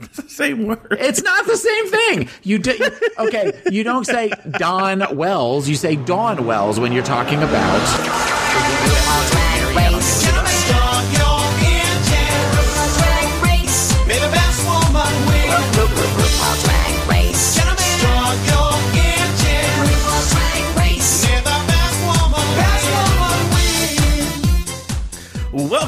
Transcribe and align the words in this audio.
It's 0.00 0.16
the 0.22 0.28
same 0.28 0.66
word. 0.66 0.86
It's 0.92 1.22
not 1.22 1.46
the 1.46 1.56
same 1.56 1.88
thing. 1.90 2.28
You 2.42 2.58
do, 2.58 2.76
okay. 3.18 3.52
You 3.70 3.82
don't 3.82 4.04
say 4.04 4.30
Don 4.58 5.16
Wells. 5.16 5.68
You 5.68 5.76
say 5.76 5.96
Dawn 5.96 6.46
Wells 6.46 6.78
when 6.78 6.92
you're 6.92 7.02
talking 7.02 7.42
about. 7.42 8.26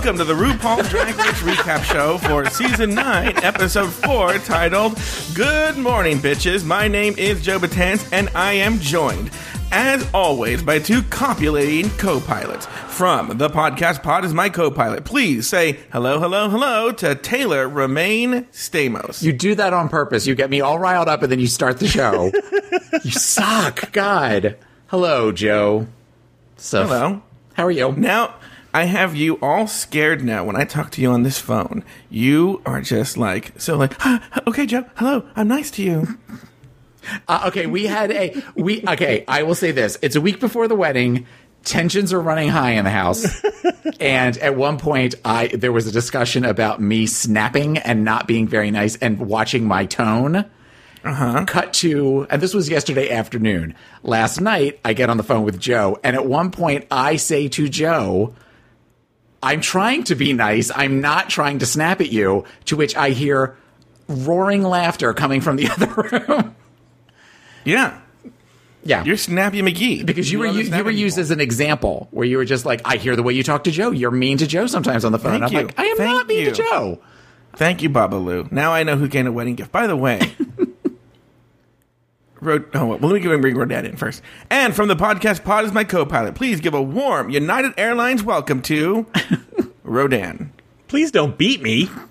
Welcome 0.09 0.27
to 0.27 0.33
the 0.33 0.43
RuPaul 0.43 0.89
Drag 0.89 1.15
Race 1.19 1.43
recap 1.43 1.85
show 1.85 2.17
for 2.17 2.47
season 2.49 2.95
9, 2.95 3.45
episode 3.45 3.93
4, 3.93 4.39
titled 4.39 4.99
Good 5.35 5.77
Morning, 5.77 6.17
Bitches. 6.17 6.65
My 6.65 6.89
name 6.89 7.15
is 7.19 7.43
Joe 7.43 7.59
Batance, 7.59 8.09
and 8.11 8.31
I 8.35 8.55
am 8.55 8.79
joined, 8.79 9.31
as 9.71 10.09
always, 10.15 10.63
by 10.63 10.79
two 10.79 11.03
copulating 11.03 11.91
co 11.99 12.21
pilots. 12.21 12.65
From 12.65 13.37
the 13.37 13.51
podcast 13.51 14.03
pod 14.03 14.25
is 14.25 14.33
my 14.33 14.49
co 14.49 14.71
pilot. 14.71 15.05
Please 15.05 15.47
say 15.47 15.73
hello, 15.93 16.19
hello, 16.19 16.49
hello 16.49 16.91
to 16.91 17.15
Taylor 17.15 17.69
Romaine 17.69 18.45
Stamos. 18.45 19.23
You 19.23 19.35
do 19.35 19.57
that 19.57 19.75
on 19.75 19.91
purpose. 19.91 20.27
You 20.27 20.35
get 20.35 20.49
me 20.49 20.63
all 20.63 20.79
riled 20.79 21.09
up, 21.09 21.21
and 21.21 21.31
then 21.31 21.39
you 21.39 21.47
start 21.47 21.81
the 21.81 21.87
show. 21.87 22.33
you 23.05 23.11
suck. 23.11 23.93
God. 23.93 24.57
Hello, 24.87 25.33
Joe. 25.33 25.87
So, 26.57 26.85
Hello. 26.85 27.23
How 27.53 27.67
are 27.67 27.71
you? 27.71 27.93
Now, 27.93 28.37
I 28.73 28.85
have 28.85 29.17
you 29.17 29.39
all 29.41 29.67
scared 29.67 30.23
now 30.23 30.45
when 30.45 30.57
I 30.57 30.65
talk 30.65 30.91
to 30.93 31.01
you 31.01 31.11
on 31.11 31.23
this 31.23 31.39
phone. 31.39 31.85
You 32.11 32.61
are 32.67 32.81
just 32.81 33.17
like, 33.17 33.59
so 33.59 33.77
like, 33.77 33.95
"Ah, 34.05 34.43
okay, 34.47 34.67
Joe, 34.67 34.85
hello, 34.97 35.27
I'm 35.37 35.49
nice 35.49 35.71
to 35.73 35.83
you. 35.83 36.19
Uh, 37.27 37.45
okay, 37.47 37.65
we 37.65 37.87
had 37.87 38.11
a 38.11 38.43
we. 38.55 38.85
Okay, 38.87 39.25
I 39.27 39.43
will 39.43 39.55
say 39.55 39.71
this: 39.71 39.97
it's 40.03 40.15
a 40.15 40.21
week 40.21 40.41
before 40.41 40.69
the 40.69 40.75
wedding. 40.75 41.27
Tensions 41.65 42.13
are 42.13 42.21
running 42.21 42.51
high 42.51 42.73
in 42.73 42.85
the 42.85 42.91
house, 42.91 43.43
and 44.01 44.37
at 44.37 44.57
one 44.57 44.79
point, 44.79 45.15
I 45.25 45.47
there 45.47 45.73
was 45.73 45.87
a 45.87 45.93
discussion 45.93 46.45
about 46.45 46.83
me 46.83 47.07
snapping 47.07 47.79
and 47.79 48.05
not 48.05 48.27
being 48.27 48.47
very 48.47 48.71
nice, 48.71 48.97
and 48.97 49.21
watching 49.21 49.65
my 49.65 49.87
tone. 49.87 50.45
Uh-huh. 51.05 51.45
Cut 51.47 51.73
to, 51.75 52.27
and 52.29 52.43
this 52.43 52.53
was 52.53 52.69
yesterday 52.69 53.11
afternoon. 53.11 53.75
Last 54.03 54.41
night, 54.43 54.79
I 54.85 54.93
get 54.93 55.09
on 55.09 55.17
the 55.17 55.23
phone 55.23 55.45
with 55.45 55.59
Joe, 55.59 55.99
and 56.05 56.15
at 56.15 56.27
one 56.27 56.51
point, 56.51 56.87
I 56.91 57.17
say 57.17 57.49
to 57.49 57.71
Joe, 57.71 58.35
I'm 59.43 59.61
trying 59.61 60.05
to 60.05 60.15
be 60.15 60.33
nice. 60.33 60.71
I'm 60.75 61.01
not 61.01 61.29
trying 61.31 61.61
to 61.61 61.67
snap 61.67 62.01
at 62.01 62.11
you. 62.11 62.45
To 62.67 62.77
which 62.77 62.97
I 62.97 63.11
hear 63.11 63.57
roaring 64.09 64.63
laughter 64.63 65.13
coming 65.15 65.41
from 65.41 65.57
the 65.57 65.69
other 65.71 65.87
room. 66.27 66.57
Yeah, 67.65 68.01
Yeah. 68.85 69.05
you're 69.05 69.17
Snappy 69.19 69.61
McGee 69.61 70.07
because 70.07 70.33
you 70.33 70.39
were 70.39 70.47
you, 70.47 70.63
you 70.63 70.85
were 70.85 70.91
used 70.91 71.17
people. 71.17 71.23
as 71.23 71.31
an 71.31 71.41
example 71.41 72.09
where 72.11 72.27
you 72.27 72.39
were 72.39 72.45
just 72.47 72.65
like, 72.65 72.81
I 72.85 72.97
hear 72.97 73.15
the 73.17 73.23
way 73.23 73.35
you 73.35 73.43
talk 73.43 73.65
to 73.65 73.71
Joe. 73.71 73.91
You're 73.91 74.11
mean 74.11 74.39
to 74.39 74.47
Joe 74.47 74.67
sometimes 74.67 75.05
on 75.05 75.13
the 75.13 75.19
phone. 75.19 75.41
Thank 75.41 75.45
I'm 75.45 75.53
you. 75.53 75.67
like, 75.67 75.79
I 75.79 75.85
am 75.85 75.97
Thank 75.99 76.11
not 76.11 76.27
mean 76.27 76.39
you. 76.47 76.51
to 76.51 76.53
Joe. 76.53 77.01
Thank 77.55 77.83
you, 77.83 77.91
Babalu. 77.91 78.51
Now 78.51 78.73
I 78.73 78.85
know 78.85 78.97
who 78.97 79.07
gained 79.09 79.29
a 79.29 79.33
wedding 79.33 79.55
gift. 79.57 79.73
By 79.73 79.87
the 79.87 79.97
way. 79.97 80.21
Ro- 82.41 82.65
oh, 82.75 82.87
well, 82.87 82.99
let 83.01 83.13
me 83.15 83.21
go 83.21 83.33
and 83.33 83.43
bring 83.43 83.57
Rodan 83.57 83.85
in 83.87 83.97
first. 83.97 84.23
And 84.51 84.75
from 84.75 84.89
the 84.89 84.97
podcast 84.97 85.45
pod 85.45 85.65
is 85.65 85.73
my 85.73 85.85
co-pilot. 85.85 86.35
Please 86.35 86.61
give 86.61 86.75
a 86.75 86.83
warm 86.83 87.31
United 87.31 87.73
Airlines 87.77 88.23
welcome 88.23 88.63
to 88.63 89.07
Rodan. 89.83 90.53
Please 90.87 91.11
don't 91.11 91.37
beat 91.37 91.61
me. 91.61 91.91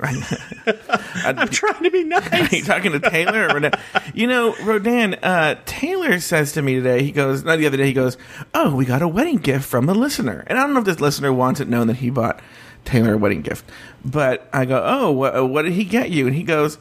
I'm 1.24 1.48
trying 1.48 1.82
to 1.84 1.90
be 1.90 2.00
Are 2.00 2.02
you 2.04 2.10
nice. 2.10 2.66
talking 2.68 2.92
to 2.92 3.00
Taylor 3.00 3.46
or 3.48 3.54
Rodan? 3.56 3.72
You 4.14 4.28
know, 4.28 4.54
Rodan, 4.64 5.16
uh, 5.16 5.56
Taylor 5.66 6.20
says 6.20 6.52
to 6.54 6.62
me 6.62 6.76
today, 6.76 7.02
he 7.04 7.12
goes, 7.12 7.44
not 7.44 7.58
the 7.58 7.66
other 7.66 7.78
day, 7.78 7.86
he 7.88 7.94
goes, 7.94 8.18
Oh, 8.54 8.76
we 8.76 8.86
got 8.86 9.02
a 9.02 9.08
wedding 9.08 9.38
gift 9.38 9.66
from 9.66 9.90
a 9.90 9.94
listener. 9.94 10.44
And 10.48 10.60
I 10.60 10.62
don't 10.64 10.74
know 10.74 10.80
if 10.80 10.86
this 10.86 11.00
listener 11.00 11.34
wants 11.34 11.60
it 11.60 11.68
known 11.68 11.88
that 11.88 11.96
he 11.98 12.10
bought 12.12 12.40
Taylor 12.86 13.14
a 13.14 13.18
wedding 13.18 13.42
gift. 13.42 13.66
But 14.06 14.48
I 14.54 14.66
go, 14.66 14.84
Oh, 14.86 15.12
what, 15.12 15.50
what 15.50 15.64
did 15.64 15.74
he 15.74 15.84
get 15.84 16.12
you? 16.12 16.28
And 16.28 16.36
he 16.36 16.44
goes, 16.44 16.78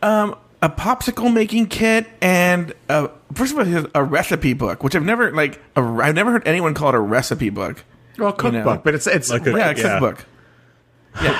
Um, 0.00 0.36
a 0.64 0.68
popsicle 0.70 1.30
making 1.30 1.66
kit 1.66 2.06
and 2.22 2.72
uh 2.88 3.08
first 3.34 3.52
of 3.52 3.58
all, 3.58 3.64
he 3.64 3.72
has 3.72 3.86
a 3.94 4.02
recipe 4.02 4.54
book, 4.54 4.82
which 4.82 4.96
I've 4.96 5.04
never 5.04 5.30
like 5.30 5.60
a, 5.76 5.80
I've 5.82 6.14
never 6.14 6.32
heard 6.32 6.46
anyone 6.48 6.72
call 6.72 6.88
it 6.88 6.94
a 6.94 7.00
recipe 7.00 7.50
book. 7.50 7.84
Well, 8.18 8.28
You 8.42 8.50
know. 8.50 8.62
cookbook, 8.62 8.84
but 8.84 8.94
it's 8.94 9.06
it's 9.06 9.28
Like 9.30 9.46
a- 9.46 9.50
Yeah, 9.50 9.70
a 9.70 9.74
Yeah. 9.76 9.82
cookbook. 10.00 10.24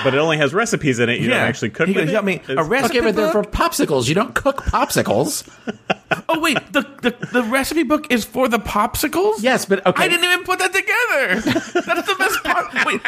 but 0.04 0.14
it 0.14 0.18
only 0.18 0.36
has 0.36 0.52
recipes 0.54 0.98
in 1.00 1.08
it. 1.08 1.20
You 1.20 1.30
yeah, 1.30 1.38
don't 1.38 1.48
actually 1.48 1.70
cook 1.70 1.88
He 1.88 1.94
with 1.94 2.04
goes, 2.04 2.14
it. 2.14 2.16
"You 2.16 2.22
me 2.22 2.40
a 2.48 2.62
recipe 2.62 2.98
okay, 2.98 3.06
but 3.06 3.16
they're 3.16 3.32
for 3.32 3.42
popsicles. 3.42 4.08
You 4.08 4.14
don't 4.14 4.34
cook 4.34 4.58
popsicles. 4.62 5.48
Oh 6.28 6.38
wait, 6.38 6.58
the, 6.72 6.82
the 7.02 7.10
the 7.32 7.42
recipe 7.42 7.82
book 7.82 8.06
is 8.12 8.24
for 8.24 8.46
the 8.46 8.58
popsicles. 8.58 9.42
yes, 9.42 9.64
but 9.66 9.84
okay. 9.84 10.04
I 10.04 10.08
didn't 10.08 10.24
even 10.24 10.44
put 10.44 10.60
that 10.60 10.72
together. 10.72 11.40
That's 11.94 12.06
the 12.06 12.14
best 12.16 12.44
part. 12.44 12.86
Wait, 12.86 13.00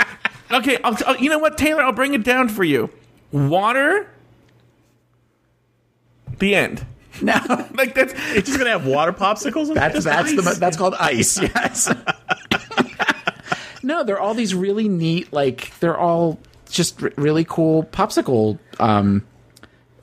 okay, 0.51 0.79
I'll, 0.83 0.97
I'll, 1.07 1.17
you 1.17 1.31
know 1.31 1.39
what, 1.39 1.57
Taylor? 1.57 1.83
I'll 1.83 1.93
bring 1.93 2.15
it 2.15 2.25
down 2.25 2.49
for 2.49 2.65
you. 2.65 2.91
Water. 3.31 4.09
The 6.39 6.55
end. 6.55 6.87
No, 7.23 7.35
Like 7.75 7.95
that's 7.95 8.13
It's 8.35 8.47
just 8.47 8.59
gonna 8.59 8.71
have 8.71 8.87
water 8.87 9.13
popsicles. 9.13 9.69
In 9.69 9.75
that's 9.75 10.05
that's 10.05 10.35
the 10.37 10.57
that's 10.61 10.77
called 10.77 10.95
ice. 10.95 11.41
Yes. 11.41 11.93
no, 13.83 14.05
they're 14.05 14.21
all 14.21 14.35
these 14.35 14.55
really 14.55 14.89
neat. 14.89 15.33
Like 15.33 15.73
they're 15.81 15.97
all 15.97 16.39
just 16.69 17.03
r- 17.03 17.13
really 17.17 17.45
cool 17.45 17.85
popsicle. 17.85 18.59
Um, 18.79 19.25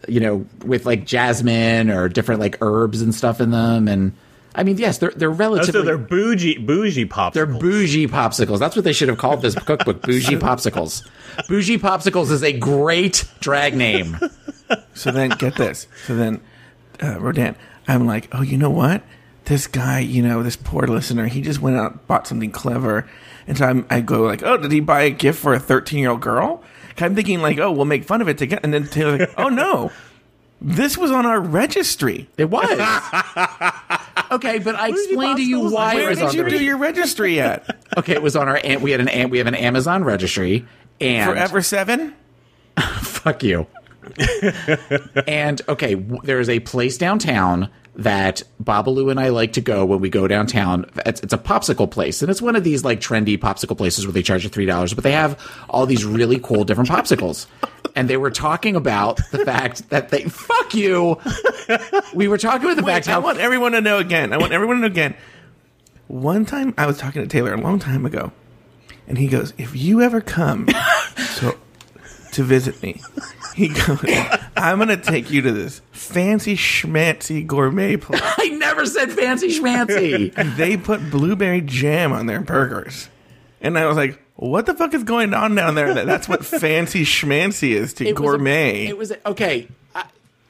you 0.08 0.20
know, 0.20 0.46
with 0.66 0.86
like 0.86 1.06
jasmine 1.06 1.90
or 1.90 2.10
different 2.10 2.42
like 2.42 2.58
herbs 2.62 3.02
and 3.02 3.14
stuff 3.16 3.40
in 3.40 3.52
them, 3.52 3.88
and 3.88 4.14
I 4.56 4.64
mean, 4.64 4.78
yes, 4.78 4.98
they're 4.98 5.12
they're 5.12 5.30
Oh, 5.30 5.34
relatively. 5.34 5.72
so 5.72 5.82
they're 5.84 5.98
bougie, 5.98 6.58
bougie 6.58 7.06
popsicles. 7.06 7.34
They're 7.34 7.46
bougie 7.46 8.08
popsicles. 8.08 8.60
That's 8.60 8.76
what 8.76 8.84
they 8.86 8.94
should 8.94 9.10
have 9.10 9.18
called 9.18 9.42
this 9.42 9.56
cookbook. 9.56 10.02
Bougie 10.02 10.36
popsicles. 10.36 11.08
Bougie 11.48 11.78
popsicles 11.78 12.32
is 12.32 12.44
a 12.44 12.52
great 12.54 13.24
drag 13.40 13.76
name. 13.78 14.18
So 14.94 15.12
then, 15.12 15.30
get 15.32 15.56
this. 15.56 15.88
So 16.06 16.16
then, 16.16 16.42
uh, 17.02 17.20
Rodan, 17.20 17.56
I'm 17.88 18.06
like, 18.06 18.30
oh, 18.32 18.42
you 18.42 18.58
know 18.58 18.70
what? 18.70 19.04
This 19.46 19.68
guy, 19.68 20.00
you 20.00 20.22
know, 20.22 20.42
this 20.44 20.56
poor 20.56 20.88
listener, 20.88 21.28
he 21.28 21.42
just 21.42 21.60
went 21.60 21.76
out 21.78 22.08
bought 22.08 22.28
something 22.28 22.52
clever. 22.52 23.10
And 23.48 23.58
so 23.58 23.66
I'm, 23.66 23.86
I 23.90 24.00
go 24.02 24.22
like, 24.24 24.42
oh, 24.44 24.58
did 24.58 24.72
he 24.72 24.80
buy 24.80 25.02
a 25.04 25.10
gift 25.10 25.40
for 25.40 25.54
a 25.54 25.60
13 25.60 26.00
year 26.00 26.12
old 26.12 26.22
girl? 26.22 26.64
I'm 26.98 27.16
thinking 27.16 27.42
like, 27.42 27.58
oh, 27.58 27.72
we'll 27.72 27.86
make 27.86 28.04
fun 28.06 28.22
of 28.22 28.30
it 28.30 28.38
together. 28.38 28.62
And 28.64 28.74
then 28.74 28.88
Taylor's 28.88 29.20
like, 29.22 29.34
oh 29.38 29.50
no, 29.50 29.92
this 30.62 30.98
was 30.98 31.12
on 31.12 31.26
our 31.26 31.42
registry. 31.42 32.30
It 32.38 32.50
was. 32.50 32.70
Okay, 34.32 34.58
but 34.58 34.74
I 34.76 34.90
explained 34.90 35.38
to 35.38 35.46
you 35.46 35.60
why 35.70 35.94
Where 35.96 36.06
it 36.06 36.10
was 36.10 36.18
did 36.20 36.28
on 36.30 36.36
you 36.36 36.44
the 36.46 36.50
do 36.50 36.64
your 36.64 36.78
registry 36.78 37.40
at? 37.40 37.78
Okay, 37.98 38.14
it 38.14 38.22
was 38.24 38.36
on 38.36 38.48
our 38.48 38.60
Am- 38.64 38.82
we 38.82 38.90
had 38.90 39.00
an 39.00 39.08
Am- 39.08 39.30
we 39.30 39.38
have 39.38 39.46
an 39.46 39.54
Amazon 39.54 40.04
registry 40.04 40.66
and 41.00 41.30
Forever 41.30 41.62
Seven. 41.62 42.16
fuck 43.02 43.44
you. 43.44 43.68
and 45.28 45.62
okay, 45.68 45.96
w- 45.96 46.22
there 46.24 46.40
is 46.40 46.50
a 46.50 46.60
place 46.60 46.98
downtown 46.98 47.70
that 47.96 48.42
Babalu 48.64 49.12
and 49.12 49.20
I 49.20 49.30
like 49.30 49.54
to 49.54 49.62
go 49.62 49.86
when 49.86 50.00
we 50.00 50.10
go 50.10 50.28
downtown. 50.28 50.86
It's, 51.06 51.22
it's 51.22 51.34
a 51.34 51.38
popsicle 51.38 51.90
place, 51.90 52.22
and 52.22 52.32
it's 52.32 52.42
one 52.42 52.56
of 52.56 52.64
these 52.64 52.84
like 52.84 53.00
trendy 53.00 53.38
popsicle 53.38 53.78
places 53.78 54.06
where 54.06 54.14
they 54.14 54.24
charge 54.24 54.44
you 54.44 54.50
three 54.50 54.66
dollars, 54.66 54.94
but 54.94 55.04
they 55.04 55.12
have 55.12 55.40
all 55.70 55.86
these 55.86 56.06
really 56.06 56.40
cool 56.40 56.64
different 56.64 56.90
popsicles. 56.90 57.46
And 57.96 58.10
they 58.10 58.18
were 58.18 58.32
talking 58.32 58.76
about 58.76 59.20
the 59.32 59.46
fact 59.46 59.90
that 59.90 60.10
they 60.10 60.24
fuck 60.24 60.74
you. 60.74 61.20
We 62.16 62.28
were 62.28 62.40
talking 62.40 62.66
about 62.66 62.78
the 62.78 62.84
Wait, 62.84 62.94
fact 62.94 63.08
I 63.08 63.12
how 63.12 63.22
want 63.22 63.38
everyone 63.38 63.74
to 63.74 63.82
know 63.82 64.00
again. 64.00 64.34
I 64.34 64.38
want 64.38 64.52
everyone 64.52 64.78
to 64.78 64.82
know 64.82 64.88
again. 64.88 65.16
One 66.08 66.46
time 66.46 66.74
I 66.78 66.88
was 66.88 66.98
talking 66.98 67.22
to 67.22 67.28
Taylor 67.28 67.54
a 67.54 67.62
long 67.62 67.78
time 67.78 68.06
ago, 68.08 68.32
and 69.08 69.18
he 69.18 69.28
goes, 69.28 69.54
"If 69.60 69.76
you 69.76 70.02
ever 70.02 70.22
come 70.22 70.66
to 71.38 71.56
to 72.34 72.44
visit 72.44 72.82
me, 72.84 73.02
he 73.56 73.70
goes, 73.70 74.04
I'm 74.58 74.80
gonna 74.80 74.98
take 74.98 75.30
you 75.32 75.42
to 75.42 75.52
this 75.52 75.82
fancy 75.92 76.56
schmancy 76.56 77.46
gourmet 77.46 77.98
place. 77.98 78.22
I 78.38 78.50
never 78.50 78.86
said 78.86 79.12
fancy 79.12 79.48
schmancy. 79.60 80.34
They 80.58 80.78
put 80.78 81.10
blueberry 81.10 81.62
jam 81.62 82.12
on 82.14 82.26
their 82.26 82.42
burgers, 82.42 83.10
and 83.62 83.78
I 83.78 83.86
was 83.88 83.98
like." 83.98 84.20
What 84.36 84.66
the 84.66 84.74
fuck 84.74 84.96
is 84.96 85.04
going 85.04 85.32
on 85.36 85.54
down 85.54 85.76
there? 85.76 85.94
That- 85.94 86.08
That's 86.08 86.28
what 86.28 86.44
fancy 86.44 87.04
schmancy 87.06 87.70
is 87.76 87.94
to 87.94 88.04
It 88.08 88.20
was 88.20 88.34
a- 88.34 88.38
gourmet. 88.38 88.88
it 88.88 88.98
was 88.98 89.12
a- 89.12 89.30
okay. 89.30 89.68
I, 89.94 90.06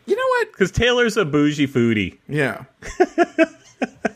you 0.05 0.15
know 0.15 0.25
what? 0.25 0.51
because 0.53 0.71
Taylor's 0.71 1.17
a 1.17 1.25
bougie 1.25 1.67
foodie. 1.67 2.17
yeah. 2.29 2.63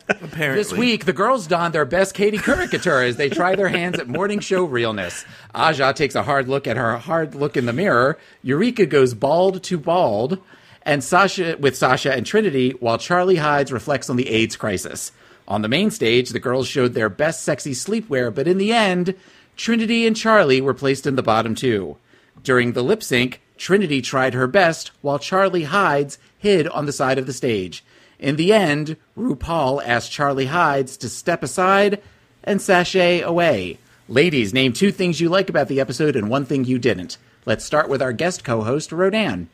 Apparently, 0.10 0.64
This 0.64 0.74
week, 0.74 1.06
the 1.06 1.14
girls 1.14 1.48
don 1.48 1.72
their 1.72 1.86
best 1.86 2.14
Katie 2.14 2.38
caricature 2.38 3.02
as 3.02 3.18
they 3.18 3.30
try 3.30 3.56
their 3.56 3.68
hands 3.68 4.00
at 4.00 4.08
morning 4.08 4.40
show 4.40 4.64
realness. 4.64 5.26
Aja 5.54 5.94
takes 5.94 6.16
a 6.16 6.24
hard 6.24 6.48
look 6.48 6.68
at 6.68 6.78
her 6.78 6.98
hard 6.98 7.36
look 7.36 7.58
in 7.58 7.66
the 7.66 7.74
mirror. 7.74 8.18
Eureka 8.42 8.86
goes 8.86 9.14
bald 9.14 9.64
to 9.64 9.78
bald, 9.78 10.40
and 10.84 11.04
Sasha 11.04 11.58
with 11.60 11.76
Sasha 11.76 12.14
and 12.14 12.26
Trinity, 12.26 12.72
while 12.80 12.98
Charlie 12.98 13.36
Hides 13.38 13.72
reflects 13.72 14.10
on 14.10 14.16
the 14.16 14.30
AIDS 14.30 14.56
crisis. 14.56 15.12
On 15.48 15.62
the 15.62 15.70
main 15.70 15.92
stage, 15.92 16.30
the 16.30 16.40
girls 16.40 16.68
showed 16.68 16.94
their 16.94 17.10
best 17.10 17.44
sexy 17.44 17.74
sleepwear, 17.74 18.34
but 18.34 18.48
in 18.48 18.58
the 18.58 18.74
end, 18.74 19.16
Trinity 19.56 20.06
and 20.06 20.16
Charlie 20.16 20.62
were 20.62 20.74
placed 20.74 21.08
in 21.08 21.16
the 21.16 21.24
bottom 21.24 21.56
two. 21.56 21.98
During 22.44 22.74
the 22.74 22.84
lip 22.84 23.02
sync, 23.02 23.42
Trinity 23.58 24.02
tried 24.02 24.34
her 24.34 24.48
best 24.48 24.92
while 25.02 25.20
Charlie 25.20 25.64
Hides 25.64 26.18
hid 26.38 26.68
on 26.68 26.86
the 26.86 26.92
side 26.92 27.18
of 27.18 27.26
the 27.26 27.34
stage. 27.34 27.84
In 28.20 28.36
the 28.36 28.52
end, 28.54 28.98
RuPaul 29.18 29.82
asked 29.86 30.12
Charlie 30.12 30.48
Hides 30.48 30.98
to 30.98 31.10
step 31.10 31.44
aside 31.44 32.02
and 32.44 32.62
sashay 32.62 33.22
away. 33.22 33.78
Ladies, 34.10 34.54
name 34.54 34.74
two 34.74 34.92
things 34.92 35.20
you 35.20 35.30
like 35.30 35.50
about 35.50 35.68
the 35.68 35.80
episode 35.80 36.16
and 36.16 36.30
one 36.30 36.46
thing 36.46 36.66
you 36.66 36.80
didn't. 36.80 37.18
Let's 37.46 37.64
start 37.66 37.90
with 37.90 38.02
our 38.02 38.14
guest 38.14 38.44
co 38.44 38.62
host, 38.62 38.92
Rodan. 38.92 39.50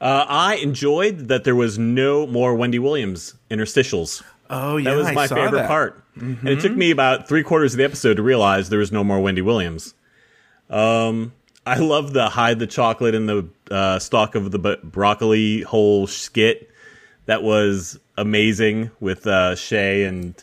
Uh, 0.00 0.24
I 0.28 0.54
enjoyed 0.56 1.28
that 1.28 1.44
there 1.44 1.56
was 1.56 1.78
no 1.78 2.26
more 2.26 2.54
Wendy 2.54 2.78
Williams 2.78 3.34
interstitials. 3.50 4.22
Oh 4.48 4.76
yeah, 4.76 4.90
That 4.90 4.96
was 4.96 5.06
I 5.08 5.12
my 5.12 5.26
saw 5.26 5.34
favorite 5.34 5.60
that. 5.62 5.68
part. 5.68 6.02
And 6.16 6.48
it 6.48 6.60
took 6.60 6.72
me 6.72 6.90
about 6.90 7.28
three 7.28 7.42
quarters 7.42 7.74
of 7.74 7.78
the 7.78 7.84
episode 7.84 8.14
to 8.14 8.22
realize 8.22 8.68
there 8.68 8.78
was 8.78 8.92
no 8.92 9.04
more 9.04 9.20
Wendy 9.20 9.42
Williams. 9.42 9.94
Um, 10.68 11.32
I 11.66 11.78
love 11.78 12.12
the 12.12 12.28
hide 12.28 12.58
the 12.58 12.66
chocolate 12.66 13.14
in 13.14 13.26
the 13.26 13.48
uh, 13.70 13.98
stalk 13.98 14.34
of 14.34 14.50
the 14.50 14.78
broccoli 14.82 15.62
whole 15.62 16.06
skit. 16.06 16.69
That 17.30 17.44
was 17.44 17.96
amazing 18.18 18.90
with 18.98 19.24
uh, 19.24 19.54
Shay 19.54 20.02
and 20.02 20.34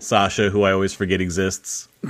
Sasha, 0.00 0.50
who 0.50 0.64
I 0.64 0.72
always 0.72 0.92
forget 0.92 1.20
exists. 1.20 1.86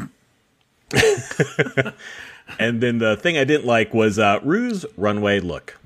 and 2.58 2.80
then 2.80 2.96
the 2.96 3.18
thing 3.18 3.36
I 3.36 3.44
didn't 3.44 3.66
like 3.66 3.92
was 3.92 4.18
uh, 4.18 4.40
Rue's 4.42 4.86
runway 4.96 5.40
look. 5.40 5.76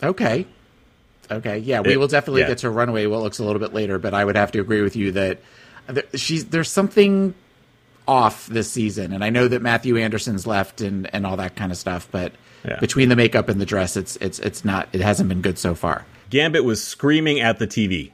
Okay. 0.00 0.46
Okay. 1.28 1.58
Yeah, 1.58 1.80
we 1.80 1.94
It- 1.94 1.96
will 1.98 2.06
definitely 2.06 2.42
yeah. 2.42 2.48
get 2.50 2.58
to 2.58 2.70
Runway 2.70 3.06
what 3.06 3.20
looks 3.20 3.40
a 3.40 3.44
little 3.44 3.58
bit 3.58 3.74
later, 3.74 3.98
but 3.98 4.14
I 4.14 4.24
would 4.24 4.36
have 4.36 4.52
to 4.52 4.60
agree 4.60 4.82
with 4.82 4.94
you 4.94 5.10
that 5.12 5.38
th- 5.92 6.06
she's 6.14 6.44
there's 6.46 6.70
something 6.70 7.34
off 8.06 8.46
this 8.46 8.70
season, 8.70 9.12
and 9.12 9.24
I 9.24 9.30
know 9.30 9.48
that 9.48 9.60
Mathu 9.60 10.00
Andersen's 10.00 10.46
left 10.46 10.80
and 10.80 11.12
and 11.12 11.26
all 11.26 11.36
that 11.38 11.56
kind 11.56 11.72
of 11.72 11.78
stuff, 11.78 12.06
but 12.12 12.30
Yeah. 12.64 12.78
between 12.78 13.08
the 13.08 13.16
makeup 13.16 13.48
and 13.48 13.60
the 13.60 13.66
dress, 13.66 13.96
it's 13.96 14.14
it's 14.16 14.38
it's 14.38 14.64
not 14.64 14.88
it 14.92 15.00
hasn't 15.00 15.28
been 15.28 15.40
good 15.42 15.58
so 15.58 15.74
far. 15.74 16.04
Gambit 16.32 16.64
was 16.64 16.82
screaming 16.82 17.40
at 17.40 17.58
the 17.58 17.66
TV. 17.66 18.10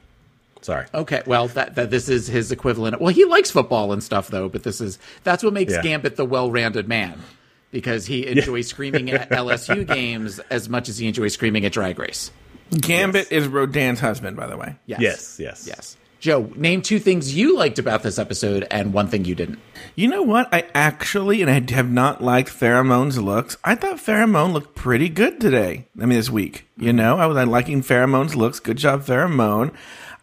Sorry. 0.60 0.86
Okay, 0.92 1.22
well 1.24 1.46
that, 1.48 1.76
that 1.76 1.90
this 1.90 2.08
is 2.08 2.26
his 2.26 2.50
equivalent. 2.50 3.00
Well, 3.00 3.14
he 3.14 3.24
likes 3.24 3.48
football 3.48 3.92
and 3.92 4.02
stuff 4.02 4.26
though, 4.26 4.48
but 4.48 4.64
this 4.64 4.80
is 4.80 4.98
that's 5.22 5.44
what 5.44 5.52
makes 5.52 5.72
Yeah. 5.72 5.82
Gambit 5.82 6.16
the 6.16 6.24
well-rounded 6.24 6.88
man 6.88 7.22
because 7.70 8.06
he 8.06 8.26
enjoys 8.26 8.66
screaming 8.66 9.08
at 9.12 9.30
LSU 9.30 9.86
games 9.94 10.40
as 10.50 10.68
much 10.68 10.88
as 10.88 10.98
he 10.98 11.06
enjoys 11.06 11.32
screaming 11.34 11.64
at 11.64 11.70
Drag 11.70 11.96
Race. 11.96 12.32
Gambit 12.72 13.30
is 13.30 13.46
Rodan's 13.46 14.00
husband, 14.00 14.36
by 14.36 14.48
the 14.48 14.56
way. 14.56 14.74
Yes. 14.86 15.00
Yes, 15.00 15.38
yes. 15.38 15.66
Yes. 15.68 15.96
Joe, 16.20 16.50
name 16.56 16.82
two 16.82 16.98
things 16.98 17.36
you 17.36 17.56
liked 17.56 17.78
about 17.78 18.02
this 18.02 18.18
episode 18.18 18.66
and 18.72 18.92
one 18.92 19.06
thing 19.06 19.24
you 19.24 19.36
didn't. 19.36 19.60
You 19.94 20.08
know 20.08 20.22
what? 20.22 20.52
I 20.52 20.66
actually, 20.74 21.42
and 21.42 21.50
I 21.50 21.72
have 21.72 21.90
not 21.92 22.22
liked 22.22 22.50
Farrah 22.50 22.84
Moan's 22.84 23.18
looks. 23.18 23.56
I 23.62 23.76
thought 23.76 23.98
Farrah 23.98 24.28
Moan 24.28 24.52
looked 24.52 24.74
pretty 24.74 25.08
good 25.08 25.40
today. 25.40 25.86
I 26.00 26.06
mean, 26.06 26.18
this 26.18 26.28
week. 26.28 26.66
You 26.76 26.92
know, 26.92 27.18
I 27.18 27.26
was 27.26 27.46
liking 27.46 27.82
Farrah 27.82 28.08
Moan's 28.08 28.34
looks. 28.34 28.58
Good 28.58 28.78
job, 28.78 29.04
Farrah 29.04 29.30
Moan. 29.30 29.70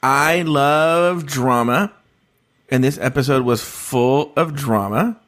I 0.04 0.42
love 0.42 1.26
drama, 1.26 1.94
and 2.70 2.84
this 2.84 2.98
episode 2.98 3.44
was 3.46 3.64
full 3.64 4.34
of 4.36 4.54
drama. 4.54 5.20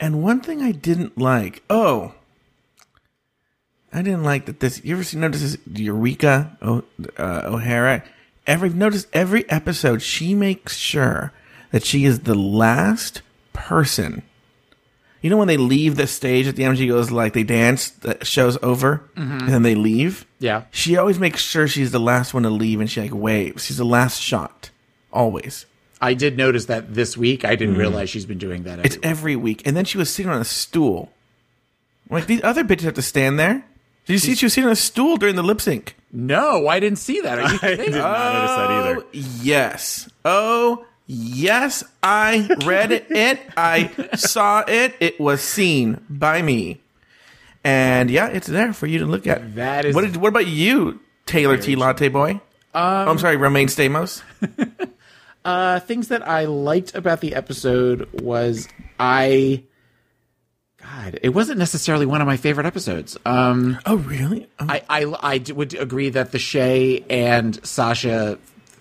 And 0.00 0.22
one 0.22 0.40
thing 0.40 0.62
I 0.62 0.72
didn't 0.72 1.18
like, 1.18 1.62
oh, 1.68 2.14
I 3.92 4.00
didn't 4.00 4.24
like 4.24 4.46
that 4.46 4.60
this. 4.60 4.82
You 4.82 4.94
ever 4.94 5.04
see 5.04 5.18
notice 5.18 5.42
this 5.42 5.58
Eureka 5.70 6.56
o, 6.62 6.82
uh, 7.18 7.42
O'Hara? 7.44 8.02
Every 8.46 8.70
notice 8.70 9.06
every 9.12 9.48
episode 9.50 10.02
she 10.02 10.34
makes 10.34 10.76
sure 10.76 11.32
that 11.70 11.84
she 11.84 12.04
is 12.04 12.20
the 12.20 12.34
last 12.34 13.22
person. 13.52 14.22
You 15.20 15.30
know 15.30 15.36
when 15.36 15.48
they 15.48 15.56
leave 15.56 15.96
the 15.96 16.08
stage 16.08 16.48
at 16.48 16.56
the 16.56 16.64
end, 16.64 16.78
she 16.78 16.88
goes 16.88 17.12
like 17.12 17.32
they 17.32 17.44
dance, 17.44 17.90
the 17.90 18.22
show's 18.24 18.58
over, 18.60 19.08
mm-hmm. 19.16 19.38
and 19.38 19.48
then 19.48 19.62
they 19.62 19.76
leave. 19.76 20.26
Yeah. 20.40 20.64
She 20.72 20.96
always 20.96 21.20
makes 21.20 21.40
sure 21.40 21.68
she's 21.68 21.92
the 21.92 22.00
last 22.00 22.34
one 22.34 22.42
to 22.42 22.50
leave, 22.50 22.80
and 22.80 22.90
she 22.90 23.00
like 23.00 23.14
waves. 23.14 23.64
She's 23.66 23.76
the 23.76 23.84
last 23.84 24.20
shot, 24.20 24.70
always. 25.12 25.66
I 26.00 26.14
did 26.14 26.36
notice 26.36 26.64
that 26.64 26.92
this 26.92 27.16
week. 27.16 27.44
I 27.44 27.54
didn't 27.54 27.76
mm. 27.76 27.78
realize 27.78 28.10
she's 28.10 28.26
been 28.26 28.38
doing 28.38 28.64
that. 28.64 28.80
Every 28.80 28.84
It's 28.84 28.98
every 29.04 29.36
week. 29.36 29.62
And 29.64 29.76
then 29.76 29.84
she 29.84 29.96
was 29.96 30.12
sitting 30.12 30.32
on 30.32 30.40
a 30.40 30.44
stool. 30.44 31.12
Like 32.10 32.26
these 32.26 32.42
other 32.42 32.64
bitches 32.64 32.82
have 32.82 32.94
to 32.94 33.02
stand 33.02 33.38
there. 33.38 33.64
Did 34.06 34.14
you 34.14 34.18
see 34.18 34.34
she 34.34 34.46
was 34.46 34.52
sitting 34.54 34.66
on 34.66 34.72
a 34.72 34.76
stool 34.76 35.16
during 35.16 35.36
the 35.36 35.42
lip 35.42 35.60
sync? 35.60 35.96
no, 36.14 36.68
I 36.68 36.78
didn't 36.80 36.98
see 36.98 37.20
that. 37.22 37.38
Are 37.38 37.50
you 37.50 37.56
I 37.62 37.76
kidding? 37.76 37.84
did 37.92 37.94
not 37.94 38.32
notice 38.34 38.56
that 38.56 38.70
either. 38.70 39.00
Oh, 39.00 39.08
yes. 39.42 40.10
Oh, 40.24 40.84
yes. 41.06 41.84
I 42.02 42.48
read 42.66 42.92
it. 43.10 43.40
I 43.56 43.90
saw 44.16 44.62
it. 44.68 44.94
It 45.00 45.18
was 45.20 45.40
seen 45.40 46.04
by 46.10 46.42
me. 46.42 46.80
And 47.64 48.10
yeah, 48.10 48.26
it's 48.26 48.46
there 48.48 48.72
for 48.72 48.86
you 48.86 48.98
to 48.98 49.06
look 49.06 49.26
at. 49.26 49.54
That 49.54 49.84
is- 49.86 49.94
What, 49.94 50.02
did, 50.02 50.16
what 50.16 50.28
about 50.28 50.48
you, 50.48 51.00
Taylor 51.26 51.56
T. 51.56 51.76
Latte 51.76 52.08
Boy? 52.08 52.40
Um, 52.74 53.08
I'm 53.08 53.18
sorry, 53.18 53.36
Romaine 53.36 53.68
Stamos. 53.68 54.22
Uh, 55.44 55.80
things 55.80 56.06
that 56.06 56.26
I 56.28 56.44
liked 56.44 56.94
about 56.94 57.20
the 57.20 57.34
episode 57.34 58.08
was 58.22 58.68
I. 59.00 59.64
God, 60.92 61.18
it 61.22 61.30
wasn't 61.30 61.58
necessarily 61.58 62.04
one 62.06 62.20
of 62.20 62.26
my 62.26 62.36
favorite 62.36 62.66
episodes. 62.66 63.16
Um, 63.24 63.78
Oh, 63.86 63.96
really? 63.96 64.46
Oh, 64.58 64.66
I, 64.68 64.82
I, 64.88 65.04
I 65.04 65.52
would 65.52 65.74
agree 65.74 66.10
that 66.10 66.32
the 66.32 66.38
Shay 66.38 67.04
and 67.08 67.64
Sasha, 67.66 68.38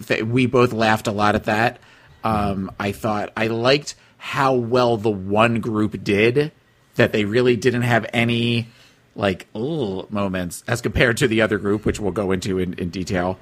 th- 0.08 0.24
we 0.24 0.46
both 0.46 0.74
laughed 0.74 1.08
a 1.08 1.12
lot 1.12 1.36
at 1.36 1.46
that. 1.46 1.80
Um, 2.24 2.72
I 2.80 2.92
thought 2.92 3.32
I 3.38 3.48
liked 3.48 3.96
how 4.18 4.56
well 4.56 4.98
the 4.98 5.10
one 5.10 5.62
group 5.62 6.04
did, 6.04 6.52
that 6.96 7.14
they 7.14 7.26
really 7.26 7.56
didn't 7.56 7.84
have 7.84 8.06
any 8.14 8.68
like 9.16 9.48
moments 9.54 10.64
as 10.68 10.82
compared 10.82 11.18
to 11.18 11.28
the 11.28 11.42
other 11.42 11.58
group, 11.58 11.86
which 11.86 12.00
we'll 12.00 12.12
go 12.12 12.32
into 12.32 12.60
in, 12.60 12.74
in 12.74 12.90
detail. 12.90 13.40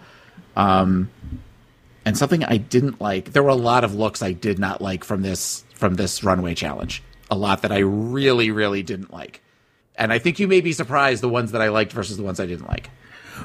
Um, 0.56 1.10
and 2.06 2.18
something 2.18 2.44
I 2.44 2.58
didn't 2.58 3.02
like, 3.02 3.34
there 3.34 3.44
were 3.44 3.50
a 3.50 3.56
lot 3.56 3.84
of 3.84 3.96
looks 3.96 4.22
I 4.22 4.32
did 4.32 4.60
not 4.60 4.82
like 4.82 5.04
from 5.04 5.22
this 5.22 5.64
from 5.74 5.96
this 5.96 6.24
runway 6.24 6.54
challenge. 6.56 7.02
A 7.32 7.36
lot 7.36 7.62
that 7.62 7.72
I 7.72 7.80
really, 7.80 8.52
really 8.52 8.84
didn't 8.84 9.14
like. 9.14 9.42
And 9.96 10.14
I 10.14 10.20
think 10.20 10.40
you 10.40 10.48
may 10.48 10.62
be 10.62 10.72
surprised 10.72 11.22
the 11.22 11.30
ones 11.30 11.52
that 11.52 11.62
I 11.62 11.70
liked 11.70 11.92
versus 11.92 12.18
the 12.18 12.24
ones 12.24 12.40
I 12.40 12.46
didn't 12.46 12.68
like. 12.68 12.90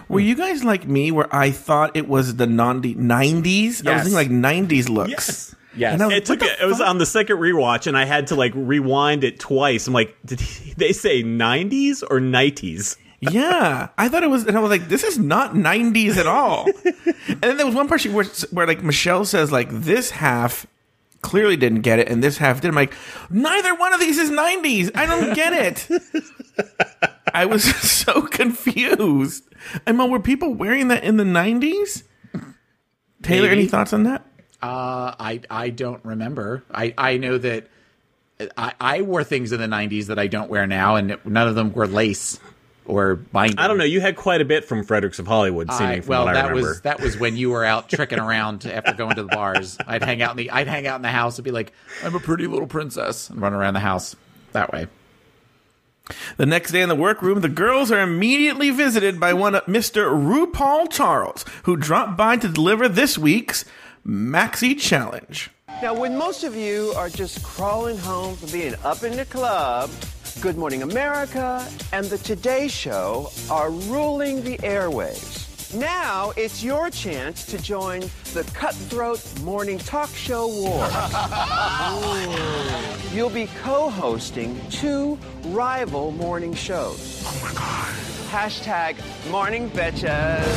Were 0.08 0.20
you 0.20 0.34
guys 0.34 0.64
like 0.64 0.86
me 0.86 1.10
where 1.10 1.34
I 1.34 1.50
thought 1.50 1.96
it 1.96 2.08
was 2.08 2.36
the 2.36 2.46
non- 2.46 2.82
90s? 2.82 3.86
I 3.86 3.94
was 3.94 4.02
thinking 4.02 4.12
like 4.12 4.28
90s 4.30 4.88
looks. 4.88 5.10
Yes. 5.10 5.54
Yes. 5.76 5.92
And 5.94 6.02
was 6.08 6.16
It 6.16 6.24
took 6.24 6.42
it. 6.42 6.56
It 6.60 6.66
was 6.66 6.80
on 6.80 6.98
the 6.98 7.06
second 7.06 7.36
rewatch, 7.38 7.86
and 7.86 7.96
I 7.96 8.04
had 8.04 8.28
to 8.28 8.36
like 8.36 8.52
rewind 8.54 9.24
it 9.24 9.40
twice. 9.40 9.86
I'm 9.86 9.92
like, 9.92 10.16
did 10.24 10.40
he, 10.40 10.72
they 10.74 10.92
say 10.92 11.22
90s 11.24 12.02
or 12.02 12.20
90s? 12.20 12.96
Yeah, 13.20 13.88
I 13.96 14.08
thought 14.08 14.22
it 14.22 14.28
was, 14.30 14.46
and 14.46 14.54
I 14.54 14.60
was 14.60 14.68
like, 14.70 14.88
"This 14.88 15.02
is 15.02 15.18
not 15.18 15.54
'90s 15.54 16.16
at 16.18 16.26
all." 16.26 16.66
and 16.84 17.40
then 17.40 17.56
there 17.56 17.64
was 17.64 17.74
one 17.74 17.88
part 17.88 18.02
she- 18.02 18.10
where, 18.10 18.26
where 18.50 18.66
like 18.66 18.82
Michelle 18.82 19.24
says, 19.24 19.50
like 19.50 19.68
this 19.70 20.10
half 20.10 20.66
clearly 21.24 21.56
didn't 21.56 21.80
get 21.80 21.98
it, 21.98 22.08
and 22.08 22.22
this 22.22 22.36
half 22.36 22.60
did. 22.60 22.68
I'm 22.68 22.74
like, 22.74 22.94
neither 23.30 23.74
one 23.74 23.94
of 23.94 23.98
these 23.98 24.18
is 24.18 24.30
'90s. 24.30 24.90
I 24.94 25.06
don't 25.06 25.34
get 25.34 25.52
it. 25.54 25.88
I 27.34 27.46
was 27.46 27.64
so 27.90 28.22
confused. 28.22 29.48
And 29.86 29.96
Mo, 29.96 30.06
were 30.06 30.20
people 30.20 30.54
wearing 30.54 30.88
that 30.88 31.02
in 31.02 31.16
the 31.16 31.24
'90s? 31.24 32.02
Taylor, 33.22 33.48
Maybe. 33.48 33.60
any 33.60 33.66
thoughts 33.66 33.94
on 33.94 34.02
that? 34.02 34.24
Uh, 34.62 35.14
I 35.18 35.40
I 35.50 35.70
don't 35.70 36.04
remember. 36.04 36.62
I 36.70 36.92
I 36.98 37.16
know 37.16 37.38
that 37.38 37.68
I 38.56 38.74
I 38.78 39.00
wore 39.02 39.24
things 39.24 39.50
in 39.52 39.60
the 39.60 39.66
'90s 39.66 40.06
that 40.06 40.18
I 40.18 40.26
don't 40.26 40.50
wear 40.50 40.66
now, 40.66 40.96
and 40.96 41.16
none 41.24 41.48
of 41.48 41.54
them 41.54 41.72
were 41.72 41.86
lace 41.86 42.38
or 42.86 43.16
binding. 43.16 43.58
I 43.58 43.68
don't 43.68 43.78
know. 43.78 43.84
You 43.84 44.00
had 44.00 44.16
quite 44.16 44.40
a 44.40 44.44
bit 44.44 44.64
from 44.64 44.84
Fredericks 44.84 45.18
of 45.18 45.26
Hollywood, 45.26 45.72
seeming 45.72 45.92
I, 45.92 46.00
from 46.00 46.08
well, 46.08 46.24
what 46.24 46.36
I 46.36 46.42
that 46.42 46.48
remember. 46.50 46.68
was 46.68 46.80
that 46.82 47.00
was 47.00 47.18
when 47.18 47.36
you 47.36 47.50
were 47.50 47.64
out 47.64 47.88
tricking 47.88 48.18
around 48.18 48.66
after 48.66 48.92
going 48.92 49.16
to 49.16 49.22
the 49.22 49.28
bars. 49.28 49.78
I'd 49.86 50.02
hang 50.02 50.22
out 50.22 50.32
in 50.32 50.36
the 50.36 50.50
I'd 50.50 50.66
hang 50.68 50.86
out 50.86 50.96
in 50.96 51.02
the 51.02 51.08
house 51.08 51.38
and 51.38 51.44
be 51.44 51.50
like, 51.50 51.72
"I'm 52.02 52.14
a 52.14 52.20
pretty 52.20 52.46
little 52.46 52.66
princess," 52.66 53.30
and 53.30 53.40
run 53.40 53.54
around 53.54 53.74
the 53.74 53.80
house 53.80 54.16
that 54.52 54.72
way. 54.72 54.86
The 56.36 56.44
next 56.44 56.72
day 56.72 56.82
in 56.82 56.90
the 56.90 56.94
workroom, 56.94 57.40
the 57.40 57.48
girls 57.48 57.90
are 57.90 58.00
immediately 58.00 58.70
visited 58.70 59.18
by 59.18 59.32
one 59.32 59.54
Mr. 59.54 60.10
RuPaul 60.12 60.90
Charles, 60.92 61.46
who 61.62 61.76
dropped 61.76 62.16
by 62.16 62.36
to 62.36 62.48
deliver 62.48 62.88
this 62.88 63.16
week's 63.16 63.64
Maxi 64.06 64.78
Challenge. 64.78 65.50
Now, 65.80 65.94
when 65.94 66.16
most 66.18 66.44
of 66.44 66.54
you 66.54 66.92
are 66.94 67.08
just 67.08 67.42
crawling 67.42 67.96
home 67.96 68.36
from 68.36 68.50
being 68.50 68.74
up 68.84 69.02
in 69.02 69.16
the 69.16 69.24
club, 69.24 69.90
Good 70.40 70.58
Morning 70.58 70.82
America 70.82 71.66
and 71.92 72.06
The 72.06 72.18
Today 72.18 72.68
Show 72.68 73.30
are 73.50 73.70
ruling 73.70 74.42
the 74.42 74.58
airwaves. 74.58 75.74
Now 75.74 76.32
it's 76.36 76.62
your 76.62 76.90
chance 76.90 77.46
to 77.46 77.56
join 77.56 78.00
the 78.32 78.42
cutthroat 78.52 79.22
morning 79.42 79.78
talk 79.78 80.10
show 80.10 80.48
war. 80.48 80.86
You'll 83.14 83.30
be 83.30 83.48
co-hosting 83.62 84.60
two 84.70 85.18
rival 85.46 86.10
morning 86.10 86.52
shows. 86.52 87.22
Oh 87.26 87.40
my 87.42 87.52
God. 87.54 87.94
Hashtag 88.30 88.96
morning 89.30 89.70
bitches. 89.70 90.54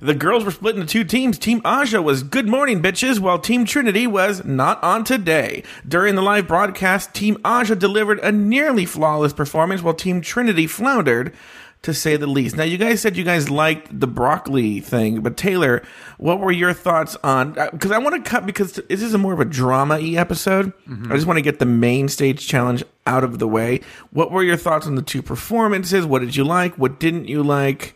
The 0.00 0.14
girls 0.14 0.44
were 0.44 0.50
split 0.50 0.76
into 0.76 0.86
two 0.86 1.04
teams. 1.04 1.38
Team 1.38 1.60
Aja 1.64 2.02
was 2.02 2.22
good 2.22 2.48
morning, 2.48 2.82
bitches, 2.82 3.18
while 3.18 3.38
Team 3.38 3.64
Trinity 3.64 4.06
was 4.06 4.44
not 4.44 4.82
on 4.82 5.04
today. 5.04 5.62
During 5.86 6.14
the 6.14 6.22
live 6.22 6.46
broadcast, 6.46 7.14
Team 7.14 7.38
Aja 7.44 7.74
delivered 7.74 8.18
a 8.20 8.32
nearly 8.32 8.84
flawless 8.84 9.32
performance, 9.32 9.82
while 9.82 9.94
Team 9.94 10.20
Trinity 10.20 10.66
floundered, 10.66 11.32
to 11.82 11.94
say 11.94 12.16
the 12.16 12.26
least. 12.26 12.56
Now, 12.56 12.64
you 12.64 12.78
guys 12.78 13.00
said 13.00 13.16
you 13.16 13.24
guys 13.24 13.48
liked 13.48 14.00
the 14.00 14.06
broccoli 14.06 14.80
thing, 14.80 15.20
but 15.20 15.36
Taylor, 15.36 15.82
what 16.18 16.40
were 16.40 16.50
your 16.50 16.72
thoughts 16.72 17.16
on? 17.22 17.56
Uh, 17.58 17.70
because 17.70 17.92
I 17.92 17.98
want 17.98 18.22
to 18.22 18.28
cut 18.28 18.44
because 18.44 18.72
this 18.74 19.02
is 19.02 19.14
a 19.14 19.18
more 19.18 19.32
of 19.32 19.40
a 19.40 19.44
drama 19.44 19.98
y 20.00 20.14
episode. 20.16 20.72
Mm-hmm. 20.88 21.12
I 21.12 21.14
just 21.14 21.26
want 21.26 21.36
to 21.36 21.42
get 21.42 21.58
the 21.58 21.66
main 21.66 22.08
stage 22.08 22.46
challenge 22.46 22.82
out 23.06 23.24
of 23.24 23.38
the 23.38 23.46
way. 23.46 23.80
What 24.10 24.32
were 24.32 24.42
your 24.42 24.56
thoughts 24.56 24.86
on 24.86 24.96
the 24.96 25.02
two 25.02 25.22
performances? 25.22 26.04
What 26.04 26.20
did 26.20 26.34
you 26.34 26.44
like? 26.44 26.76
What 26.76 26.98
didn't 26.98 27.28
you 27.28 27.42
like? 27.42 27.95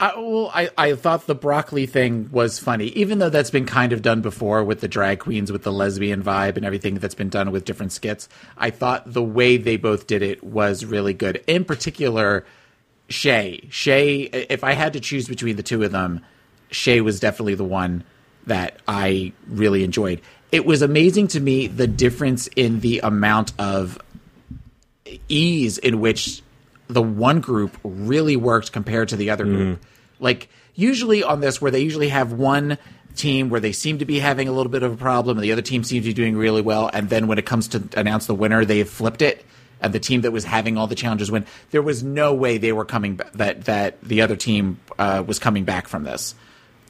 I, 0.00 0.18
well, 0.18 0.50
I, 0.52 0.70
I 0.76 0.94
thought 0.94 1.26
the 1.26 1.36
broccoli 1.36 1.86
thing 1.86 2.28
was 2.32 2.58
funny, 2.58 2.86
even 2.88 3.20
though 3.20 3.30
that's 3.30 3.50
been 3.50 3.64
kind 3.64 3.92
of 3.92 4.02
done 4.02 4.22
before 4.22 4.64
with 4.64 4.80
the 4.80 4.88
drag 4.88 5.20
queens, 5.20 5.52
with 5.52 5.62
the 5.62 5.72
lesbian 5.72 6.22
vibe 6.22 6.56
and 6.56 6.64
everything 6.64 6.96
that's 6.96 7.14
been 7.14 7.28
done 7.28 7.52
with 7.52 7.64
different 7.64 7.92
skits. 7.92 8.28
I 8.58 8.70
thought 8.70 9.12
the 9.12 9.22
way 9.22 9.56
they 9.56 9.76
both 9.76 10.06
did 10.06 10.22
it 10.22 10.42
was 10.42 10.84
really 10.84 11.14
good. 11.14 11.44
In 11.46 11.64
particular, 11.64 12.44
Shay. 13.08 13.68
Shay, 13.70 14.22
if 14.22 14.64
I 14.64 14.72
had 14.72 14.94
to 14.94 15.00
choose 15.00 15.28
between 15.28 15.56
the 15.56 15.62
two 15.62 15.82
of 15.82 15.92
them, 15.92 16.20
Shay 16.70 17.00
was 17.00 17.20
definitely 17.20 17.54
the 17.54 17.64
one 17.64 18.02
that 18.46 18.78
I 18.88 19.32
really 19.46 19.84
enjoyed. 19.84 20.20
It 20.50 20.66
was 20.66 20.82
amazing 20.82 21.28
to 21.28 21.40
me 21.40 21.66
the 21.66 21.86
difference 21.86 22.48
in 22.56 22.80
the 22.80 23.00
amount 23.00 23.52
of 23.58 23.98
ease 25.28 25.78
in 25.78 26.00
which 26.00 26.42
the 26.88 27.02
one 27.02 27.40
group 27.40 27.76
really 27.82 28.36
worked 28.36 28.72
compared 28.72 29.08
to 29.08 29.16
the 29.16 29.30
other 29.30 29.44
group. 29.44 29.84
Like 30.20 30.48
usually 30.74 31.22
on 31.22 31.40
this, 31.40 31.60
where 31.60 31.70
they 31.70 31.80
usually 31.80 32.08
have 32.08 32.32
one 32.32 32.78
team 33.16 33.48
where 33.48 33.60
they 33.60 33.72
seem 33.72 33.98
to 33.98 34.04
be 34.04 34.18
having 34.18 34.48
a 34.48 34.52
little 34.52 34.70
bit 34.70 34.82
of 34.82 34.92
a 34.92 34.96
problem, 34.96 35.38
and 35.38 35.44
the 35.44 35.52
other 35.52 35.62
team 35.62 35.84
seems 35.84 36.04
to 36.04 36.10
be 36.10 36.14
doing 36.14 36.36
really 36.36 36.62
well, 36.62 36.90
and 36.92 37.08
then 37.08 37.26
when 37.26 37.38
it 37.38 37.46
comes 37.46 37.68
to 37.68 37.82
announce 37.96 38.26
the 38.26 38.34
winner, 38.34 38.64
they've 38.64 38.88
flipped 38.88 39.22
it. 39.22 39.44
And 39.80 39.92
the 39.92 40.00
team 40.00 40.22
that 40.22 40.32
was 40.32 40.44
having 40.44 40.78
all 40.78 40.86
the 40.86 40.94
challenges 40.94 41.30
win. 41.30 41.44
There 41.70 41.82
was 41.82 42.02
no 42.02 42.32
way 42.32 42.56
they 42.56 42.72
were 42.72 42.86
coming 42.86 43.16
ba- 43.16 43.30
that 43.34 43.64
that 43.66 44.00
the 44.02 44.22
other 44.22 44.36
team 44.36 44.80
uh, 44.98 45.22
was 45.26 45.38
coming 45.38 45.64
back 45.64 45.88
from 45.88 46.04
this 46.04 46.34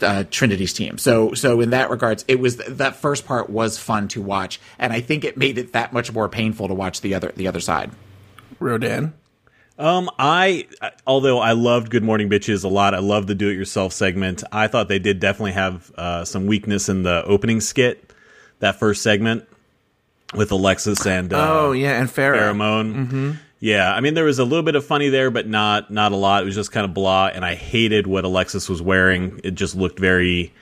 uh, 0.00 0.24
Trinity's 0.30 0.72
team. 0.72 0.98
So 0.98 1.34
so 1.34 1.60
in 1.60 1.70
that 1.70 1.90
regards, 1.90 2.24
it 2.28 2.38
was 2.38 2.56
that 2.56 2.96
first 2.96 3.26
part 3.26 3.50
was 3.50 3.78
fun 3.78 4.08
to 4.08 4.22
watch, 4.22 4.60
and 4.78 4.92
I 4.92 5.00
think 5.00 5.24
it 5.24 5.36
made 5.36 5.58
it 5.58 5.72
that 5.72 5.92
much 5.92 6.12
more 6.12 6.28
painful 6.28 6.68
to 6.68 6.74
watch 6.74 7.00
the 7.00 7.14
other 7.14 7.32
the 7.34 7.48
other 7.48 7.60
side. 7.60 7.90
Rodan. 8.60 9.14
Um, 9.76 10.08
I 10.18 10.68
although 11.06 11.40
I 11.40 11.52
loved 11.52 11.90
Good 11.90 12.04
Morning 12.04 12.28
Bitches 12.30 12.64
a 12.64 12.68
lot, 12.68 12.94
I 12.94 12.98
love 13.00 13.26
the 13.26 13.34
Do 13.34 13.48
It 13.48 13.54
Yourself 13.54 13.92
segment. 13.92 14.44
I 14.52 14.68
thought 14.68 14.88
they 14.88 15.00
did 15.00 15.18
definitely 15.18 15.52
have 15.52 15.90
uh, 15.96 16.24
some 16.24 16.46
weakness 16.46 16.88
in 16.88 17.02
the 17.02 17.24
opening 17.24 17.60
skit, 17.60 18.12
that 18.60 18.78
first 18.78 19.02
segment 19.02 19.48
with 20.32 20.52
Alexis 20.52 21.04
and 21.06 21.32
uh, 21.32 21.46
Oh 21.50 21.72
yeah, 21.72 22.00
and 22.00 22.08
Farrah. 22.08 22.38
pheromone. 22.52 22.94
Mm-hmm. 22.94 23.30
Yeah, 23.58 23.92
I 23.92 24.00
mean 24.00 24.14
there 24.14 24.24
was 24.24 24.38
a 24.38 24.44
little 24.44 24.62
bit 24.62 24.76
of 24.76 24.84
funny 24.84 25.08
there, 25.08 25.30
but 25.30 25.48
not 25.48 25.90
not 25.90 26.12
a 26.12 26.16
lot. 26.16 26.42
It 26.42 26.46
was 26.46 26.54
just 26.54 26.70
kind 26.70 26.84
of 26.84 26.94
blah, 26.94 27.28
and 27.34 27.44
I 27.44 27.56
hated 27.56 28.06
what 28.06 28.24
Alexis 28.24 28.68
was 28.68 28.80
wearing. 28.80 29.40
It 29.42 29.56
just 29.56 29.74
looked 29.74 29.98
very 29.98 30.52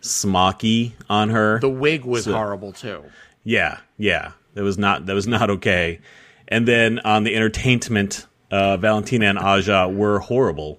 smocky 0.00 0.94
on 1.10 1.30
her. 1.30 1.58
The 1.60 1.68
wig 1.68 2.04
was 2.04 2.24
horrible 2.24 2.72
too. 2.72 3.04
Yeah, 3.44 3.80
yeah, 3.98 4.32
that 4.54 4.62
was 4.62 4.78
not 4.78 5.06
that 5.06 5.14
was 5.14 5.26
not 5.26 5.50
okay. 5.50 6.00
And 6.48 6.66
then 6.68 7.00
on 7.00 7.24
the 7.24 7.34
entertainment, 7.34 8.26
uh, 8.52 8.76
Valentina 8.76 9.26
and 9.26 9.38
Aja 9.38 9.88
were 9.88 10.20
horrible, 10.20 10.78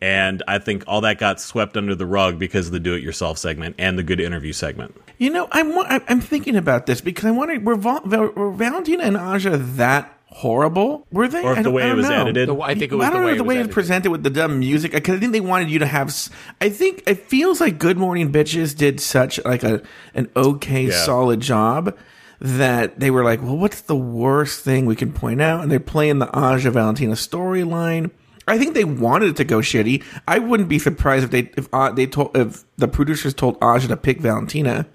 and 0.00 0.42
I 0.48 0.58
think 0.58 0.84
all 0.86 1.00
that 1.02 1.18
got 1.18 1.40
swept 1.40 1.76
under 1.76 1.94
the 1.94 2.06
rug 2.06 2.38
because 2.38 2.66
of 2.66 2.72
the 2.72 2.80
do-it-yourself 2.80 3.38
segment 3.38 3.76
and 3.78 3.98
the 3.98 4.02
good 4.02 4.20
interview 4.20 4.52
segment. 4.52 4.96
You 5.18 5.30
know, 5.30 5.48
I'm 5.52 5.78
I'm 5.78 6.02
I'm 6.08 6.20
thinking 6.20 6.56
about 6.56 6.86
this 6.86 7.00
because 7.00 7.24
I 7.24 7.30
wonder 7.30 7.58
were, 7.60 7.76
Val- 7.76 8.02
Val- 8.04 8.32
were 8.32 8.50
Valentina 8.52 9.04
and 9.04 9.16
Aja 9.16 9.56
that 9.56 10.12
horrible? 10.26 11.06
Were 11.12 11.28
they? 11.28 11.42
Or 11.42 11.52
I 11.52 11.56
the 11.56 11.62
don't- 11.64 11.72
way 11.74 11.90
it 11.90 11.94
was 11.94 12.08
know. 12.08 12.22
edited. 12.22 12.48
The- 12.48 12.60
I 12.60 12.74
think 12.74 12.92
it 12.92 12.94
was 12.94 13.06
I 13.06 13.10
don't 13.10 13.20
the 13.22 13.26
know 13.26 13.32
way 13.32 13.36
the 13.38 13.44
way 13.44 13.56
it 13.56 13.66
was 13.66 13.74
presented 13.74 14.10
with 14.10 14.22
the 14.22 14.30
dumb 14.30 14.58
music 14.58 14.92
because 14.92 15.16
I 15.16 15.18
think 15.20 15.32
they 15.32 15.40
wanted 15.40 15.70
you 15.70 15.78
to 15.80 15.86
have. 15.86 16.14
I 16.60 16.70
think 16.70 17.02
it 17.06 17.18
feels 17.28 17.60
like 17.60 17.78
Good 17.78 17.98
Morning 17.98 18.32
Bitches 18.32 18.74
did 18.76 19.00
such 19.00 19.38
like 19.44 19.62
a 19.62 19.82
an 20.14 20.30
okay 20.34 20.84
Yeah. 20.86 21.04
solid 21.04 21.40
job 21.40 21.96
that 22.40 22.98
they 22.98 23.10
were 23.10 23.24
like, 23.24 23.42
well, 23.42 23.56
what's 23.56 23.82
the 23.82 23.96
worst 23.96 24.64
thing 24.64 24.86
we 24.86 24.96
can 24.96 25.12
point 25.12 25.40
out? 25.40 25.62
And 25.62 25.70
they're 25.70 25.80
playing 25.80 26.18
the 26.18 26.30
Aja 26.34 26.70
Valentina 26.70 27.12
storyline. 27.12 28.10
I 28.48 28.58
think 28.58 28.74
they 28.74 28.84
wanted 28.84 29.30
it 29.30 29.36
to 29.36 29.44
go 29.44 29.58
shitty. 29.58 30.02
I 30.26 30.38
wouldn't 30.38 30.68
be 30.68 30.78
surprised 30.78 31.24
if 31.24 31.30
they 31.30 31.50
if 31.56 31.68
uh, 31.72 31.92
they 31.92 32.06
told 32.06 32.36
if 32.36 32.64
the 32.76 32.88
producers 32.88 33.34
told 33.34 33.58
Aja 33.62 33.88
to 33.88 33.96
pick 33.96 34.20
Valentina 34.20 34.86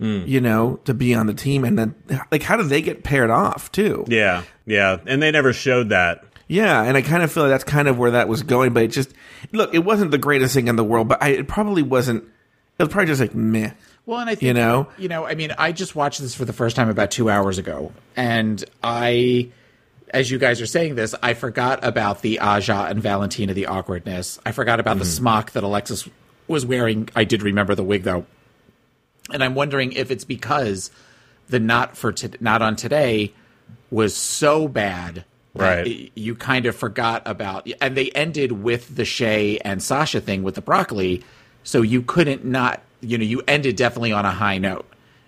you 0.00 0.40
know, 0.40 0.76
to 0.84 0.94
be 0.94 1.14
on 1.14 1.26
the 1.26 1.34
team. 1.34 1.64
And 1.64 1.78
then, 1.78 1.94
like, 2.30 2.42
how 2.42 2.56
did 2.56 2.68
they 2.68 2.80
get 2.80 3.02
paired 3.02 3.30
off, 3.30 3.72
too? 3.72 4.04
Yeah, 4.08 4.44
yeah, 4.66 4.98
and 5.06 5.22
they 5.22 5.30
never 5.30 5.52
showed 5.52 5.88
that. 5.88 6.24
Yeah, 6.46 6.82
and 6.82 6.96
I 6.96 7.02
kind 7.02 7.22
of 7.22 7.30
feel 7.30 7.42
like 7.44 7.50
that's 7.50 7.64
kind 7.64 7.88
of 7.88 7.98
where 7.98 8.12
that 8.12 8.28
was 8.28 8.42
going. 8.42 8.72
But 8.72 8.84
it 8.84 8.88
just, 8.88 9.12
look, 9.52 9.74
it 9.74 9.80
wasn't 9.80 10.12
the 10.12 10.18
greatest 10.18 10.54
thing 10.54 10.68
in 10.68 10.76
the 10.76 10.84
world, 10.84 11.08
but 11.08 11.22
I, 11.22 11.30
it 11.30 11.48
probably 11.48 11.82
wasn't, 11.82 12.24
it 12.78 12.84
was 12.84 12.88
probably 12.88 13.06
just 13.06 13.20
like 13.20 13.34
meh. 13.34 13.72
Well, 14.08 14.20
and 14.20 14.30
I 14.30 14.36
think 14.36 14.44
You 14.44 14.54
know? 14.54 14.88
you 14.96 15.08
know, 15.08 15.26
I 15.26 15.34
mean, 15.34 15.52
I 15.58 15.70
just 15.70 15.94
watched 15.94 16.22
this 16.22 16.34
for 16.34 16.46
the 16.46 16.54
first 16.54 16.76
time 16.76 16.88
about 16.88 17.10
two 17.10 17.28
hours 17.28 17.58
ago, 17.58 17.92
and 18.16 18.64
I, 18.82 19.50
as 20.08 20.30
you 20.30 20.38
guys 20.38 20.62
are 20.62 20.66
saying 20.66 20.94
this, 20.94 21.14
I 21.22 21.34
forgot 21.34 21.84
about 21.84 22.22
the 22.22 22.40
Aja 22.40 22.86
and 22.88 23.02
Valentina, 23.02 23.52
the 23.52 23.66
awkwardness. 23.66 24.38
I 24.46 24.52
forgot 24.52 24.80
about 24.80 24.96
the 24.96 25.04
mm-hmm. 25.04 25.12
smock 25.12 25.50
that 25.50 25.62
Alexis 25.62 26.08
was 26.46 26.64
wearing. 26.64 27.10
I 27.14 27.24
did 27.24 27.42
remember 27.42 27.74
the 27.74 27.84
wig 27.84 28.04
though, 28.04 28.24
and 29.30 29.44
I'm 29.44 29.54
wondering 29.54 29.92
if 29.92 30.10
it's 30.10 30.24
because 30.24 30.90
the 31.50 31.60
not 31.60 31.94
for 31.94 32.10
to, 32.10 32.30
not 32.40 32.62
on 32.62 32.76
today 32.76 33.34
was 33.90 34.16
so 34.16 34.68
bad. 34.68 35.26
Right. 35.52 35.86
it- 35.86 36.12
you 36.14 36.34
kind 36.34 36.64
of 36.64 36.74
forgot 36.74 37.20
about, 37.26 37.68
and 37.82 37.94
they 37.94 38.08
ended 38.12 38.52
with 38.52 38.96
the 38.96 39.04
Shay 39.04 39.58
and 39.58 39.82
Sasha 39.82 40.22
thing 40.22 40.42
with 40.42 40.54
the 40.54 40.62
broccoli, 40.62 41.24
so 41.62 41.82
you 41.82 42.00
couldn't 42.00 42.42
not, 42.42 42.80
you 43.00 43.18
know, 43.18 43.24
you 43.24 43.42
ended 43.46 43.76
definitely 43.76 44.12
on 44.12 44.24
a 44.24 44.30
high 44.30 44.58
note. 44.58 44.86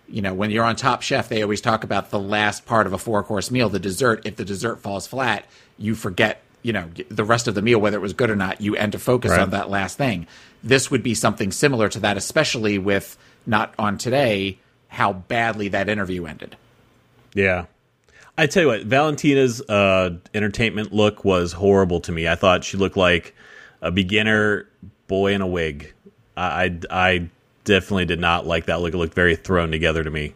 You 0.09 0.23
know, 0.23 0.35
when 0.35 0.51
you're 0.51 0.65
on 0.65 0.75
Top 0.77 1.03
Chef, 1.03 1.29
they 1.29 1.43
always 1.43 1.61
talk 1.61 1.85
about 1.85 2.11
the 2.11 2.19
last 2.19 2.67
part 2.67 2.87
of 2.87 2.93
a 2.93 2.99
four 2.99 3.23
course 3.23 3.51
meal, 3.51 3.69
the 3.69 3.79
dessert. 3.79 4.23
If 4.25 4.37
the 4.37 4.45
dessert 4.45 4.81
falls 4.81 5.07
flat, 5.07 5.47
you 5.79 5.95
forget, 5.95 6.43
you 6.63 6.73
know, 6.73 6.89
the 7.09 7.25
rest 7.25 7.47
of 7.47 7.55
the 7.55 7.63
meal, 7.63 7.79
whether 7.81 7.97
it 7.97 8.01
was 8.01 8.13
good 8.13 8.29
or 8.31 8.37
not. 8.37 8.61
You 8.61 8.75
end 8.75 8.93
to 8.93 8.99
focus 8.99 9.31
Right. 9.31 9.41
on 9.41 9.51
that 9.51 9.71
last 9.71 9.97
thing. 9.97 10.27
This 10.65 10.91
would 10.91 11.03
be 11.05 11.15
something 11.15 11.53
similar 11.53 11.89
to 11.91 12.01
that, 12.01 12.17
especially 12.17 12.77
with 12.77 13.17
not 13.47 13.73
on 13.79 13.99
today, 13.99 14.59
how 14.89 15.13
badly 15.13 15.69
that 15.69 15.89
interview 15.89 16.27
ended. 16.27 16.57
Yeah. 17.33 17.67
I 18.37 18.47
tell 18.47 18.63
you 18.65 18.69
what, 18.69 18.83
Valentina's 18.83 19.61
uh, 19.69 20.17
entertainment 20.35 20.93
look 20.93 21.25
was 21.25 21.53
horrible 21.53 22.01
to 22.01 22.11
me. 22.13 22.27
I 22.27 22.35
thought 22.35 22.65
she 22.65 22.77
looked 22.77 22.97
like 22.97 23.35
a 23.81 23.91
beginner 23.93 24.67
boy 25.07 25.35
in 25.35 25.41
a 25.41 25.47
wig. 25.47 25.93
I, 26.37 26.65
I, 26.65 26.81
I 26.91 27.29
definitely 27.71 28.05
did 28.05 28.21
not 28.21 28.47
like 28.47 28.67
that 28.67 28.81
look. 28.81 28.93
It 28.93 28.99
looked 28.99 29.15
very 29.15 29.37
thrown 29.37 29.71
together 29.71 30.05
to 30.05 30.11
me. 30.11 30.35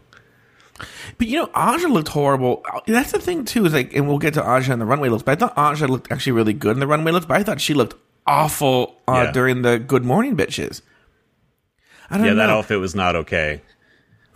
But, 1.17 1.27
you 1.27 1.37
know, 1.37 1.49
Aja 1.53 1.87
looked 1.87 2.09
horrible. 2.09 2.65
That's 2.87 3.11
the 3.11 3.19
thing, 3.19 3.45
too, 3.45 3.65
is 3.65 3.73
like, 3.73 3.93
and 3.95 4.07
we'll 4.07 4.17
get 4.17 4.33
to 4.33 4.43
Aja 4.43 4.73
in 4.73 4.79
the 4.79 4.85
runway 4.85 5.07
looks, 5.09 5.23
but 5.23 5.31
I 5.31 5.35
thought 5.35 5.57
Aja 5.57 5.85
looked 5.87 6.11
actually 6.11 6.33
really 6.33 6.51
good 6.53 6.71
in 6.75 6.79
the 6.79 6.87
runway 6.87 7.11
looks, 7.13 7.25
but 7.25 7.37
I 7.37 7.43
thought 7.43 7.61
she 7.61 7.73
looked 7.73 7.95
awful 8.27 8.99
uh, 9.07 9.23
Yeah. 9.25 9.31
during 9.31 9.61
the 9.61 9.79
Good 9.79 10.03
Morning 10.03 10.35
Bitches. 10.35 10.81
I 12.09 12.17
don't 12.17 12.25
Yeah, 12.25 12.33
know. 12.33 12.37
that 12.39 12.49
outfit 12.49 12.79
was 12.79 12.93
not 12.95 13.15
okay. 13.15 13.61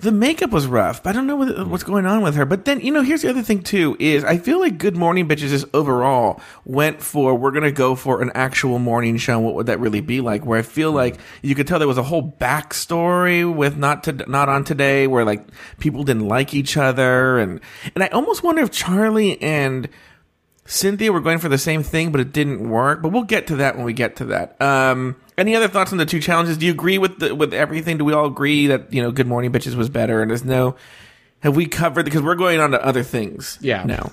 The 0.01 0.11
makeup 0.11 0.51
was 0.51 0.65
rough. 0.65 1.03
but 1.03 1.09
I 1.09 1.13
don't 1.13 1.27
know 1.27 1.35
what, 1.35 1.67
what's 1.67 1.83
going 1.83 2.05
on 2.05 2.21
with 2.21 2.35
her. 2.35 2.45
But 2.45 2.65
then, 2.65 2.79
you 2.79 2.91
know, 2.91 3.01
here's 3.01 3.21
the 3.21 3.29
other 3.29 3.41
thing 3.41 3.61
too: 3.63 3.97
is 3.99 4.23
I 4.23 4.37
feel 4.37 4.59
like 4.59 4.77
Good 4.77 4.95
Morning 4.95 5.27
Bitches 5.27 5.51
is 5.51 5.65
overall 5.73 6.41
went 6.65 7.01
for 7.01 7.35
we're 7.35 7.51
gonna 7.51 7.71
go 7.71 7.95
for 7.95 8.21
an 8.21 8.31
actual 8.33 8.79
morning 8.79 9.17
show. 9.17 9.39
What 9.39 9.55
would 9.55 9.65
that 9.65 9.79
really 9.79 10.01
be 10.01 10.21
like? 10.21 10.45
Where 10.45 10.59
I 10.59 10.63
feel 10.63 10.91
like 10.91 11.17
you 11.41 11.55
could 11.55 11.67
tell 11.67 11.79
there 11.79 11.87
was 11.87 11.97
a 11.97 12.03
whole 12.03 12.35
backstory 12.39 13.51
with 13.51 13.77
not 13.77 14.03
to 14.05 14.13
not 14.13 14.49
on 14.49 14.63
today, 14.63 15.07
where 15.07 15.25
like 15.25 15.45
people 15.79 16.03
didn't 16.03 16.27
like 16.27 16.53
each 16.53 16.77
other, 16.77 17.37
and 17.37 17.59
and 17.95 18.03
I 18.03 18.07
almost 18.07 18.43
wonder 18.43 18.61
if 18.61 18.71
Charlie 18.71 19.41
and 19.41 19.89
Cynthia 20.65 21.11
were 21.11 21.19
going 21.19 21.39
for 21.39 21.49
the 21.49 21.57
same 21.57 21.83
thing, 21.83 22.11
but 22.11 22.21
it 22.21 22.31
didn't 22.31 22.69
work. 22.69 23.01
But 23.01 23.11
we'll 23.11 23.23
get 23.23 23.47
to 23.47 23.57
that 23.57 23.75
when 23.75 23.85
we 23.85 23.93
get 23.93 24.17
to 24.17 24.25
that. 24.25 24.61
Um, 24.61 25.15
any 25.39 25.55
other 25.55 25.67
thoughts 25.67 25.91
on 25.91 25.97
the 25.97 26.05
two 26.05 26.19
challenges? 26.19 26.57
Do 26.57 26.65
you 26.65 26.71
agree 26.71 26.97
with 26.97 27.19
the, 27.19 27.33
with 27.33 27.53
everything? 27.53 27.97
Do 27.97 28.05
we 28.05 28.13
all 28.13 28.25
agree 28.27 28.67
that 28.67 28.93
you 28.93 29.01
know 29.01 29.11
Good 29.11 29.27
Morning 29.27 29.51
Bitches 29.51 29.75
was 29.75 29.89
better? 29.89 30.21
And 30.21 30.29
there's 30.29 30.45
no 30.45 30.75
have 31.41 31.55
we 31.55 31.65
covered 31.65 32.05
because 32.05 32.21
we're 32.21 32.35
going 32.35 32.59
on 32.59 32.71
to 32.71 32.85
other 32.85 33.01
things. 33.03 33.57
Yeah. 33.61 33.83
now. 33.85 34.11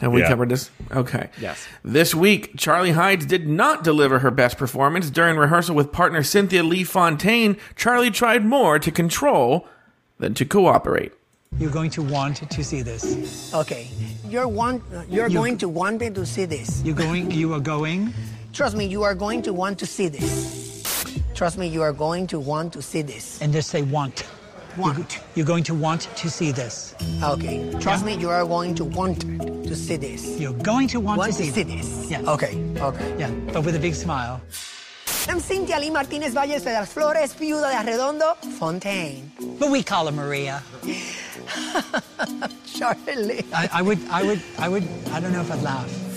Have 0.00 0.12
we 0.12 0.20
Yeah. 0.20 0.28
covered 0.28 0.50
this? 0.50 0.70
Okay. 0.92 1.30
Yes. 1.40 1.66
This 1.84 2.14
week, 2.14 2.52
Charlie 2.56 2.92
Hides 2.92 3.26
did 3.26 3.48
not 3.48 3.82
deliver 3.82 4.20
her 4.20 4.30
best 4.30 4.56
performance 4.56 5.10
during 5.10 5.36
rehearsal 5.36 5.74
with 5.74 5.90
partner 5.90 6.22
Cynthia 6.22 6.62
Lee 6.62 6.84
Fontaine. 6.84 7.56
Charlie 7.74 8.10
tried 8.12 8.44
more 8.44 8.78
to 8.78 8.90
control 8.92 9.66
than 10.18 10.34
to 10.34 10.44
cooperate. 10.44 11.12
You're 11.58 11.70
going 11.72 11.90
to 11.90 12.02
want 12.02 12.36
to 12.50 12.62
see 12.62 12.82
this. 12.82 13.52
Okay, 13.54 13.88
you're 14.28 14.46
want 14.46 14.82
you're 15.08 15.26
You- 15.28 15.34
going 15.38 15.58
to 15.58 15.68
want 15.68 16.00
me 16.00 16.10
to 16.10 16.24
see 16.26 16.44
this. 16.44 16.82
You're 16.84 16.94
going. 16.94 17.30
You 17.32 17.54
are 17.54 17.60
going. 17.60 18.12
Trust 18.58 18.76
me, 18.76 18.86
you 18.86 19.04
are 19.04 19.14
going 19.14 19.40
to 19.42 19.52
want 19.52 19.78
to 19.78 19.86
see 19.86 20.08
this. 20.08 21.14
Trust 21.32 21.58
me, 21.58 21.68
you 21.68 21.80
are 21.80 21.92
going 21.92 22.26
to 22.26 22.40
want 22.40 22.72
to 22.72 22.82
see 22.82 23.02
this. 23.02 23.40
And 23.40 23.52
just 23.52 23.70
say 23.70 23.82
want. 23.82 24.26
Want. 24.76 25.20
You're 25.36 25.46
going 25.46 25.62
to 25.62 25.74
want 25.74 26.08
to 26.16 26.28
see 26.28 26.50
this. 26.50 26.92
Okay. 27.22 27.72
Trust 27.78 28.04
me, 28.04 28.16
you 28.16 28.28
are 28.30 28.44
going 28.44 28.74
to 28.74 28.84
want 28.84 29.20
to 29.20 29.76
see 29.76 29.94
this. 29.94 30.40
You're 30.40 30.54
going 30.54 30.88
to 30.88 30.98
want, 30.98 31.18
Want 31.18 31.34
to 31.34 31.44
see, 31.44 31.62
this. 31.62 32.10
Yes. 32.10 32.26
Okay. 32.26 32.60
Okay. 32.78 33.16
Yeah, 33.16 33.30
but 33.52 33.64
with 33.64 33.76
a 33.76 33.78
big 33.78 33.94
smile. 33.94 34.40
I'm 35.28 35.38
Cynthia 35.38 35.78
Lee 35.78 35.90
Martinez 35.90 36.34
Valles 36.34 36.64
de 36.64 36.72
las 36.72 36.92
Flores, 36.92 37.34
viuda 37.34 37.70
de 37.70 37.76
Arredondo 37.76 38.34
Fontaine. 38.58 39.30
But 39.60 39.70
we 39.70 39.84
call 39.84 40.06
her 40.06 40.12
Maria. 40.12 40.64
Charlie. 42.66 43.46
I, 43.54 43.68
I 43.72 43.82
would, 43.82 44.04
I 44.08 44.24
would, 44.24 44.42
I 44.58 44.68
would, 44.68 44.82
I 45.12 45.20
don't 45.20 45.32
know 45.32 45.42
if 45.42 45.52
I'd 45.52 45.62
laugh. 45.62 46.07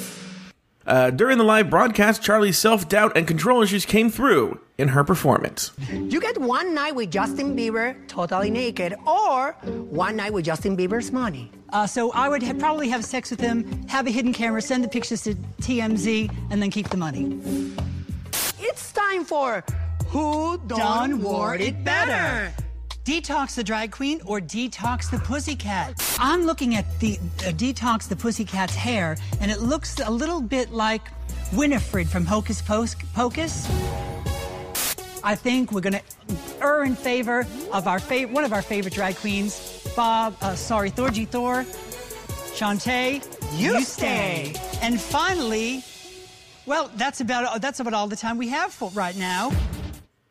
Uh, 0.85 1.11
during 1.11 1.37
the 1.37 1.43
live 1.43 1.69
broadcast, 1.69 2.23
Charlie's 2.23 2.57
self 2.57 2.89
doubt 2.89 3.15
and 3.15 3.27
control 3.27 3.61
issues 3.61 3.85
came 3.85 4.09
through 4.09 4.59
in 4.77 4.87
her 4.89 5.03
performance. 5.03 5.71
You 5.91 6.19
get 6.19 6.39
one 6.39 6.73
night 6.73 6.95
with 6.95 7.11
Justin 7.11 7.55
Bieber 7.55 7.95
totally 8.07 8.49
naked, 8.49 8.95
or 9.05 9.51
one 9.89 10.15
night 10.15 10.33
with 10.33 10.45
Justin 10.45 10.75
Bieber's 10.75 11.11
money. 11.11 11.51
Uh, 11.69 11.85
so 11.85 12.11
I 12.13 12.27
would 12.29 12.41
ha- 12.41 12.53
probably 12.57 12.89
have 12.89 13.05
sex 13.05 13.29
with 13.29 13.39
him, 13.39 13.87
have 13.87 14.07
a 14.07 14.11
hidden 14.11 14.33
camera, 14.33 14.61
send 14.61 14.83
the 14.83 14.87
pictures 14.89 15.21
to 15.23 15.35
TMZ, 15.61 16.33
and 16.49 16.61
then 16.61 16.71
keep 16.71 16.89
the 16.89 16.97
money. 16.97 17.39
It's 18.59 18.91
time 18.91 19.23
for 19.23 19.63
Who 20.07 20.57
Done, 20.65 20.79
Done 20.79 21.21
Word 21.21 21.61
It 21.61 21.83
Better. 21.83 22.51
Detox 23.03 23.55
the 23.55 23.63
drag 23.63 23.91
queen 23.91 24.21
or 24.25 24.39
detox 24.39 25.09
the 25.09 25.17
pussycat? 25.17 25.95
I'm 26.19 26.43
looking 26.45 26.75
at 26.75 26.99
the 26.99 27.17
uh, 27.39 27.51
detox 27.51 28.07
the 28.07 28.15
pussycat's 28.15 28.75
hair, 28.75 29.17
and 29.39 29.49
it 29.49 29.59
looks 29.59 29.99
a 29.99 30.11
little 30.11 30.39
bit 30.39 30.71
like 30.71 31.01
Winifred 31.53 32.07
from 32.07 32.25
Hocus 32.25 32.61
Pocus. 32.61 33.67
I 35.23 35.35
think 35.35 35.71
we're 35.71 35.81
gonna 35.81 36.01
err 36.61 36.83
in 36.83 36.95
favor 36.95 37.47
of 37.73 37.87
our 37.87 37.99
favorite, 37.99 38.33
one 38.33 38.43
of 38.43 38.53
our 38.53 38.61
favorite 38.61 38.93
drag 38.93 39.15
queens, 39.15 39.83
Bob. 39.95 40.35
Uh, 40.39 40.53
sorry, 40.53 40.91
Thorgy 40.91 41.27
Thor, 41.27 41.63
Shantae. 42.53 43.25
You 43.59 43.81
stay. 43.81 44.53
And 44.81 45.01
finally, 45.01 45.83
well, 46.67 46.91
that's 46.95 47.19
about 47.19 47.61
that's 47.61 47.79
about 47.79 47.93
all 47.93 48.07
the 48.07 48.15
time 48.15 48.37
we 48.37 48.49
have 48.49 48.71
for 48.71 48.91
right 48.91 49.15
now. 49.15 49.51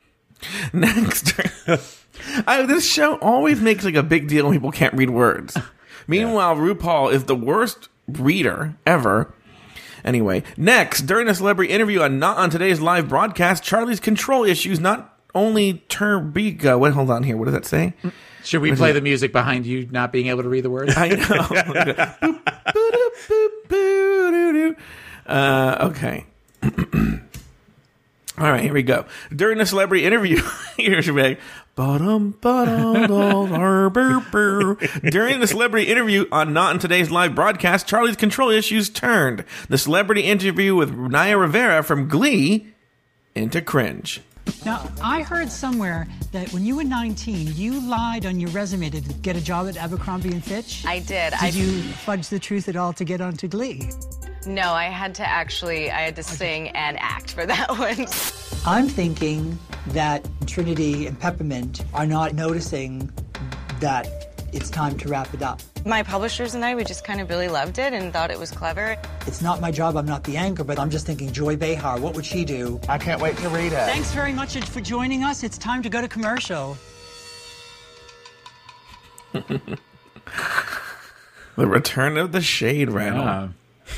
Next, 0.73 1.35
I, 2.47 2.65
this 2.67 2.91
show 2.91 3.17
always 3.17 3.61
makes 3.61 3.85
like 3.85 3.95
a 3.95 4.03
big 4.03 4.29
deal 4.29 4.47
when 4.47 4.55
people 4.55 4.73
can't 4.73 4.95
read 4.95 5.11
words. 5.11 5.57
Meanwhile, 6.07 6.57
RuPaul 6.57 7.12
is 7.12 7.25
the 7.25 7.37
worst 7.37 7.89
reader 8.09 8.77
ever. 8.87 9.33
Anyway, 10.05 10.43
next, 10.57 11.03
during 11.03 11.29
a 11.29 11.35
celebrity 11.35 11.73
interview 11.73 12.00
on 12.00 12.19
Not 12.19 12.39
on 12.39 12.50
Today's 12.50 12.81
live 12.81 13.09
broadcast, 13.09 13.62
Charlie's 13.62 14.00
control 14.00 14.45
issues 14.45 14.81
not 14.81 15.19
only 15.35 15.85
turbiga. 15.89 16.79
Wait, 16.79 16.95
hold 16.95 17.11
on 17.11 17.23
here. 17.23 17.37
What 17.37 17.45
does 17.45 17.55
that 17.55 17.67
say? 17.67 17.93
Should 18.43 18.62
we 18.62 18.75
play 18.75 18.93
the 18.93 19.03
music 19.03 19.33
behind 19.33 19.67
you 19.67 19.87
not 19.91 20.12
being 20.12 20.29
able 20.29 20.43
to 20.43 20.49
read 20.49 20.65
the 20.65 20.71
words? 20.71 20.95
I 20.97 21.09
know. 21.09 22.39
Uh, 25.27 25.91
okay. 25.93 26.27
All 26.62 28.50
right, 28.50 28.62
here 28.62 28.73
we 28.73 28.83
go. 28.83 29.05
During 29.35 29.59
the 29.59 29.67
celebrity 29.67 30.05
interview, 30.05 30.43
here's 30.77 31.07
your 31.07 31.15
bag. 31.15 31.39
During 35.11 35.41
the 35.41 35.47
celebrity 35.47 35.87
interview 35.87 36.27
on 36.31 36.53
Not 36.53 36.75
in 36.75 36.79
Today's 36.81 37.11
live 37.11 37.35
broadcast, 37.35 37.87
Charlie's 37.87 38.17
control 38.17 38.50
issues 38.50 38.91
turned 38.91 39.45
the 39.69 39.79
celebrity 39.79 40.23
interview 40.23 40.75
with 40.75 40.93
Naya 40.95 41.39
Rivera 41.39 41.83
from 41.83 42.09
Glee 42.09 42.67
into 43.35 43.62
cringe. 43.62 44.21
Now, 44.64 44.90
I 45.02 45.23
heard 45.23 45.50
somewhere 45.50 46.07
that 46.33 46.52
when 46.52 46.64
you 46.64 46.76
were 46.76 46.85
19, 46.85 47.54
you 47.54 47.80
lied 47.88 48.26
on 48.26 48.38
your 48.38 48.50
resume 48.50 48.90
to 48.90 49.00
get 49.00 49.37
a 49.37 49.40
job 49.40 49.69
at 49.69 49.76
Abercrombie 49.76 50.33
and 50.33 50.45
Fitch. 50.45 50.85
I 50.87 50.99
did. 50.99 51.33
Did 51.33 51.35
I 51.40 51.49
you 51.49 51.83
fudge 51.83 52.28
the 52.28 52.38
truth 52.38 52.69
at 52.69 52.76
all 52.76 52.92
to 52.95 53.04
get 53.04 53.21
onto 53.21 53.49
Glee? 53.49 53.90
no, 54.47 54.73
I 54.73 54.85
had 54.85 55.14
to 55.16 55.28
actually 55.28 55.90
I 55.90 56.00
had 56.00 56.16
to 56.16 56.23
sing 56.23 56.69
and 56.69 56.99
act 56.99 57.33
for 57.35 57.45
that 57.45 57.69
one. 57.78 58.07
I'm 58.66 58.88
thinking 58.88 59.59
that 59.88 60.27
Trinity 60.46 61.07
and 61.07 61.18
Peppermint 61.18 61.85
are 61.92 62.07
not 62.07 62.35
noticing 62.35 63.11
that 63.81 64.19
it's 64.53 64.71
time 64.71 64.97
to 64.99 65.09
wrap 65.09 65.33
it 65.35 65.43
up. 65.43 65.61
My 65.85 66.03
publishers 66.03 66.55
and 66.55 66.65
I 66.65 66.75
we 66.75 66.85
just 66.85 67.05
kind 67.05 67.21
of 67.21 67.29
really 67.29 67.49
loved 67.49 67.79
it 67.79 67.93
and 67.93 68.13
thought 68.13 68.31
it 68.31 68.39
was 68.39 68.51
clever. 68.51 68.97
It's 69.27 69.43
not 69.43 69.61
my 69.61 69.71
job, 69.71 69.97
I'm 69.97 70.07
not 70.07 70.25
the 70.25 70.37
anchor, 70.37 70.65
but 70.65 70.79
I'm 70.79 70.91
just 70.91 71.07
thinking 71.07 71.33
Joy 71.33 71.57
Behar, 71.57 71.99
what 72.01 72.15
would 72.15 72.27
she 72.27 72.45
do? 72.45 72.81
I 72.89 72.99
can't 72.99 73.21
wait 73.21 73.37
to 73.39 73.49
read 73.49 73.73
it. 73.73 73.87
Thanks 73.87 74.13
very 74.13 74.33
much 74.33 74.57
for 74.59 74.81
joining 74.81 75.25
us. 75.25 75.43
It's 75.43 75.59
time 75.59 75.83
to 75.83 75.89
go 75.89 76.01
to 76.01 76.09
commercial. 76.09 76.77
The 81.61 81.67
return 81.67 82.17
of 82.17 82.33
the 82.33 82.41
shade 82.41 82.91
rattle. 82.91 83.21
Uh, 83.21 83.49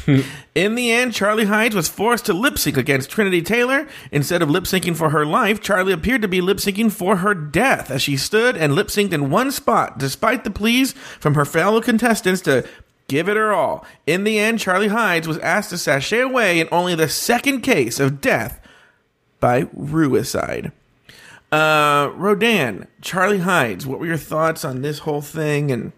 In 0.54 0.74
the 0.74 0.92
end, 0.92 1.14
Charlie 1.14 1.46
Hides 1.46 1.74
was 1.74 1.88
forced 1.88 2.26
to 2.26 2.32
lip 2.32 2.58
sync 2.58 2.76
against 2.76 3.10
Trinity 3.10 3.42
Taylor. 3.42 3.88
Instead 4.10 4.42
of 4.42 4.50
lip 4.50 4.64
syncing 4.64 4.96
for 4.96 5.10
her 5.10 5.24
life, 5.24 5.60
Charlie 5.60 5.92
appeared 5.92 6.22
to 6.22 6.28
be 6.28 6.40
lip 6.40 6.58
syncing 6.58 6.90
for 6.90 7.16
her 7.16 7.34
death 7.34 7.90
as 7.90 8.02
she 8.02 8.16
stood 8.16 8.56
and 8.56 8.74
lip 8.74 8.88
synced 8.88 9.12
in 9.12 9.30
one 9.30 9.50
spot, 9.50 9.98
despite 9.98 10.44
the 10.44 10.50
pleas 10.50 10.92
from 10.92 11.34
her 11.34 11.44
fellow 11.44 11.80
contestants 11.80 12.42
to 12.42 12.66
give 13.08 13.28
it 13.28 13.36
her 13.36 13.52
all. 13.52 13.84
In 14.06 14.24
the 14.24 14.38
end, 14.38 14.58
Charlie 14.58 14.88
Hides 14.88 15.28
was 15.28 15.38
asked 15.38 15.70
to 15.70 15.78
sashay 15.78 16.20
away 16.20 16.60
in 16.60 16.68
only 16.72 16.94
the 16.94 17.08
second 17.08 17.60
case 17.60 18.00
of 18.00 18.20
death 18.20 18.60
by 19.40 19.66
ruicide. 19.72 20.72
Uh, 21.50 22.10
Rodan, 22.14 22.86
Charlie 23.02 23.40
Hides, 23.40 23.86
what 23.86 24.00
were 24.00 24.06
your 24.06 24.16
thoughts 24.16 24.64
on 24.64 24.80
this 24.80 25.00
whole 25.00 25.20
thing? 25.20 25.70
And 25.70 25.92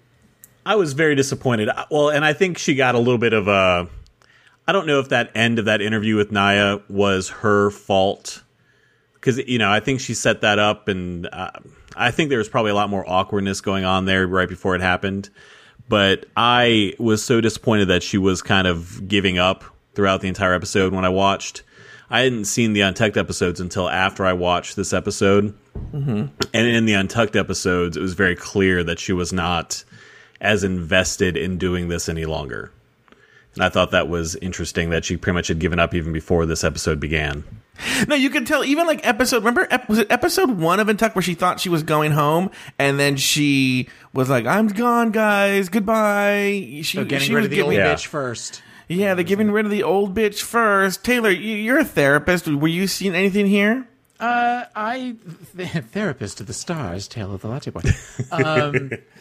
I 0.67 0.77
was 0.77 0.93
very 0.93 1.15
disappointed. 1.15 1.69
Well, 1.91 2.11
and 2.11 2.25
I 2.25 2.33
think 2.33 2.59
she 2.59 2.75
got 2.75 2.95
a 2.95 2.99
little 2.99 3.19
bit 3.19 3.33
of 3.33 3.49
a. 3.49 3.89
I 4.67 4.73
don't 4.73 4.87
know 4.87 4.99
if 5.01 5.11
that 5.11 5.31
end 5.35 5.59
of 5.59 5.67
that 5.67 5.83
interview 5.83 6.17
with 6.17 6.33
Naya 6.33 6.79
was 6.89 7.29
her 7.29 7.71
fault 7.71 8.43
because 9.13 9.39
you 9.39 9.59
know 9.59 9.71
I 9.71 9.81
think 9.81 10.01
she 10.01 10.15
set 10.15 10.41
that 10.43 10.59
up, 10.59 10.89
and 10.89 11.27
uh, 11.33 11.51
I 11.97 12.11
think 12.11 12.31
there 12.31 12.39
was 12.39 12.49
probably 12.49 12.71
a 12.71 12.75
lot 12.75 12.89
more 12.91 13.05
awkwardness 13.09 13.61
going 13.61 13.85
on 13.85 14.05
there 14.05 14.27
right 14.27 14.49
before 14.49 14.75
it 14.75 14.81
happened. 14.81 15.31
But 15.89 16.27
I 16.37 16.95
was 16.99 17.23
so 17.23 17.41
disappointed 17.41 17.89
that 17.89 18.03
she 18.03 18.17
was 18.17 18.41
kind 18.41 18.67
of 18.67 19.07
giving 19.07 19.39
up 19.39 19.65
throughout 19.95 20.23
the 20.23 20.29
entire 20.29 20.55
episode 20.55 20.93
when 20.95 21.05
I 21.05 21.11
watched. 21.11 21.63
I 22.11 22.21
hadn't 22.21 22.45
seen 22.45 22.75
the 22.75 22.83
Untucked 22.83 23.17
episodes 23.17 23.61
until 23.61 23.89
after 23.89 24.25
I 24.25 24.35
watched 24.35 24.77
this 24.77 24.93
episode. 24.93 25.57
And 26.55 26.67
in 26.67 26.87
the 26.87 26.95
Untucked 26.95 27.37
episodes, 27.37 27.97
it 27.97 28.01
was 28.01 28.15
very 28.15 28.37
clear 28.37 28.85
that 28.85 28.99
she 28.99 29.13
was 29.13 29.33
not 29.33 29.85
as 30.45 30.63
invested 30.63 31.37
in 31.37 31.59
doing 31.59 31.89
this 31.89 32.09
any 32.09 32.25
longer. 32.27 32.71
And 33.55 33.63
I 33.65 33.69
thought 33.69 33.93
that 33.93 34.09
was 34.09 34.35
interesting 34.37 34.91
that 34.91 35.05
she 35.05 35.17
pretty 35.17 35.35
much 35.35 35.49
had 35.49 35.59
given 35.61 35.79
up 35.79 35.95
even 35.95 36.13
before 36.13 36.45
this 36.45 36.65
episode 36.65 36.99
began. 37.01 37.45
No, 38.07 38.15
you 38.15 38.31
can 38.31 38.45
tell 38.45 38.65
even 38.65 38.87
like 38.87 39.05
episode. 39.07 39.39
Remember, 39.39 39.67
ep- 39.71 39.89
was 39.89 39.99
it 39.99 40.11
episode 40.13 40.51
one 40.51 40.79
of 40.81 40.87
Intuck 40.89 41.15
where 41.17 41.23
she 41.23 41.35
thought 41.35 41.59
she 41.61 41.69
was 41.69 41.83
going 41.83 42.13
home, 42.13 42.51
and 42.79 43.01
then 43.01 43.17
she 43.17 43.89
was 44.13 44.31
like, 44.31 44.47
"I'm 44.47 44.69
gone, 44.69 45.11
guys. 45.11 45.69
Goodbye." 45.69 46.81
She, 46.83 46.85
so 46.85 47.05
getting 47.05 47.27
she 47.27 47.35
rid 47.35 47.41
was 47.41 47.45
of 47.47 47.51
the 47.51 47.57
giving- 47.57 47.71
old 47.73 47.75
Yeah. 47.79 47.95
bitch 47.95 48.07
first. 48.07 48.63
Yeah, 48.87 49.15
they're 49.15 49.25
getting 49.25 49.51
rid 49.51 49.65
of 49.65 49.73
the 49.73 49.83
old 49.83 50.15
bitch 50.15 50.43
first. 50.43 51.03
Taylor, 51.05 51.31
you- 51.31 51.57
you're 51.57 51.79
a 51.81 51.85
therapist. 51.85 52.47
Were 52.47 52.69
you 52.69 52.87
seeing 52.87 53.15
anything 53.15 53.47
here? 53.47 53.89
Uh, 54.21 54.65
I 54.77 55.17
th- 55.57 55.71
therapist 55.93 56.41
of 56.41 56.47
the 56.47 56.53
stars, 56.55 57.09
tale 57.09 57.35
of 57.35 57.41
the 57.43 57.49
latte 57.49 57.71
boy. 57.73 57.81
Um, 58.31 58.91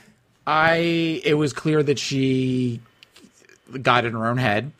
I 0.45 1.21
it 1.23 1.35
was 1.35 1.53
clear 1.53 1.81
that 1.83 1.99
she 1.99 2.81
got 3.81 4.05
in 4.05 4.13
her 4.13 4.27
own 4.27 4.37
head. 4.37 4.71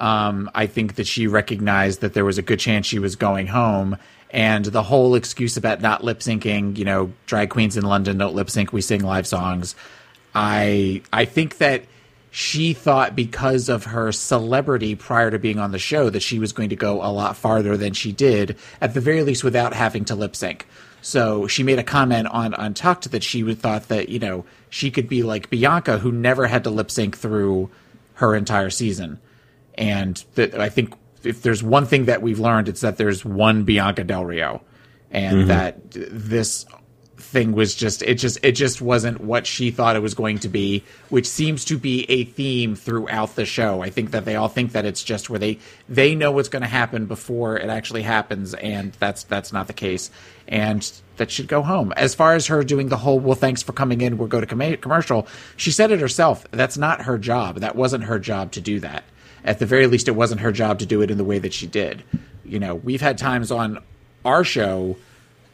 Um, 0.00 0.50
I 0.54 0.66
think 0.66 0.96
that 0.96 1.06
she 1.06 1.28
recognized 1.28 2.00
that 2.00 2.12
there 2.12 2.24
was 2.24 2.38
a 2.38 2.42
good 2.42 2.58
chance 2.58 2.86
she 2.86 2.98
was 2.98 3.14
going 3.14 3.46
home, 3.46 3.96
and 4.30 4.64
the 4.64 4.82
whole 4.82 5.14
excuse 5.14 5.56
about 5.56 5.80
not 5.80 6.02
lip 6.02 6.18
syncing, 6.20 6.76
you 6.76 6.84
know, 6.84 7.12
drag 7.26 7.50
queens 7.50 7.76
in 7.76 7.84
London 7.84 8.18
don't 8.18 8.34
lip 8.34 8.50
sync, 8.50 8.72
we 8.72 8.80
sing 8.80 9.02
live 9.02 9.26
songs. 9.26 9.76
I 10.34 11.02
I 11.12 11.24
think 11.24 11.58
that 11.58 11.84
she 12.32 12.72
thought 12.72 13.14
because 13.14 13.68
of 13.68 13.84
her 13.84 14.10
celebrity 14.10 14.94
prior 14.94 15.30
to 15.30 15.38
being 15.38 15.58
on 15.58 15.70
the 15.70 15.78
show 15.78 16.08
that 16.08 16.22
she 16.22 16.38
was 16.38 16.52
going 16.52 16.70
to 16.70 16.76
go 16.76 17.02
a 17.02 17.12
lot 17.12 17.36
farther 17.36 17.76
than 17.76 17.92
she 17.92 18.10
did, 18.10 18.56
at 18.80 18.94
the 18.94 19.00
very 19.00 19.22
least 19.22 19.44
without 19.44 19.74
having 19.74 20.04
to 20.06 20.14
lip 20.14 20.34
sync. 20.34 20.66
So 21.02 21.48
she 21.48 21.62
made 21.64 21.78
a 21.78 21.84
comment 21.84 22.28
on 22.28 22.54
Untucked 22.54 23.10
that 23.10 23.22
she 23.22 23.42
would 23.42 23.58
thought 23.58 23.88
that, 23.88 24.08
you 24.08 24.20
know, 24.20 24.44
she 24.70 24.90
could 24.90 25.08
be 25.08 25.22
like 25.22 25.50
Bianca 25.50 25.98
who 25.98 26.12
never 26.12 26.46
had 26.46 26.64
to 26.64 26.70
lip 26.70 26.90
sync 26.90 27.18
through 27.18 27.70
her 28.14 28.34
entire 28.34 28.70
season. 28.70 29.20
And 29.74 30.24
that 30.36 30.58
I 30.58 30.68
think 30.68 30.94
if 31.24 31.42
there's 31.42 31.62
one 31.62 31.86
thing 31.86 32.06
that 32.06 32.22
we've 32.22 32.38
learned, 32.38 32.68
it's 32.68 32.80
that 32.82 32.96
there's 32.96 33.24
one 33.24 33.64
Bianca 33.64 34.04
Del 34.04 34.24
Rio. 34.24 34.62
And 35.10 35.38
mm-hmm. 35.38 35.48
that 35.48 35.90
this 35.90 36.64
thing 37.32 37.52
was 37.52 37.74
just 37.74 38.02
it 38.02 38.16
just 38.16 38.38
it 38.42 38.52
just 38.52 38.80
wasn't 38.80 39.20
what 39.20 39.46
she 39.46 39.70
thought 39.70 39.96
it 39.96 40.02
was 40.02 40.14
going 40.14 40.38
to 40.40 40.48
be, 40.48 40.84
which 41.08 41.26
seems 41.26 41.64
to 41.64 41.78
be 41.78 42.04
a 42.10 42.24
theme 42.24 42.76
throughout 42.76 43.34
the 43.34 43.46
show. 43.46 43.82
I 43.82 43.90
think 43.90 44.10
that 44.12 44.24
they 44.24 44.36
all 44.36 44.48
think 44.48 44.72
that 44.72 44.84
it's 44.84 45.02
just 45.02 45.30
where 45.30 45.38
they 45.38 45.58
they 45.88 46.14
know 46.14 46.30
what's 46.30 46.50
going 46.50 46.62
to 46.62 46.68
happen 46.68 47.06
before 47.06 47.56
it 47.56 47.70
actually 47.70 48.02
happens, 48.02 48.54
and 48.54 48.92
that's 49.00 49.24
that's 49.24 49.52
not 49.52 49.66
the 49.66 49.72
case. 49.72 50.10
And 50.46 50.88
that 51.16 51.30
should 51.30 51.48
go 51.48 51.62
home. 51.62 51.92
As 51.96 52.14
far 52.14 52.34
as 52.34 52.46
her 52.48 52.62
doing 52.62 52.88
the 52.88 52.98
whole 52.98 53.18
"well, 53.18 53.34
thanks 53.34 53.62
for 53.62 53.72
coming 53.72 54.02
in, 54.02 54.18
we'll 54.18 54.28
go 54.28 54.40
to 54.40 54.46
com- 54.46 54.76
commercial," 54.76 55.26
she 55.56 55.70
said 55.70 55.90
it 55.90 56.00
herself. 56.00 56.46
That's 56.50 56.76
not 56.76 57.02
her 57.02 57.18
job. 57.18 57.60
That 57.60 57.74
wasn't 57.74 58.04
her 58.04 58.18
job 58.18 58.52
to 58.52 58.60
do 58.60 58.78
that. 58.80 59.04
At 59.44 59.58
the 59.58 59.66
very 59.66 59.86
least, 59.86 60.06
it 60.06 60.12
wasn't 60.12 60.42
her 60.42 60.52
job 60.52 60.78
to 60.80 60.86
do 60.86 61.00
it 61.02 61.10
in 61.10 61.18
the 61.18 61.24
way 61.24 61.38
that 61.38 61.54
she 61.54 61.66
did. 61.66 62.04
You 62.44 62.60
know, 62.60 62.74
we've 62.74 63.00
had 63.00 63.18
times 63.18 63.50
on 63.50 63.78
our 64.24 64.44
show 64.44 64.96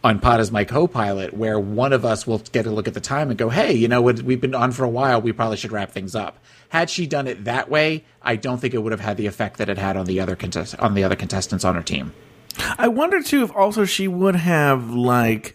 on 0.04 0.20
Pod 0.20 0.40
as 0.40 0.52
my 0.52 0.64
co-pilot 0.64 1.34
where 1.34 1.58
one 1.58 1.92
of 1.92 2.04
us 2.04 2.26
will 2.26 2.38
get 2.38 2.66
a 2.66 2.70
look 2.70 2.86
at 2.86 2.94
the 2.94 3.00
time 3.00 3.30
and 3.30 3.38
go, 3.38 3.48
"Hey, 3.48 3.72
you 3.72 3.88
know? 3.88 4.00
We've 4.00 4.40
been 4.40 4.54
on 4.54 4.72
for 4.72 4.84
a 4.84 4.88
while. 4.88 5.20
We 5.20 5.32
probably 5.32 5.56
should 5.56 5.72
wrap 5.72 5.90
things 5.90 6.14
up." 6.14 6.38
Had 6.68 6.90
she 6.90 7.06
done 7.06 7.26
it 7.26 7.44
that 7.44 7.70
way, 7.70 8.04
I 8.22 8.36
don't 8.36 8.60
think 8.60 8.74
it 8.74 8.78
would 8.82 8.92
have 8.92 9.00
had 9.00 9.16
the 9.16 9.26
effect 9.26 9.58
that 9.58 9.68
it 9.68 9.78
had 9.78 9.96
on 9.96 10.06
the 10.06 10.20
other 10.20 10.36
contest- 10.36 10.78
on 10.78 10.94
the 10.94 11.04
other 11.04 11.16
contestants 11.16 11.64
on 11.64 11.74
her 11.74 11.82
team. 11.82 12.12
I 12.76 12.88
wonder 12.88 13.22
too 13.22 13.42
if 13.42 13.54
also 13.54 13.84
she 13.84 14.08
would 14.08 14.36
have 14.36 14.90
like 14.90 15.54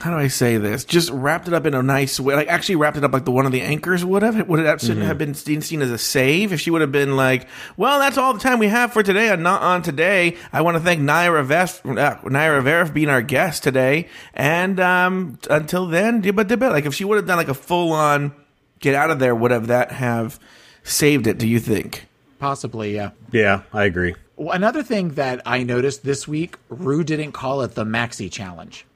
how 0.00 0.10
do 0.10 0.16
I 0.16 0.28
say 0.28 0.56
this? 0.56 0.84
Just 0.84 1.10
wrapped 1.10 1.46
it 1.46 1.54
up 1.54 1.66
in 1.66 1.74
a 1.74 1.82
nice 1.82 2.18
way, 2.18 2.34
like 2.34 2.48
actually 2.48 2.76
wrapped 2.76 2.96
it 2.96 3.04
up 3.04 3.12
like 3.12 3.24
the 3.24 3.30
one 3.30 3.46
of 3.46 3.52
the 3.52 3.62
anchors 3.62 4.04
would 4.04 4.22
have. 4.22 4.48
Would 4.48 4.60
it 4.60 4.66
have, 4.66 4.78
Mm-hmm. 4.80 5.02
have 5.02 5.18
been 5.18 5.34
seen, 5.34 5.60
seen 5.60 5.82
as 5.82 5.90
a 5.90 5.98
save 5.98 6.52
if 6.52 6.60
she 6.60 6.70
would 6.70 6.80
have 6.80 6.90
been 6.92 7.16
like, 7.16 7.46
"Well, 7.76 7.98
that's 7.98 8.16
all 8.18 8.32
the 8.32 8.40
time 8.40 8.58
we 8.58 8.68
have 8.68 8.92
for 8.92 9.02
today. 9.02 9.30
I'm 9.30 9.42
not 9.42 9.62
on 9.62 9.82
today. 9.82 10.36
I 10.52 10.62
want 10.62 10.76
to 10.76 10.82
thank 10.82 11.00
Naira 11.02 11.44
Vest, 11.44 11.84
uh, 11.84 11.90
Naira 12.22 12.56
Rivera 12.56 12.88
being 12.88 13.08
our 13.10 13.22
guest 13.22 13.62
today, 13.62 14.08
and 14.34 14.80
um, 14.80 15.38
until 15.50 15.86
then, 15.86 16.22
dibba 16.22 16.44
dibba." 16.44 16.70
Like 16.70 16.86
if 16.86 16.94
she 16.94 17.04
would 17.04 17.16
have 17.16 17.26
done 17.26 17.36
like 17.36 17.48
a 17.48 17.54
full 17.54 17.92
on 17.92 18.32
get 18.78 18.94
out 18.94 19.10
of 19.10 19.18
there, 19.18 19.34
would 19.34 19.50
have 19.50 19.66
that 19.66 19.92
have 19.92 20.40
saved 20.82 21.26
it? 21.26 21.36
Do 21.38 21.46
you 21.46 21.60
think? 21.60 22.06
Possibly, 22.38 22.94
yeah. 22.94 23.10
Yeah, 23.32 23.62
I 23.72 23.84
agree. 23.84 24.14
Another 24.38 24.82
thing 24.82 25.10
that 25.10 25.42
I 25.44 25.62
noticed 25.62 26.02
this 26.02 26.26
week, 26.26 26.56
Rue 26.70 27.04
didn't 27.04 27.32
call 27.32 27.60
it 27.60 27.74
the 27.74 27.84
Maxi 27.84 28.32
Challenge. 28.32 28.86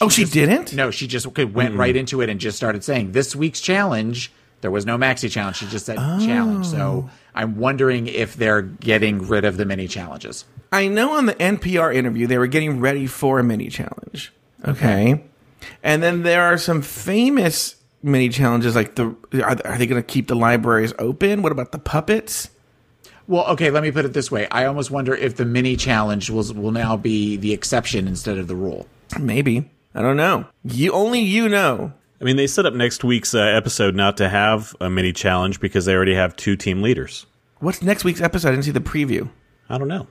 Oh, 0.00 0.08
she 0.08 0.24
didn't. 0.24 0.72
No, 0.74 0.90
she 0.90 1.06
just 1.06 1.26
okay, 1.28 1.44
went 1.44 1.74
hmm. 1.74 1.80
right 1.80 1.96
into 1.96 2.20
it 2.20 2.28
and 2.28 2.40
just 2.40 2.56
started 2.56 2.84
saying 2.84 3.12
this 3.12 3.34
week's 3.34 3.60
challenge. 3.60 4.32
There 4.62 4.70
was 4.70 4.86
no 4.86 4.96
maxi 4.96 5.30
challenge. 5.30 5.56
She 5.56 5.66
just 5.66 5.86
said 5.86 5.96
challenge. 5.96 6.66
So 6.66 7.08
oh. 7.08 7.10
I'm 7.34 7.56
wondering 7.56 8.06
if 8.06 8.36
they're 8.36 8.62
getting 8.62 9.28
rid 9.28 9.44
of 9.44 9.58
the 9.58 9.64
mini 9.64 9.86
challenges. 9.86 10.44
I 10.72 10.88
know 10.88 11.12
on 11.12 11.26
the 11.26 11.34
NPR 11.34 11.94
interview 11.94 12.26
they 12.26 12.38
were 12.38 12.46
getting 12.46 12.80
ready 12.80 13.06
for 13.06 13.38
a 13.38 13.44
mini 13.44 13.68
challenge. 13.68 14.32
Okay. 14.66 15.22
And 15.82 16.02
then 16.02 16.22
there 16.22 16.42
are 16.42 16.58
some 16.58 16.82
famous 16.82 17.76
mini 18.02 18.28
challenges 18.28 18.74
like 18.74 18.94
the 18.94 19.14
are, 19.42 19.56
are 19.64 19.78
they 19.78 19.86
going 19.86 20.02
to 20.02 20.06
keep 20.06 20.28
the 20.28 20.34
libraries 20.34 20.92
open? 20.98 21.42
What 21.42 21.52
about 21.52 21.72
the 21.72 21.78
puppets? 21.78 22.50
Well, 23.28 23.46
okay, 23.48 23.70
let 23.70 23.82
me 23.82 23.90
put 23.90 24.04
it 24.04 24.12
this 24.12 24.30
way. 24.30 24.46
I 24.50 24.66
almost 24.66 24.90
wonder 24.90 25.14
if 25.14 25.36
the 25.36 25.44
mini 25.44 25.76
challenge 25.76 26.30
will 26.30 26.44
will 26.54 26.70
now 26.70 26.96
be 26.96 27.36
the 27.36 27.52
exception 27.52 28.06
instead 28.06 28.38
of 28.38 28.48
the 28.48 28.54
rule. 28.54 28.86
Maybe. 29.18 29.70
I 29.96 30.02
don't 30.02 30.16
know. 30.18 30.44
You 30.62 30.92
only 30.92 31.20
you 31.20 31.48
know. 31.48 31.92
I 32.20 32.24
mean, 32.24 32.36
they 32.36 32.46
set 32.46 32.66
up 32.66 32.74
next 32.74 33.02
week's 33.02 33.34
uh, 33.34 33.40
episode 33.40 33.94
not 33.94 34.18
to 34.18 34.28
have 34.28 34.76
a 34.80 34.90
mini 34.90 35.12
challenge 35.12 35.58
because 35.58 35.86
they 35.86 35.94
already 35.94 36.14
have 36.14 36.36
two 36.36 36.54
team 36.54 36.82
leaders. 36.82 37.24
What's 37.60 37.80
next 37.82 38.04
week's 38.04 38.20
episode? 38.20 38.48
I 38.48 38.50
didn't 38.52 38.64
see 38.66 38.70
the 38.72 38.80
preview. 38.80 39.28
I 39.70 39.78
don't 39.78 39.88
know. 39.88 40.06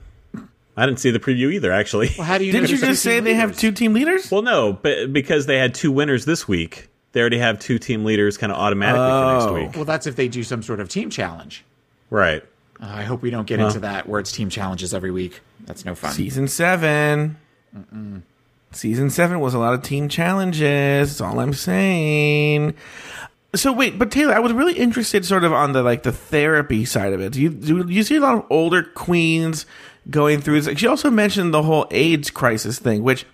I 0.76 0.84
didn't 0.86 0.98
see 0.98 1.10
the 1.12 1.20
preview 1.20 1.52
either, 1.54 1.70
actually. 1.72 2.10
Well, 2.18 2.26
how 2.26 2.36
do 2.36 2.44
you 2.44 2.52
Didn't 2.52 2.70
you 2.70 2.78
just 2.78 3.02
say 3.02 3.14
team 3.16 3.24
they 3.24 3.34
have 3.34 3.56
two 3.56 3.70
team 3.72 3.92
leaders? 3.94 4.30
Well, 4.30 4.42
no, 4.42 4.72
but 4.72 5.12
because 5.12 5.46
they 5.46 5.56
had 5.56 5.72
two 5.74 5.90
winners 5.92 6.24
this 6.24 6.46
week, 6.48 6.88
they 7.12 7.20
already 7.20 7.38
have 7.38 7.58
two 7.60 7.78
team 7.78 8.04
leaders 8.04 8.36
kind 8.36 8.52
of 8.52 8.58
automatically 8.58 9.00
Oh. 9.06 9.40
for 9.40 9.58
next 9.58 9.66
week. 9.68 9.76
Well, 9.76 9.84
that's 9.84 10.06
if 10.06 10.16
they 10.16 10.28
do 10.28 10.42
some 10.42 10.62
sort 10.62 10.80
of 10.80 10.88
team 10.88 11.08
challenge. 11.10 11.64
Right. 12.10 12.42
Uh, 12.82 12.86
I 12.88 13.04
hope 13.04 13.22
we 13.22 13.30
don't 13.30 13.46
get 13.46 13.58
into 13.60 13.80
that 13.80 14.06
where 14.08 14.20
it's 14.20 14.32
team 14.32 14.50
challenges 14.50 14.92
every 14.92 15.10
week. 15.12 15.40
That's 15.64 15.84
no 15.84 15.94
fun. 15.94 16.12
Season 16.12 16.46
7 16.48 17.36
Season 18.72 19.10
seven 19.10 19.40
was 19.40 19.54
a 19.54 19.58
lot 19.58 19.74
of 19.74 19.82
team 19.82 20.08
challenges. 20.08 21.08
That's 21.08 21.20
all 21.20 21.40
I'm 21.40 21.54
saying. 21.54 22.74
So 23.54 23.72
wait, 23.72 23.98
but 23.98 24.10
Taylor, 24.10 24.34
I 24.34 24.38
was 24.38 24.52
really 24.52 24.74
interested, 24.74 25.24
sort 25.24 25.44
of 25.44 25.52
on 25.52 25.72
the 25.72 25.82
like 25.82 26.02
the 26.02 26.12
therapy 26.12 26.84
side 26.84 27.12
of 27.12 27.20
it. 27.20 27.32
Do 27.32 27.40
you 27.40 27.50
do 27.50 27.86
you 27.88 28.02
see 28.02 28.16
a 28.16 28.20
lot 28.20 28.36
of 28.36 28.44
older 28.50 28.82
queens 28.82 29.64
going 30.10 30.40
through 30.40 30.60
this? 30.60 30.78
She 30.78 30.86
also 30.86 31.10
mentioned 31.10 31.54
the 31.54 31.62
whole 31.62 31.86
AIDS 31.90 32.30
crisis 32.30 32.78
thing, 32.78 33.02
which 33.02 33.24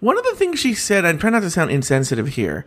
one 0.00 0.18
of 0.18 0.24
the 0.24 0.34
things 0.34 0.58
she 0.58 0.74
said. 0.74 1.04
I'm 1.04 1.18
trying 1.18 1.32
not 1.32 1.40
to 1.40 1.50
sound 1.50 1.70
insensitive 1.70 2.28
here, 2.28 2.66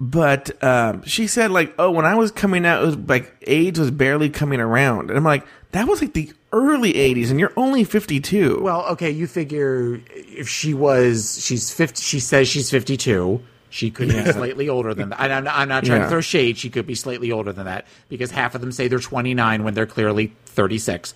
but 0.00 0.62
um, 0.64 1.04
she 1.04 1.26
said 1.26 1.50
like, 1.50 1.74
"Oh, 1.78 1.90
when 1.90 2.04
I 2.06 2.14
was 2.14 2.30
coming 2.30 2.64
out, 2.64 2.82
it 2.82 2.86
was 2.86 2.96
like 2.96 3.32
AIDS 3.46 3.78
was 3.78 3.90
barely 3.90 4.30
coming 4.30 4.58
around," 4.60 5.10
and 5.10 5.16
I'm 5.18 5.24
like, 5.24 5.44
"That 5.72 5.86
was 5.86 6.00
like 6.00 6.14
the 6.14 6.32
early 6.52 6.94
'80s, 6.94 7.30
and 7.30 7.38
you're 7.38 7.52
only 7.56 7.84
52." 7.84 8.60
Well, 8.62 8.86
okay, 8.92 9.10
you 9.10 9.26
figure 9.26 10.00
if 10.14 10.48
she 10.48 10.72
was, 10.74 11.42
she's 11.44 11.70
50, 11.72 12.00
she 12.02 12.18
says 12.20 12.48
she's 12.48 12.70
52. 12.70 13.42
She 13.72 13.90
could 13.92 14.08
be 14.08 14.24
slightly 14.32 14.68
older 14.68 14.94
than 14.94 15.10
that. 15.10 15.20
And 15.20 15.32
I'm 15.32 15.44
not, 15.44 15.54
I'm 15.56 15.68
not 15.68 15.84
trying 15.84 16.00
Yeah. 16.00 16.06
to 16.06 16.10
throw 16.10 16.20
shade. 16.20 16.58
She 16.58 16.70
could 16.70 16.86
be 16.88 16.96
slightly 16.96 17.30
older 17.30 17.52
than 17.52 17.66
that 17.66 17.86
because 18.08 18.32
half 18.32 18.56
of 18.56 18.60
them 18.62 18.72
say 18.72 18.88
they're 18.88 18.98
29 18.98 19.62
when 19.62 19.74
they're 19.74 19.86
clearly 19.86 20.32
36. 20.46 21.14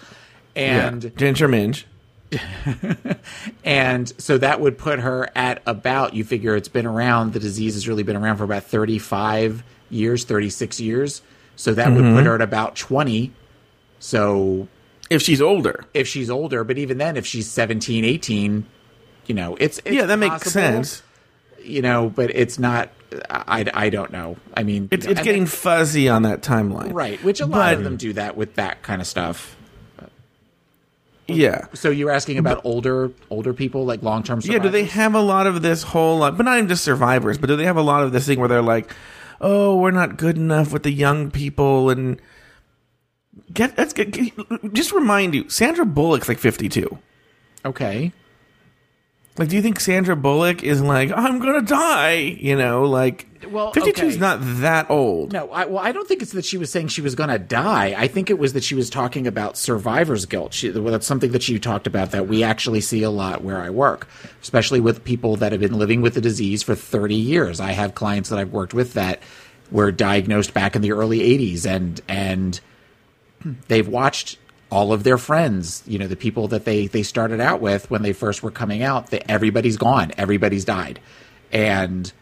And 0.55 1.03
yeah. 1.03 1.11
Ginger 1.17 1.49
Minj. 1.49 1.83
and 3.65 4.13
so 4.21 4.39
that 4.39 4.61
would 4.61 4.79
put 4.79 5.01
her 5.01 5.29
at 5.35 5.63
about, 5.67 6.15
you 6.15 6.25
figure 6.25 6.57
it's 6.57 6.69
been 6.69 6.87
around, 6.87 7.33
the 7.33 7.41
disease 7.41 7.75
has 7.75 7.89
really 7.89 8.03
been 8.03 8.17
around 8.17 8.37
for 8.39 8.45
about 8.45 8.65
35 8.65 9.63
years, 9.91 10.25
36 10.25 10.81
years. 10.81 11.23
So 11.57 11.75
that 11.75 11.93
would 11.93 12.03
Mm-hmm. 12.05 12.17
put 12.17 12.27
her 12.27 12.35
at 12.35 12.41
about 12.43 12.77
20. 12.77 13.33
So 14.01 14.69
If 15.11 15.23
she's 15.23 15.41
older. 15.41 15.85
if 15.95 16.09
she's 16.09 16.31
older, 16.31 16.65
but 16.65 16.79
even 16.79 16.99
then, 16.99 17.17
if 17.17 17.27
she's 17.27 17.51
17, 17.51 18.05
18, 18.05 18.67
you 19.27 19.35
know, 19.35 19.57
it's, 19.61 19.79
it's 19.85 19.91
yeah, 19.95 20.07
that 20.07 20.19
makes 20.19 20.33
possible, 20.35 20.51
sense. 20.51 21.03
You 21.63 21.81
know, 21.81 22.11
but 22.11 22.31
it's 22.35 22.59
not, 22.59 22.91
I, 23.31 23.65
I 23.73 23.89
don't 23.89 24.13
know. 24.13 24.37
I 24.55 24.65
mean, 24.65 24.89
It's 24.91 25.05
you 25.07 25.09
know, 25.15 25.19
it's 25.19 25.25
getting 25.25 25.43
then- 25.45 25.51
fuzzy 25.51 26.09
on 26.09 26.23
that 26.23 26.43
timeline. 26.43 26.93
right, 26.93 27.23
which 27.25 27.41
a 27.41 27.47
lot 27.47 27.59
But- 27.71 27.75
of 27.79 27.85
them 27.85 27.97
do 27.97 28.13
that 28.15 28.37
with 28.37 28.55
that 28.57 28.83
kind 28.83 29.01
of 29.01 29.07
stuff. 29.07 29.57
Yeah. 31.27 31.67
So 31.73 31.91
you're 31.91 32.11
asking 32.11 32.39
about 32.39 32.61
older 32.65 33.11
older 33.31 33.55
people, 33.55 33.85
like 33.85 34.03
long 34.03 34.23
term 34.23 34.41
Yeah, 34.45 34.59
do 34.59 34.69
they 34.69 34.85
have 34.85 35.15
a 35.15 35.21
lot 35.21 35.47
of 35.47 35.63
this 35.63 35.83
whole, 35.83 36.19
like, 36.19 36.37
but 36.37 36.43
not 36.45 36.57
even 36.59 36.69
just 36.69 36.85
survivors, 36.85 37.39
but 37.39 37.47
do 37.47 37.57
they 37.57 37.65
have 37.65 37.77
a 37.77 37.83
lot 37.83 38.03
of 38.03 38.13
this 38.13 38.27
thing 38.27 38.39
where 38.39 38.49
they're 38.49 38.63
like, 38.63 38.91
oh, 39.41 39.77
we're 39.77 39.91
not 39.91 40.17
good 40.17 40.37
enough 40.37 40.73
with 40.73 40.83
the 40.83 40.91
young 40.93 41.31
people 41.31 41.89
and 41.91 42.21
get, 43.53 43.77
let's 43.79 43.93
get, 43.93 44.11
get- 44.11 44.33
just 44.75 44.93
remind 44.93 45.35
you, 45.35 45.49
Sandra 45.49 45.85
Bullock's 45.87 46.29
like 46.29 46.39
52. 46.39 46.99
Okay. 47.65 48.13
Like, 49.37 49.49
do 49.49 49.57
you 49.57 49.63
think 49.63 49.81
Sandra 49.81 50.15
Bullock 50.15 50.63
is 50.63 50.81
like, 50.81 51.11
I'm 51.11 51.41
gonna 51.41 51.63
die? 51.63 52.13
You 52.19 52.55
know, 52.55 52.85
like, 52.85 53.27
Well, 53.51 53.73
52 53.73 54.07
is 54.07 54.15
okay. 54.15 54.21
not 54.21 54.39
that 54.61 54.89
old. 54.89 55.33
No, 55.33 55.51
I, 55.51 55.65
well, 55.67 55.83
I 55.83 55.91
don't 55.91 56.07
think 56.07 56.23
it's 56.23 56.31
that 56.33 56.45
she 56.45 56.57
was 56.57 56.71
saying 56.71 56.89
she 56.89 57.01
was 57.01 57.17
going 57.17 57.31
to 57.31 57.39
die. 57.39 57.95
I 57.99 58.07
think 58.07 58.31
it 58.31 58.39
was 58.39 58.53
that 58.53 58.63
she 58.63 58.77
was 58.77 58.89
talking 58.89 59.27
about 59.27 59.59
survivor's 59.59 60.25
guilt. 60.25 60.55
She, 60.55 60.71
well, 60.71 60.93
that's 60.93 61.07
something 61.07 61.33
that 61.33 61.43
she 61.43 61.59
talked 61.59 61.89
about 61.89 62.13
that 62.13 62.29
we 62.29 62.45
actually 62.45 62.81
see 62.81 63.03
a 63.03 63.11
lot 63.11 63.43
where 63.43 63.61
I 63.61 63.71
work, 63.71 64.07
especially 64.41 64.79
with 64.81 65.03
people 65.05 65.35
that 65.37 65.51
have 65.51 65.61
been 65.61 65.79
living 65.79 66.01
with 66.01 66.15
the 66.15 66.21
disease 66.21 66.63
for 66.63 66.77
30 66.77 67.17
years. 67.17 67.59
I 67.59 67.73
have 67.73 67.95
clients 67.97 68.29
that 68.29 68.39
I've 68.39 68.53
worked 68.53 68.73
with 68.73 68.93
that 68.95 69.21
were 69.73 69.91
diagnosed 69.91 70.55
back 70.55 70.77
in 70.77 70.83
the 70.83 70.93
early 70.93 71.19
80s 71.19 71.67
and 71.67 72.01
and 72.09 72.61
they've 73.69 73.89
watched 73.89 74.39
all 74.75 74.93
of 74.93 75.05
their 75.05 75.17
friends, 75.17 75.85
you 75.87 76.01
know, 76.01 76.09
the 76.09 76.17
people 76.17 76.49
that 76.49 76.65
they 76.65 76.89
they 76.89 77.05
started 77.05 77.41
out 77.41 77.61
with 77.61 77.89
when 77.93 78.03
they 78.03 78.13
first 78.13 78.43
were 78.43 78.51
coming 78.51 78.83
out, 78.83 79.11
that 79.11 79.31
everybody's 79.31 79.77
gone, 79.77 80.11
everybody's 80.19 80.65
died. 80.65 80.99
And 81.53 82.13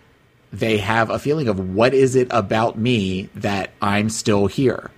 they 0.53 0.77
have 0.77 1.09
a 1.09 1.19
feeling 1.19 1.49
of 1.49 1.75
what 1.75 1.95
is 1.95 2.15
it 2.15 2.29
about 2.31 2.77
me 2.77 3.31
that 3.37 3.71
I'm 3.81 4.11
still 4.11 4.49
here. 4.49 4.91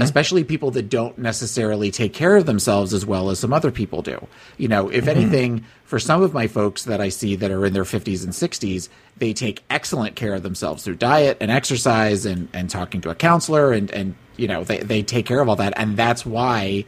Especially 0.00 0.44
people 0.44 0.70
that 0.72 0.88
don't 0.88 1.18
necessarily 1.18 1.90
take 1.90 2.12
care 2.12 2.36
of 2.36 2.46
themselves 2.46 2.94
as 2.94 3.04
well 3.04 3.30
as 3.30 3.40
some 3.40 3.52
other 3.52 3.70
people 3.70 4.02
do. 4.02 4.24
You 4.56 4.68
know, 4.68 4.88
if 4.88 5.08
anything, 5.08 5.64
for 5.84 5.98
some 5.98 6.22
of 6.22 6.32
my 6.32 6.46
folks 6.46 6.84
that 6.84 7.00
I 7.00 7.08
see 7.08 7.34
that 7.36 7.50
are 7.50 7.66
in 7.66 7.72
their 7.72 7.84
50s 7.84 8.22
and 8.22 8.32
60s, 8.32 8.88
they 9.16 9.32
take 9.32 9.62
excellent 9.70 10.14
care 10.16 10.34
of 10.34 10.42
themselves 10.42 10.84
through 10.84 10.96
diet 10.96 11.38
and 11.40 11.50
exercise 11.50 12.24
and, 12.24 12.48
and 12.52 12.70
talking 12.70 13.00
to 13.00 13.10
a 13.10 13.14
counselor 13.14 13.72
and, 13.72 13.90
and, 13.90 14.14
you 14.36 14.46
know, 14.46 14.62
they, 14.64 14.78
they 14.78 15.02
take 15.02 15.26
care 15.26 15.40
of 15.40 15.48
all 15.48 15.56
that. 15.56 15.72
And 15.76 15.96
that's 15.96 16.24
why 16.24 16.84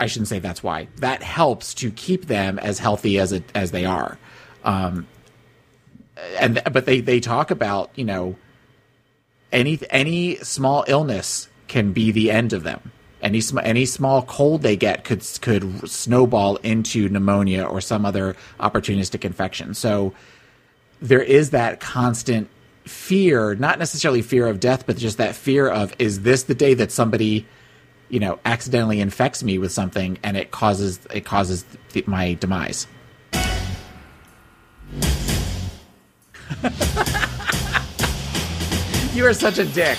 I 0.00 0.06
shouldn't 0.06 0.28
say 0.28 0.38
that's 0.38 0.62
why 0.62 0.88
that 0.96 1.22
helps 1.22 1.74
to 1.74 1.90
keep 1.90 2.26
them 2.26 2.58
as 2.58 2.78
healthy 2.78 3.18
as 3.18 3.32
it, 3.32 3.44
as 3.54 3.70
they 3.70 3.84
are. 3.84 4.18
Um, 4.64 5.06
and 6.38 6.60
but 6.72 6.86
they 6.86 7.00
they 7.00 7.20
talk 7.20 7.50
about 7.50 7.90
you 7.94 8.04
know 8.04 8.36
any 9.52 9.78
any 9.90 10.36
small 10.36 10.84
illness 10.88 11.47
can 11.68 11.92
be 11.92 12.10
the 12.10 12.30
end 12.30 12.52
of 12.52 12.64
them 12.64 12.90
Any 13.22 13.40
sm- 13.40 13.60
any 13.62 13.86
small 13.86 14.22
cold 14.22 14.62
they 14.62 14.76
get 14.76 15.04
could 15.04 15.22
could 15.40 15.88
snowball 15.88 16.56
into 16.56 17.08
pneumonia 17.08 17.64
or 17.64 17.80
some 17.80 18.04
other 18.04 18.34
opportunistic 18.58 19.24
infection. 19.24 19.74
So 19.74 20.12
there 21.00 21.22
is 21.22 21.50
that 21.50 21.80
constant 21.80 22.48
fear, 22.84 23.54
not 23.54 23.78
necessarily 23.78 24.22
fear 24.22 24.46
of 24.46 24.60
death, 24.60 24.86
but 24.86 24.96
just 24.96 25.18
that 25.18 25.34
fear 25.34 25.68
of 25.68 25.94
is 25.98 26.22
this 26.22 26.44
the 26.44 26.54
day 26.54 26.74
that 26.74 26.90
somebody, 26.90 27.46
you 28.08 28.20
know, 28.20 28.38
accidentally 28.44 29.00
infects 29.00 29.42
me 29.42 29.58
with 29.58 29.72
something 29.72 30.18
and 30.22 30.36
it 30.36 30.50
causes 30.50 31.00
it 31.12 31.24
causes 31.24 31.64
th- 31.92 32.06
my 32.06 32.34
demise. 32.34 32.86
you 39.14 39.26
are 39.26 39.34
such 39.34 39.58
a 39.58 39.64
dick. 39.64 39.98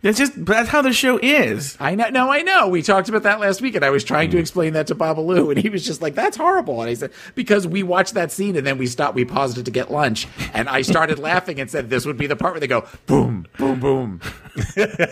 That's 0.00 0.16
just 0.16 0.44
that's 0.46 0.68
how 0.68 0.80
the 0.82 0.92
show 0.92 1.18
is. 1.20 1.76
I 1.80 1.96
know. 1.96 2.08
No, 2.10 2.30
I 2.30 2.42
know. 2.42 2.68
We 2.68 2.82
talked 2.82 3.08
about 3.08 3.24
that 3.24 3.40
last 3.40 3.60
week, 3.60 3.74
and 3.74 3.84
I 3.84 3.90
was 3.90 4.04
trying 4.04 4.30
to 4.30 4.36
mm-hmm. 4.36 4.42
explain 4.42 4.72
that 4.74 4.86
to 4.88 4.94
Babalu, 4.94 5.50
and 5.50 5.58
he 5.58 5.68
was 5.68 5.84
just 5.84 6.00
like, 6.00 6.14
"That's 6.14 6.36
horrible." 6.36 6.80
And 6.80 6.88
I 6.88 6.94
said, 6.94 7.10
"Because 7.34 7.66
we 7.66 7.82
watched 7.82 8.14
that 8.14 8.30
scene, 8.30 8.54
and 8.54 8.64
then 8.64 8.78
we 8.78 8.86
stopped. 8.86 9.16
We 9.16 9.24
paused 9.24 9.58
it 9.58 9.64
to 9.64 9.72
get 9.72 9.90
lunch, 9.90 10.28
and 10.54 10.68
I 10.68 10.82
started 10.82 11.18
laughing 11.18 11.60
and 11.60 11.68
said, 11.68 11.90
"This 11.90 12.06
would 12.06 12.16
be 12.16 12.28
the 12.28 12.36
part 12.36 12.52
where 12.52 12.60
they 12.60 12.68
go 12.68 12.86
boom, 13.06 13.46
boom, 13.58 13.80
boom." 13.80 14.20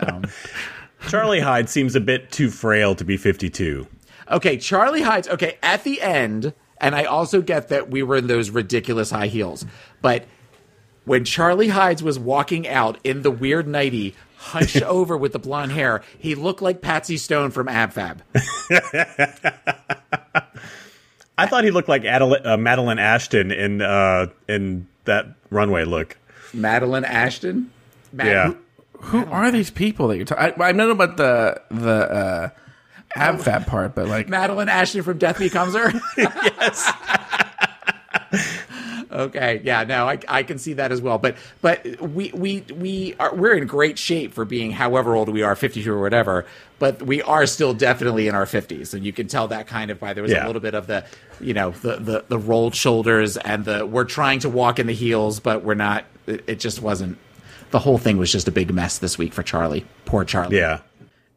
Um, 0.00 0.24
Charlie 1.08 1.40
Hides 1.40 1.70
seems 1.72 1.94
a 1.96 2.00
bit 2.00 2.30
too 2.30 2.50
frail 2.50 2.94
to 2.94 3.04
be 3.04 3.16
52. 3.16 3.86
Okay, 4.30 4.56
Charlie 4.56 5.02
Hides. 5.02 5.28
Okay, 5.28 5.58
at 5.62 5.84
the 5.84 6.00
end, 6.00 6.54
and 6.80 6.94
I 6.94 7.04
also 7.04 7.42
get 7.42 7.68
that 7.68 7.90
we 7.90 8.02
were 8.02 8.16
in 8.16 8.26
those 8.26 8.50
ridiculous 8.50 9.10
high 9.10 9.26
heels, 9.26 9.66
but 10.00 10.24
when 11.08 11.24
Charlie 11.24 11.68
Hides 11.68 12.02
was 12.02 12.18
walking 12.18 12.68
out 12.68 12.98
in 13.02 13.22
the 13.22 13.30
weird 13.30 13.66
nighty, 13.66 14.14
hunched 14.36 14.82
over 14.82 15.16
with 15.16 15.32
the 15.32 15.38
blonde 15.38 15.72
hair, 15.72 16.02
he 16.18 16.34
looked 16.34 16.62
like 16.62 16.80
Patsy 16.80 17.16
Stone 17.16 17.50
from 17.50 17.66
AbFab. 17.66 18.18
I 21.38 21.46
thought 21.46 21.64
he 21.64 21.70
looked 21.70 21.88
like 21.88 22.02
Adela- 22.04 22.40
uh, 22.44 22.56
Madeline 22.56 22.98
Ashton 22.98 23.50
in 23.52 23.80
uh, 23.80 24.26
in 24.48 24.86
that 25.04 25.26
runway 25.50 25.84
look. 25.84 26.16
Madeline 26.52 27.04
Ashton. 27.04 27.70
Ma- 28.12 28.24
Yeah. 28.24 28.52
Who 29.00 29.24
are 29.26 29.52
these 29.52 29.70
people 29.70 30.08
that 30.08 30.16
you're 30.16 30.26
talking? 30.26 30.60
I 30.60 30.72
know 30.72 30.90
about 30.90 31.16
the 31.16 31.60
the 31.70 31.90
uh, 31.90 32.48
ab 33.14 33.40
fab 33.40 33.66
part, 33.68 33.94
but 33.94 34.08
like 34.08 34.28
Madeline 34.28 34.68
Ashton 34.68 35.04
from 35.04 35.18
Death 35.18 35.38
Becomes 35.38 35.74
Her. 35.74 35.92
yes. 36.18 36.92
Okay. 39.10 39.60
Yeah. 39.64 39.84
No, 39.84 40.08
I, 40.08 40.18
I 40.28 40.42
can 40.42 40.58
see 40.58 40.74
that 40.74 40.92
as 40.92 41.00
well. 41.00 41.18
But 41.18 41.36
but 41.62 41.84
we 42.00 42.30
we 42.32 42.60
we 42.74 43.14
are 43.18 43.34
we're 43.34 43.54
in 43.56 43.66
great 43.66 43.98
shape 43.98 44.32
for 44.34 44.44
being 44.44 44.70
however 44.70 45.14
old 45.14 45.28
we 45.28 45.42
are, 45.42 45.54
fifty 45.56 45.82
two 45.82 45.92
or 45.92 46.00
whatever. 46.00 46.46
But 46.78 47.02
we 47.02 47.22
are 47.22 47.44
still 47.46 47.74
definitely 47.74 48.28
in 48.28 48.34
our 48.34 48.46
fifties, 48.46 48.94
and 48.94 49.04
you 49.04 49.12
can 49.12 49.26
tell 49.26 49.48
that 49.48 49.66
kind 49.66 49.90
of 49.90 49.98
by 49.98 50.12
there 50.12 50.22
was 50.22 50.30
Yeah. 50.32 50.44
a 50.44 50.46
little 50.46 50.62
bit 50.62 50.74
of 50.74 50.86
the 50.86 51.04
you 51.40 51.54
know 51.54 51.70
the, 51.70 51.96
the 51.96 52.24
the 52.28 52.38
rolled 52.38 52.74
shoulders 52.74 53.36
and 53.36 53.64
the 53.64 53.84
we're 53.86 54.04
trying 54.04 54.38
to 54.40 54.48
walk 54.48 54.78
in 54.78 54.86
the 54.86 54.94
heels, 54.94 55.40
but 55.40 55.64
we're 55.64 55.74
not. 55.74 56.04
It, 56.26 56.44
it 56.46 56.60
just 56.60 56.80
wasn't. 56.82 57.18
The 57.70 57.78
whole 57.78 57.98
thing 57.98 58.16
was 58.16 58.32
just 58.32 58.48
a 58.48 58.52
big 58.52 58.72
mess 58.72 58.98
this 58.98 59.18
week 59.18 59.32
for 59.34 59.42
Charlie. 59.42 59.84
Poor 60.06 60.24
Charlie. 60.24 60.56
Yeah. 60.56 60.80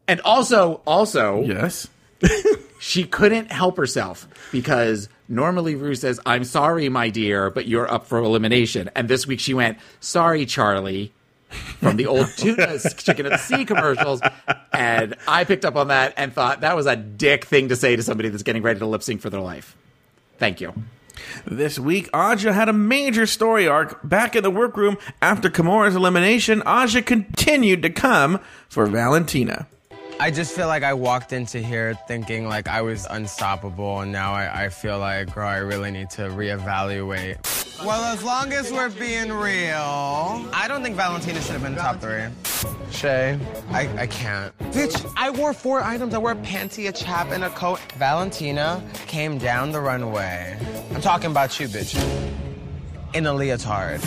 And 0.07 0.19
also, 0.21 0.81
also, 0.85 1.41
yes, 1.43 1.87
she 2.81 3.03
couldn't 3.03 3.51
help 3.51 3.77
herself 3.77 4.27
because 4.51 5.07
normally 5.29 5.75
Rue 5.75 5.93
says, 5.93 6.19
"I'm 6.25 6.43
sorry, 6.43 6.89
my 6.89 7.09
dear, 7.11 7.51
but 7.51 7.67
you're 7.67 7.89
up 7.89 8.07
for 8.07 8.17
elimination." 8.17 8.89
And 8.95 9.07
this 9.07 9.27
week 9.27 9.39
she 9.39 9.53
went, 9.53 9.77
"Sorry, 9.99 10.45
Charlie." 10.45 11.13
From 11.81 11.97
the 11.97 12.05
old 12.07 12.27
tuna 12.37 12.79
chicken 12.95 13.25
at 13.25 13.33
the 13.33 13.37
sea 13.37 13.65
commercials, 13.65 14.21
and 14.71 15.15
I 15.27 15.43
picked 15.43 15.65
up 15.65 15.75
on 15.75 15.89
that 15.89 16.13
and 16.15 16.31
thought 16.31 16.61
that 16.61 16.77
was 16.77 16.85
a 16.85 16.95
dick 16.95 17.43
thing 17.43 17.67
to 17.67 17.75
say 17.75 17.97
to 17.97 18.01
somebody 18.01 18.29
that's 18.29 18.43
getting 18.43 18.61
ready 18.61 18.79
to 18.79 18.85
lip 18.85 19.03
sync 19.03 19.19
for 19.19 19.29
their 19.29 19.41
life. 19.41 19.75
Thank 20.37 20.61
you. 20.61 20.73
This 21.45 21.77
week, 21.77 22.09
Aja 22.13 22.53
had 22.53 22.69
a 22.69 22.73
major 22.73 23.25
story 23.25 23.67
arc 23.67 23.99
back 24.07 24.33
in 24.33 24.43
the 24.43 24.49
workroom 24.49 24.97
after 25.21 25.49
Kimora's 25.49 25.93
elimination. 25.93 26.63
Aja 26.65 27.01
continued 27.01 27.81
to 27.81 27.89
come 27.89 28.39
for 28.69 28.85
Valentina. 28.85 29.67
I 30.21 30.29
just 30.29 30.53
feel 30.53 30.67
like 30.67 30.83
I 30.83 30.93
walked 30.93 31.33
into 31.33 31.57
here 31.57 31.95
thinking 32.07 32.47
like 32.47 32.67
I 32.67 32.83
was 32.83 33.07
unstoppable, 33.09 34.01
and 34.01 34.11
now 34.11 34.33
I, 34.33 34.65
I 34.65 34.69
feel 34.69 34.99
like, 34.99 35.33
girl, 35.33 35.47
I 35.47 35.57
really 35.57 35.89
need 35.89 36.11
to 36.11 36.29
reevaluate. 36.29 37.83
Well, 37.83 38.03
as 38.03 38.21
long 38.21 38.53
as 38.53 38.71
we're 38.71 38.91
being 38.91 39.31
real, 39.31 39.73
I 40.53 40.67
don't 40.67 40.83
think 40.83 40.95
Valentina 40.95 41.41
should 41.41 41.53
have 41.53 41.63
been 41.63 41.75
top 41.75 41.99
three. 41.99 42.25
Shay, 42.91 43.39
I, 43.71 43.89
I 43.97 44.05
can't. 44.05 44.55
Bitch, 44.71 45.11
I 45.17 45.31
wore 45.31 45.55
four 45.55 45.81
items. 45.81 46.13
I 46.13 46.19
wore 46.19 46.33
a 46.33 46.35
panty, 46.35 46.87
a 46.87 46.91
chap, 46.91 47.31
and 47.31 47.43
a 47.43 47.49
coat. 47.49 47.79
Valentina 47.97 48.87
came 49.07 49.39
down 49.39 49.71
the 49.71 49.81
runway. 49.81 50.55
I'm 50.93 51.01
talking 51.01 51.31
about 51.31 51.59
you, 51.59 51.67
bitch. 51.67 51.95
In 53.15 53.25
a 53.25 53.33
leotard. 53.33 54.01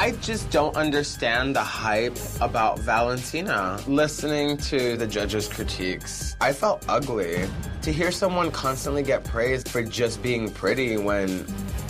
I 0.00 0.12
just 0.12 0.48
don't 0.48 0.74
understand 0.76 1.54
the 1.54 1.62
hype 1.62 2.16
about 2.40 2.78
Valentina. 2.78 3.78
Listening 3.86 4.56
to 4.56 4.96
the 4.96 5.06
judges' 5.06 5.46
critiques, 5.46 6.36
I 6.40 6.54
felt 6.54 6.82
ugly. 6.88 7.46
To 7.82 7.92
hear 7.92 8.10
someone 8.10 8.50
constantly 8.50 9.02
get 9.02 9.24
praised 9.24 9.68
for 9.68 9.82
just 9.82 10.22
being 10.22 10.50
pretty 10.50 10.96
when 10.96 11.44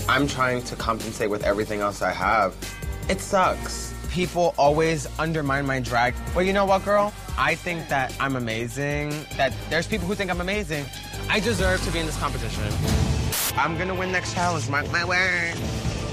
I'm 0.09 0.27
trying 0.27 0.65
to 0.65 0.75
compensate 0.75 1.31
with 1.31 1.45
everything 1.45 1.83
else 1.83 2.03
I 2.03 2.11
have, 2.11 2.57
it 3.09 3.21
sucks. 3.21 3.95
People 4.11 4.57
always 4.59 5.07
undermine 5.21 5.65
my 5.65 5.79
drag. 5.79 6.17
Well, 6.35 6.45
you 6.45 6.53
know 6.53 6.65
what, 6.65 6.85
girl? 6.85 7.13
I 7.39 7.55
think 7.55 7.89
that 7.91 8.13
I'm 8.19 8.35
amazing, 8.35 9.11
that 9.37 9.55
there's 9.71 9.87
people 9.87 10.09
who 10.09 10.17
think 10.17 10.33
I'm 10.33 10.41
amazing. 10.41 10.85
I 11.29 11.39
deserve 11.39 11.81
to 11.85 11.93
be 11.93 12.01
in 12.01 12.07
this 12.07 12.19
competition. 12.19 12.75
I'm 13.57 13.79
gonna 13.79 13.95
win 13.95 14.11
next 14.11 14.35
challenge, 14.35 14.69
mark 14.69 14.91
my 14.91 15.05
word. 15.05 15.55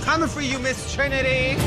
Coming 0.08 0.30
for 0.30 0.40
you, 0.40 0.58
Miss 0.60 0.94
Trinity. 0.94 1.62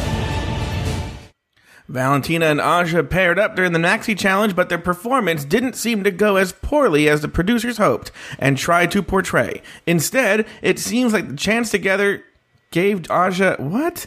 Valentina 1.87 2.47
and 2.47 2.59
Aja 2.59 3.03
paired 3.03 3.39
up 3.39 3.55
during 3.55 3.73
the 3.73 3.79
Maxi 3.79 4.19
Challenge, 4.19 4.57
but 4.57 4.71
their 4.71 4.79
performance 4.79 5.45
didn't 5.45 5.75
seem 5.77 6.03
to 6.05 6.11
go 6.11 6.37
as 6.37 6.53
poorly 6.53 7.07
as 7.07 7.21
the 7.21 7.29
producers 7.29 7.77
hoped 7.77 8.11
and 8.39 8.57
tried 8.57 8.91
to 8.93 9.03
portray. 9.03 9.61
Instead, 9.87 10.47
it 10.63 10.79
seems 10.79 11.13
like 11.13 11.29
the 11.29 11.37
chance 11.37 11.71
together 11.71 12.25
gave 12.71 13.11
Aja 13.11 13.57
what? 13.59 14.07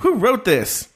Who 0.00 0.16
wrote 0.16 0.44
this? 0.44 0.90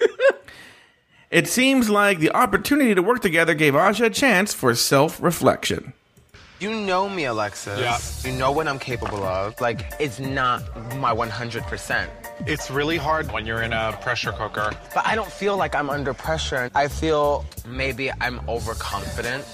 it 1.30 1.46
seems 1.46 1.90
like 1.90 2.20
the 2.20 2.34
opportunity 2.34 2.94
to 2.94 3.02
work 3.02 3.20
together 3.20 3.52
gave 3.52 3.76
Aja 3.76 4.06
a 4.06 4.10
chance 4.10 4.54
for 4.54 4.74
self-reflection. 4.74 5.92
You 6.62 6.72
know 6.72 7.08
me, 7.08 7.24
Alexis. 7.24 7.80
Yeah. 7.80 7.98
You 8.30 8.38
know 8.38 8.52
what 8.52 8.68
I'm 8.68 8.78
capable 8.78 9.24
of. 9.24 9.60
Like, 9.60 9.94
it's 9.98 10.20
not 10.20 10.62
my 10.96 11.12
100%. 11.12 12.06
It's 12.46 12.70
really 12.70 12.96
hard 12.96 13.32
when 13.32 13.44
you're 13.44 13.62
in 13.62 13.72
a 13.72 13.98
pressure 14.00 14.30
cooker. 14.30 14.70
But 14.94 15.04
I 15.04 15.16
don't 15.16 15.32
feel 15.32 15.56
like 15.56 15.74
I'm 15.74 15.90
under 15.90 16.14
pressure. 16.14 16.70
I 16.72 16.86
feel 16.86 17.44
maybe 17.66 18.12
I'm 18.20 18.40
overconfident. 18.48 19.44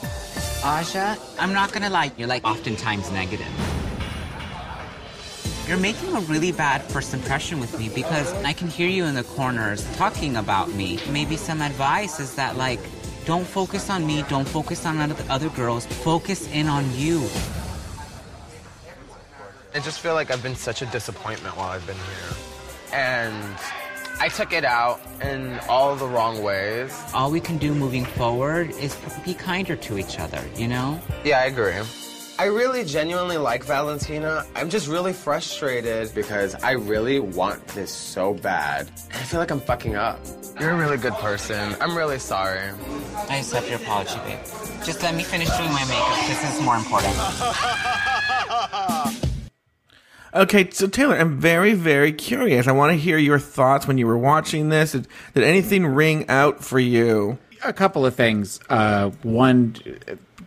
Aja, 0.63 1.17
I'm 1.39 1.55
not 1.55 1.73
gonna 1.73 1.89
lie, 1.89 2.13
you're 2.19 2.29
like 2.29 2.45
oftentimes 2.45 3.11
negative. 3.11 3.49
You're 5.67 5.79
making 5.79 6.15
a 6.15 6.21
really 6.21 6.53
bad 6.53 6.83
first 6.83 7.15
impression 7.15 7.59
with 7.59 7.79
me 7.79 7.89
because 7.89 8.35
I 8.45 8.53
can 8.53 8.69
hear 8.69 8.89
you 8.89 9.05
in 9.05 9.15
the 9.15 9.25
corners 9.25 9.83
talking 9.97 10.37
about 10.37 10.73
me. 10.73 10.99
Maybe 11.11 11.39
some 11.39 11.63
advice 11.63 12.21
is 12.21 12.35
that, 12.35 12.59
like, 12.59 12.81
don't 13.29 13.47
focus 13.47 13.91
on 13.91 14.07
me, 14.07 14.25
don't 14.31 14.49
focus 14.49 14.87
on 14.87 14.99
other 14.99 15.15
other 15.29 15.51
girls, 15.51 15.85
focus 15.85 16.51
in 16.51 16.67
on 16.67 16.83
you. 16.97 17.29
I 19.75 19.81
just 19.81 20.01
feel 20.01 20.15
like 20.15 20.31
I've 20.31 20.43
been 20.43 20.57
such 20.57 20.81
a 20.81 20.87
disappointment 20.87 21.55
while 21.55 21.69
I've 21.69 21.87
been 21.87 22.03
here. 22.11 22.37
And 22.95 23.59
I 24.19 24.29
took 24.29 24.55
it 24.55 24.65
out 24.65 24.99
in 25.21 25.61
all 25.69 25.95
the 25.95 26.07
wrong 26.07 26.43
ways. 26.43 26.91
All 27.13 27.31
we 27.31 27.39
can 27.39 27.59
do 27.59 27.75
moving 27.75 28.07
forward 28.07 28.71
is 28.71 28.97
be 29.27 29.35
kinder 29.35 29.77
to 29.77 29.99
each 29.99 30.19
other, 30.19 30.43
you 30.57 30.67
know? 30.67 30.99
Yeah, 31.23 31.41
I 31.41 31.45
agree. 31.45 31.75
I 32.41 32.45
really 32.45 32.85
genuinely 32.85 33.37
like 33.37 33.65
Valentina. 33.65 34.47
I'm 34.55 34.71
just 34.71 34.87
really 34.87 35.13
frustrated 35.13 36.15
because 36.15 36.55
I 36.55 36.73
really 36.73 37.19
want 37.19 37.67
this 37.69 37.93
so 37.93 38.33
bad. 38.33 38.87
And 39.07 39.15
I 39.15 39.25
feel 39.25 39.41
like 39.41 39.51
I'm 39.51 39.59
fucking 39.59 39.97
up. 39.97 40.21
You're 40.61 40.71
a 40.71 40.77
really 40.77 40.99
good 40.99 41.15
person. 41.15 41.75
I'm 41.81 41.97
really 41.97 42.21
sorry. 42.21 42.61
I 43.29 43.39
accept 43.39 43.69
your 43.69 43.81
apology, 43.81 44.15
babe. 44.25 44.39
Just 44.85 45.03
let 45.03 45.17
me 45.17 45.25
finish 45.25 45.49
doing 45.57 45.73
my 45.73 45.85
makeup. 45.87 46.29
This 46.29 46.55
is 46.55 46.63
more 46.63 46.77
important. 46.77 47.17
Okay, 50.35 50.69
so 50.71 50.87
Taylor, 50.87 51.17
I'm 51.17 51.39
very, 51.39 51.73
very 51.73 52.13
curious. 52.13 52.69
I 52.69 52.73
want 52.73 52.93
to 52.93 52.99
hear 52.99 53.17
your 53.17 53.39
thoughts 53.39 53.89
when 53.89 53.97
you 53.97 54.07
were 54.07 54.19
watching 54.19 54.69
this. 54.69 54.93
Did, 54.93 55.09
did 55.33 55.43
anything 55.43 55.87
ring 55.87 56.29
out 56.29 56.63
for 56.63 56.79
you? 56.79 57.39
a 57.65 57.73
couple 57.73 58.07
of 58.07 58.15
things. 58.15 58.61
Uh, 58.69 59.11
one 59.23 59.75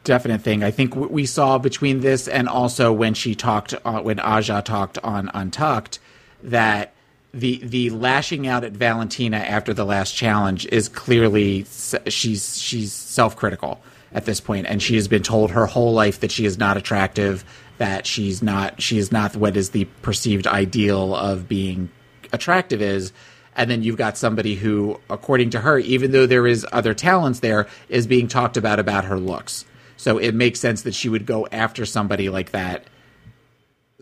definite 0.04 0.42
thing. 0.42 0.64
I 0.64 0.72
think 0.72 0.96
we 0.96 1.26
saw 1.26 1.58
between 1.58 2.02
this 2.02 2.28
and 2.28 2.50
also 2.50 2.92
when 2.92 3.14
she 3.14 3.36
talked 3.36 3.74
uh, 3.86 4.02
when 4.02 4.20
Aja 4.20 4.62
talked 4.62 4.98
on 5.00 5.30
Untucked 5.34 6.00
that 6.44 6.94
the 7.34 7.62
the 7.64 7.90
lashing 7.92 8.48
out 8.48 8.64
at 8.64 8.74
Valentina 8.74 9.38
after 9.38 9.74
the 9.74 9.86
last 9.86 10.16
challenge 10.16 10.66
is 10.68 10.90
clearly 10.90 11.66
she's 12.08 12.58
she's 12.58 12.92
self 12.92 13.36
critical 13.36 13.82
at 14.12 14.26
this 14.26 14.42
point 14.42 14.68
and 14.68 14.82
she 14.82 14.96
has 14.96 15.08
been 15.08 15.24
told 15.24 15.52
her 15.52 15.66
whole 15.66 15.94
life 15.94 16.20
that 16.20 16.32
she 16.32 16.46
is 16.46 16.58
not 16.58 16.76
attractive 16.76 17.46
that 17.78 18.06
she's 18.06 18.44
not 18.44 18.82
she 18.82 18.98
is 18.98 19.12
not 19.12 19.36
what 19.36 19.56
is 19.56 19.70
the 19.70 19.86
perceived 20.02 20.46
ideal 20.46 21.16
of 21.16 21.48
being 21.48 21.90
attractive 22.34 22.82
is. 22.82 23.12
And 23.56 23.70
then 23.70 23.84
you've 23.84 23.98
got 23.98 24.18
somebody 24.18 24.56
who 24.56 25.00
according 25.10 25.52
to 25.52 25.62
her 25.62 25.80
even 25.80 26.12
though 26.12 26.26
there 26.26 26.48
is 26.48 26.66
other 26.72 26.94
talents 26.94 27.40
there 27.40 27.68
is 27.90 28.08
being 28.08 28.28
talked 28.28 28.58
about 28.58 28.80
about 28.80 29.06
her 29.06 29.20
looks 29.20 29.66
so 30.02 30.18
it 30.18 30.34
makes 30.34 30.60
sense 30.60 30.82
that 30.82 30.96
she 30.96 31.10
would 31.10 31.28
go 31.28 31.48
after 31.52 31.86
somebody 31.86 32.28
like 32.28 32.50
that 32.52 32.86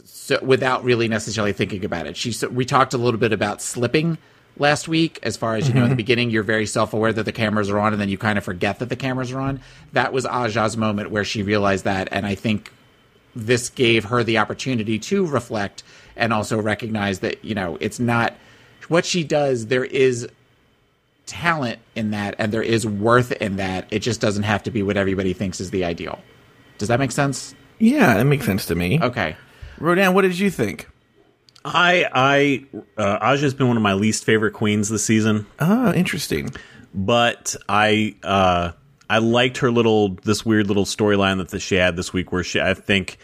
so 0.06 0.40
without 0.42 0.84
really 0.86 1.08
necessarily 1.10 1.52
thinking 1.54 1.84
about 1.84 2.08
it 2.08 2.16
she 2.16 2.32
so 2.32 2.48
we 2.48 2.64
talked 2.66 2.94
a 2.94 2.98
little 2.98 3.20
bit 3.20 3.34
about 3.34 3.62
slipping 3.62 4.18
last 4.58 4.88
week 4.88 5.20
as 5.24 5.36
far 5.36 5.56
as 5.56 5.68
you 5.68 5.74
know 5.74 5.84
in 5.84 5.90
the 5.90 5.94
Mhm. 5.96 5.98
beginning 5.98 6.30
you're 6.30 6.44
very 6.44 6.66
self-aware 6.66 7.12
that 7.14 7.24
the 7.26 7.32
cameras 7.34 7.70
are 7.70 7.80
on 7.80 7.92
and 7.94 8.02
then 8.02 8.10
you 8.10 8.18
kind 8.18 8.38
of 8.38 8.44
forget 8.46 8.80
that 8.80 8.88
the 8.90 8.96
cameras 8.96 9.32
are 9.32 9.40
on 9.42 9.60
that 9.94 10.14
was 10.14 10.26
aja's 10.26 10.78
moment 10.78 11.12
where 11.12 11.26
she 11.26 11.44
realized 11.44 11.84
that 11.84 12.08
and 12.12 12.26
i 12.26 12.34
think 12.36 12.72
this 13.36 13.70
gave 13.70 14.06
her 14.06 14.24
the 14.24 14.38
opportunity 14.38 14.98
to 15.00 15.26
reflect 15.26 15.84
and 16.16 16.32
also 16.34 16.60
recognize 16.62 17.20
that 17.20 17.44
you 17.44 17.54
know 17.56 17.78
it's 17.82 18.00
not 18.00 18.34
what 18.88 19.06
she 19.06 19.24
does 19.24 19.68
there 19.68 19.86
is 19.86 20.28
talent 21.30 21.80
in 21.96 22.12
that 22.12 22.36
and 22.40 22.52
there 22.52 22.64
is 22.64 22.86
worth 22.86 23.32
in 23.34 23.56
that 23.58 23.88
it 23.92 24.00
just 24.00 24.20
doesn't 24.20 24.44
have 24.44 24.64
to 24.64 24.72
be 24.72 24.82
what 24.84 24.98
everybody 24.98 25.32
thinks 25.34 25.60
is 25.62 25.70
the 25.72 25.86
ideal 25.86 26.20
does 26.80 26.88
that 26.88 27.00
make 27.00 27.12
sense 27.12 27.54
Yeah, 27.78 28.16
that 28.18 28.26
makes 28.26 28.46
sense 28.46 28.66
to 28.66 28.76
me. 28.76 29.00
Okay. 29.02 29.36
Rodan, 29.80 30.14
what 30.14 30.24
did 30.24 30.38
you 30.38 30.50
think? 30.50 30.90
I 31.64 32.06
I 32.14 32.66
uh, 33.02 33.20
Aja's 33.34 33.54
been 33.54 33.68
one 33.68 33.78
of 33.78 33.84
my 33.84 33.94
least 33.94 34.24
favorite 34.26 34.52
queens 34.54 34.90
this 34.90 35.04
season. 35.06 35.46
Oh, 35.60 35.94
interesting. 35.94 36.50
But 36.94 37.56
I 37.68 38.16
uh 38.24 38.72
I 39.10 39.18
liked 39.20 39.58
her 39.58 39.72
little 39.72 40.16
this 40.24 40.46
weird 40.46 40.68
little 40.68 40.86
storyline 40.86 41.38
that 41.38 41.50
the- 41.50 41.60
she 41.60 41.76
had 41.76 41.96
this 41.96 42.12
week 42.14 42.32
where 42.32 42.44
she 42.44 42.60
I 42.62 42.74
think 42.74 43.18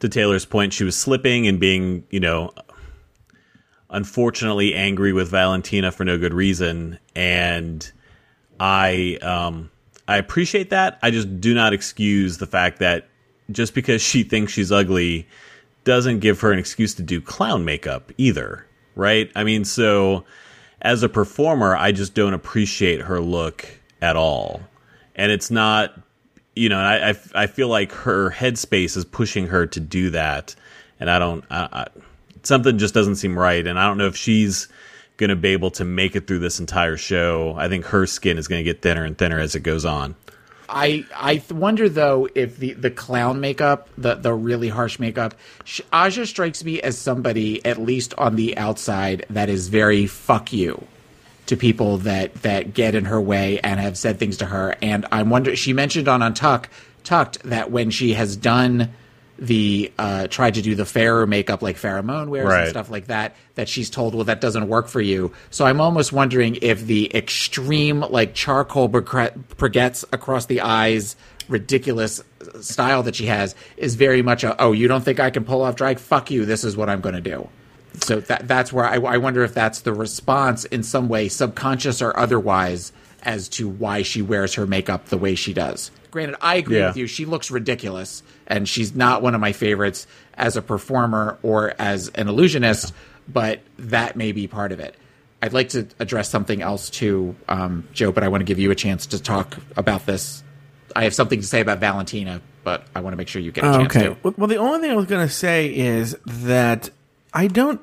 to 0.00 0.08
Taylor's 0.08 0.44
point 0.44 0.72
she 0.72 0.84
was 0.84 0.96
slipping 0.96 1.46
and 1.46 1.58
being, 1.60 2.04
you 2.10 2.20
know, 2.20 2.52
unfortunately 3.90 4.74
angry 4.74 5.12
with 5.12 5.28
Valentina 5.30 5.90
for 5.90 6.04
no 6.04 6.16
good 6.18 6.34
reason 6.34 6.98
and 7.14 7.90
I 8.58 9.18
um 9.22 9.70
I 10.06 10.16
appreciate 10.16 10.70
that. 10.70 10.98
I 11.02 11.10
just 11.10 11.40
do 11.40 11.54
not 11.54 11.72
excuse 11.72 12.38
the 12.38 12.46
fact 12.46 12.80
that 12.80 13.08
just 13.52 13.74
because 13.74 14.02
she 14.02 14.22
thinks 14.24 14.52
she's 14.52 14.72
ugly 14.72 15.28
doesn't 15.84 16.18
give 16.18 16.40
her 16.40 16.52
an 16.52 16.58
excuse 16.58 16.94
to 16.94 17.02
do 17.02 17.20
clown 17.20 17.64
makeup 17.64 18.12
either, 18.18 18.66
right? 18.96 19.30
I 19.36 19.44
mean, 19.44 19.64
so 19.64 20.24
as 20.82 21.02
a 21.02 21.08
performer, 21.08 21.76
I 21.76 21.92
just 21.92 22.14
don't 22.14 22.34
appreciate 22.34 23.02
her 23.02 23.20
look 23.20 23.68
at 24.02 24.16
all. 24.16 24.62
And 25.14 25.30
it's 25.30 25.50
not, 25.50 25.94
you 26.56 26.68
know, 26.68 26.78
I, 26.78 27.10
I, 27.10 27.14
I 27.34 27.46
feel 27.46 27.68
like 27.68 27.92
her 27.92 28.30
headspace 28.30 28.96
is 28.96 29.04
pushing 29.04 29.46
her 29.48 29.66
to 29.66 29.80
do 29.80 30.10
that. 30.10 30.54
And 30.98 31.10
I 31.10 31.18
don't, 31.18 31.44
I, 31.50 31.68
I, 31.72 31.86
something 32.42 32.78
just 32.78 32.94
doesn't 32.94 33.16
seem 33.16 33.38
right. 33.38 33.66
And 33.66 33.78
I 33.78 33.86
don't 33.86 33.98
know 33.98 34.06
if 34.06 34.16
she's 34.16 34.68
going 35.16 35.30
to 35.30 35.36
be 35.36 35.50
able 35.50 35.70
to 35.72 35.84
make 35.84 36.16
it 36.16 36.26
through 36.26 36.38
this 36.38 36.60
entire 36.60 36.96
show. 36.96 37.54
I 37.56 37.68
think 37.68 37.86
her 37.86 38.06
skin 38.06 38.38
is 38.38 38.48
going 38.48 38.60
to 38.60 38.64
get 38.64 38.82
thinner 38.82 39.04
and 39.04 39.16
thinner 39.16 39.38
as 39.38 39.54
it 39.54 39.60
goes 39.60 39.84
on. 39.84 40.16
I 40.72 41.04
I 41.14 41.42
wonder 41.50 41.88
though 41.88 42.28
if 42.34 42.56
the 42.58 42.74
the 42.74 42.90
clown 42.92 43.40
makeup, 43.40 43.88
the 43.98 44.14
the 44.14 44.32
really 44.32 44.68
harsh 44.68 45.00
makeup, 45.00 45.34
Aja 45.92 46.26
strikes 46.26 46.62
me 46.62 46.80
as 46.80 46.96
somebody 46.96 47.64
at 47.64 47.78
least 47.78 48.14
on 48.16 48.36
the 48.36 48.56
outside 48.56 49.26
that 49.30 49.48
is 49.48 49.68
very 49.68 50.06
fuck 50.06 50.52
you 50.52 50.86
to 51.46 51.56
people 51.56 51.98
that 51.98 52.34
that 52.42 52.72
get 52.72 52.94
in 52.94 53.06
her 53.06 53.20
way 53.20 53.58
and 53.60 53.80
have 53.80 53.98
said 53.98 54.20
things 54.20 54.36
to 54.36 54.46
her. 54.46 54.76
And 54.80 55.06
I'm 55.10 55.28
wonder 55.28 55.56
she 55.56 55.72
mentioned 55.72 56.06
on 56.06 56.20
Untuck 56.20 56.66
Tucked 57.02 57.42
that 57.42 57.70
when 57.70 57.90
she 57.90 58.14
has 58.14 58.36
done 58.36 58.90
the 59.40 59.90
uh 59.98 60.26
tried 60.26 60.54
to 60.54 60.62
do 60.62 60.74
the 60.74 60.84
fairer 60.84 61.26
makeup 61.26 61.62
like 61.62 61.76
Farrah 61.76 62.04
Moan 62.04 62.28
wears 62.28 62.46
Right. 62.46 62.60
and 62.62 62.70
stuff 62.70 62.90
like 62.90 63.06
that 63.06 63.34
that 63.54 63.68
she's 63.70 63.88
told 63.88 64.14
well 64.14 64.24
that 64.24 64.40
doesn't 64.40 64.68
work 64.68 64.86
for 64.86 65.00
you. 65.00 65.32
So 65.50 65.64
i'm 65.64 65.80
almost 65.80 66.12
wondering 66.12 66.58
if 66.60 66.84
the 66.84 67.10
extreme 67.16 68.00
like 68.00 68.34
charcoal 68.34 68.88
baguettes 68.88 70.04
across 70.12 70.46
the 70.46 70.60
eyes 70.60 71.16
ridiculous 71.48 72.22
style 72.60 73.02
that 73.02 73.16
she 73.16 73.26
has 73.26 73.54
is 73.76 73.94
very 73.96 74.22
much 74.22 74.44
a 74.44 74.60
oh 74.62 74.72
you 74.72 74.86
don't 74.88 75.02
think 75.04 75.18
i 75.18 75.30
can 75.30 75.44
pull 75.44 75.62
off 75.62 75.74
drag? 75.74 75.98
Fuck 75.98 76.30
you. 76.30 76.44
This 76.44 76.62
is 76.62 76.76
what 76.76 76.88
i'm 76.90 77.00
going 77.00 77.14
to 77.14 77.20
do. 77.20 77.48
So 78.02 78.20
that 78.20 78.46
that's 78.46 78.72
where 78.72 78.84
I, 78.84 78.96
I 78.96 79.16
wonder 79.16 79.42
if 79.42 79.52
that's 79.54 79.80
the 79.80 79.92
response 79.92 80.64
in 80.66 80.82
some 80.82 81.08
way 81.08 81.28
subconscious 81.28 82.00
or 82.02 82.16
otherwise 82.16 82.92
as 83.22 83.48
to 83.50 83.68
why 83.68 84.02
she 84.02 84.22
wears 84.22 84.54
her 84.54 84.66
makeup 84.66 85.06
the 85.06 85.18
way 85.18 85.34
she 85.34 85.52
does 85.52 85.90
granted 86.10 86.36
i 86.40 86.56
agree 86.56 86.78
Yeah. 86.78 86.88
with 86.88 86.96
you 86.96 87.06
she 87.06 87.24
looks 87.24 87.50
ridiculous 87.50 88.22
and 88.46 88.68
she's 88.68 88.94
not 88.94 89.22
one 89.22 89.34
of 89.34 89.40
my 89.40 89.52
favorites 89.52 90.06
as 90.34 90.56
a 90.56 90.62
performer 90.62 91.38
or 91.42 91.74
as 91.78 92.08
an 92.08 92.28
illusionist 92.28 92.92
but 93.28 93.60
that 93.78 94.16
may 94.16 94.32
be 94.32 94.46
part 94.46 94.72
of 94.72 94.80
it 94.80 94.94
i'd 95.42 95.52
like 95.52 95.68
to 95.70 95.86
address 95.98 96.28
something 96.28 96.62
else 96.62 96.90
too 96.90 97.34
um, 97.48 97.86
joe 97.92 98.10
but 98.12 98.22
i 98.24 98.28
want 98.28 98.40
to 98.40 98.44
give 98.44 98.58
you 98.58 98.70
a 98.70 98.74
chance 98.74 99.06
to 99.06 99.22
talk 99.22 99.56
about 99.76 100.06
this 100.06 100.42
i 100.96 101.04
have 101.04 101.14
something 101.14 101.40
to 101.40 101.46
say 101.46 101.60
about 101.60 101.78
valentina 101.78 102.40
but 102.64 102.84
i 102.94 103.00
want 103.00 103.12
to 103.12 103.16
make 103.16 103.28
sure 103.28 103.40
you 103.40 103.52
get 103.52 103.64
a 103.64 103.72
chance 103.78 103.96
okay. 103.96 104.04
to 104.08 104.16
Well, 104.22 104.34
well, 104.36 104.46
the 104.48 104.56
only 104.56 104.80
thing 104.80 104.90
I 104.90 104.94
was 104.94 105.06
going 105.06 105.26
to 105.26 105.32
say 105.32 105.74
is 105.74 106.16
that 106.26 106.90
I 107.32 107.46
don't. 107.46 107.80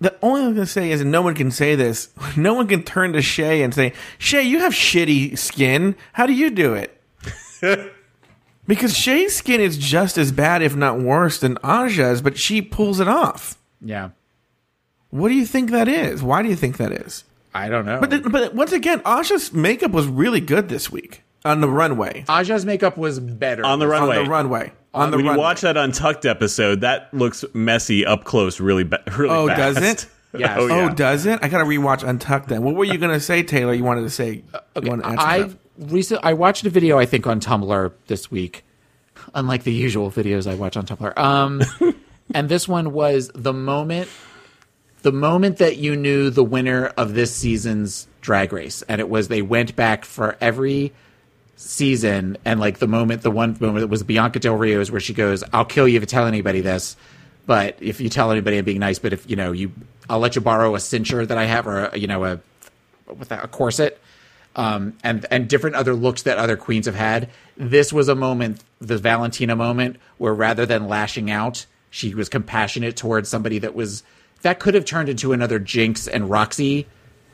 The 0.00 0.14
only 0.22 0.40
thing 0.40 0.48
I'm 0.48 0.54
going 0.54 0.66
to 0.66 0.72
say 0.72 0.90
is, 0.90 1.00
and 1.00 1.10
no 1.10 1.22
one 1.22 1.34
can 1.34 1.50
say 1.50 1.74
this. 1.76 2.10
No 2.36 2.52
one 2.54 2.68
can 2.68 2.82
turn 2.82 3.14
to 3.14 3.22
Shea 3.22 3.62
and 3.62 3.72
say, 3.74 3.94
"Shea, 4.18 4.42
you 4.42 4.58
have 4.60 4.72
shitty 4.74 5.38
skin. 5.38 5.96
How 6.12 6.26
do 6.26 6.32
you 6.34 6.50
do 6.50 6.74
it?" 6.74 6.97
because 8.66 8.96
Shea's 8.96 9.36
skin 9.36 9.60
is 9.60 9.76
just 9.78 10.18
as 10.18 10.32
bad, 10.32 10.62
if 10.62 10.74
not 10.76 10.98
worse, 11.00 11.38
than 11.40 11.58
Aja's, 11.64 12.22
but 12.22 12.36
she 12.38 12.62
pulls 12.62 13.00
it 13.00 13.08
off. 13.08 13.56
yeah 13.80 14.10
What 15.10 15.28
do 15.28 15.34
you 15.34 15.46
think 15.46 15.70
that 15.70 15.88
is? 15.88 16.22
Why 16.22 16.42
do 16.42 16.48
you 16.48 16.56
think 16.56 16.76
that 16.78 16.92
is? 16.92 17.24
i 17.54 17.68
don't 17.68 17.86
know 17.86 17.98
But 17.98 18.10
th- 18.10 18.22
but 18.24 18.54
once 18.54 18.72
again, 18.72 19.00
Aja's 19.06 19.52
makeup 19.52 19.90
was 19.90 20.06
really 20.06 20.40
good 20.40 20.68
this 20.68 20.90
week 20.92 21.22
on 21.44 21.60
the 21.60 21.68
runway. 21.68 22.24
aja's 22.28 22.66
makeup 22.66 22.96
was 22.98 23.18
better 23.20 23.64
On 23.64 23.78
the 23.78 23.86
runway. 23.86 24.18
On 24.18 24.24
the 24.24 24.30
runway. 24.30 24.72
On 24.92 25.08
uh, 25.08 25.10
the 25.10 25.16
when 25.16 25.26
runway. 25.26 25.38
you 25.38 25.42
watch 25.42 25.60
that 25.62 25.76
Untucked 25.76 26.26
episode, 26.26 26.80
that 26.82 27.12
looks 27.14 27.44
messy 27.54 28.04
up 28.04 28.24
close, 28.24 28.58
really, 28.60 28.84
ba- 28.84 29.02
really. 29.16 29.30
Oh, 29.34 29.46
fast. 29.46 29.76
does 29.76 29.82
it? 29.84 30.06
Yes. 30.36 30.58
oh, 30.60 30.64
oh 30.64 30.66
yeah. 30.66 30.88
Oh, 30.90 30.94
does 30.94 31.24
it? 31.24 31.38
I 31.42 31.48
got 31.48 31.58
to 31.58 31.64
rewatch 31.64 32.06
Untucked 32.06 32.48
then. 32.50 32.62
What 32.62 32.74
were 32.74 32.84
you 32.84 32.98
going 32.98 33.12
to 33.14 33.18
say, 33.20 33.42
Taylor? 33.42 33.72
You 33.72 33.82
wanted 33.82 34.02
to 34.02 34.10
say. 34.10 34.44
Uh, 34.52 34.60
you 34.82 34.90
wanted 34.90 35.04
to 35.04 35.08
answer 35.08 35.26
I 35.26 35.38
that. 35.44 35.56
Recent 35.78 36.20
I 36.24 36.34
watched 36.34 36.64
a 36.66 36.70
video 36.70 36.98
I 36.98 37.06
think 37.06 37.26
on 37.26 37.40
Tumblr 37.40 37.92
this 38.06 38.30
week, 38.30 38.64
unlike 39.34 39.64
the 39.64 39.72
usual 39.72 40.10
videos 40.10 40.50
I 40.50 40.54
watch 40.54 40.76
on 40.76 40.86
Tumblr. 40.86 41.16
Um, 41.16 41.62
and 42.34 42.48
this 42.48 42.68
one 42.68 42.92
was 42.92 43.30
the 43.34 43.52
moment, 43.52 44.08
the 45.02 45.12
moment 45.12 45.58
that 45.58 45.76
you 45.76 45.96
knew 45.96 46.30
the 46.30 46.44
winner 46.44 46.86
of 46.96 47.14
this 47.14 47.34
season's 47.34 48.06
Drag 48.20 48.52
Race, 48.52 48.82
and 48.82 49.00
it 49.00 49.08
was 49.08 49.28
they 49.28 49.42
went 49.42 49.76
back 49.76 50.04
for 50.04 50.36
every 50.40 50.92
season, 51.56 52.36
and 52.44 52.60
like 52.60 52.78
the 52.78 52.88
moment, 52.88 53.22
the 53.22 53.30
one 53.30 53.56
moment 53.60 53.80
that 53.80 53.88
was 53.88 54.02
Bianca 54.02 54.38
Del 54.38 54.56
Rio's 54.56 54.90
where 54.90 55.00
she 55.00 55.14
goes, 55.14 55.42
"I'll 55.52 55.64
kill 55.64 55.88
you 55.88 55.96
if 55.96 56.02
you 56.02 56.06
tell 56.06 56.26
anybody 56.26 56.60
this." 56.60 56.96
But 57.46 57.78
if 57.80 57.98
you 57.98 58.10
tell 58.10 58.30
anybody, 58.30 58.58
I'm 58.58 58.64
being 58.66 58.78
nice. 58.78 58.98
But 58.98 59.14
if 59.14 59.28
you 59.30 59.34
know, 59.34 59.52
you, 59.52 59.72
I'll 60.10 60.18
let 60.18 60.36
you 60.36 60.42
borrow 60.42 60.74
a 60.74 60.78
cincher 60.78 61.26
that 61.26 61.38
I 61.38 61.46
have, 61.46 61.66
or 61.66 61.86
a, 61.86 61.98
you 61.98 62.06
know, 62.06 62.24
a 62.24 62.40
with 63.06 63.32
a 63.32 63.48
corset, 63.48 63.98
um, 64.58 64.94
and 65.04 65.24
and 65.30 65.48
different 65.48 65.76
other 65.76 65.94
looks 65.94 66.22
that 66.22 66.36
other 66.36 66.56
queens 66.56 66.86
have 66.86 66.96
had. 66.96 67.30
This 67.56 67.92
was 67.92 68.08
a 68.08 68.16
moment, 68.16 68.64
the 68.80 68.98
Valentina 68.98 69.54
moment, 69.54 69.96
where 70.18 70.34
rather 70.34 70.66
than 70.66 70.88
lashing 70.88 71.30
out, 71.30 71.64
she 71.90 72.12
was 72.12 72.28
compassionate 72.28 72.96
towards 72.96 73.28
somebody 73.28 73.60
that 73.60 73.74
was 73.76 74.02
that 74.42 74.58
could 74.58 74.74
have 74.74 74.84
turned 74.84 75.08
into 75.08 75.32
another 75.32 75.60
Jinx 75.60 76.08
and 76.08 76.24
Roxxxy 76.24 76.86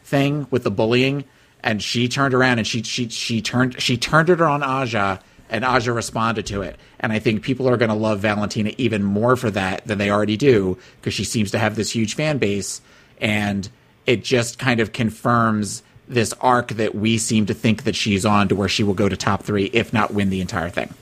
thing 0.04 0.46
with 0.50 0.64
the 0.64 0.70
bullying, 0.70 1.24
and 1.62 1.82
she 1.82 2.08
turned 2.08 2.34
around 2.34 2.58
and 2.58 2.66
she 2.66 2.82
she 2.82 3.08
she 3.08 3.40
turned 3.40 3.80
she 3.82 3.96
turned 3.96 4.28
it 4.28 4.40
on 4.40 4.62
Aja. 4.62 5.18
And 5.50 5.62
Aja 5.62 5.92
responded 5.92 6.46
to 6.46 6.62
it. 6.62 6.78
And 6.98 7.12
I 7.12 7.18
think 7.18 7.42
people 7.42 7.68
are 7.68 7.76
going 7.76 7.90
to 7.90 7.94
love 7.94 8.20
Valentina 8.20 8.72
even 8.78 9.04
more 9.04 9.37
for 9.37 9.50
that 9.50 9.87
than 9.87 9.98
they 9.98 10.10
already 10.10 10.38
do 10.38 10.78
because 10.96 11.12
she 11.12 11.22
seems 11.22 11.50
to 11.50 11.58
have 11.58 11.77
this 11.77 11.90
huge 11.90 12.14
fan 12.16 12.38
base. 12.38 12.81
And 13.20 13.68
it 14.06 14.25
just 14.25 14.58
kind 14.58 14.81
of 14.81 14.92
confirms 14.92 15.83
this 16.09 16.33
arc 16.40 16.69
that 16.69 16.94
we 16.94 17.19
seem 17.19 17.46
to 17.46 17.55
think 17.55 17.85
that 17.85 17.96
she's 17.96 18.25
on 18.25 18.48
to 18.48 18.55
where 18.55 18.69
she 18.69 18.83
will 18.83 18.94
go 18.94 19.09
to 19.09 19.17
top 19.17 19.42
three, 19.42 19.65
if 19.67 19.92
not 19.92 20.13
win 20.13 20.31
the 20.31 20.40
entire 20.40 20.71
thing. 20.71 20.92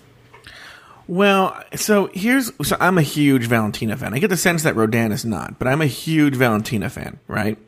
Well, 1.09 1.61
so 1.75 2.11
here's 2.15 2.53
so 2.63 2.77
I'm 2.81 2.97
a 2.97 3.03
huge 3.03 3.47
Valentina 3.47 3.97
fan. 3.97 4.15
I 4.15 4.19
get 4.19 4.29
the 4.29 4.37
sense 4.37 4.63
that 4.63 4.77
Rodan 4.77 5.13
is 5.13 5.25
not, 5.25 5.59
but 5.59 5.69
I'm 5.69 5.83
a 5.83 5.87
huge 5.87 6.37
Valentina 6.37 6.89
fan, 6.89 7.19
right? 7.27 7.59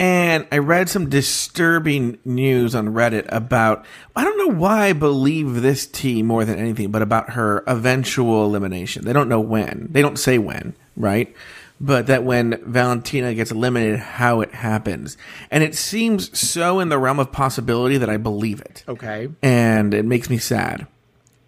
And 0.00 0.46
I 0.52 0.58
read 0.58 0.88
some 0.88 1.08
disturbing 1.08 2.18
news 2.24 2.76
on 2.76 2.90
Reddit 2.90 3.26
about 3.28 3.84
I 4.14 4.22
don't 4.22 4.38
know 4.38 4.56
why 4.56 4.86
I 4.86 4.92
believe 4.92 5.60
this 5.60 5.86
tea 5.86 6.22
more 6.22 6.44
than 6.44 6.58
anything, 6.58 6.92
but 6.92 7.02
about 7.02 7.30
her 7.30 7.64
eventual 7.66 8.44
elimination. 8.44 9.04
They 9.04 9.12
don't 9.12 9.28
know 9.28 9.40
when. 9.40 9.88
They 9.90 10.00
don't 10.00 10.18
say 10.18 10.38
when, 10.38 10.74
right? 10.96 11.34
But 11.80 12.08
that 12.08 12.24
when 12.24 12.60
Valentina 12.64 13.34
gets 13.34 13.52
eliminated, 13.52 14.00
how 14.00 14.40
it 14.40 14.52
happens. 14.52 15.16
And 15.50 15.62
it 15.62 15.76
seems 15.76 16.36
so 16.36 16.80
in 16.80 16.88
the 16.88 16.98
realm 16.98 17.20
of 17.20 17.30
possibility 17.30 17.98
that 17.98 18.10
I 18.10 18.16
believe 18.16 18.60
it. 18.60 18.84
Okay. 18.88 19.28
And 19.42 19.94
it 19.94 20.04
makes 20.04 20.28
me 20.28 20.38
sad. 20.38 20.88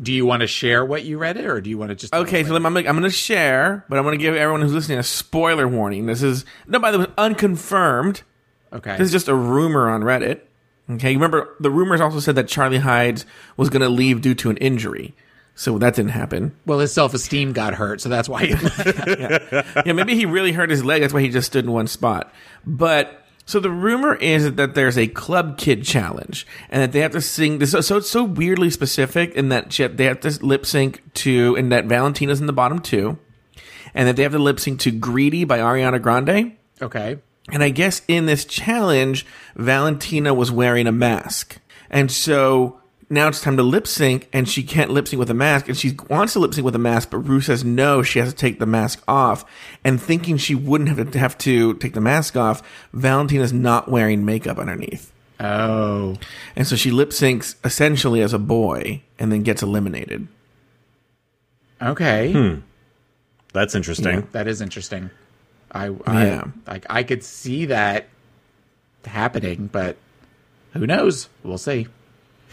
Do 0.00 0.12
you 0.12 0.24
want 0.24 0.40
to 0.40 0.46
share 0.46 0.84
what 0.84 1.04
you 1.04 1.18
read 1.18 1.36
it, 1.36 1.46
or 1.46 1.60
do 1.60 1.68
you 1.68 1.76
want 1.76 1.90
to 1.90 1.94
just? 1.94 2.14
Okay, 2.14 2.42
so 2.42 2.54
I'm, 2.54 2.64
I'm 2.64 2.72
going 2.72 3.02
to 3.02 3.10
share, 3.10 3.84
but 3.88 3.98
I'm 3.98 4.04
going 4.04 4.18
to 4.18 4.22
give 4.22 4.34
everyone 4.34 4.62
who's 4.62 4.72
listening 4.72 4.98
a 4.98 5.02
spoiler 5.02 5.68
warning. 5.68 6.06
This 6.06 6.22
is 6.22 6.46
no, 6.66 6.78
by 6.78 6.90
the 6.90 7.00
way, 7.00 7.06
unconfirmed. 7.18 8.22
Okay. 8.72 8.96
This 8.96 9.06
is 9.06 9.12
just 9.12 9.28
a 9.28 9.34
rumor 9.34 9.90
on 9.90 10.00
Reddit. 10.02 10.40
Okay, 10.88 11.14
remember 11.14 11.54
the 11.60 11.70
rumors 11.70 12.00
also 12.00 12.18
said 12.18 12.34
that 12.36 12.48
Charlie 12.48 12.78
Hides 12.78 13.26
was 13.56 13.68
going 13.68 13.82
to 13.82 13.88
leave 13.88 14.22
due 14.22 14.34
to 14.36 14.50
an 14.50 14.56
injury, 14.56 15.14
so 15.54 15.78
that 15.78 15.94
didn't 15.94 16.12
happen. 16.12 16.56
Well, 16.66 16.78
his 16.78 16.92
self 16.92 17.14
esteem 17.14 17.52
got 17.52 17.74
hurt, 17.74 18.00
so 18.00 18.08
that's 18.08 18.28
why. 18.28 18.46
He, 18.46 18.54
yeah, 19.86 19.92
maybe 19.92 20.14
he 20.14 20.26
really 20.26 20.52
hurt 20.52 20.70
his 20.70 20.84
leg. 20.84 21.02
That's 21.02 21.12
why 21.12 21.20
he 21.20 21.28
just 21.28 21.46
stood 21.46 21.64
in 21.64 21.72
one 21.72 21.86
spot. 21.86 22.32
But 22.64 23.26
so 23.46 23.60
the 23.60 23.70
rumor 23.70 24.14
is 24.14 24.54
that 24.54 24.74
there's 24.74 24.96
a 24.96 25.06
club 25.08 25.58
kid 25.58 25.84
challenge, 25.84 26.46
and 26.68 26.82
that 26.82 26.92
they 26.92 27.00
have 27.00 27.12
to 27.12 27.20
sing. 27.20 27.58
This, 27.58 27.72
so 27.72 27.96
it's 27.96 28.10
so 28.10 28.24
weirdly 28.24 28.70
specific 28.70 29.34
in 29.34 29.48
that 29.50 29.72
shit 29.72 29.96
they 29.96 30.04
have 30.04 30.20
to 30.20 30.38
lip 30.44 30.64
sync 30.64 31.02
to, 31.14 31.56
and 31.56 31.70
that 31.72 31.86
Valentina's 31.86 32.40
in 32.40 32.46
the 32.46 32.52
bottom 32.52 32.78
two, 32.78 33.18
and 33.94 34.08
that 34.08 34.16
they 34.16 34.22
have 34.22 34.32
to 34.32 34.38
lip 34.38 34.60
sync 34.60 34.80
to 34.80 34.90
"Greedy" 34.90 35.44
by 35.44 35.58
Ariana 35.58 36.00
Grande. 36.00 36.56
okay. 36.80 37.18
And 37.52 37.64
I 37.64 37.70
guess 37.70 38.02
in 38.06 38.26
this 38.26 38.44
challenge, 38.44 39.26
Valentina 39.56 40.32
was 40.32 40.52
wearing 40.52 40.86
a 40.86 40.92
mask. 40.92 41.58
And 41.90 42.10
so 42.10 42.79
now 43.10 43.26
it's 43.28 43.40
time 43.40 43.56
to 43.56 43.62
lip 43.62 43.86
sync, 43.86 44.28
and 44.32 44.48
she 44.48 44.62
can't 44.62 44.90
lip 44.90 45.08
sync 45.08 45.18
with 45.18 45.30
a 45.30 45.34
mask, 45.34 45.68
and 45.68 45.76
she 45.76 45.96
wants 46.08 46.32
to 46.34 46.38
lip 46.38 46.54
sync 46.54 46.64
with 46.64 46.76
a 46.76 46.78
mask, 46.78 47.10
but 47.10 47.18
Rue 47.18 47.40
says 47.40 47.64
no, 47.64 48.02
she 48.02 48.20
has 48.20 48.30
to 48.30 48.36
take 48.36 48.60
the 48.60 48.66
mask 48.66 49.02
off. 49.08 49.44
And 49.84 50.00
thinking 50.00 50.36
she 50.36 50.54
wouldn't 50.54 50.88
have 50.88 51.10
to 51.10 51.18
have 51.18 51.36
to 51.38 51.74
take 51.74 51.94
the 51.94 52.00
mask 52.00 52.36
off, 52.36 52.62
Valentina's 52.92 53.52
not 53.52 53.90
wearing 53.90 54.24
makeup 54.24 54.58
underneath. 54.58 55.12
Oh. 55.40 56.16
And 56.54 56.66
so 56.66 56.76
she 56.76 56.90
lip 56.90 57.10
syncs 57.10 57.56
essentially 57.64 58.20
as 58.22 58.32
a 58.32 58.38
boy 58.38 59.02
and 59.18 59.32
then 59.32 59.42
gets 59.42 59.62
eliminated. 59.62 60.28
Okay. 61.82 62.32
Hmm. 62.32 62.60
That's 63.52 63.74
interesting. 63.74 64.28
That 64.32 64.46
is 64.46 64.60
interesting. 64.60 65.10
I 65.72 65.86
I, 66.06 66.26
Yeah. 66.26 66.44
I 66.66 66.80
I 66.88 67.02
could 67.02 67.24
see 67.24 67.66
that 67.66 68.08
happening, 69.04 69.68
but 69.72 69.96
who 70.74 70.86
knows? 70.86 71.28
We'll 71.42 71.58
see. 71.58 71.88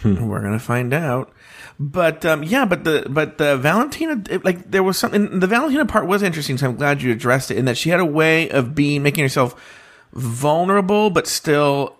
We're 0.04 0.41
gonna 0.41 0.60
find 0.60 0.93
out. 0.93 1.32
But 1.80 2.26
um, 2.26 2.43
yeah, 2.43 2.66
but 2.66 2.84
the 2.84 3.06
but 3.10 3.38
the 3.38 3.58
Valentina 3.58 4.22
it- 4.30 4.43
like 4.45 4.72
there 4.72 4.84
was 4.84 4.98
something. 4.98 5.39
The 5.39 5.48
Valentina 5.48 5.86
part 5.86 6.08
was 6.08 6.22
interesting, 6.24 6.58
so 6.58 6.68
I'm 6.70 6.76
glad 6.76 7.02
you 7.02 7.12
addressed 7.12 7.52
it. 7.52 7.58
In 7.58 7.66
that 7.66 7.78
she 7.78 7.89
had 7.89 8.00
a 8.00 8.06
way 8.06 8.50
of 8.50 8.74
being 8.76 9.04
making 9.04 9.24
herself 9.24 9.56
vulnerable, 10.14 11.10
but 11.10 11.28
still 11.28 11.95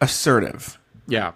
assertive. 0.00 0.78
Yeah. 1.06 1.32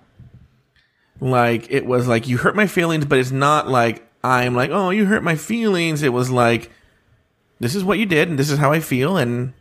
Like 1.21 1.71
it 1.71 1.87
was 1.87 2.07
like 2.07 2.29
you 2.29 2.39
hurt 2.39 2.55
my 2.57 2.67
feelings, 2.67 3.05
but 3.05 3.19
it's 3.19 3.31
not 3.31 3.69
like 3.69 4.07
I'm 4.23 4.55
like 4.55 4.71
oh 4.71 4.91
you 4.91 5.07
hurt 5.07 5.23
my 5.23 5.37
feelings. 5.37 6.03
It 6.03 6.13
was 6.13 6.31
like 6.31 6.71
this 7.59 7.75
is 7.75 7.85
what 7.85 7.99
you 7.99 8.07
did, 8.07 8.29
and 8.29 8.39
this 8.39 8.51
is 8.51 8.59
how 8.59 8.71
I 8.73 8.81
feel, 8.81 9.17
and 9.17 9.55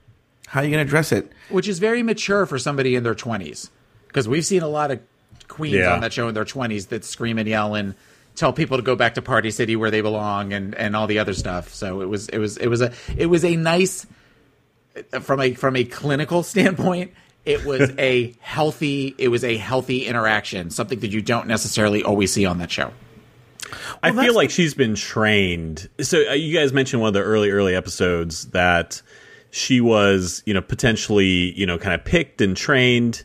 how 0.48 0.60
are 0.60 0.64
you 0.66 0.72
gonna 0.72 0.82
address 0.84 1.12
it. 1.12 1.32
Which 1.50 1.68
is 1.68 1.80
very 1.80 2.04
mature 2.04 2.46
for 2.46 2.60
somebody 2.60 2.96
in 2.96 3.04
their 3.04 3.16
20s. 3.16 3.70
Because 4.08 4.28
we've 4.28 4.46
seen 4.46 4.64
a 4.64 4.68
lot 4.68 4.92
of 4.92 5.00
queens 5.48 5.76
Yeah. 5.76 5.94
on 5.94 6.02
that 6.02 6.14
show 6.14 6.28
in 6.28 6.34
their 6.34 6.46
20s 6.46 6.88
that 6.90 7.04
scream 7.06 7.38
and 7.38 7.48
yell 7.48 7.76
and 7.76 7.96
tell 8.36 8.52
people 8.54 8.78
to 8.78 8.84
go 8.84 8.96
back 8.96 9.16
to 9.16 9.22
Party 9.22 9.50
City 9.52 9.76
where 9.76 9.90
they 9.92 10.02
belong 10.02 10.52
and, 10.54 10.76
and 10.76 10.96
all 10.96 11.08
the 11.08 11.20
other 11.20 11.34
stuff. 11.34 11.74
So 11.74 12.02
it 12.02 12.10
was 12.10 12.28
it 12.30 12.38
was 12.38 12.58
it 12.58 12.68
was 12.68 12.82
a 12.82 12.92
it 13.16 13.28
was 13.28 13.46
a 13.46 13.56
nice 13.56 14.06
from 15.22 15.40
a 15.42 15.54
from 15.54 15.76
a 15.76 15.84
clinical 15.86 16.44
standpoint, 16.54 17.12
it 17.46 17.66
was 17.66 17.92
a 17.98 18.34
healthy 18.40 19.14
it 19.18 19.28
was 19.30 19.44
a 19.44 19.58
healthy 19.58 20.06
interaction, 20.06 20.70
something 20.70 21.00
that 21.00 21.12
you 21.12 21.22
don't 21.22 21.48
necessarily 21.48 22.04
always 22.04 22.32
see 22.34 22.46
on 22.46 22.58
that 22.60 22.72
show. 22.72 22.92
I 24.04 24.12
feel 24.12 24.36
like 24.36 24.52
she's 24.52 24.74
been 24.74 24.96
trained. 24.96 25.90
So 26.00 26.30
uh, 26.30 26.34
you 26.34 26.56
guys 26.58 26.72
mentioned 26.72 27.02
one 27.02 27.08
of 27.10 27.14
the 27.14 27.22
early 27.24 27.50
early 27.50 27.76
episodes 27.76 28.48
that 28.52 29.02
she 29.52 29.82
was, 29.82 30.44
you 30.46 30.54
know, 30.54 30.62
potentially, 30.62 31.52
you 31.58 31.66
know, 31.66 31.78
kind 31.78 31.94
of 31.96 32.04
picked 32.06 32.42
and 32.42 32.56
trained 32.56 33.24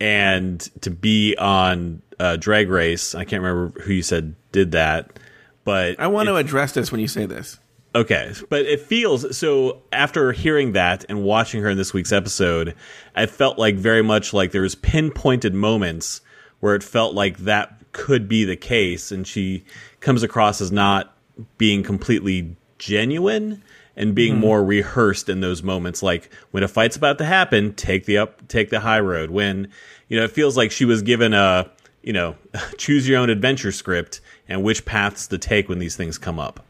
and 0.00 0.60
to 0.82 0.90
be 0.90 1.36
on 1.36 2.02
uh, 2.18 2.36
Drag 2.36 2.68
Race. 2.68 3.14
I 3.14 3.24
can't 3.24 3.42
remember 3.42 3.80
who 3.80 3.92
you 3.92 4.02
said 4.02 4.34
did 4.52 4.72
that, 4.72 5.18
but 5.64 5.98
I 5.98 6.06
want 6.06 6.28
to 6.28 6.36
address 6.36 6.72
this 6.72 6.90
when 6.92 7.00
you 7.00 7.08
say 7.08 7.26
this. 7.26 7.58
Okay, 7.96 8.32
but 8.48 8.66
it 8.66 8.80
feels 8.80 9.36
so 9.36 9.82
after 9.92 10.32
hearing 10.32 10.72
that 10.72 11.04
and 11.08 11.22
watching 11.22 11.62
her 11.62 11.70
in 11.70 11.76
this 11.76 11.94
week's 11.94 12.12
episode, 12.12 12.74
I 13.14 13.26
felt 13.26 13.56
like 13.56 13.76
very 13.76 14.02
much 14.02 14.32
like 14.32 14.50
there 14.50 14.62
was 14.62 14.74
pinpointed 14.74 15.54
moments 15.54 16.20
where 16.58 16.74
it 16.74 16.82
felt 16.82 17.14
like 17.14 17.38
that 17.38 17.72
could 17.92 18.28
be 18.28 18.44
the 18.44 18.56
case 18.56 19.12
and 19.12 19.26
she 19.26 19.64
comes 20.00 20.24
across 20.24 20.60
as 20.60 20.72
not 20.72 21.16
being 21.56 21.84
completely 21.84 22.56
genuine 22.78 23.62
and 23.96 24.14
being 24.14 24.36
Mhm. 24.36 24.40
more 24.40 24.64
rehearsed 24.64 25.28
in 25.28 25.40
those 25.40 25.62
moments 25.62 26.02
like 26.02 26.28
when 26.50 26.62
a 26.62 26.68
fight's 26.68 26.96
about 26.96 27.18
to 27.18 27.24
happen, 27.24 27.72
take 27.74 28.06
the 28.06 28.18
up 28.18 28.46
take 28.48 28.70
the 28.70 28.80
high 28.80 29.00
road. 29.00 29.30
When 29.30 29.68
you 30.08 30.18
know, 30.18 30.24
it 30.24 30.30
feels 30.32 30.56
like 30.56 30.70
she 30.72 30.84
was 30.84 31.02
given 31.02 31.32
a, 31.32 31.70
you 32.02 32.12
know, 32.12 32.36
choose 32.76 33.08
your 33.08 33.18
own 33.18 33.30
adventure 33.30 33.72
script 33.72 34.20
and 34.48 34.62
which 34.62 34.84
paths 34.84 35.26
to 35.28 35.38
take 35.38 35.68
when 35.68 35.78
these 35.78 35.96
things 35.96 36.18
come 36.18 36.38
up. 36.38 36.64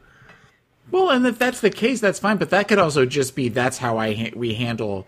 Well, 0.90 1.10
and 1.10 1.26
if 1.26 1.38
that's 1.38 1.60
the 1.60 1.70
case, 1.70 2.00
that's 2.00 2.18
fine. 2.18 2.36
But 2.36 2.50
that 2.50 2.68
could 2.68 2.78
also 2.78 3.04
just 3.06 3.34
be 3.34 3.48
that's 3.48 3.78
how 3.78 3.96
I 3.98 4.14
ha- 4.14 4.32
we 4.36 4.54
handle 4.54 5.06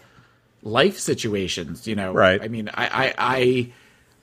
life 0.62 0.98
situations. 0.98 1.86
You 1.86 1.94
know, 1.96 2.12
Right. 2.12 2.42
I 2.42 2.48
mean, 2.48 2.68
I, 2.72 2.86
I, 2.86 3.14
I, 3.18 3.72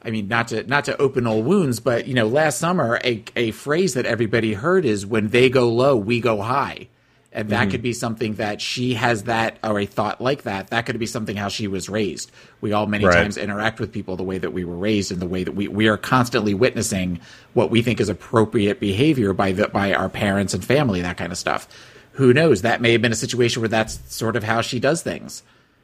I 0.05 0.09
mean, 0.11 0.27
not 0.27 0.49
to 0.49 0.63
not 0.63 0.85
to 0.85 0.97
open 0.97 1.25
old 1.27 1.45
wounds, 1.45 1.79
but 1.79 2.07
you 2.07 2.15
know, 2.15 2.27
last 2.27 2.57
summer 2.57 2.99
a 3.05 3.23
a 3.35 3.51
phrase 3.51 3.93
that 3.93 4.05
everybody 4.05 4.53
heard 4.53 4.83
is 4.83 5.05
"When 5.05 5.29
they 5.29 5.47
go 5.49 5.69
low, 5.69 5.95
we 5.95 6.19
go 6.19 6.41
high," 6.41 6.89
and 7.33 7.49
that 7.49 7.67
Mhm. 7.67 7.71
could 7.71 7.81
be 7.81 7.93
something 7.93 8.35
that 8.35 8.61
she 8.61 8.93
has 8.93 9.23
that 9.23 9.57
or 9.63 9.79
a 9.79 9.85
thought 9.85 10.21
like 10.21 10.43
that. 10.43 10.67
That 10.69 10.85
could 10.85 10.99
be 10.99 11.05
something 11.05 11.35
how 11.35 11.47
she 11.47 11.67
was 11.67 11.89
raised. 11.89 12.31
We 12.61 12.71
all 12.73 12.85
many 12.85 13.05
Right. 13.05 13.15
times 13.15 13.37
interact 13.37 13.79
with 13.79 13.91
people 13.91 14.15
the 14.15 14.23
way 14.23 14.37
that 14.37 14.53
we 14.53 14.63
were 14.63 14.77
raised 14.77 15.11
and 15.11 15.19
the 15.19 15.27
way 15.27 15.43
that 15.43 15.53
we, 15.55 15.67
we 15.67 15.87
are 15.87 15.97
constantly 15.97 16.53
witnessing 16.53 17.19
what 17.53 17.71
we 17.71 17.81
think 17.81 17.99
is 17.99 18.07
appropriate 18.09 18.79
behavior 18.79 19.33
by 19.33 19.51
the, 19.51 19.67
by 19.67 19.93
our 19.93 20.09
parents 20.09 20.53
and 20.53 20.63
family, 20.63 21.01
that 21.01 21.17
kind 21.17 21.31
of 21.31 21.37
stuff. 21.37 21.67
Who 22.13 22.33
knows? 22.33 22.61
That 22.61 22.81
may 22.81 22.91
have 22.91 23.01
been 23.01 23.11
a 23.11 23.15
situation 23.15 23.61
where 23.61 23.69
that's 23.69 23.99
sort 24.13 24.35
of 24.35 24.43
how 24.43 24.61
she 24.61 24.79
does 24.79 25.01
things. 25.01 25.41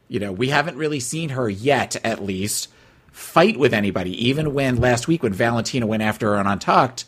You 0.07 0.19
know, 0.19 0.31
we 0.31 0.49
haven't 0.49 0.77
really 0.77 0.99
seen 0.99 1.29
her 1.29 1.49
yet, 1.49 1.95
at 2.03 2.23
least, 2.23 2.67
fight 3.11 3.57
with 3.57 3.73
anybody. 3.73 4.11
Even 4.27 4.53
when 4.53 4.75
last 4.77 5.07
week, 5.07 5.23
when 5.23 5.33
Valentina 5.33 5.87
went 5.87 6.03
after 6.03 6.27
her 6.27 6.37
on 6.37 6.45
Untucked, 6.47 7.05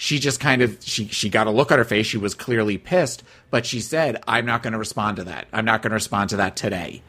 she 0.00 0.18
just 0.18 0.40
kind 0.40 0.62
of 0.62 0.78
she 0.80 1.08
she 1.08 1.28
got 1.28 1.46
a 1.46 1.50
look 1.50 1.70
on 1.70 1.76
her 1.76 1.84
face. 1.84 2.06
She 2.06 2.16
was 2.16 2.34
clearly 2.34 2.78
pissed, 2.78 3.22
but 3.50 3.66
she 3.66 3.80
said, 3.80 4.16
"I'm 4.26 4.46
not 4.46 4.62
going 4.62 4.72
to 4.72 4.78
respond 4.78 5.18
to 5.18 5.24
that. 5.24 5.46
I'm 5.52 5.66
not 5.66 5.82
going 5.82 5.90
to 5.90 5.96
respond 5.96 6.30
to 6.30 6.36
that 6.38 6.56
today." 6.56 7.02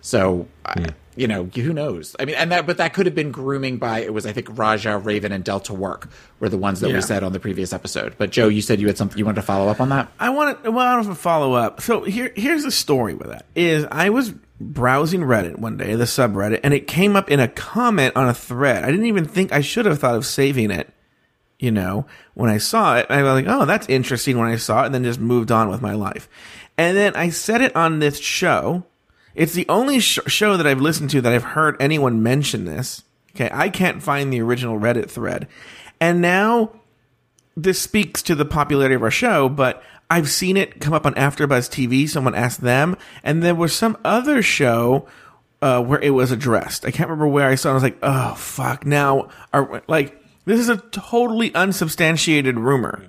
So, 0.00 0.48
I 0.66 0.80
hmm. 0.80 0.86
you 1.14 1.28
know, 1.28 1.44
who 1.44 1.72
knows? 1.72 2.16
I 2.18 2.24
mean, 2.24 2.34
and 2.34 2.50
that, 2.50 2.66
but 2.66 2.78
that 2.78 2.92
could 2.92 3.06
have 3.06 3.14
been 3.14 3.30
grooming 3.30 3.76
by 3.76 4.00
it 4.00 4.12
was 4.12 4.26
I 4.26 4.32
think 4.32 4.48
Raja, 4.58 4.98
Raven, 4.98 5.30
and 5.30 5.44
Delta 5.44 5.72
Work 5.72 6.08
were 6.40 6.48
the 6.48 6.58
ones 6.58 6.80
that 6.80 6.88
Yeah. 6.88 6.96
we 6.96 7.02
said 7.02 7.22
on 7.22 7.32
the 7.32 7.38
previous 7.38 7.72
episode. 7.72 8.16
But 8.18 8.30
Joe, 8.30 8.48
you 8.48 8.62
said 8.62 8.80
you 8.80 8.88
had 8.88 8.98
something 8.98 9.16
you 9.16 9.24
wanted 9.24 9.36
to 9.36 9.46
follow 9.46 9.70
up 9.70 9.80
on 9.80 9.90
that. 9.90 10.08
I 10.18 10.30
want 10.30 10.64
to. 10.64 10.72
Well, 10.72 10.84
I 10.84 10.96
don't 10.96 11.06
know 11.06 11.12
if 11.12 11.18
follow 11.18 11.52
up. 11.52 11.82
So 11.82 12.02
here, 12.02 12.32
here's 12.34 12.64
the 12.64 12.72
story 12.72 13.14
with 13.14 13.28
that. 13.28 13.46
Is 13.54 13.86
I 13.92 14.10
was 14.10 14.34
browsing 14.60 15.20
Reddit 15.20 15.60
one 15.60 15.76
day, 15.76 15.94
the 15.94 16.02
subreddit, 16.02 16.58
and 16.64 16.74
it 16.74 16.88
came 16.88 17.14
up 17.14 17.30
in 17.30 17.38
a 17.38 17.46
comment 17.46 18.16
on 18.16 18.28
a 18.28 18.34
thread. 18.34 18.82
I 18.82 18.90
didn't 18.90 19.06
even 19.06 19.24
think 19.24 19.52
I 19.52 19.60
should 19.60 19.86
have 19.86 20.00
thought 20.00 20.16
of 20.16 20.26
saving 20.26 20.72
it. 20.72 20.90
You 21.58 21.70
know, 21.70 22.06
when 22.34 22.50
I 22.50 22.58
saw 22.58 22.96
it, 22.96 23.06
I 23.08 23.22
was 23.22 23.32
like, 23.32 23.46
"Oh, 23.48 23.64
that's 23.64 23.88
interesting." 23.88 24.38
When 24.38 24.48
I 24.48 24.56
saw 24.56 24.82
it, 24.82 24.86
and 24.86 24.94
then 24.94 25.04
just 25.04 25.20
moved 25.20 25.52
on 25.52 25.68
with 25.68 25.80
my 25.80 25.92
life. 25.94 26.28
And 26.76 26.96
then 26.96 27.14
I 27.14 27.30
said 27.30 27.60
it 27.60 27.74
on 27.76 27.98
this 28.00 28.18
show. 28.18 28.84
It's 29.34 29.54
the 29.54 29.66
only 29.68 30.00
sh- 30.00 30.18
show 30.26 30.56
that 30.56 30.66
I've 30.66 30.80
listened 30.80 31.10
to 31.10 31.20
that 31.20 31.32
I've 31.32 31.42
heard 31.44 31.76
anyone 31.80 32.22
mention 32.22 32.64
this. 32.64 33.02
Okay, 33.34 33.50
I 33.52 33.68
can't 33.68 34.02
find 34.02 34.32
the 34.32 34.40
original 34.40 34.78
Reddit 34.78 35.10
thread, 35.10 35.48
and 36.00 36.20
now 36.20 36.70
this 37.56 37.80
speaks 37.80 38.22
to 38.22 38.34
the 38.34 38.44
popularity 38.44 38.94
of 38.96 39.02
our 39.02 39.10
show, 39.10 39.48
but 39.48 39.82
I've 40.10 40.28
seen 40.28 40.56
it 40.56 40.80
come 40.80 40.92
up 40.92 41.06
on 41.06 41.14
AfterBuzz 41.14 41.70
TV. 41.70 42.08
Someone 42.08 42.34
asked 42.34 42.60
them, 42.60 42.96
and 43.22 43.42
there 43.42 43.54
was 43.54 43.72
some 43.72 43.96
other 44.04 44.42
show 44.42 45.06
uh, 45.62 45.82
where 45.82 46.00
it 46.00 46.10
was 46.10 46.30
addressed. 46.30 46.84
I 46.84 46.90
can't 46.90 47.08
remember 47.08 47.28
where 47.28 47.48
I 47.48 47.54
saw. 47.54 47.68
it. 47.68 47.72
I 47.72 47.74
was 47.74 47.82
like, 47.82 47.98
oh 48.02 48.34
fuck! 48.34 48.84
Now, 48.84 49.28
are 49.52 49.82
like 49.88 50.20
this 50.44 50.60
is 50.60 50.68
a 50.68 50.76
totally 50.76 51.54
unsubstantiated 51.54 52.58
rumor, 52.58 53.08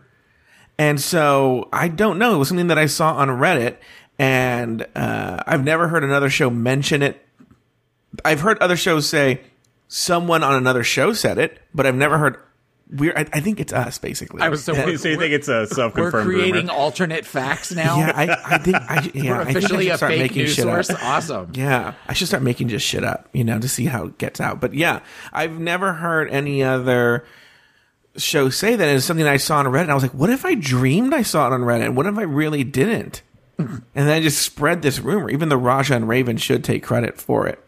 And 0.77 0.99
so 0.99 1.69
I 1.71 1.87
don't 1.87 2.17
know. 2.17 2.35
It 2.35 2.37
was 2.37 2.47
something 2.47 2.67
that 2.67 2.77
I 2.77 2.85
saw 2.85 3.15
on 3.15 3.29
Reddit, 3.29 3.77
and 4.19 4.85
uh, 4.95 5.43
I've 5.45 5.63
never 5.63 5.87
heard 5.87 6.03
another 6.03 6.29
show 6.29 6.49
mention 6.49 7.01
it. 7.01 7.25
I've 8.23 8.41
heard 8.41 8.57
other 8.59 8.77
shows 8.77 9.07
say 9.07 9.41
someone 9.87 10.43
on 10.43 10.55
another 10.55 10.83
show 10.83 11.13
said 11.13 11.37
it, 11.37 11.59
but 11.73 11.85
I've 11.85 11.95
never 11.95 12.17
heard. 12.17 12.37
We're, 12.87 13.13
I, 13.17 13.21
I 13.33 13.39
think 13.39 13.59
it's 13.59 13.73
us, 13.73 13.97
basically. 13.97 14.41
I 14.43 14.49
was 14.49 14.63
so, 14.63 14.75
And- 14.75 14.99
So 14.99 15.09
you 15.09 15.17
think 15.17 15.33
it's 15.33 15.47
a 15.47 15.65
self-confirmed. 15.65 15.95
we're 15.95 16.11
self-confirmed 16.11 16.27
creating 16.29 16.67
rumor? 16.67 16.73
alternate 16.73 17.25
facts 17.25 17.71
now. 17.71 17.97
Yeah, 17.97 18.11
I, 18.15 18.55
I 18.55 18.57
think. 18.59 18.75
I, 18.75 19.11
yeah, 19.15 19.29
We're 19.37 19.41
I 19.41 19.45
think 19.45 19.55
I 19.55 19.59
officially 19.59 19.83
should 19.85 19.93
a 19.93 19.97
start 19.97 20.11
fake 20.11 20.21
making 20.21 20.37
news 20.43 20.53
shit 20.53 20.67
up. 20.67 20.85
source. 20.85 21.01
Awesome. 21.01 21.51
Yeah, 21.55 21.93
I 22.07 22.13
should 22.13 22.27
start 22.27 22.43
making 22.43 22.67
just 22.67 22.85
shit 22.85 23.03
up, 23.03 23.27
you 23.33 23.43
know, 23.43 23.57
to 23.59 23.67
see 23.67 23.85
how 23.85 24.05
it 24.05 24.17
gets 24.19 24.39
out. 24.39 24.61
But 24.61 24.75
yeah, 24.75 24.99
I've 25.33 25.59
never 25.59 25.93
heard 25.93 26.29
any 26.29 26.61
other 26.63 27.25
show 28.17 28.49
say 28.49 28.75
that. 28.75 28.87
And 28.87 28.97
it's 28.97 29.05
something 29.05 29.25
I 29.25 29.37
saw 29.37 29.57
on 29.57 29.65
Reddit. 29.65 29.89
I 29.89 29.93
was 29.95 30.03
like, 30.03 30.13
what 30.13 30.29
if 30.29 30.45
I 30.45 30.53
dreamed 30.53 31.13
I 31.13 31.23
saw 31.23 31.47
it 31.47 31.53
on 31.53 31.61
Reddit? 31.61 31.85
And 31.85 31.97
what 31.97 32.05
if 32.05 32.17
I 32.17 32.21
really 32.23 32.63
didn't? 32.63 33.23
and 33.57 33.81
then 33.95 34.09
I 34.09 34.19
just 34.21 34.41
spread 34.43 34.81
this 34.83 34.99
rumor. 34.99 35.29
Even 35.31 35.49
the 35.49 35.57
Raja 35.57 35.95
and 35.95 36.07
Raven 36.07 36.37
should 36.37 36.63
take 36.63 36.83
credit 36.83 37.17
for 37.19 37.47
it. 37.47 37.64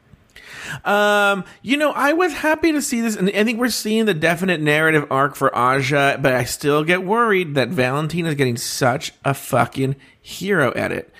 Um, 0.86 1.46
you 1.62 1.78
know, 1.78 1.92
I 1.92 2.14
was 2.14 2.34
happy 2.34 2.72
to 2.72 2.82
see 2.82 3.02
this, 3.02 3.16
and 3.16 3.30
I 3.30 3.44
think 3.44 3.60
we're 3.60 3.70
seeing 3.70 4.06
the 4.06 4.14
definite 4.14 4.62
narrative 4.62 5.06
arc 5.12 5.36
for 5.36 5.56
Aja, 5.56 6.18
but 6.22 6.34
I 6.34 6.44
still 6.44 6.84
get 6.84 7.04
worried 7.04 7.56
that 7.56 7.70
Valentina 7.70 8.30
is 8.30 8.36
getting 8.36 8.58
such 8.58 9.14
a 9.26 9.34
fucking 9.34 9.96
hero 10.22 10.72
edit. 10.72 11.12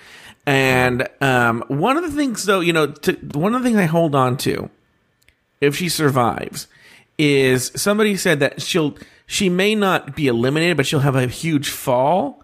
And 0.46 1.08
um, 1.22 1.64
one 1.68 1.98
of 1.98 2.04
the 2.04 2.12
things, 2.12 2.46
though, 2.46 2.62
you 2.62 2.74
know, 2.74 2.88
to, 2.88 3.14
one 3.34 3.54
of 3.54 3.62
the 3.62 3.68
things 3.68 3.78
I 3.80 3.86
hold 3.86 4.16
on 4.16 4.38
to, 4.38 4.70
if 5.60 5.76
she 5.76 5.90
survives, 5.90 6.68
is 7.18 7.72
somebody 7.76 8.16
said 8.16 8.40
that 8.40 8.62
she'll 8.62 8.96
she 9.26 9.50
may 9.50 9.76
not 9.76 10.16
be 10.16 10.28
eliminated, 10.28 10.78
but 10.78 10.86
she'll 10.86 11.02
have 11.02 11.18
a 11.18 11.28
huge 11.28 11.70
fall, 11.70 12.44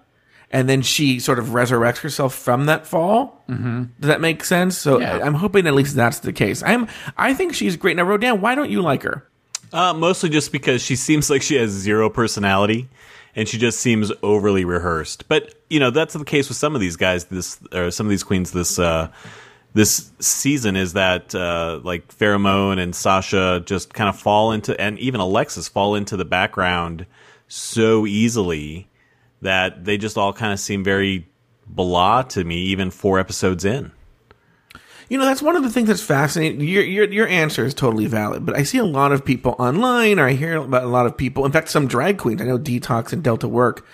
and 0.53 0.69
then 0.69 0.83
she 0.83 1.19
sort 1.19 1.39
of 1.39 1.47
resurrects 1.47 1.97
herself 1.97 2.35
from 2.35 2.67
that 2.67 2.85
fall. 2.87 3.43
Mm-hmm. 3.49 3.83
Does 3.99 4.07
that 4.07 4.21
make 4.21 4.45
sense? 4.45 4.77
So 4.77 4.99
Yeah. 4.99 5.19
I'm 5.21 5.33
hoping 5.33 5.65
at 5.67 5.73
least 5.73 5.95
that's 5.95 6.19
the 6.19 6.31
case. 6.31 6.61
I'm 6.63 6.87
I 7.17 7.33
think 7.33 7.55
she's 7.55 7.75
great. 7.75 7.97
Now, 7.97 8.03
Rodan, 8.03 8.39
why 8.39 8.55
don't 8.55 8.69
you 8.69 8.81
like 8.81 9.01
her? 9.03 9.27
Uh, 9.73 9.91
mostly 9.93 10.29
just 10.29 10.51
because 10.51 10.83
she 10.83 10.95
seems 10.95 11.31
like 11.31 11.41
she 11.41 11.55
has 11.55 11.71
zero 11.71 12.07
personality, 12.07 12.87
and 13.35 13.49
she 13.49 13.57
just 13.57 13.79
seems 13.79 14.11
overly 14.21 14.63
rehearsed. 14.63 15.27
But 15.27 15.55
you 15.67 15.79
know 15.79 15.89
that's 15.89 16.13
the 16.13 16.23
case 16.23 16.47
with 16.47 16.57
some 16.57 16.75
of 16.75 16.81
these 16.81 16.95
guys. 16.95 17.25
This 17.25 17.59
or 17.73 17.89
some 17.89 18.05
of 18.05 18.11
these 18.11 18.23
queens. 18.23 18.51
This 18.51 18.77
uh, 18.77 19.09
this 19.73 20.11
season 20.19 20.75
is 20.75 20.93
that 20.93 21.33
uh, 21.33 21.79
like 21.83 22.15
Farrah 22.15 22.39
Moan 22.39 22.77
and 22.77 22.95
Sasha 22.95 23.63
just 23.65 23.95
kind 23.95 24.07
of 24.07 24.19
fall 24.19 24.51
into, 24.51 24.79
and 24.79 24.99
even 24.99 25.19
Alexis 25.19 25.67
fall 25.67 25.95
into 25.95 26.15
the 26.15 26.25
background 26.25 27.07
so 27.47 28.05
easily 28.05 28.87
that 29.43 29.85
they 29.85 29.97
just 29.97 30.17
all 30.17 30.33
kind 30.33 30.51
of 30.51 30.59
seem 30.59 30.83
very 30.83 31.27
blah 31.67 32.23
to 32.23 32.43
me, 32.43 32.57
even 32.57 32.91
four 32.91 33.19
episodes 33.19 33.63
in. 33.65 33.91
You 35.09 35.17
know, 35.17 35.25
that's 35.25 35.41
one 35.41 35.55
of 35.55 35.63
the 35.63 35.69
things 35.69 35.89
that's 35.89 36.01
fascinating. 36.01 36.61
Your, 36.61 36.83
your 36.83 37.11
your 37.11 37.27
answer 37.27 37.65
is 37.65 37.73
totally 37.73 38.07
valid, 38.07 38.45
but 38.45 38.55
I 38.55 38.63
see 38.63 38.77
a 38.77 38.85
lot 38.85 39.11
of 39.11 39.23
people 39.23 39.55
online, 39.59 40.17
or 40.17 40.27
I 40.27 40.33
hear 40.33 40.57
about 40.57 40.83
a 40.83 40.87
lot 40.87 41.05
of 41.05 41.17
people. 41.17 41.45
In 41.45 41.51
fact, 41.51 41.69
some 41.69 41.87
drag 41.87 42.17
queens. 42.17 42.41
I 42.41 42.45
know 42.45 42.57
Detox 42.57 43.13
and 43.13 43.23
Delta 43.23 43.47
Work 43.47 43.85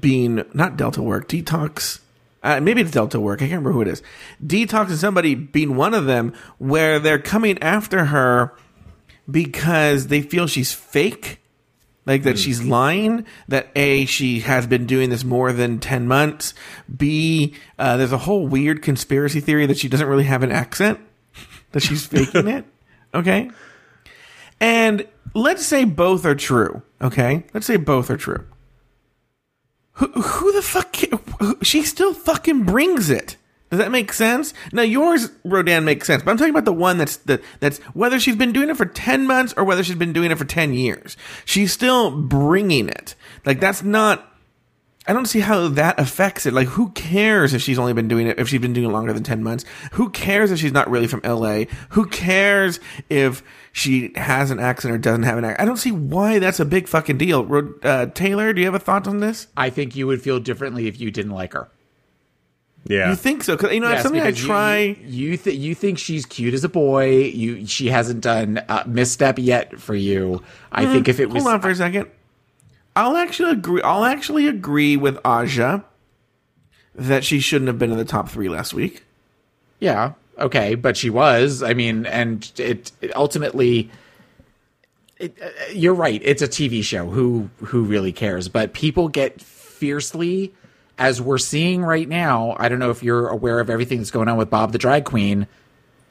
being 0.00 0.44
not 0.52 0.76
Delta 0.76 1.02
Work, 1.02 1.28
Detox. 1.28 2.00
Uh, 2.42 2.60
maybe 2.60 2.82
it's 2.82 2.90
Delta 2.90 3.18
Work. 3.20 3.38
I 3.40 3.48
can't 3.48 3.52
remember 3.52 3.72
who 3.72 3.80
it 3.80 3.88
is. 3.88 4.02
Detox 4.44 4.88
and 4.88 4.98
somebody 4.98 5.34
being 5.34 5.76
one 5.76 5.94
of 5.94 6.04
them, 6.04 6.34
where 6.58 6.98
they're 6.98 7.18
coming 7.18 7.58
after 7.62 8.06
her 8.06 8.54
because 9.30 10.08
they 10.08 10.20
feel 10.20 10.46
she's 10.46 10.72
fake 10.72 11.40
like 12.06 12.22
that 12.24 12.38
she's 12.38 12.62
lying 12.62 13.24
that 13.48 13.68
a 13.74 14.04
she 14.06 14.40
has 14.40 14.66
been 14.66 14.86
doing 14.86 15.10
this 15.10 15.24
more 15.24 15.52
than 15.52 15.78
10 15.78 16.06
months. 16.06 16.54
B 16.94 17.54
uh, 17.78 17.96
there's 17.96 18.12
a 18.12 18.18
whole 18.18 18.46
weird 18.46 18.82
conspiracy 18.82 19.40
theory 19.40 19.66
that 19.66 19.78
she 19.78 19.88
doesn't 19.88 20.06
really 20.06 20.24
have 20.24 20.42
an 20.42 20.52
accent 20.52 21.00
that 21.72 21.82
she's 21.82 22.06
faking 22.06 22.48
it 22.48 22.64
okay? 23.14 23.50
And 24.60 25.06
let's 25.34 25.64
say 25.64 25.84
both 25.84 26.24
are 26.24 26.34
true 26.34 26.82
okay? 27.00 27.44
Let's 27.52 27.66
say 27.66 27.76
both 27.76 28.10
are 28.10 28.16
true. 28.16 28.46
Who, 29.98 30.06
who 30.08 30.52
the 30.52 30.62
fuck 30.62 30.96
who, 30.96 31.58
she 31.62 31.82
still 31.82 32.14
fucking 32.14 32.64
brings 32.64 33.10
it 33.10 33.36
does 33.70 33.78
that 33.78 33.90
make 33.90 34.12
sense? 34.12 34.54
Now 34.72 34.82
yours, 34.82 35.30
Rodan, 35.44 35.84
makes 35.84 36.06
sense, 36.06 36.22
but 36.22 36.30
I'm 36.30 36.36
talking 36.36 36.54
about 36.54 36.64
the 36.64 36.72
one 36.72 36.98
that's 36.98 37.16
that 37.18 37.42
that's 37.60 37.78
whether 37.92 38.20
she's 38.20 38.36
been 38.36 38.52
doing 38.52 38.70
it 38.70 38.76
for 38.76 38.86
ten 38.86 39.26
months 39.26 39.54
or 39.56 39.64
whether 39.64 39.82
she's 39.82 39.96
been 39.96 40.12
doing 40.12 40.30
it 40.30 40.38
for 40.38 40.44
ten 40.44 40.74
years. 40.74 41.16
She's 41.44 41.72
still 41.72 42.10
bringing 42.10 42.88
it. 42.88 43.14
Like 43.44 43.60
that's 43.60 43.82
not. 43.82 44.30
I 45.06 45.12
don't 45.12 45.26
see 45.26 45.40
how 45.40 45.68
that 45.68 46.00
affects 46.00 46.46
it. 46.46 46.54
Like, 46.54 46.68
who 46.68 46.88
cares 46.90 47.52
if 47.52 47.60
she's 47.60 47.78
only 47.78 47.92
been 47.92 48.08
doing 48.08 48.26
it 48.26 48.38
if 48.38 48.48
she's 48.48 48.60
been 48.60 48.72
doing 48.72 48.88
it 48.88 48.92
longer 48.92 49.12
than 49.12 49.22
ten 49.22 49.42
months? 49.42 49.64
Who 49.92 50.08
cares 50.08 50.50
if 50.50 50.58
she's 50.58 50.72
not 50.72 50.88
really 50.88 51.08
from 51.08 51.20
L.A.? 51.24 51.66
Who 51.90 52.06
cares 52.06 52.80
if 53.10 53.42
she 53.72 54.12
has 54.14 54.50
an 54.50 54.60
accent 54.60 54.94
or 54.94 54.98
doesn't 54.98 55.24
have 55.24 55.36
an 55.36 55.44
accent? 55.44 55.60
I 55.60 55.64
don't 55.66 55.76
see 55.76 55.92
why 55.92 56.38
that's 56.38 56.60
a 56.60 56.64
big 56.64 56.88
fucking 56.88 57.18
deal. 57.18 57.46
Uh, 57.82 58.06
Taylor, 58.06 58.52
do 58.52 58.60
you 58.60 58.66
have 58.66 58.74
a 58.74 58.78
thought 58.78 59.06
on 59.06 59.20
this? 59.20 59.48
I 59.56 59.68
think 59.68 59.94
you 59.94 60.06
would 60.06 60.22
feel 60.22 60.38
differently 60.40 60.86
if 60.86 60.98
you 60.98 61.10
didn't 61.10 61.32
like 61.32 61.52
her. 61.52 61.70
Yeah, 62.86 63.08
You 63.10 63.16
think 63.16 63.42
so? 63.44 63.56
Because 63.56 63.72
you 63.72 63.80
know, 63.80 63.88
Yes, 63.88 63.96
it's 64.00 64.02
something 64.02 64.20
I 64.20 64.28
you- 64.28 64.34
try. 64.34 64.78
You 65.06 65.30
you, 65.30 65.36
th- 65.38 65.56
you 65.56 65.74
think 65.74 65.98
she's 65.98 66.26
cute 66.26 66.52
as 66.52 66.64
a 66.64 66.68
boy. 66.68 67.24
You 67.24 67.66
she 67.66 67.88
hasn't 67.88 68.20
done 68.20 68.60
a 68.68 68.86
misstep 68.86 69.38
yet 69.38 69.80
for 69.80 69.94
you. 69.94 70.42
I 70.70 70.84
think 70.84 71.08
if 71.08 71.18
it 71.18 71.26
was 71.30 71.36
Mm-hmm. 71.36 71.42
Hold 71.44 71.54
on 71.54 71.60
for 71.62 71.70
a 71.70 71.74
second. 71.76 72.10
I'll 72.96 73.16
actually 73.16 73.50
agree. 73.52 73.80
I'll 73.82 74.04
actually 74.04 74.46
agree 74.46 74.96
with 74.96 75.18
Aja 75.24 75.84
that 76.94 77.24
she 77.24 77.40
shouldn't 77.40 77.68
have 77.68 77.78
been 77.78 77.90
in 77.90 77.96
the 77.98 78.04
top 78.04 78.28
three 78.28 78.48
last 78.48 78.74
week. 78.74 79.02
yeah 79.80 80.12
okay, 80.38 80.74
but 80.74 80.96
she 80.96 81.08
was. 81.10 81.62
I 81.62 81.74
mean, 81.74 82.06
and 82.06 82.50
it, 82.58 82.92
it 83.00 83.16
ultimately. 83.16 83.90
It, 85.18 85.38
uh, 85.40 85.48
you're 85.72 85.94
right. 85.94 86.20
It's 86.24 86.42
a 86.42 86.48
TV 86.48 86.82
show. 86.84 87.06
Who 87.08 87.48
who 87.58 87.82
really 87.84 88.12
cares? 88.12 88.48
But 88.48 88.74
people 88.74 89.08
get 89.08 89.40
fiercely, 89.40 90.52
as 90.98 91.20
we're 91.20 91.38
seeing 91.38 91.82
right 91.82 92.08
now. 92.08 92.56
I 92.58 92.68
don't 92.68 92.78
know 92.78 92.90
if 92.90 93.02
you're 93.02 93.28
aware 93.28 93.60
of 93.60 93.70
everything 93.70 93.98
that's 93.98 94.10
going 94.10 94.28
on 94.28 94.36
with 94.36 94.50
Bob 94.50 94.72
the 94.72 94.78
drag 94.78 95.04
queen. 95.04 95.46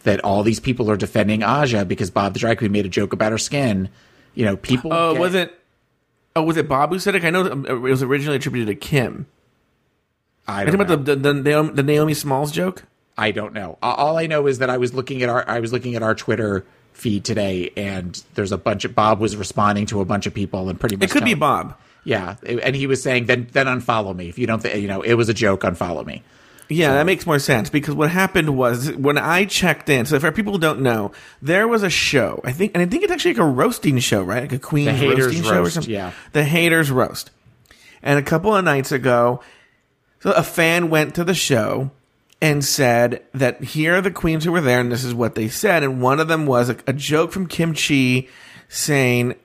That 0.03 0.21
all 0.21 0.43
these 0.43 0.59
people 0.59 0.91
are 0.91 0.97
defending 0.97 1.43
Aja 1.43 1.85
because 1.85 2.11
Bob 2.11 2.33
the 2.33 2.39
drag 2.39 2.57
queen 2.57 2.73
made 2.73 2.85
a 2.85 2.89
joke 2.89 3.13
about 3.13 3.31
her 3.31 3.37
skin. 3.37 3.87
You 4.35 4.45
know, 4.45 4.57
people. 4.57 4.91
Oh, 4.91 5.13
get- 5.13 5.21
was 5.21 5.33
it? 5.33 5.59
Oh, 6.35 6.43
was 6.43 6.57
it 6.57 6.67
Bob 6.67 6.89
who 6.89 6.99
said 6.99 7.15
it? 7.15 7.23
I 7.23 7.29
know 7.29 7.49
um, 7.49 7.65
it 7.65 7.73
was 7.73 8.03
originally 8.03 8.37
attributed 8.37 8.67
to 8.67 8.75
Kim. 8.75 9.27
I 10.47 10.65
don't 10.65 10.75
know. 10.75 10.83
about 10.83 11.05
the, 11.05 11.15
the, 11.15 11.33
the, 11.33 11.33
Naomi, 11.33 11.73
the 11.73 11.83
Naomi 11.83 12.13
Smalls 12.13 12.51
joke. 12.51 12.83
I 13.17 13.31
don't 13.31 13.53
know. 13.53 13.77
All 13.81 14.17
I 14.17 14.27
know 14.27 14.47
is 14.47 14.57
that 14.59 14.69
I 14.69 14.77
was 14.77 14.93
looking 14.93 15.21
at 15.21 15.29
our 15.29 15.47
I 15.47 15.59
was 15.59 15.71
looking 15.71 15.95
at 15.95 16.01
our 16.03 16.15
Twitter 16.15 16.65
feed 16.93 17.23
today, 17.23 17.71
and 17.77 18.21
there's 18.33 18.51
a 18.51 18.57
bunch 18.57 18.85
of 18.85 18.95
Bob 18.95 19.19
was 19.19 19.37
responding 19.37 19.85
to 19.87 20.01
a 20.01 20.05
bunch 20.05 20.25
of 20.25 20.33
people, 20.33 20.69
and 20.69 20.79
pretty 20.79 20.95
much 20.95 21.09
It 21.09 21.11
could 21.11 21.23
be 21.23 21.33
Bob. 21.33 21.77
Yeah, 22.03 22.35
and 22.45 22.75
he 22.75 22.87
was 22.87 23.01
saying 23.01 23.25
then 23.25 23.47
then 23.51 23.67
unfollow 23.67 24.15
me 24.15 24.27
if 24.29 24.37
you 24.37 24.45
don't 24.47 24.61
think 24.61 24.81
you 24.81 24.87
know 24.87 25.01
it 25.01 25.13
was 25.13 25.29
a 25.29 25.33
joke. 25.33 25.61
Unfollow 25.61 26.05
me. 26.05 26.23
Yeah, 26.69 26.93
that 26.93 27.05
makes 27.05 27.25
more 27.25 27.39
sense 27.39 27.69
because 27.69 27.93
what 27.93 28.09
happened 28.09 28.57
was 28.57 28.91
when 28.93 29.17
I 29.17 29.45
checked 29.45 29.89
in. 29.89 30.05
So, 30.05 30.19
for 30.19 30.31
people 30.31 30.53
who 30.53 30.59
don't 30.59 30.81
know, 30.81 31.11
there 31.41 31.67
was 31.67 31.83
a 31.83 31.89
show. 31.89 32.41
I 32.43 32.51
think, 32.51 32.71
and 32.73 32.81
I 32.81 32.85
think 32.85 33.03
it's 33.03 33.11
actually 33.11 33.33
like 33.33 33.43
a 33.43 33.49
roasting 33.49 33.99
show, 33.99 34.23
right? 34.23 34.41
Like 34.43 34.53
a 34.53 34.59
Queen's 34.59 34.97
Haters 34.97 35.25
roasting 35.25 35.43
show 35.43 35.49
or 35.49 35.55
Roast, 35.55 35.73
something. 35.75 35.93
yeah. 35.93 36.11
the 36.31 36.43
Haters 36.43 36.89
roast. 36.89 37.31
And 38.01 38.17
a 38.17 38.23
couple 38.23 38.55
of 38.55 38.63
nights 38.65 38.91
ago, 38.91 39.41
so 40.21 40.31
a 40.31 40.43
fan 40.43 40.89
went 40.89 41.15
to 41.15 41.23
the 41.23 41.33
show 41.33 41.91
and 42.41 42.63
said 42.63 43.23
that 43.33 43.63
here 43.63 43.95
are 43.95 44.01
the 44.01 44.11
queens 44.11 44.43
who 44.43 44.51
were 44.51 44.61
there, 44.61 44.79
and 44.79 44.91
this 44.91 45.03
is 45.03 45.13
what 45.13 45.35
they 45.35 45.49
said. 45.49 45.83
And 45.83 46.01
one 46.01 46.19
of 46.19 46.27
them 46.27 46.45
was 46.45 46.69
a, 46.69 46.77
a 46.87 46.93
joke 46.93 47.31
from 47.31 47.47
Kim 47.47 47.73
Chi 47.73 48.27
saying 48.67 49.35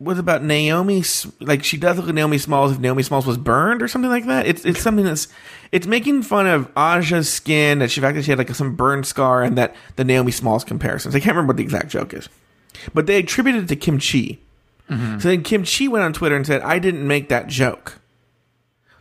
was 0.00 0.18
about 0.18 0.44
Naomi, 0.44 1.02
like 1.40 1.64
she 1.64 1.76
does 1.76 1.96
look 1.96 2.06
like 2.06 2.14
Naomi 2.14 2.38
Smalls 2.38 2.72
if 2.72 2.78
Naomi 2.78 3.02
Smalls 3.02 3.26
was 3.26 3.36
burned 3.36 3.82
or 3.82 3.88
something 3.88 4.10
like 4.10 4.26
that. 4.26 4.46
It's 4.46 4.64
it's 4.64 4.80
something 4.80 5.04
that's 5.04 5.28
it's 5.72 5.86
making 5.86 6.22
fun 6.22 6.46
of 6.46 6.70
Aja's 6.76 7.30
skin 7.30 7.80
that 7.80 7.90
she 7.90 8.00
fact 8.00 8.16
that 8.16 8.22
she 8.22 8.30
had 8.30 8.38
like 8.38 8.50
some 8.54 8.76
burn 8.76 9.02
scar 9.02 9.42
and 9.42 9.58
that 9.58 9.74
the 9.96 10.04
Naomi 10.04 10.30
Smalls 10.30 10.64
comparisons. 10.64 11.14
I 11.14 11.20
can't 11.20 11.34
remember 11.34 11.50
what 11.50 11.56
the 11.56 11.64
exact 11.64 11.88
joke 11.88 12.14
is, 12.14 12.28
but 12.94 13.06
they 13.06 13.18
attributed 13.18 13.64
it 13.64 13.68
to 13.68 13.76
Kim 13.76 13.98
Chi. 13.98 14.38
Mm-hmm. 14.88 15.18
So 15.18 15.28
then 15.28 15.42
Kim 15.42 15.64
Chi 15.64 15.88
went 15.88 16.04
on 16.04 16.12
Twitter 16.12 16.36
and 16.36 16.46
said, 16.46 16.62
"I 16.62 16.78
didn't 16.78 17.06
make 17.06 17.28
that 17.28 17.48
joke." 17.48 17.98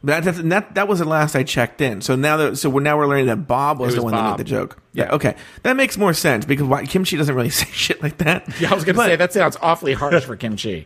That, 0.04 0.24
that's, 0.24 0.38
that 0.40 0.76
that 0.76 0.88
was 0.88 1.00
the 1.00 1.06
last 1.06 1.36
I 1.36 1.44
checked 1.44 1.82
in. 1.82 2.02
So 2.02 2.16
now 2.16 2.38
that 2.38 2.58
so 2.58 2.70
we're 2.70 2.82
now 2.82 2.98
we're 2.98 3.08
learning 3.08 3.26
that 3.28 3.48
Bob 3.48 3.80
was, 3.80 3.94
It 3.94 3.98
the 3.98 4.04
was 4.04 4.14
one 4.14 4.14
that 4.24 4.30
made 4.32 4.40
the 4.40 4.50
joke. 4.50 4.78
Yeah, 4.94 5.12
okay, 5.16 5.36
that 5.64 5.76
makes 5.76 5.98
more 5.98 6.14
sense 6.14 6.46
because 6.46 6.68
why, 6.68 6.86
Kim 6.86 7.04
Chi 7.04 7.18
doesn't 7.18 7.34
really 7.34 7.50
say 7.52 7.68
shit 7.72 8.02
like 8.04 8.18
that. 8.20 8.48
Yeah, 8.62 8.72
I 8.72 8.76
was 8.76 8.84
going 8.86 8.94
to 8.96 8.98
But- 9.00 9.08
say 9.08 9.16
that 9.16 9.34
sounds 9.34 9.58
awfully 9.62 9.94
harsh 9.94 10.24
for 10.24 10.36
Kim 10.36 10.56
Chi. 10.56 10.86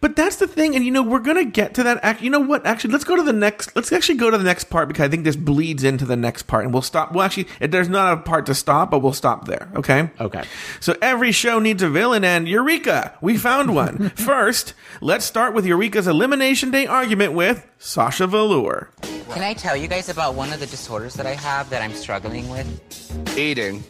But 0.00 0.16
that's 0.16 0.36
the 0.36 0.46
thing, 0.46 0.74
and 0.74 0.84
you 0.84 0.90
know 0.90 1.02
we're 1.02 1.20
gonna 1.20 1.44
get 1.44 1.74
to 1.74 1.82
that. 1.82 2.00
Act, 2.02 2.22
you 2.22 2.30
know 2.30 2.40
what? 2.40 2.66
Actually, 2.66 2.92
let's 2.92 3.04
go 3.04 3.16
to 3.16 3.22
the 3.22 3.32
next. 3.32 3.74
Let's 3.76 3.92
actually 3.92 4.18
go 4.18 4.30
to 4.30 4.38
the 4.38 4.44
next 4.44 4.64
part 4.64 4.88
because 4.88 5.04
I 5.04 5.08
think 5.08 5.24
this 5.24 5.36
bleeds 5.36 5.84
into 5.84 6.04
the 6.04 6.16
next 6.16 6.44
part, 6.44 6.64
and 6.64 6.72
we'll 6.72 6.82
stop. 6.82 7.12
Well, 7.12 7.24
actually, 7.24 7.48
there's 7.60 7.88
not 7.88 8.12
a 8.12 8.16
part 8.22 8.46
to 8.46 8.54
stop, 8.54 8.90
but 8.90 9.00
we'll 9.00 9.12
stop 9.12 9.46
there. 9.46 9.68
Okay. 9.76 10.10
Okay. 10.20 10.44
So 10.80 10.96
every 11.02 11.32
show 11.32 11.58
needs 11.58 11.82
a 11.82 11.88
villain, 11.88 12.24
and 12.24 12.48
Eureka, 12.48 13.16
we 13.20 13.36
found 13.36 13.74
one. 13.74 14.10
First, 14.14 14.74
let's 15.00 15.24
start 15.24 15.54
with 15.54 15.66
Eureka's 15.66 16.06
elimination 16.06 16.70
day 16.70 16.86
argument 16.86 17.32
with 17.32 17.66
Sasha 17.78 18.26
Velour. 18.26 18.90
Can 19.32 19.42
I 19.42 19.54
tell 19.54 19.76
you 19.76 19.88
guys 19.88 20.08
about 20.08 20.34
one 20.34 20.52
of 20.52 20.60
the 20.60 20.66
disorders 20.66 21.14
that 21.14 21.26
I 21.26 21.34
have 21.34 21.70
that 21.70 21.82
I'm 21.82 21.94
struggling 21.94 22.48
with? 22.50 23.38
Eating. 23.38 23.82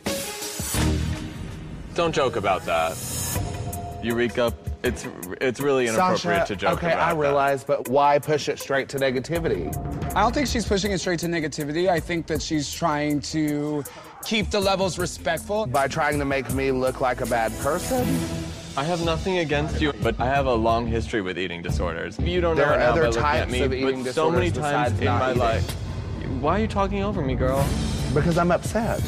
Don't 1.95 2.15
joke 2.15 2.37
about 2.37 2.65
that. 2.65 2.97
Eureka, 4.03 4.55
it's 4.83 5.07
it's 5.41 5.61
really 5.61 5.87
inappropriate 5.87 6.21
Sasha, 6.21 6.47
to 6.47 6.57
joke 6.57 6.73
okay, 6.79 6.93
about 6.93 7.17
I 7.17 7.19
realize, 7.19 7.65
but 7.65 7.89
why 7.89 8.19
push 8.19 8.49
it 8.49 8.59
straight 8.59 8.89
to 8.91 8.99
negativity? 8.99 9.75
I 10.15 10.21
don't 10.23 10.35
think 10.35 10.49
she's 10.49 10.67
pushing 10.67 10.93
it 10.93 10.99
straight 10.99 11.21
to 11.21 11.27
negativity. 11.27 11.89
I 11.89 12.01
think 12.01 12.27
that 12.27 12.43
she's 12.43 12.73
trying 12.73 13.21
to 13.21 13.85
keep 14.25 14.51
the 14.51 14.61
levels 14.61 14.99
respectful. 14.99 15.67
By 15.67 15.89
trying 15.89 16.19
to 16.19 16.25
make 16.25 16.53
me 16.53 16.73
look 16.73 17.01
like 17.01 17.21
a 17.21 17.27
bad 17.27 17.53
person? 17.61 18.07
I 18.77 18.85
have 18.85 19.05
nothing 19.05 19.39
against 19.39 19.81
you, 19.81 19.93
but 20.03 20.19
I 20.19 20.27
have 20.27 20.47
a 20.47 20.55
long 20.55 20.87
history 20.87 21.21
with 21.21 21.39
eating 21.39 21.63
disorders. 21.63 22.19
You 22.19 22.41
don't 22.41 22.57
There 22.57 22.67
know 22.67 22.73
are 22.73 22.77
it 22.77 22.79
now 22.79 22.91
other 22.91 23.01
by 23.03 23.07
looking 23.09 23.23
at 23.23 23.39
types 23.41 23.53
me, 23.53 23.61
of 23.63 23.75
eating 23.75 24.03
but 24.05 24.15
so 24.15 24.31
many 24.31 24.51
times 24.51 24.99
in 24.99 25.05
my 25.05 25.31
eating. 25.31 25.39
life. 25.43 25.71
Why 26.41 26.59
are 26.59 26.61
you 26.61 26.69
talking 26.69 27.03
over 27.03 27.21
me, 27.23 27.35
girl? 27.35 27.67
Because 28.15 28.39
I'm 28.39 28.51
upset. 28.51 29.01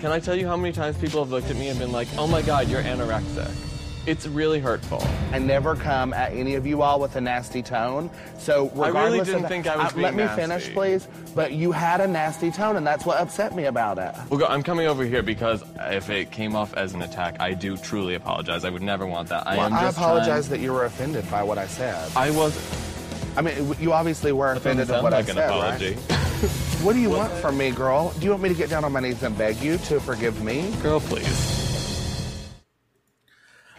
Can 0.00 0.10
I 0.10 0.18
tell 0.18 0.34
you 0.34 0.46
how 0.46 0.56
many 0.56 0.72
times 0.72 0.98
people 0.98 1.22
have 1.22 1.30
looked 1.30 1.50
at 1.50 1.56
me 1.56 1.68
and 1.68 1.78
been 1.78 1.92
like, 1.92 2.08
"Oh 2.18 2.26
my 2.26 2.42
God, 2.42 2.68
you're 2.68 2.82
anorexic"? 2.82 3.50
It's 4.06 4.26
really 4.26 4.60
hurtful. 4.60 5.02
I 5.32 5.38
never 5.38 5.74
come 5.76 6.12
at 6.12 6.32
any 6.34 6.56
of 6.56 6.66
you 6.66 6.82
all 6.82 7.00
with 7.00 7.16
a 7.16 7.20
nasty 7.22 7.62
tone. 7.62 8.10
So 8.38 8.68
I 8.68 8.74
really 8.74 8.86
regardless 8.88 9.26
didn't 9.28 9.34
of 9.36 9.42
that- 9.42 9.48
think 9.48 9.66
I 9.66 9.76
was 9.76 9.94
uh, 9.94 9.98
Let 9.98 10.14
me 10.14 10.26
finish, 10.28 10.70
please. 10.74 11.08
But 11.34 11.52
you 11.52 11.72
had 11.72 12.00
a 12.02 12.06
nasty 12.06 12.50
tone, 12.50 12.76
and 12.76 12.86
that's 12.86 13.06
what 13.06 13.18
upset 13.18 13.56
me 13.56 13.64
about 13.64 13.98
it. 13.98 14.14
Well, 14.28 14.38
go- 14.40 14.46
I'm 14.46 14.62
coming 14.62 14.86
over 14.86 15.04
here 15.04 15.22
because 15.22 15.64
if 15.78 16.10
it 16.10 16.30
came 16.30 16.54
off 16.54 16.74
as 16.74 16.92
an 16.92 17.00
attack, 17.02 17.36
I 17.40 17.54
do 17.54 17.76
truly 17.78 18.14
apologize. 18.14 18.64
I 18.64 18.70
would 18.70 18.82
never 18.82 19.06
want 19.06 19.30
that. 19.30 19.46
I 19.46 19.56
Well, 19.56 19.72
I 19.72 19.88
apologize 19.88 20.48
trying- 20.48 20.60
that 20.60 20.64
you 20.64 20.72
were 20.74 20.84
offended 20.84 21.28
by 21.30 21.42
what 21.42 21.56
I 21.56 21.66
said. 21.66 22.10
I 22.14 22.30
was. 22.30 22.54
I 23.36 23.40
mean, 23.42 23.74
you 23.80 23.92
obviously 23.94 24.32
were 24.32 24.52
offended 24.52 24.90
at 24.90 25.02
what 25.02 25.12
like 25.12 25.26
I 25.26 25.30
an 25.30 25.34
said, 25.36 25.48
apology. 25.50 25.94
right? 25.94 26.50
What 26.82 26.92
do 26.92 27.00
you 27.00 27.08
want 27.10 27.32
from 27.32 27.56
me, 27.56 27.70
girl? 27.70 28.10
Do 28.18 28.24
you 28.26 28.30
want 28.30 28.42
me 28.42 28.50
to 28.50 28.54
get 28.54 28.68
down 28.68 28.84
on 28.84 28.92
my 28.92 29.00
knees 29.00 29.22
and 29.22 29.36
beg 29.36 29.56
you 29.62 29.78
to 29.78 29.98
forgive 29.98 30.42
me? 30.44 30.70
Girl, 30.82 31.00
please. 31.00 31.63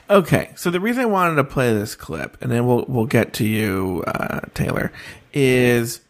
Okay, 0.09 0.51
so 0.55 0.69
the 0.69 0.79
reason 0.79 1.01
I 1.01 1.05
wanted 1.07 1.35
to 1.35 1.43
play 1.43 1.73
this 1.73 1.95
clip, 1.95 2.37
and 2.41 2.51
then 2.51 2.67
we'll 2.67 2.85
we'll 2.87 3.07
get 3.07 3.33
to 3.33 3.45
you, 3.45 4.03
uh, 4.05 4.41
Taylor, 4.53 4.91
is 5.33 6.01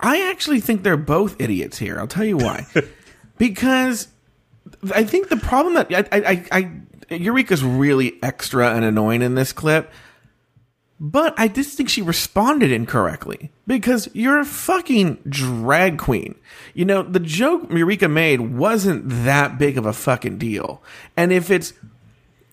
I 0.00 0.30
actually 0.30 0.60
think 0.60 0.82
they're 0.82 0.96
both 0.96 1.40
idiots 1.40 1.78
here. 1.78 1.98
I'll 1.98 2.06
tell 2.06 2.24
you 2.24 2.38
why. 2.38 2.66
because 3.38 4.08
I 4.94 5.04
think 5.04 5.28
the 5.28 5.36
problem 5.36 5.74
that 5.74 5.92
I, 5.92 6.18
I, 6.18 6.46
I, 6.50 6.70
I 7.10 7.14
Eureka's 7.14 7.62
really 7.62 8.18
extra 8.22 8.74
and 8.74 8.84
annoying 8.84 9.20
in 9.20 9.34
this 9.34 9.52
clip, 9.52 9.92
but 10.98 11.34
I 11.36 11.48
just 11.48 11.76
think 11.76 11.90
she 11.90 12.00
responded 12.00 12.72
incorrectly 12.72 13.52
because 13.66 14.08
you're 14.14 14.40
a 14.40 14.46
fucking 14.46 15.18
drag 15.28 15.98
queen. 15.98 16.36
You 16.72 16.86
know, 16.86 17.02
the 17.02 17.20
joke 17.20 17.70
Eureka 17.70 18.08
made 18.08 18.40
wasn't 18.40 19.04
that 19.24 19.58
big 19.58 19.76
of 19.76 19.84
a 19.84 19.92
fucking 19.92 20.38
deal, 20.38 20.82
and 21.18 21.32
if 21.32 21.50
it's 21.50 21.74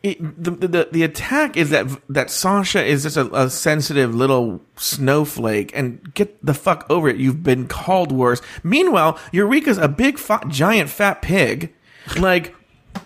it, 0.04 0.44
the, 0.44 0.52
the 0.52 0.90
the 0.92 1.04
attack 1.04 1.56
is 1.56 1.70
that 1.70 1.88
that 2.10 2.32
Sasha 2.32 2.84
is 2.84 3.04
just 3.04 3.18
a, 3.18 3.32
a 3.36 3.50
sensitive 3.50 4.16
little 4.16 4.62
snowflake, 4.76 5.72
and 5.76 6.14
get 6.16 6.44
the 6.44 6.56
fuck 6.56 6.88
over 6.90 7.08
it. 7.08 7.18
You've 7.18 7.44
been 7.44 7.68
called 7.68 8.12
worse. 8.12 8.42
Meanwhile, 8.64 9.20
Eureka's 9.32 9.78
a 9.78 9.88
big, 9.88 10.18
fat, 10.18 10.48
giant, 10.48 10.90
fat 10.90 11.22
pig. 11.22 11.74
Like, 12.18 12.56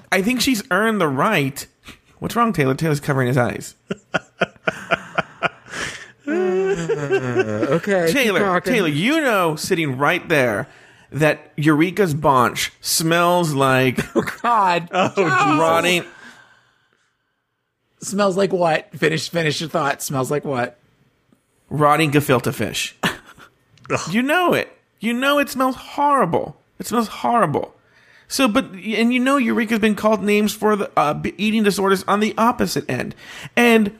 I 0.10 0.22
think 0.22 0.40
she's 0.40 0.64
earned 0.72 1.02
the 1.02 1.10
right. 1.10 1.68
What's 2.20 2.36
wrong, 2.36 2.54
Taylor? 2.54 2.76
Taylor's 2.76 3.02
covering 3.02 3.28
his 3.28 3.38
eyes. 3.38 3.76
Uh, 6.28 7.68
okay, 7.72 8.12
Taylor, 8.12 8.60
Taylor, 8.62 8.88
you 8.88 9.22
know, 9.22 9.56
sitting 9.56 9.98
right 9.98 10.28
there, 10.28 10.68
that 11.12 11.52
Eureka's 11.56 12.14
bunch 12.14 12.72
smells 12.82 13.54
like 13.54 14.00
oh 14.16 14.24
god, 14.42 14.90
oh, 14.92 15.58
rotting. 15.60 16.04
Smells 18.06 18.38
like 18.38 18.54
what? 18.54 18.92
Finish 18.92 19.30
finish 19.30 19.60
your 19.62 19.70
thought. 19.70 20.02
Smells 20.02 20.32
like 20.32 20.46
what? 20.46 20.80
rotting 21.70 22.12
gefilte 22.12 22.54
fish. 22.54 22.96
you 24.10 24.22
know 24.22 24.54
it. 24.54 24.72
You 25.00 25.14
know 25.14 25.40
it 25.40 25.50
smells 25.50 25.76
horrible. 25.76 26.58
It 26.80 26.88
smells 26.88 27.08
horrible. 27.08 27.74
So, 28.28 28.48
but 28.48 28.66
and 28.66 29.14
you 29.14 29.20
know 29.20 29.38
Eureka's 29.38 29.80
been 29.80 29.96
called 29.96 30.24
names 30.24 30.54
for 30.54 30.76
the 30.76 30.92
uh, 30.98 31.22
eating 31.38 31.64
disorders 31.64 32.04
on 32.08 32.22
the 32.22 32.34
opposite 32.38 32.90
end, 32.90 33.14
and 33.56 33.98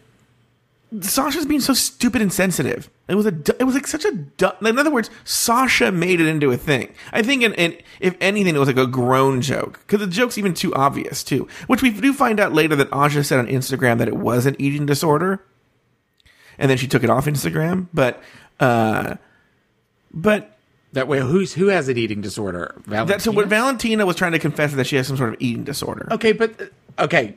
Sasha's 1.02 1.46
being 1.46 1.62
so 1.62 1.74
stupid 1.74 2.22
and 2.22 2.32
sensitive. 2.32 2.90
It 3.08 3.16
was 3.16 3.26
a. 3.26 3.34
It 3.60 3.64
was 3.64 3.76
like 3.76 3.88
such 3.88 4.06
a. 4.06 4.10
In 4.10 4.80
other 4.80 4.92
words, 4.92 5.10
Sasha 5.24 5.92
made 5.92 6.20
it 6.22 6.28
into 6.28 6.52
a 6.52 6.58
thing. 6.58 6.94
I 7.12 7.22
think, 7.22 7.44
in, 7.44 7.54
in, 7.56 7.78
if 8.00 8.16
anything, 8.20 8.56
it 8.56 8.60
was 8.60 8.68
like 8.68 8.78
a 8.78 8.88
grown 8.88 9.42
joke 9.42 9.80
because 9.86 10.00
the 10.00 10.08
joke's 10.12 10.38
even 10.38 10.54
too 10.54 10.74
obvious 10.76 11.24
too. 11.24 11.48
Which 11.68 11.82
we 11.82 11.90
do 11.92 12.14
find 12.14 12.40
out 12.40 12.54
later 12.54 12.76
that 12.76 12.92
Aja 12.92 13.24
said 13.24 13.40
on 13.40 13.48
Instagram 13.48 13.98
that 14.00 14.08
it 14.08 14.16
was 14.18 14.46
an 14.46 14.56
eating 14.60 14.86
disorder, 14.86 15.44
and 16.58 16.70
then 16.70 16.78
she 16.78 16.88
took 16.88 17.04
it 17.04 17.10
off 17.10 17.26
Instagram. 17.26 17.88
But, 17.94 18.22
uh, 18.60 19.16
but 20.14 20.58
That 20.94 21.08
way, 21.08 21.20
who's 21.20 21.54
who 21.54 21.68
has 21.68 21.88
an 21.90 21.98
eating 21.98 22.22
disorder? 22.22 22.76
that's 22.88 23.24
so 23.24 23.32
what 23.32 23.48
Valentina 23.48 24.06
was 24.06 24.16
trying 24.16 24.32
to 24.32 24.40
confess 24.40 24.74
that 24.74 24.88
she 24.88 24.96
has 24.96 25.08
some 25.08 25.18
sort 25.18 25.30
of 25.34 25.36
eating 25.40 25.64
disorder. 25.64 26.08
Okay, 26.12 26.32
but 26.32 26.60
uh, 26.98 27.04
okay, 27.04 27.36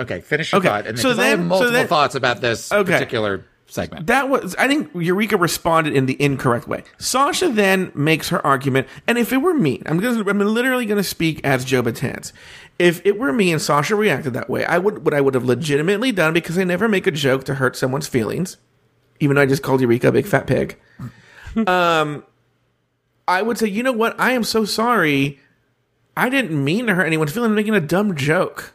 okay. 0.00 0.20
Finish 0.20 0.52
your 0.52 0.60
Okay, 0.60 0.68
thought. 0.68 0.86
And 0.86 0.98
so 0.98 1.14
so 1.14 1.20
I 1.20 1.26
have 1.26 1.38
then- 1.38 1.46
so 1.46 1.48
multiple 1.48 1.72
then- 1.72 1.86
thoughts 1.88 2.14
about 2.14 2.40
this 2.40 2.70
Okay. 2.72 2.92
particular 2.92 3.44
segment. 3.66 4.06
That 4.08 4.28
was, 4.28 4.54
I 4.58 4.68
think 4.68 4.90
Eureka 4.94 5.36
responded 5.38 5.94
in 5.94 6.04
the 6.06 6.20
incorrect 6.22 6.68
way. 6.68 6.84
Sasha 6.98 7.48
then 7.48 7.90
makes 7.94 8.28
her 8.28 8.44
argument, 8.46 8.86
and 9.06 9.16
if 9.16 9.32
it 9.32 9.38
were 9.38 9.54
me, 9.54 9.80
I'm 9.86 9.98
gonna, 9.98 10.28
I'm 10.28 10.38
literally 10.40 10.84
going 10.84 10.98
to 10.98 11.04
speak 11.08 11.40
as 11.42 11.64
Joe 11.64 11.82
Batans. 11.82 12.32
If 12.78 13.00
it 13.06 13.18
were 13.18 13.32
me 13.32 13.50
and 13.52 13.62
Sasha 13.62 13.94
reacted 13.94 14.34
that 14.34 14.50
way, 14.50 14.64
I 14.66 14.76
would, 14.78 15.04
what 15.04 15.14
I 15.14 15.20
would 15.22 15.34
have 15.34 15.44
legitimately 15.44 16.12
done 16.12 16.32
because 16.34 16.58
I 16.58 16.64
never 16.64 16.86
make 16.88 17.06
a 17.06 17.10
joke 17.10 17.44
to 17.44 17.54
hurt 17.54 17.76
someone's 17.76 18.08
feelings, 18.08 18.56
even 19.20 19.36
though 19.36 19.42
I 19.42 19.46
just 19.46 19.62
called 19.62 19.80
Eureka 19.80 20.08
a 20.08 20.12
big 20.12 20.26
fat 20.26 20.46
pig. 20.46 20.76
um, 21.66 22.24
I 23.28 23.40
would 23.42 23.56
say, 23.58 23.68
you 23.68 23.82
know 23.82 23.92
what? 23.92 24.18
I 24.18 24.32
am 24.32 24.44
so 24.44 24.64
sorry. 24.64 25.38
I 26.16 26.28
didn't 26.28 26.62
mean 26.62 26.86
to 26.88 26.94
hurt 26.94 27.06
anyone's 27.06 27.32
feelings. 27.32 27.50
I'm 27.50 27.54
making 27.54 27.74
a 27.74 27.80
dumb 27.80 28.16
joke, 28.16 28.74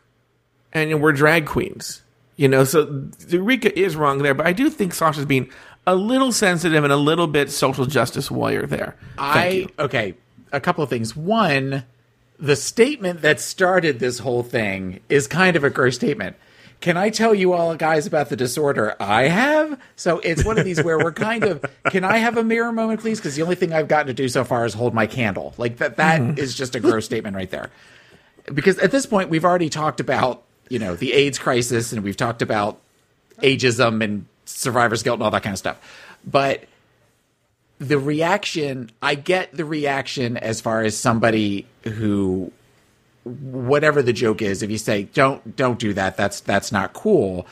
and 0.73 1.01
we're 1.01 1.11
drag 1.13 1.45
queens. 1.45 2.01
You 2.35 2.47
know, 2.47 2.63
so 2.65 3.09
Eureka 3.29 3.77
is 3.77 3.95
wrong 3.95 4.19
there, 4.19 4.33
but 4.35 4.45
I 4.45 4.53
do 4.53 4.69
think 4.69 4.93
Sasha's 4.93 5.25
being 5.25 5.49
a 5.87 5.95
little 5.95 6.31
sensitive 6.31 6.83
and 6.83 6.93
a 6.93 6.97
little 6.97 7.25
bit 7.27 7.49
social 7.49 7.85
justice 7.85 8.29
warrior 8.29 8.67
there. 8.67 8.95
Thank 9.17 9.19
I 9.19 9.47
you. 9.49 9.69
okay. 9.79 10.13
A 10.51 10.59
couple 10.59 10.83
of 10.83 10.89
things. 10.89 11.15
One, 11.15 11.83
the 12.39 12.55
statement 12.55 13.21
that 13.21 13.39
started 13.39 13.99
this 13.99 14.19
whole 14.19 14.43
thing 14.43 14.99
is 15.09 15.25
kind 15.27 15.55
of 15.55 15.63
a 15.63 15.69
gross 15.71 15.95
statement. 15.95 16.35
Can 16.79 16.95
I 16.95 17.09
tell 17.09 17.33
you 17.33 17.53
all 17.53 17.73
guys 17.75 18.05
about 18.05 18.29
the 18.29 18.35
disorder 18.35 18.95
I 18.99 19.23
have? 19.29 19.79
So 19.95 20.19
it's 20.19 20.45
one 20.45 20.59
of 20.59 20.63
these 20.65 20.83
where 20.83 20.99
we're 20.99 21.11
kind 21.11 21.43
of. 21.43 21.65
Can 21.89 22.03
I 22.03 22.17
have 22.17 22.37
a 22.37 22.43
mirror 22.43 22.71
moment, 22.71 22.99
please? 23.01 23.19
Because 23.19 23.35
the 23.35 23.41
only 23.41 23.55
thing 23.55 23.73
I've 23.73 23.87
gotten 23.87 24.07
to 24.07 24.13
do 24.13 24.29
so 24.29 24.43
far 24.43 24.63
is 24.63 24.75
hold 24.75 24.93
my 24.93 25.07
candle. 25.07 25.55
Like 25.57 25.77
that. 25.77 25.95
That 25.97 26.37
is 26.37 26.53
Mhm. 26.53 26.57
just 26.57 26.75
a 26.75 26.79
gross 26.79 27.05
statement 27.05 27.35
right 27.35 27.49
there. 27.49 27.71
Because 28.53 28.77
at 28.77 28.91
this 28.91 29.07
point, 29.07 29.29
we've 29.31 29.43
already 29.43 29.69
talked 29.69 29.99
about 29.99 30.43
you 30.69 30.79
know 30.79 30.95
the 30.95 31.13
AIDS 31.13 31.39
crisis, 31.39 31.93
and 31.93 32.03
we've 32.03 32.17
talked 32.17 32.41
about 32.41 32.79
ageism 33.41 34.03
and 34.03 34.25
survivor's 34.45 35.03
guilt 35.03 35.15
and 35.15 35.23
all 35.23 35.31
that 35.31 35.43
kind 35.43 35.53
of 35.53 35.59
stuff. 35.59 35.79
But 36.25 36.65
the 37.79 37.99
reaction 37.99 38.89
i 39.01 39.15
get 39.15 39.51
the 39.55 39.65
reaction 39.65 40.37
as 40.37 40.61
far 40.61 40.81
as 40.81 40.97
somebody 40.97 41.65
who 41.83 42.51
whatever 43.23 44.01
the 44.01 44.13
joke 44.13 44.41
is 44.41 44.63
if 44.63 44.71
you 44.71 44.77
say 44.77 45.03
don't 45.03 45.55
don't 45.55 45.79
do 45.79 45.93
that 45.93 46.17
that's 46.17 46.39
that's 46.41 46.71
not 46.71 46.93
cool 46.93 47.45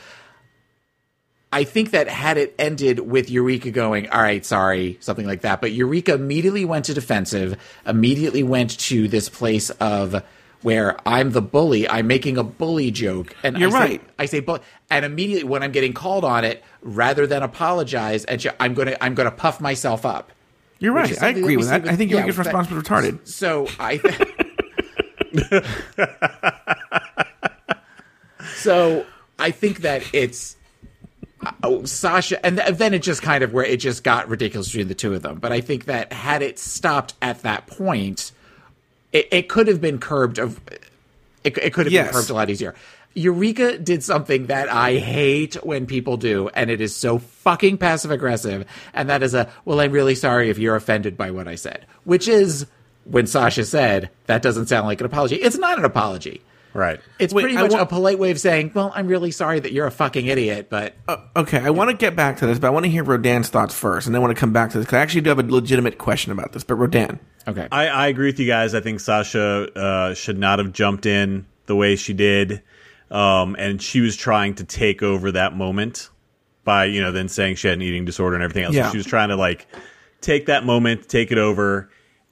i 1.52 1.62
think 1.62 1.92
that 1.92 2.08
had 2.08 2.38
it 2.38 2.54
ended 2.58 2.98
with 2.98 3.30
eureka 3.30 3.70
going 3.70 4.08
all 4.10 4.20
right 4.20 4.44
sorry 4.44 4.98
something 5.00 5.26
like 5.26 5.42
that 5.42 5.60
but 5.60 5.70
eureka 5.72 6.14
immediately 6.14 6.64
went 6.64 6.84
to 6.84 6.94
defensive 6.94 7.56
immediately 7.86 8.42
went 8.42 8.78
to 8.78 9.06
this 9.06 9.28
place 9.28 9.70
of 9.70 10.24
where 10.62 10.96
i'm 11.06 11.32
the 11.32 11.42
bully 11.42 11.88
i'm 11.88 12.06
making 12.06 12.36
a 12.36 12.42
bully 12.42 12.90
joke 12.90 13.34
and 13.42 13.56
You're 13.58 13.68
I 13.68 13.72
say, 13.72 13.78
right. 13.78 14.02
I 14.18 14.26
say, 14.26 14.40
but 14.40 14.62
and 14.90 15.04
immediately 15.04 15.44
when 15.48 15.62
I'm 15.62 15.72
getting 15.72 15.92
called 15.92 16.24
on 16.24 16.44
it, 16.44 16.62
rather 16.80 17.26
than 17.26 17.42
apologize, 17.42 18.24
and 18.24 18.44
I'm 18.60 18.74
gonna 18.74 18.96
I'm 19.00 19.14
gonna 19.14 19.30
puff 19.32 19.60
myself 19.60 20.06
up. 20.06 20.30
You're 20.78 20.92
right. 20.92 21.20
I 21.22 21.30
agree 21.30 21.42
we 21.42 21.56
with 21.56 21.68
that. 21.68 21.88
I 21.88 21.96
think 21.96 22.10
Eureka's 22.10 22.36
that- 22.36 22.44
response 22.46 22.70
was 22.70 22.84
retarded. 22.84 23.26
So 23.26 23.66
I. 23.80 23.98
so 28.56 29.06
I 29.38 29.50
think 29.50 29.80
that 29.80 30.02
it's 30.12 30.56
uh, 31.44 31.52
oh, 31.62 31.84
Sasha, 31.84 32.44
and 32.44 32.58
th- 32.58 32.76
then 32.76 32.94
it 32.94 33.02
just 33.02 33.22
kind 33.22 33.42
of 33.44 33.52
where 33.52 33.64
it 33.64 33.78
just 33.80 34.04
got 34.04 34.28
ridiculous 34.28 34.68
between 34.68 34.88
the 34.88 34.94
two 34.94 35.14
of 35.14 35.22
them. 35.22 35.38
But 35.38 35.52
I 35.52 35.60
think 35.60 35.86
that 35.86 36.12
had 36.12 36.42
it 36.42 36.58
stopped 36.58 37.14
at 37.20 37.42
that 37.42 37.66
point, 37.66 38.32
it, 39.16 39.28
it 39.30 39.48
could 39.48 39.68
have 39.68 39.80
been 39.80 39.98
curbed. 39.98 40.38
Of 40.38 40.60
it, 41.44 41.56
it 41.58 41.72
could 41.72 41.86
have 41.86 41.92
Yes. 41.92 42.06
been 42.08 42.14
curbed 42.14 42.30
a 42.30 42.34
lot 42.34 42.50
easier. 42.50 42.74
Eureka 43.14 43.78
did 43.78 44.04
something 44.04 44.46
that 44.48 44.68
I 44.70 44.96
hate 44.96 45.54
when 45.64 45.86
people 45.86 46.18
do, 46.18 46.50
and 46.52 46.70
it 46.70 46.82
is 46.82 46.94
so 46.94 47.18
fucking 47.18 47.78
passive 47.78 48.10
aggressive. 48.10 48.66
And 48.92 49.08
that 49.08 49.22
is 49.22 49.32
a, 49.32 49.48
well, 49.64 49.80
I'm 49.80 49.90
really 49.92 50.14
sorry 50.14 50.50
if 50.50 50.58
you're 50.58 50.76
offended 50.76 51.16
by 51.16 51.30
what 51.30 51.48
I 51.48 51.54
said, 51.54 51.86
which 52.04 52.28
is 52.28 52.66
when 53.04 53.26
Sasha 53.26 53.64
said, 53.64 54.10
that 54.26 54.42
doesn't 54.42 54.66
sound 54.66 54.86
like 54.86 55.00
an 55.00 55.06
apology. 55.06 55.36
It's 55.36 55.56
not 55.56 55.78
an 55.78 55.86
apology. 55.86 56.42
Right. 56.76 57.00
It's 57.18 57.32
Wait, 57.32 57.42
pretty 57.42 57.56
I 57.56 57.62
much 57.62 57.70
want- 57.72 57.82
a 57.82 57.86
polite 57.86 58.18
way 58.18 58.30
of 58.30 58.38
saying, 58.38 58.72
well, 58.74 58.92
I'm 58.94 59.06
really 59.06 59.30
sorry 59.30 59.58
that 59.60 59.72
you're 59.72 59.86
a 59.86 59.90
fucking 59.90 60.26
idiot, 60.26 60.68
but 60.68 60.94
Okay, 61.34 61.58
I 61.58 61.70
want 61.70 61.88
to 61.90 61.96
get 61.96 62.14
back 62.14 62.36
to 62.38 62.46
this, 62.46 62.58
but 62.58 62.66
I 62.66 62.70
want 62.70 62.84
to 62.84 62.90
hear 62.90 63.02
Rodan's 63.02 63.48
thoughts 63.48 63.74
first, 63.74 64.06
and 64.06 64.14
then 64.14 64.20
I 64.20 64.24
want 64.24 64.36
to 64.36 64.38
come 64.40 64.52
back 64.52 64.70
to 64.72 64.78
this 64.78 64.84
because 64.84 64.98
I 64.98 65.00
actually 65.00 65.22
do 65.22 65.30
have 65.30 65.38
a 65.38 65.42
legitimate 65.42 65.96
question 65.96 66.32
about 66.32 66.52
this. 66.52 66.64
But 66.64 66.74
Rodan, 66.74 67.18
okay, 67.48 67.66
I, 67.72 67.88
I 67.88 68.06
agree 68.08 68.26
with 68.26 68.38
you 68.38 68.46
guys. 68.46 68.74
I 68.74 68.80
think 68.80 69.00
Sasha 69.00 69.72
uh, 69.74 70.12
should 70.14 70.38
not 70.38 70.58
have 70.58 70.72
jumped 70.72 71.06
in 71.06 71.46
the 71.64 71.74
way 71.74 71.96
she 71.96 72.12
did, 72.12 72.62
um, 73.10 73.56
and 73.58 73.80
she 73.80 74.00
was 74.00 74.14
trying 74.14 74.54
to 74.56 74.64
take 74.64 75.02
over 75.02 75.32
that 75.32 75.56
moment 75.56 76.10
by 76.64 76.84
you 76.84 77.00
know 77.00 77.10
then 77.10 77.28
saying 77.28 77.54
she 77.56 77.68
had 77.68 77.78
an 77.78 77.82
eating 77.82 78.04
disorder 78.04 78.36
and 78.36 78.44
everything 78.44 78.64
else. 78.64 78.74
Yeah. 78.74 78.90
She 78.90 78.98
was 78.98 79.06
trying 79.06 79.30
to 79.30 79.36
like 79.36 79.66
take 80.20 80.46
that 80.46 80.64
moment, 80.66 81.08
take 81.08 81.32
it 81.32 81.38
over, 81.38 81.88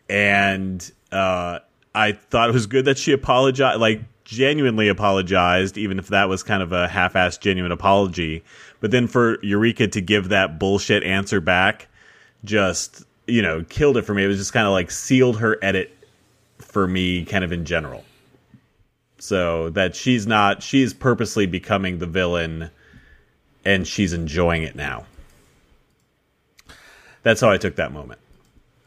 and 0.09 0.93
uh, 1.13 1.61
I 1.95 2.13
thought 2.13 2.51
it 2.51 2.53
was 2.53 2.67
good 2.67 2.85
that 2.87 2.99
she 2.99 3.13
apologized, 3.13 3.81
like 3.81 4.03
genuinely 4.25 4.89
apologized, 4.89 5.79
even 5.79 5.99
if 5.99 6.09
that 6.09 6.29
was 6.29 6.43
kind 6.43 6.63
of 6.63 6.73
a 6.73 6.89
half-assed 6.89 7.41
genuine 7.41 7.73
apology. 7.73 8.43
But 8.81 8.91
then 8.91 9.07
for 9.07 9.39
Eureka 9.43 9.89
to 9.89 10.01
give 10.01 10.31
that 10.31 10.59
bullshit 10.59 11.03
answer 11.03 11.41
back, 11.41 11.89
just 12.45 13.05
you 13.27 13.43
know 13.43 13.65
killed 13.69 13.97
it 13.97 14.03
for 14.03 14.15
me. 14.15 14.25
It 14.25 14.29
was 14.29 14.39
just 14.39 14.53
kind 14.53 14.67
of 14.67 14.73
like 14.73 14.91
sealed 14.91 15.39
her 15.39 15.59
edit 15.63 15.97
for 16.59 16.87
me, 16.87 17.25
kind 17.25 17.45
of 17.45 17.53
in 17.53 17.65
general. 17.65 18.05
So 19.19 19.71
that 19.71 19.97
she's 19.97 20.27
not, 20.27 20.63
she's 20.63 20.93
purposely 20.93 21.47
becoming 21.47 21.99
the 21.99 22.07
villain, 22.07 22.71
and 23.65 23.87
she's 23.87 24.13
enjoying 24.13 24.65
it 24.65 24.77
now. 24.77 25.07
That's 27.23 27.41
how 27.41 27.51
I 27.51 27.57
took 27.57 27.77
that 27.77 27.91
moment. 27.91 28.21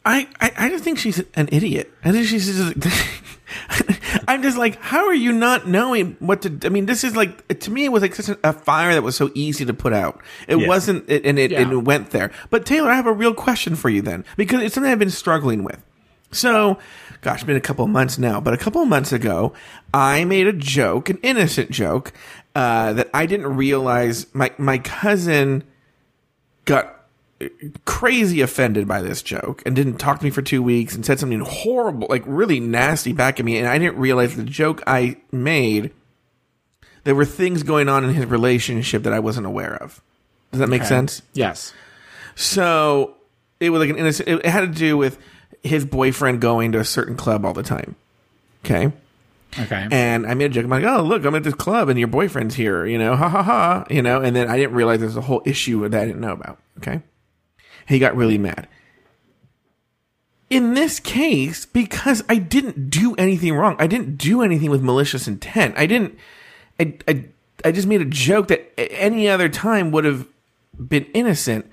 I, 0.06 0.28
I, 0.40 0.52
I 0.58 0.70
just 0.70 0.84
think 0.84 1.00
she's 1.00 1.24
an 1.34 1.50
idiot. 1.52 1.92
I 2.04 2.12
think 2.12 2.28
she's 2.28 2.46
just. 2.46 2.88
I'm 4.28 4.44
just 4.44 4.58
like, 4.58 4.82
how 4.82 5.06
are 5.08 5.14
you 5.14 5.32
not 5.32 5.68
knowing 5.68 6.16
what 6.20 6.42
to? 6.44 6.60
I 6.64 6.70
mean, 6.70 6.86
this 6.86 7.04
is 7.04 7.16
like 7.16 7.48
to 7.60 7.72
me, 7.72 7.86
it 7.86 7.92
was 7.92 8.02
like 8.02 8.16
such 8.16 8.30
a, 8.30 8.50
a 8.50 8.54
fire 8.54 8.94
that 8.94 9.04
was 9.04 9.16
so 9.16 9.32
easy 9.34 9.66
to 9.66 9.74
put 9.74 9.94
out. 9.94 10.22
It 10.48 10.58
Yeah. 10.60 10.68
wasn't, 10.68 11.10
it, 11.10 11.26
and 11.26 11.40
it, 11.40 11.52
Yeah. 11.52 11.62
and 11.62 11.72
it 11.72 11.78
went 11.78 12.12
there. 12.12 12.32
But 12.50 12.66
Taylor, 12.66 12.90
I 12.92 12.96
have 12.96 13.08
a 13.08 13.14
real 13.14 13.34
question 13.34 13.76
for 13.76 13.90
you 13.90 14.02
then, 14.02 14.26
because 14.36 14.62
it's 14.62 14.76
something 14.76 14.92
I've 14.92 15.00
been 15.00 15.10
struggling 15.10 15.64
with. 15.64 15.82
So, 16.32 16.78
gosh, 17.22 17.36
it's 17.38 17.44
been 17.46 17.56
a 17.56 17.62
couple 17.62 17.86
of 17.86 17.92
months 17.92 18.18
now, 18.18 18.42
but 18.42 18.54
a 18.54 18.58
couple 18.58 18.82
of 18.82 18.88
months 18.90 19.14
ago, 19.14 19.54
I 19.94 20.26
made 20.26 20.46
a 20.46 20.52
joke, 20.54 21.10
an 21.10 21.20
innocent 21.24 21.72
joke, 21.72 22.12
uh, 22.54 22.92
that 22.94 23.10
I 23.14 23.26
didn't 23.28 23.56
realize 23.56 24.28
my 24.34 24.52
my 24.58 24.78
cousin 24.80 25.64
got 26.66 26.97
crazy 27.86 28.42
offended 28.42 28.88
by 28.88 29.02
this 29.02 29.22
joke 29.22 29.62
and 29.66 29.76
didn't 29.76 29.98
talk 29.98 30.20
to 30.20 30.26
me 30.26 30.32
for 30.32 30.42
two 30.42 30.64
weeks 30.64 30.96
and 30.96 31.06
said 31.06 31.20
something 31.20 31.40
horrible, 31.42 32.08
like 32.10 32.24
really 32.26 32.60
nasty 32.60 33.14
back 33.14 33.40
at 33.40 33.46
me. 33.46 33.58
And 33.58 33.68
I 33.68 33.78
didn't 33.78 33.98
realize 33.98 34.36
the 34.36 34.44
joke 34.44 34.82
I 34.88 35.18
made, 35.32 35.92
there 37.04 37.16
were 37.16 37.26
things 37.26 37.64
going 37.64 37.90
on 37.90 38.04
in 38.04 38.14
his 38.14 38.26
relationship 38.26 39.04
that 39.04 39.14
I 39.14 39.20
wasn't 39.20 39.46
aware 39.48 39.76
of. 39.76 40.02
Does 40.52 40.60
that 40.60 40.68
make 40.70 40.82
Okay. 40.82 40.90
sense? 40.90 41.22
yes. 41.34 41.74
So 42.36 43.16
it 43.60 43.70
was 43.72 43.80
like 43.80 43.90
an 43.90 43.98
innocent, 43.98 44.28
it 44.30 44.46
had 44.46 44.62
to 44.62 44.68
do 44.68 44.98
with 44.98 45.18
his 45.64 45.86
boyfriend 45.86 46.40
going 46.42 46.72
to 46.74 46.80
a 46.80 46.86
certain 46.86 47.16
club 47.16 47.46
all 47.46 47.54
the 47.54 47.64
time. 47.64 47.96
Okay. 48.66 48.92
Okay. 49.60 49.88
And 49.92 50.28
I 50.28 50.34
made 50.36 50.52
a 50.52 50.54
joke. 50.54 50.66
I'm 50.66 50.70
like, 50.70 50.84
oh, 50.84 51.02
look, 51.02 51.26
I'm 51.26 51.34
at 51.34 51.44
this 51.44 51.54
club 51.56 51.90
and 51.90 51.98
your 51.98 52.10
boyfriend's 52.10 52.54
here, 52.56 52.86
you 52.86 52.98
know, 53.00 53.16
ha 53.16 53.28
ha 53.30 53.42
ha, 53.42 53.86
you 53.90 54.02
know, 54.02 54.22
and 54.22 54.36
then 54.36 54.48
I 54.50 54.58
didn't 54.58 54.76
realize 54.76 55.00
there's 55.00 55.18
a 55.18 55.22
whole 55.22 55.42
issue 55.46 55.88
that 55.88 56.00
I 56.02 56.06
didn't 56.06 56.22
know 56.22 56.34
about. 56.34 56.60
Okay. 56.80 57.02
He 57.88 58.00
got 58.00 58.16
really 58.16 58.38
mad. 58.38 58.68
In 60.50 60.76
this 60.76 61.00
case, 61.00 61.66
because 61.66 62.24
I 62.30 62.38
didn't 62.38 62.90
do 62.90 63.16
anything 63.16 63.54
wrong, 63.54 63.76
I 63.80 63.88
didn't 63.88 64.18
do 64.18 64.42
anything 64.42 64.70
with 64.70 64.82
malicious 64.82 65.28
intent. 65.28 65.76
I 65.78 65.86
didn't, 65.86 66.18
I, 66.80 66.94
I, 67.08 67.26
I 67.66 67.72
just 67.72 67.88
made 67.88 68.02
a 68.02 68.06
joke 68.06 68.48
that 68.48 68.72
any 68.78 69.28
other 69.28 69.50
time 69.50 69.92
would 69.92 70.06
have 70.06 70.28
been 70.78 71.06
innocent. 71.14 71.70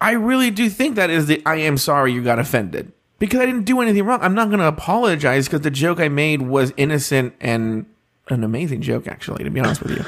I 0.00 0.12
really 0.12 0.50
do 0.50 0.68
think 0.68 0.96
that 0.96 1.10
is 1.10 1.26
the 1.26 1.42
I 1.46 1.56
am 1.56 1.76
sorry 1.76 2.12
you 2.12 2.24
got 2.24 2.38
offended 2.38 2.92
because 3.18 3.40
I 3.40 3.46
didn't 3.46 3.64
do 3.64 3.80
anything 3.80 4.04
wrong. 4.04 4.20
I'm 4.22 4.34
not 4.34 4.48
going 4.48 4.60
to 4.60 4.66
apologize 4.66 5.46
because 5.46 5.60
the 5.60 5.70
joke 5.70 6.00
I 6.00 6.08
made 6.08 6.42
was 6.42 6.72
innocent 6.76 7.34
and 7.40 7.86
an 8.28 8.42
amazing 8.42 8.80
joke, 8.80 9.06
actually, 9.06 9.44
to 9.44 9.50
be 9.50 9.60
honest 9.60 9.82
with 9.82 9.98
you. 9.98 10.04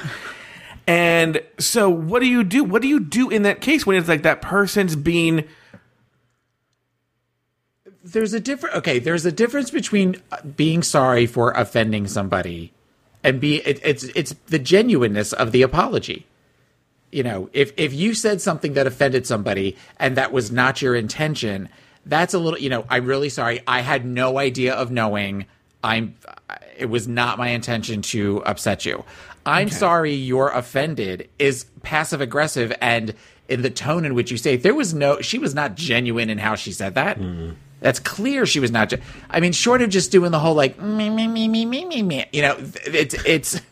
And 0.87 1.41
so, 1.59 1.89
what 1.89 2.20
do 2.20 2.26
you 2.26 2.45
do? 2.45 2.62
What 2.62 2.82
do 2.82 2.89
you 2.89 3.01
do 3.01 3.30
in 3.30 3.43
that 3.43 3.61
case 3.61 3.87
when 3.87 3.97
it's 3.97 4.09
like 4.09 4.22
that 4.22 4.43
person's 4.43 4.97
being 4.97 5.45
there's 8.05 8.35
a 8.35 8.41
different 8.41 8.76
okay 8.76 8.99
there's 8.99 9.24
a 9.24 9.32
difference 9.32 9.70
between 9.70 10.16
uh, 10.30 10.37
being 10.43 10.82
sorry 10.82 11.26
for 11.26 11.53
offending 11.53 12.07
somebody 12.07 12.70
and 13.22 13.41
be 13.41 13.57
it, 13.66 13.80
it's 13.82 14.05
it's 14.05 14.35
the 14.47 14.59
genuineness 14.59 15.32
of 15.32 15.53
the 15.53 15.62
apology. 15.62 16.26
You 17.11 17.22
know 17.22 17.49
if 17.53 17.72
if 17.78 17.95
you 17.95 18.12
said 18.12 18.43
something 18.43 18.74
that 18.74 18.87
offended 18.87 19.26
somebody 19.26 19.76
and 19.99 20.16
that 20.16 20.32
was 20.32 20.53
not 20.53 20.82
your 20.82 20.95
intention 20.95 21.70
that's 22.05 22.35
a 22.35 22.39
little 22.39 22.59
you 22.59 22.68
know 22.68 22.85
i'm 22.91 23.07
really 23.07 23.30
sorry. 23.30 23.61
I 23.66 23.80
had 23.80 24.05
no 24.05 24.39
idea 24.39 24.74
of 24.74 24.91
knowing. 24.91 25.47
I'm 25.82 26.14
it 26.76 26.87
was 26.87 27.09
not 27.09 27.39
my 27.39 27.49
intention 27.49 28.03
to 28.03 28.43
upset 28.45 28.85
you 28.85 29.05
i'm 29.47 29.68
sorry 29.68 30.12
you're 30.14 30.49
offended 30.51 31.28
is 31.38 31.64
passive 31.82 32.20
aggressive 32.20 32.72
and 32.80 33.14
in 33.49 33.62
the 33.62 33.70
tone 33.70 34.05
in 34.05 34.14
which 34.14 34.30
you 34.30 34.36
say 34.36 34.57
there 34.57 34.74
was 34.74 34.95
no 34.95 35.20
she 35.20 35.38
was 35.38 35.55
not 35.55 35.74
genuine 35.74 36.30
in 36.30 36.38
how 36.38 36.55
she 36.55 36.72
said 36.72 36.95
that 36.95 37.18
that's 37.80 37.99
clear 38.01 38.47
she 38.47 38.61
was 38.61 38.70
not 38.70 38.88
ge- 38.88 39.01
i 39.30 39.40
mean 39.40 39.53
short 39.53 39.82
of 39.82 39.90
just 39.90 40.11
doing 40.11 40.30
the 40.30 40.38
whole 40.38 40.55
like 40.55 40.80
me 40.80 41.11
me 41.11 41.26
me 41.28 41.49
me 41.49 41.64
me 41.66 41.84
me 41.84 42.03
me 42.03 42.24
you 42.32 42.42
know 42.42 42.57
it's 42.86 43.14
it's 43.26 43.61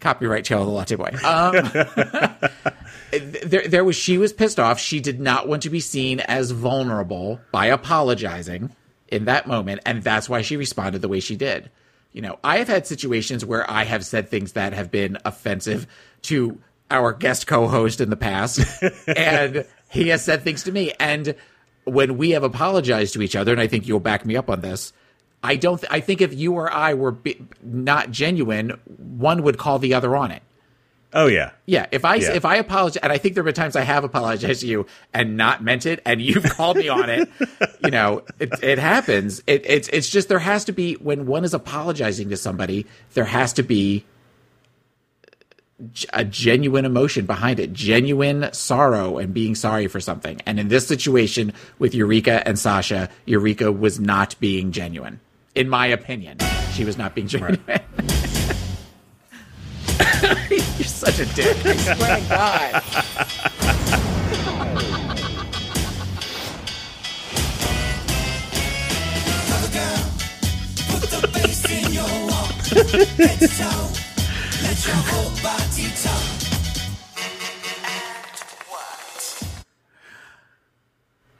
copyright 0.00 0.50
of 0.50 0.64
the 0.64 0.70
Latte 0.72 0.94
Boy. 0.94 1.10
Um, 1.24 1.52
there, 3.44 3.66
there 3.68 3.84
was 3.84 3.96
she 3.96 4.18
was 4.18 4.32
pissed 4.32 4.60
off. 4.60 4.78
She 4.78 5.00
did 5.00 5.20
not 5.20 5.48
want 5.48 5.62
to 5.62 5.70
be 5.70 5.80
seen 5.80 6.20
as 6.20 6.50
vulnerable 6.50 7.40
by 7.52 7.66
apologizing 7.66 8.70
in 9.08 9.24
that 9.24 9.46
moment, 9.46 9.80
and 9.86 10.02
that's 10.02 10.28
why 10.28 10.42
she 10.42 10.56
responded 10.56 11.02
the 11.02 11.08
way 11.08 11.20
she 11.20 11.36
did. 11.36 11.70
You 12.18 12.22
know, 12.22 12.40
I 12.42 12.58
have 12.58 12.66
had 12.66 12.84
situations 12.84 13.44
where 13.44 13.70
I 13.70 13.84
have 13.84 14.04
said 14.04 14.28
things 14.28 14.54
that 14.54 14.72
have 14.72 14.90
been 14.90 15.18
offensive 15.24 15.86
to 16.22 16.58
our 16.90 17.12
guest 17.12 17.46
co-host 17.46 18.00
in 18.00 18.10
the 18.10 18.16
past, 18.16 18.58
and 19.06 19.64
he 19.88 20.08
has 20.08 20.24
said 20.24 20.42
things 20.42 20.64
to 20.64 20.72
me. 20.72 20.92
And 20.98 21.36
when 21.84 22.18
we 22.18 22.30
have 22.30 22.42
apologized 22.42 23.14
to 23.14 23.22
each 23.22 23.36
other, 23.36 23.52
and 23.52 23.60
I 23.60 23.68
think 23.68 23.86
you'll 23.86 24.00
back 24.00 24.26
me 24.26 24.34
up 24.34 24.50
on 24.50 24.62
this, 24.62 24.92
I 25.44 25.54
don't. 25.54 25.78
Th- 25.80 25.92
I 25.92 26.00
think 26.00 26.20
if 26.20 26.34
you 26.34 26.54
or 26.54 26.68
I 26.68 26.94
were 26.94 27.12
be- 27.12 27.40
not 27.62 28.10
genuine, 28.10 28.70
one 28.96 29.44
would 29.44 29.56
call 29.56 29.78
the 29.78 29.94
other 29.94 30.16
on 30.16 30.32
it. 30.32 30.42
Oh 31.14 31.26
yeah, 31.26 31.52
Yeah, 31.64 31.86
if 31.90 32.04
I 32.04 32.16
Yeah. 32.16 32.34
if 32.34 32.44
I 32.44 32.56
apologize, 32.56 32.98
and 33.02 33.10
I 33.10 33.16
think 33.16 33.34
there 33.34 33.42
have 33.42 33.46
been 33.46 33.54
times 33.54 33.76
I 33.76 33.80
have 33.82 34.04
apologized 34.04 34.60
to 34.60 34.66
you 34.66 34.86
and 35.14 35.38
not 35.38 35.64
meant 35.64 35.86
it, 35.86 36.02
and 36.04 36.20
you've 36.26 36.44
called 36.44 36.76
me 36.76 36.88
on 36.88 37.08
it. 37.08 37.28
You 37.82 37.90
know, 37.90 38.24
it, 38.38 38.52
it 38.62 38.78
happens. 38.78 39.42
It, 39.46 39.64
it's 39.64 39.88
it's 39.88 40.10
just 40.10 40.28
there 40.28 40.38
has 40.38 40.64
to 40.66 40.72
be 40.72 40.94
when 40.94 41.26
one 41.26 41.44
is 41.44 41.54
apologizing 41.54 42.28
to 42.28 42.36
somebody, 42.36 42.86
there 43.14 43.24
has 43.24 43.54
to 43.54 43.62
be 43.62 44.04
a 46.12 46.24
genuine 46.24 46.84
emotion 46.84 47.24
behind 47.24 47.60
it, 47.60 47.72
genuine 47.72 48.50
sorrow 48.52 49.16
and 49.16 49.32
being 49.32 49.54
sorry 49.54 49.86
for 49.86 50.00
something. 50.00 50.40
And 50.44 50.58
in 50.58 50.68
this 50.68 50.86
situation 50.86 51.52
with 51.78 51.94
Eureka 51.94 52.46
and 52.46 52.58
Sasha, 52.58 53.08
Eureka 53.26 53.70
was 53.70 54.00
not 54.00 54.34
being 54.40 54.72
genuine, 54.72 55.20
in 55.54 55.68
my 55.68 55.86
opinion. 55.86 56.38
She 56.74 56.84
was 56.84 56.98
not 56.98 57.14
being 57.14 57.28
genuine. 57.28 57.62
You're 60.50 60.88
such 60.88 61.18
a 61.18 61.26
dick. 61.34 61.56
I 61.64 61.76
swear 61.76 62.16
to 62.16 62.28
God. 62.28 62.82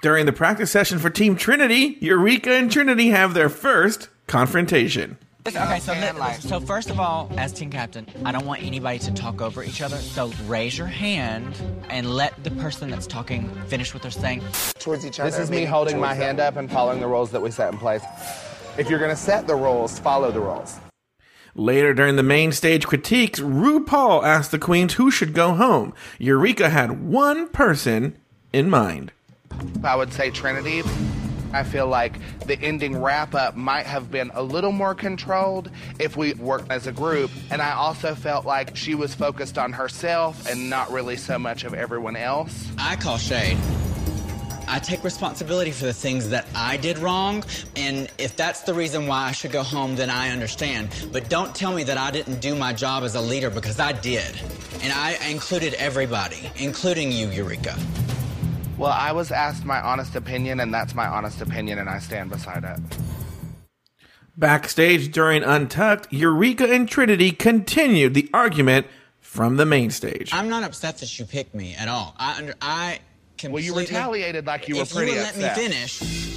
during 0.09 0.26
the 0.26 0.33
practice 0.33 0.70
session 0.70 0.99
for 0.99 1.11
Team 1.11 1.37
Trinity. 1.37 1.99
Eureka 2.01 2.53
and 2.53 2.70
Trinity 2.70 3.09
have 3.09 3.35
their 3.35 3.49
first 3.49 4.09
confrontation. 4.26 5.18
Listen, 5.49 5.62
okay, 5.62 5.80
so, 5.80 5.94
li- 5.94 6.32
so 6.40 6.61
first 6.61 6.90
of 6.90 7.01
all, 7.01 7.32
as 7.38 7.55
team 7.55 7.70
captain, 7.70 8.07
I 8.22 8.32
don't 8.32 8.44
want 8.44 8.62
anybody 8.62 8.99
to 8.99 9.11
talk 9.12 9.40
over 9.40 9.64
each 9.64 9.80
other. 9.80 9.96
So 9.96 10.30
raise 10.44 10.76
your 10.76 10.86
hand 10.86 11.55
and 11.88 12.14
let 12.14 12.44
the 12.44 12.51
person 12.51 12.90
that's 12.90 13.07
talking 13.07 13.49
finish 13.66 13.94
what 13.94 14.03
they're 14.03 14.11
saying. 14.11 14.42
Towards 14.78 15.07
each 15.07 15.18
other. 15.18 15.30
This 15.30 15.38
is 15.38 15.51
me 15.51 15.64
holding 15.64 15.99
my 15.99 16.12
hand 16.12 16.38
up 16.38 16.57
and 16.57 16.70
following 16.70 17.01
the 17.01 17.07
rules 17.07 17.30
that 17.30 17.40
we 17.40 17.51
set 17.51 17.72
in 17.72 17.78
place. 17.78 18.03
If 18.76 18.90
you're 18.90 18.99
going 18.99 19.11
to 19.11 19.16
set 19.16 19.46
the 19.46 19.55
rules, 19.55 19.99
follow 19.99 20.30
the 20.30 20.40
rules. 20.40 20.76
Later 21.55 21.94
during 21.94 22.16
the 22.16 22.22
main 22.22 22.53
stage 22.53 22.86
critiques, 22.86 23.40
RuPaul 23.40 24.22
asked 24.22 24.51
the 24.51 24.59
queens 24.59 24.94
who 24.94 25.11
should 25.11 25.32
go 25.32 25.55
home. 25.55 25.94
Eureka 26.18 26.68
had 26.68 27.09
one 27.09 27.49
person 27.49 28.18
in 28.53 28.68
mind. 28.68 29.12
I 29.82 29.96
would 29.96 30.12
say 30.12 30.30
Trinity. 30.30 30.82
I 31.53 31.62
feel 31.62 31.86
like 31.86 32.14
the 32.46 32.59
ending 32.61 33.01
wrap 33.01 33.34
up 33.34 33.57
might 33.57 33.86
have 33.86 34.11
been 34.11 34.30
a 34.34 34.42
little 34.42 34.72
more 34.72 34.94
controlled 34.94 35.70
if 35.99 36.16
we 36.16 36.34
worked 36.34 36.70
as 36.70 36.86
a 36.86 36.92
group. 36.92 37.30
And 37.51 37.62
I 37.62 37.72
also 37.72 38.14
felt 38.14 38.44
like 38.44 38.76
she 38.76 38.94
was 38.94 39.14
focused 39.14 39.59
on 39.59 39.72
herself 39.72 40.49
and 40.49 40.68
not 40.68 40.90
really 40.90 41.16
so 41.16 41.38
much 41.38 41.64
of 41.64 41.74
everyone 41.74 42.16
else. 42.16 42.68
I 42.78 42.96
call 42.96 43.18
shade. 43.18 43.59
I 44.70 44.78
take 44.78 45.03
responsibility 45.03 45.70
for 45.70 45.86
the 45.86 45.94
things 45.94 46.28
that 46.28 46.46
I 46.55 46.76
did 46.76 46.99
wrong, 46.99 47.42
and 47.74 48.12
if 48.18 48.36
that's 48.36 48.61
the 48.62 48.74
reason 48.74 49.07
why 49.07 49.24
I 49.24 49.32
should 49.32 49.51
go 49.51 49.62
home, 49.62 49.96
then 49.96 50.11
I 50.11 50.28
understand. 50.28 50.90
But 51.11 51.30
don't 51.30 51.55
tell 51.55 51.72
me 51.72 51.84
that 51.84 51.96
I 51.96 52.11
didn't 52.11 52.40
do 52.40 52.55
my 52.55 52.74
job 52.74 53.03
as 53.03 53.14
a 53.14 53.20
leader 53.20 53.49
because 53.49 53.80
I 53.80 53.92
did. 53.92 54.38
And 54.82 54.92
I 54.92 55.16
included 55.30 55.72
everybody, 55.74 56.51
including 56.57 57.11
you, 57.12 57.28
Eureka. 57.28 57.78
Well, 58.79 58.93
I 58.93 59.11
was 59.11 59.33
asked 59.33 59.64
my 59.64 59.81
honest 59.81 60.14
opinion, 60.14 60.61
and 60.61 60.72
that's 60.72 60.95
my 60.95 61.07
honest 61.07 61.41
opinion, 61.41 61.81
and 61.81 61.89
I 61.89 61.99
stand 61.99 62.31
beside 62.31 62.62
it. 62.62 62.79
Backstage 64.37 65.11
during 65.11 65.43
Untucked, 65.43 66.12
Eureka 66.12 66.72
and 66.72 66.89
Trinity 66.89 67.33
continued 67.33 68.14
the 68.14 68.31
argument 68.33 68.87
from 69.20 69.57
the 69.57 69.66
main 69.66 69.91
stage. 69.91 70.33
I'm 70.33 70.49
not 70.49 70.62
upset 70.62 70.99
that 70.99 71.18
you 71.18 71.24
picked 71.24 71.57
me 71.57 71.74
at 71.74 71.89
all. 71.89 72.14
I 72.18 72.39
under, 72.39 72.55
I 72.62 73.01
Well, 73.43 73.59
you 73.59 73.76
retaliated 73.76 74.47
like 74.47 74.68
you 74.68 74.76
were 74.76 74.83
if 74.83 74.95
pretty 74.95 75.11
you 75.11 75.18
would 75.18 75.26
upset. 75.26 75.57
let 75.57 75.57
me 75.57 75.62
finish. 75.68 76.37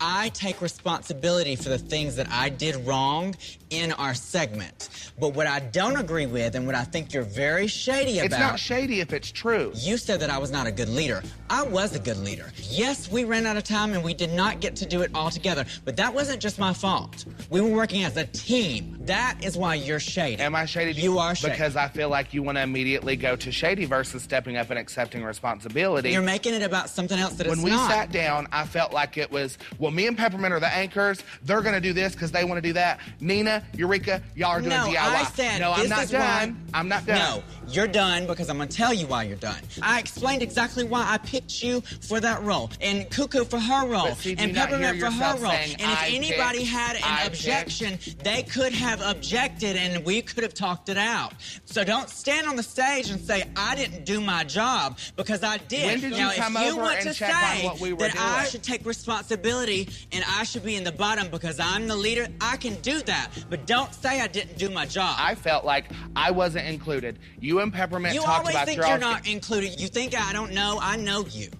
I 0.00 0.30
take 0.30 0.62
responsibility 0.62 1.54
for 1.54 1.68
the 1.68 1.78
things 1.78 2.16
that 2.16 2.28
I 2.30 2.48
did 2.48 2.76
wrong 2.86 3.34
in 3.70 3.92
our 3.92 4.14
segment. 4.14 4.88
But 5.18 5.34
what 5.34 5.46
I 5.46 5.60
don't 5.60 5.96
agree 5.96 6.26
with 6.26 6.54
and 6.54 6.66
what 6.66 6.74
I 6.74 6.84
think 6.84 7.12
you're 7.12 7.22
very 7.22 7.66
shady 7.66 8.18
about. 8.18 8.26
It's 8.26 8.38
not 8.38 8.58
shady 8.58 9.00
if 9.00 9.12
it's 9.12 9.30
true. 9.32 9.72
You 9.74 9.96
said 9.96 10.20
that 10.20 10.30
I 10.30 10.38
was 10.38 10.50
not 10.50 10.66
a 10.66 10.72
good 10.72 10.88
leader. 10.88 11.22
I 11.50 11.62
was 11.62 11.94
a 11.94 11.98
good 11.98 12.18
leader. 12.18 12.52
Yes, 12.56 13.10
we 13.10 13.24
ran 13.24 13.46
out 13.46 13.56
of 13.56 13.64
time 13.64 13.94
and 13.94 14.04
we 14.04 14.14
did 14.14 14.32
not 14.32 14.60
get 14.60 14.76
to 14.76 14.86
do 14.86 15.02
it 15.02 15.10
all 15.14 15.30
together, 15.30 15.64
but 15.84 15.96
that 15.96 16.14
wasn't 16.14 16.40
just 16.40 16.58
my 16.58 16.72
fault. 16.72 17.24
We 17.50 17.60
were 17.60 17.70
working 17.70 18.04
as 18.04 18.16
a 18.16 18.26
team. 18.26 18.96
That 19.00 19.38
is 19.42 19.56
why 19.56 19.76
you're 19.76 20.00
shady. 20.00 20.42
Am 20.42 20.54
I 20.54 20.66
shady? 20.66 21.00
You 21.00 21.18
are 21.18 21.34
shady. 21.34 21.52
Because 21.52 21.76
I 21.76 21.88
feel 21.88 22.10
like 22.10 22.34
you 22.34 22.42
want 22.42 22.58
to 22.58 22.62
immediately 22.62 23.16
go 23.16 23.36
to 23.36 23.50
shady 23.50 23.86
versus 23.86 24.22
stepping 24.22 24.56
up 24.56 24.70
and 24.70 24.78
accepting 24.78 25.24
responsibility. 25.24 26.10
You're 26.10 26.22
making 26.22 26.54
it 26.54 26.62
about 26.62 26.90
something 26.90 27.18
else 27.18 27.34
that 27.34 27.46
when 27.46 27.62
we 27.62 27.70
not. 27.70 27.90
sat 27.90 28.12
down, 28.12 28.46
I 28.52 28.66
felt 28.66 28.92
like 28.92 29.16
it 29.16 29.30
was, 29.30 29.58
well, 29.78 29.90
me 29.90 30.06
and 30.06 30.16
Peppermint 30.16 30.52
are 30.52 30.60
the 30.60 30.72
anchors. 30.72 31.22
They're 31.42 31.62
going 31.62 31.74
to 31.74 31.80
do 31.80 31.92
this 31.92 32.12
because 32.12 32.30
they 32.30 32.44
want 32.44 32.58
to 32.58 32.62
do 32.62 32.74
that. 32.74 33.00
Nina, 33.20 33.57
Eureka, 33.74 34.22
y'all 34.34 34.50
are 34.50 34.60
doing 34.60 34.70
no, 34.70 34.86
DIY. 34.86 34.96
I 34.96 35.24
said 35.24 35.60
no, 35.60 35.72
I'm 35.72 35.88
not 35.88 36.08
done. 36.08 36.20
Why, 36.20 36.78
I'm 36.78 36.88
not 36.88 37.06
done. 37.06 37.18
No, 37.18 37.42
you're 37.70 37.86
done 37.86 38.26
because 38.26 38.48
I'm 38.48 38.56
going 38.56 38.68
to 38.68 38.76
tell 38.76 38.92
you 38.92 39.06
why 39.06 39.24
you're 39.24 39.36
done. 39.36 39.60
I 39.82 39.98
explained 39.98 40.42
exactly 40.42 40.84
why 40.84 41.04
I 41.08 41.18
picked 41.18 41.62
you 41.62 41.80
for 41.80 42.20
that 42.20 42.42
role, 42.42 42.70
and 42.80 43.08
Cuckoo 43.10 43.44
for 43.44 43.58
her 43.58 43.86
role, 43.86 44.14
see, 44.16 44.36
and 44.38 44.50
you 44.50 44.54
Peppermint 44.54 45.00
for 45.00 45.10
her 45.10 45.36
role. 45.38 45.52
And 45.52 45.72
if 45.72 46.02
"I 46.02 46.08
anybody 46.08 46.58
picked, 46.58 46.70
had 46.70 46.96
an 46.96 47.02
I 47.04 47.24
objection, 47.24 47.98
they 48.22 48.42
could 48.42 48.72
have 48.72 49.00
objected, 49.02 49.76
and 49.76 50.04
we 50.04 50.22
could 50.22 50.42
have 50.42 50.54
talked 50.54 50.88
it 50.88 50.96
out. 50.98 51.34
So 51.64 51.84
don't 51.84 52.08
stand 52.08 52.46
on 52.46 52.56
the 52.56 52.62
stage 52.62 53.10
and 53.10 53.20
say 53.20 53.44
I 53.56 53.74
didn't 53.74 54.04
do 54.04 54.20
my 54.20 54.44
job 54.44 54.98
because 55.16 55.42
I 55.42 55.58
did. 55.58 55.86
When 55.86 56.00
did 56.00 56.12
you 56.12 56.24
now, 56.24 56.32
come 56.32 56.56
if 56.56 56.62
you 56.62 56.72
over 56.72 56.82
want 56.82 56.98
and 57.00 57.08
to 57.08 57.14
check 57.14 57.34
on 57.34 57.56
say 57.56 57.64
what 57.64 57.80
we 57.80 57.92
were 57.92 57.98
that 57.98 58.16
I 58.16 58.44
should 58.44 58.62
take 58.62 58.84
responsibility 58.86 59.88
and 60.12 60.24
I 60.28 60.44
should 60.44 60.64
be 60.64 60.76
in 60.76 60.84
the 60.84 60.92
bottom 60.92 61.28
because 61.28 61.60
I'm 61.60 61.86
the 61.88 61.96
leader, 61.96 62.28
I 62.40 62.56
can 62.56 62.74
do 62.80 63.00
that. 63.02 63.30
But 63.50 63.66
don't 63.66 63.94
say 63.94 64.20
I 64.20 64.26
didn't 64.26 64.58
do 64.58 64.70
my 64.70 64.86
job. 64.86 65.16
I 65.18 65.34
felt 65.34 65.64
like 65.64 65.86
I 66.16 66.30
wasn't 66.30 66.66
included. 66.66 67.18
You 67.40 67.57
and 67.60 67.72
Peppermint 67.72 68.14
You 68.14 68.20
talked 68.20 68.40
always 68.40 68.54
about 68.54 68.66
think 68.66 68.78
your 68.78 68.86
you're 68.86 68.98
not 68.98 69.28
included. 69.28 69.80
You 69.80 69.88
think 69.88 70.18
I 70.18 70.32
don't 70.32 70.52
know. 70.52 70.78
I 70.80 70.96
know 70.96 71.24
you. 71.26 71.50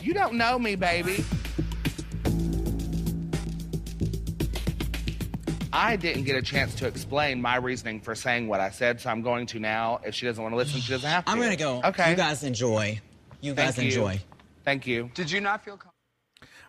You 0.00 0.14
don't 0.14 0.34
know 0.34 0.58
me, 0.58 0.76
baby. 0.76 1.24
I 5.72 5.96
didn't 5.96 6.24
get 6.24 6.36
a 6.36 6.42
chance 6.42 6.74
to 6.76 6.86
explain 6.86 7.42
my 7.42 7.56
reasoning 7.56 8.00
for 8.00 8.14
saying 8.14 8.48
what 8.48 8.60
I 8.60 8.70
said, 8.70 9.00
so 9.00 9.10
I'm 9.10 9.20
going 9.20 9.46
to 9.48 9.58
now. 9.58 10.00
If 10.04 10.14
she 10.14 10.24
doesn't 10.24 10.42
want 10.42 10.54
to 10.54 10.56
listen, 10.56 10.80
she 10.80 10.90
doesn't 10.90 11.08
have 11.08 11.24
to. 11.26 11.30
I'm 11.30 11.38
gonna 11.38 11.54
go. 11.54 11.82
Okay. 11.84 12.10
You 12.10 12.16
guys 12.16 12.42
enjoy. 12.44 13.00
You 13.42 13.54
Thank 13.54 13.76
guys 13.76 13.78
you. 13.78 13.90
enjoy. 13.90 14.20
Thank 14.64 14.86
you. 14.86 15.10
Did 15.14 15.30
you 15.30 15.40
not 15.40 15.64
feel 15.64 15.78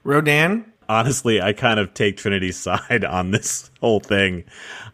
Rodan? 0.03 0.73
Honestly, 0.89 1.41
I 1.41 1.53
kind 1.53 1.79
of 1.79 1.93
take 1.93 2.17
Trinity's 2.17 2.57
side 2.59 3.05
on 3.05 3.31
this 3.31 3.69
whole 3.81 3.99
thing. 3.99 4.43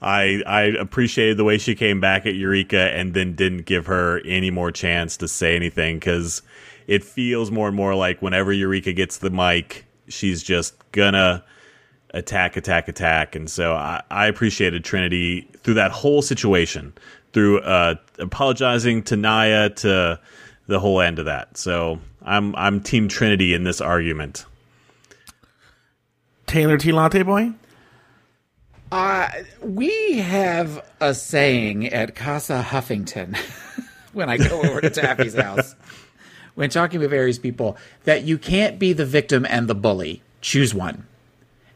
I 0.02 0.42
I 0.46 0.62
appreciated 0.64 1.38
the 1.38 1.44
way 1.44 1.58
she 1.58 1.76
came 1.76 2.00
back 2.00 2.26
at 2.26 2.36
Eureka 2.36 2.92
and 2.96 3.14
then 3.14 3.36
didn't 3.36 3.66
give 3.66 3.86
her 3.88 4.22
any 4.26 4.52
more 4.52 4.72
chance 4.72 5.18
to 5.18 5.28
say 5.28 5.56
anything 5.56 5.98
because 5.98 6.42
it 6.88 7.04
feels 7.04 7.52
more 7.52 7.68
and 7.68 7.76
more 7.76 7.96
like 7.96 8.22
whenever 8.22 8.52
Eureka 8.52 8.94
gets 8.94 9.18
the 9.18 9.30
mic, 9.30 9.86
she's 10.08 10.44
just 10.44 10.76
gonna 10.92 11.44
attack, 12.14 12.58
attack, 12.58 12.88
attack. 12.88 13.36
And 13.36 13.50
so 13.50 13.74
I, 13.74 14.04
I 14.12 14.28
appreciated 14.28 14.84
Trinity 14.84 15.50
through 15.58 15.76
that 15.76 15.92
whole 15.92 16.22
situation, 16.22 16.94
through 17.32 17.60
uh, 17.62 17.96
apologizing 18.20 19.04
to 19.04 19.16
Naya 19.16 19.70
to 19.70 20.20
the 20.68 20.80
whole 20.80 21.02
end 21.02 21.20
of 21.20 21.26
that. 21.26 21.58
So 21.58 22.00
I'm 22.22 22.56
I'm 22.56 22.82
Team 22.82 23.08
Trinity 23.08 23.54
in 23.54 23.64
this 23.64 23.82
argument. 23.82 24.46
Taylor 26.48 26.78
T. 26.78 26.92
Latte 26.92 27.24
Boy? 27.24 27.52
Uh, 28.92 29.28
we 29.62 30.20
have 30.20 30.86
a 31.02 31.14
saying 31.14 31.88
at 31.88 32.16
Casa 32.16 32.64
Huffington 32.68 33.36
when 34.14 34.30
I 34.30 34.38
go 34.38 34.62
over 34.62 34.82
to 34.82 34.90
Taffy's 34.90 35.34
house 35.34 35.76
when 36.56 36.70
talking 36.70 37.00
with 37.00 37.10
various 37.10 37.40
people 37.40 37.78
that 38.04 38.24
you 38.24 38.38
can't 38.38 38.78
be 38.78 38.94
the 38.94 39.06
victim 39.06 39.46
and 39.50 39.68
the 39.68 39.76
bully. 39.76 40.22
Choose 40.42 40.74
one. 40.74 41.08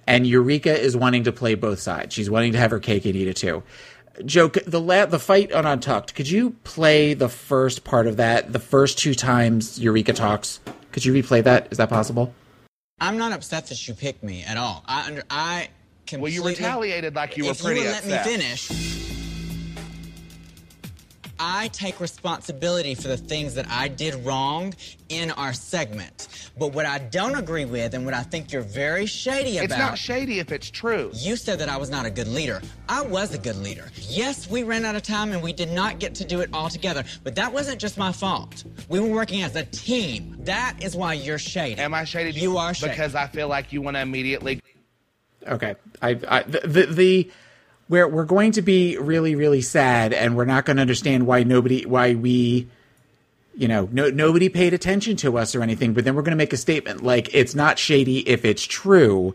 And 0.05 0.25
Eureka 0.25 0.79
is 0.79 0.95
wanting 0.95 1.23
to 1.23 1.31
play 1.31 1.55
both 1.55 1.79
sides. 1.79 2.13
She's 2.13 2.29
wanting 2.29 2.53
to 2.53 2.59
have 2.59 2.71
her 2.71 2.79
cake 2.79 3.05
and 3.05 3.15
eat 3.15 3.27
it 3.27 3.35
too. 3.35 3.63
Joe, 4.25 4.47
the 4.47 4.79
la- 4.79 5.05
the 5.05 5.19
fight 5.19 5.51
on 5.51 5.65
Untucked. 5.65 6.15
Could 6.15 6.29
you 6.29 6.51
play 6.63 7.13
the 7.13 7.29
first 7.29 7.83
part 7.83 8.07
of 8.07 8.17
that? 8.17 8.51
The 8.51 8.59
first 8.59 8.97
two 8.97 9.13
times 9.13 9.79
Eureka 9.79 10.13
talks. 10.13 10.59
Could 10.91 11.05
you 11.05 11.13
replay 11.13 11.43
that? 11.43 11.67
Is 11.71 11.77
that 11.77 11.89
possible? 11.89 12.33
I'm 12.99 13.17
not 13.17 13.31
upset 13.31 13.67
that 13.67 13.87
you 13.87 13.93
picked 13.93 14.23
me 14.23 14.43
at 14.43 14.57
all. 14.57 14.83
I 14.87 15.05
under. 15.07 15.23
I 15.29 15.69
completely. 16.07 16.39
Well, 16.41 16.51
you 16.51 16.57
retaliated 16.57 17.15
like 17.15 17.37
you 17.37 17.45
were 17.45 17.51
if 17.51 17.61
pretty 17.61 17.81
you 17.81 17.87
would 17.87 17.95
upset. 17.95 18.25
let 18.25 18.25
me 18.25 18.37
finish. 18.37 19.16
I 21.39 21.67
take 21.69 21.99
responsibility 21.99 22.95
for 22.95 23.07
the 23.07 23.17
things 23.17 23.53
that 23.55 23.67
I 23.69 23.87
did 23.87 24.15
wrong 24.25 24.73
in 25.09 25.31
our 25.31 25.53
segment. 25.53 26.51
But 26.57 26.73
what 26.73 26.85
I 26.85 26.99
don't 26.99 27.35
agree 27.35 27.65
with 27.65 27.93
and 27.93 28.05
what 28.05 28.13
I 28.13 28.23
think 28.23 28.51
you're 28.51 28.61
very 28.61 29.05
shady 29.05 29.57
about. 29.57 29.65
It's 29.65 29.77
not 29.77 29.97
shady 29.97 30.39
if 30.39 30.51
it's 30.51 30.69
true. 30.69 31.11
You 31.13 31.35
said 31.35 31.59
that 31.59 31.69
I 31.69 31.77
was 31.77 31.89
not 31.89 32.05
a 32.05 32.09
good 32.09 32.27
leader. 32.27 32.61
I 32.89 33.01
was 33.01 33.33
a 33.33 33.37
good 33.37 33.57
leader. 33.57 33.91
Yes, 33.95 34.49
we 34.49 34.63
ran 34.63 34.85
out 34.85 34.95
of 34.95 35.03
time 35.03 35.31
and 35.31 35.41
we 35.41 35.53
did 35.53 35.71
not 35.71 35.99
get 35.99 36.15
to 36.15 36.25
do 36.25 36.41
it 36.41 36.49
all 36.53 36.69
together, 36.69 37.03
but 37.23 37.35
that 37.35 37.51
wasn't 37.53 37.79
just 37.79 37.97
my 37.97 38.11
fault. 38.11 38.63
We 38.89 38.99
were 38.99 39.07
working 39.07 39.43
as 39.43 39.55
a 39.55 39.63
team. 39.65 40.37
That 40.39 40.77
is 40.81 40.95
why 40.95 41.13
you're 41.13 41.39
shady. 41.39 41.79
Am 41.79 41.93
I 41.93 42.03
shady? 42.03 42.39
You 42.39 42.57
are 42.57 42.73
shady. 42.73 42.91
Because 42.91 43.15
I 43.15 43.27
feel 43.27 43.47
like 43.47 43.71
you 43.71 43.81
want 43.81 43.95
to 43.95 44.01
immediately. 44.01 44.61
Okay. 45.47 45.75
I, 46.01 46.19
I 46.27 46.43
the, 46.43 46.59
the 46.65 46.85
the 46.85 47.31
where 47.87 48.07
we're 48.07 48.25
going 48.25 48.51
to 48.51 48.61
be 48.61 48.97
really 48.97 49.35
really 49.35 49.61
sad 49.61 50.13
and 50.13 50.35
we're 50.35 50.45
not 50.45 50.65
going 50.65 50.77
to 50.77 50.81
understand 50.81 51.25
why 51.25 51.43
nobody 51.43 51.85
why 51.85 52.13
we 52.13 52.67
you 53.55 53.67
know 53.67 53.87
no 53.91 54.09
nobody 54.09 54.49
paid 54.49 54.73
attention 54.73 55.15
to 55.15 55.37
us 55.37 55.55
or 55.55 55.61
anything 55.61 55.93
but 55.93 56.05
then 56.05 56.15
we're 56.15 56.21
going 56.21 56.31
to 56.31 56.37
make 56.37 56.53
a 56.53 56.57
statement 56.57 57.03
like 57.03 57.33
it's 57.33 57.55
not 57.55 57.79
shady 57.79 58.19
if 58.27 58.45
it's 58.45 58.63
true 58.65 59.33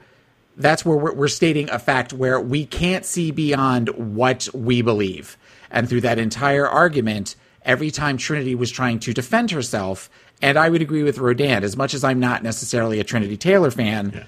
that's 0.57 0.84
where 0.84 0.96
we're, 0.96 1.14
we're 1.14 1.28
stating 1.28 1.70
a 1.70 1.78
fact 1.78 2.12
where 2.12 2.38
we 2.40 2.66
can't 2.66 3.05
see 3.05 3.30
beyond 3.30 3.88
what 3.88 4.48
we 4.53 4.82
believe 4.82 5.36
and 5.70 5.88
through 5.88 6.00
that 6.03 6.18
entire 6.18 6.68
argument 6.68 7.36
every 7.64 7.90
time 7.90 8.16
trinity 8.16 8.55
was 8.55 8.70
trying 8.70 8.98
to 8.98 9.14
defend 9.14 9.50
herself 9.50 10.11
and 10.40 10.59
i 10.59 10.68
would 10.68 10.82
agree 10.82 11.03
with 11.03 11.18
rodan 11.18 11.64
as 11.64 11.76
much 11.76 11.94
as 11.94 12.05
i'm 12.05 12.20
not 12.20 12.42
necessarily 12.42 13.00
a 13.00 13.05
trinity 13.05 13.36
taylor 13.36 13.70
fan 13.70 14.26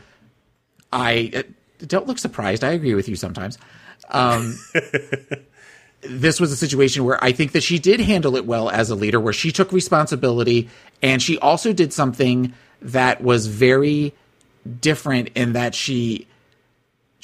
I 0.94 1.32
uh, 1.34 1.42
don't 1.86 2.06
look 2.06 2.18
surprised. 2.18 2.64
I 2.64 2.70
agree 2.70 2.94
with 2.94 3.08
you 3.08 3.16
sometimes. 3.16 3.58
Um, 4.08 4.58
this 6.02 6.40
was 6.40 6.52
a 6.52 6.56
situation 6.56 7.04
where 7.04 7.22
I 7.22 7.32
think 7.32 7.52
that 7.52 7.62
she 7.62 7.78
did 7.78 8.00
handle 8.00 8.36
it 8.36 8.46
well 8.46 8.70
as 8.70 8.90
a 8.90 8.94
leader, 8.94 9.18
where 9.20 9.32
she 9.32 9.52
took 9.52 9.72
responsibility 9.72 10.68
and 11.02 11.22
she 11.22 11.38
also 11.38 11.72
did 11.72 11.92
something 11.92 12.52
that 12.82 13.22
was 13.22 13.46
very 13.46 14.14
different 14.80 15.30
in 15.34 15.54
that 15.54 15.74
she 15.74 16.26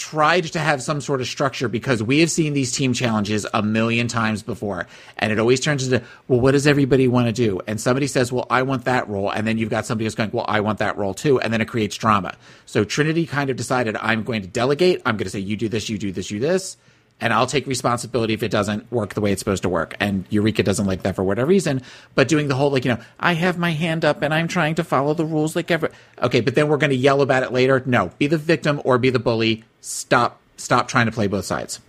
tried 0.01 0.45
to 0.45 0.59
have 0.59 0.83
some 0.83 1.01
sort 1.01 1.21
of 1.21 1.27
structure 1.27 1.69
because 1.69 2.03
we 2.03 2.21
have 2.21 2.31
seen 2.31 2.55
these 2.55 2.73
team 2.73 2.95
challenges 2.95 3.47
a 3.53 3.63
million 3.63 4.09
times 4.09 4.43
before. 4.43 4.87
And 5.19 5.31
it 5.31 5.39
always 5.39 5.61
turns 5.61 5.87
into, 5.87 6.05
well, 6.27 6.41
what 6.41 6.53
does 6.53 6.67
everybody 6.67 7.07
want 7.07 7.27
to 7.27 7.33
do? 7.33 7.61
And 7.67 7.79
somebody 7.79 8.07
says, 8.07 8.33
well, 8.33 8.47
I 8.49 8.63
want 8.63 8.87
that 8.87 9.09
role. 9.09 9.31
And 9.31 9.47
then 9.47 9.59
you've 9.59 9.71
got 9.71 9.85
somebody 9.85 10.07
who's 10.07 10.15
going, 10.15 10.31
well, 10.33 10.47
I 10.49 10.61
want 10.61 10.79
that 10.79 10.97
role 10.97 11.13
too. 11.13 11.39
And 11.39 11.53
then 11.53 11.61
it 11.61 11.69
creates 11.69 11.97
drama. 11.97 12.35
So 12.65 12.83
Trinity 12.83 13.27
kind 13.27 13.51
of 13.51 13.57
decided, 13.57 13.95
I'm 13.97 14.25
going 14.25 14.41
to 14.41 14.49
delegate. 14.49 15.03
I'm 15.05 15.17
going 15.19 15.27
to 15.27 15.31
say, 15.31 15.39
you 15.39 15.57
do 15.57 15.69
this, 15.69 15.91
you 15.91 15.99
do 15.99 16.11
this, 16.11 16.31
you 16.31 16.41
this. 16.41 16.79
And 17.21 17.33
I'll 17.33 17.47
take 17.47 17.67
responsibility 17.67 18.33
if 18.33 18.43
it 18.43 18.51
doesn't 18.51 18.91
work 18.91 19.15
the 19.15 19.21
way 19.21 19.33
it's 19.33 19.41
supposed 19.41 19.63
to 19.65 19.69
work. 19.69 19.95
And 20.01 20.25
Eureka 20.31 20.63
doesn't 20.63 20.87
like 20.87 21.03
that 21.03 21.17
for 21.17 21.23
whatever 21.23 21.49
reason. 21.49 21.83
But 22.15 22.29
doing 22.29 22.49
the 22.49 22.55
whole, 22.55 22.71
like, 22.71 22.85
you 22.85 22.95
know, 22.95 23.01
I 23.19 23.35
have 23.35 23.59
my 23.59 23.73
hand 23.73 24.05
up 24.05 24.23
and 24.23 24.33
I'm 24.33 24.49
trying 24.49 24.75
to 24.77 24.85
follow 24.85 25.13
the 25.13 25.27
rules 25.27 25.55
like 25.55 25.71
ever. 25.71 25.91
Okay, 26.23 26.41
but 26.41 26.55
then 26.55 26.69
we're 26.69 26.79
going 26.79 26.91
to 26.91 26.97
yell 26.97 27.21
about 27.21 27.43
it 27.43 27.53
later. 27.53 27.83
No, 27.85 28.11
be 28.19 28.27
the 28.27 28.39
victim 28.39 28.81
or 28.85 28.99
be 28.99 29.11
the 29.11 29.19
bully. 29.19 29.65
Stop, 29.81 30.41
stop 30.57 30.89
trying 30.89 31.07
to 31.07 31.13
play 31.13 31.27
both 31.27 31.45
sides. 31.45 31.81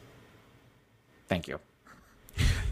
Thank 1.27 1.47
you. 1.47 1.59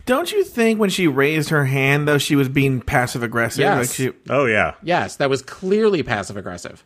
Don't 0.05 0.31
you 0.31 0.43
think 0.43 0.79
when 0.79 0.89
she 0.89 1.07
raised 1.07 1.49
her 1.49 1.65
hand 1.65 2.07
though 2.07 2.17
she 2.17 2.35
was 2.35 2.49
being 2.49 2.81
passive 2.81 3.21
aggressive? 3.21 3.59
Yes. 3.59 3.77
Like 3.77 3.95
she, 3.95 4.11
oh 4.29 4.45
yeah. 4.45 4.73
Yes, 4.81 5.15
that 5.17 5.29
was 5.29 5.43
clearly 5.43 6.01
passive 6.01 6.35
aggressive. 6.35 6.83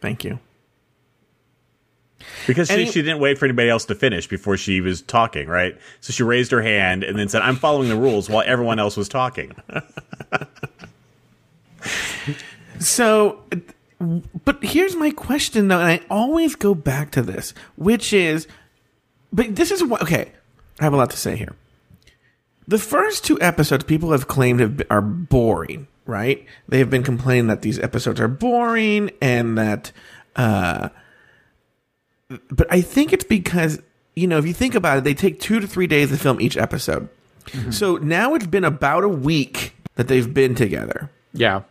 Thank 0.00 0.22
you. 0.22 0.38
Because 2.46 2.68
she, 2.68 2.74
Any- 2.74 2.86
she 2.86 3.02
didn't 3.02 3.20
wait 3.20 3.38
for 3.38 3.44
anybody 3.46 3.68
else 3.70 3.84
to 3.86 3.94
finish 3.94 4.26
before 4.26 4.56
she 4.56 4.80
was 4.80 5.02
talking, 5.02 5.48
right? 5.48 5.76
So 6.00 6.12
she 6.12 6.22
raised 6.22 6.50
her 6.50 6.62
hand 6.62 7.04
and 7.04 7.18
then 7.18 7.28
said, 7.28 7.42
I'm 7.42 7.56
following 7.56 7.88
the 7.88 7.96
rules 7.96 8.28
while 8.28 8.44
everyone 8.46 8.78
else 8.78 8.96
was 8.96 9.08
talking. 9.08 9.52
So, 12.80 13.42
but 14.44 14.62
here's 14.62 14.96
my 14.96 15.10
question 15.10 15.68
though, 15.68 15.80
and 15.80 15.88
I 15.88 16.00
always 16.10 16.54
go 16.54 16.74
back 16.74 17.10
to 17.12 17.22
this, 17.22 17.54
which 17.76 18.12
is, 18.12 18.46
but 19.32 19.56
this 19.56 19.70
is 19.70 19.82
what, 19.82 20.02
okay, 20.02 20.32
I 20.80 20.84
have 20.84 20.92
a 20.92 20.96
lot 20.96 21.10
to 21.10 21.16
say 21.16 21.36
here. 21.36 21.54
The 22.66 22.78
first 22.78 23.24
two 23.24 23.40
episodes 23.40 23.84
people 23.84 24.12
have 24.12 24.26
claimed 24.26 24.60
have, 24.60 24.82
are 24.90 25.02
boring, 25.02 25.86
right? 26.06 26.44
They 26.68 26.78
have 26.78 26.90
been 26.90 27.02
complaining 27.02 27.46
that 27.48 27.62
these 27.62 27.78
episodes 27.78 28.20
are 28.20 28.28
boring 28.28 29.10
and 29.20 29.56
that, 29.58 29.92
uh, 30.36 30.88
but 32.28 32.66
I 32.70 32.80
think 32.80 33.12
it's 33.12 33.24
because, 33.24 33.80
you 34.16 34.26
know, 34.26 34.38
if 34.38 34.46
you 34.46 34.54
think 34.54 34.74
about 34.74 34.98
it, 34.98 35.04
they 35.04 35.14
take 35.14 35.40
two 35.40 35.60
to 35.60 35.66
three 35.66 35.86
days 35.86 36.10
to 36.10 36.16
film 36.16 36.40
each 36.40 36.56
episode. 36.56 37.08
Mm-hmm. 37.46 37.70
So 37.70 37.96
now 37.96 38.34
it's 38.34 38.46
been 38.46 38.64
about 38.64 39.04
a 39.04 39.08
week 39.08 39.74
that 39.96 40.08
they've 40.08 40.32
been 40.32 40.54
together. 40.54 41.10
Yeah. 41.32 41.62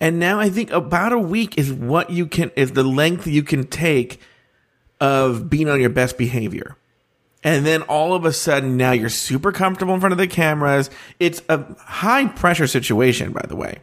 And 0.00 0.18
now 0.18 0.38
I 0.38 0.50
think 0.50 0.70
about 0.70 1.12
a 1.12 1.18
week 1.18 1.58
is 1.58 1.72
what 1.72 2.10
you 2.10 2.26
can 2.26 2.50
is 2.56 2.72
the 2.72 2.84
length 2.84 3.26
you 3.26 3.42
can 3.42 3.66
take 3.66 4.20
of 5.00 5.48
being 5.48 5.68
on 5.68 5.80
your 5.80 5.90
best 5.90 6.18
behavior. 6.18 6.76
And 7.42 7.66
then 7.66 7.82
all 7.82 8.14
of 8.14 8.24
a 8.24 8.32
sudden 8.32 8.76
now 8.76 8.92
you're 8.92 9.08
super 9.08 9.52
comfortable 9.52 9.94
in 9.94 10.00
front 10.00 10.12
of 10.12 10.18
the 10.18 10.26
cameras. 10.26 10.90
It's 11.20 11.42
a 11.48 11.64
high 11.78 12.26
pressure 12.26 12.66
situation, 12.66 13.32
by 13.32 13.44
the 13.46 13.56
way. 13.56 13.80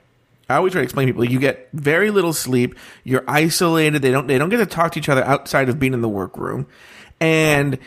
I 0.52 0.58
always 0.58 0.74
try 0.74 0.82
to 0.82 0.84
explain 0.84 1.08
to 1.08 1.14
people 1.14 1.26
you 1.26 1.40
get 1.40 1.70
very 1.74 2.12
little 2.12 2.34
sleep, 2.34 2.76
you're 3.04 3.24
isolated, 3.28 4.02
they 4.02 4.12
don't 4.12 4.28
they 4.28 4.38
don't 4.38 4.50
get 4.50 4.58
to 4.58 4.66
talk 4.66 4.92
to 4.94 5.00
each 5.00 5.10
other 5.10 5.24
outside 5.24 5.70
of 5.70 5.80
being 5.80 5.94
in 5.94 6.02
the 6.02 6.10
workroom. 6.10 6.68
And 7.20 7.78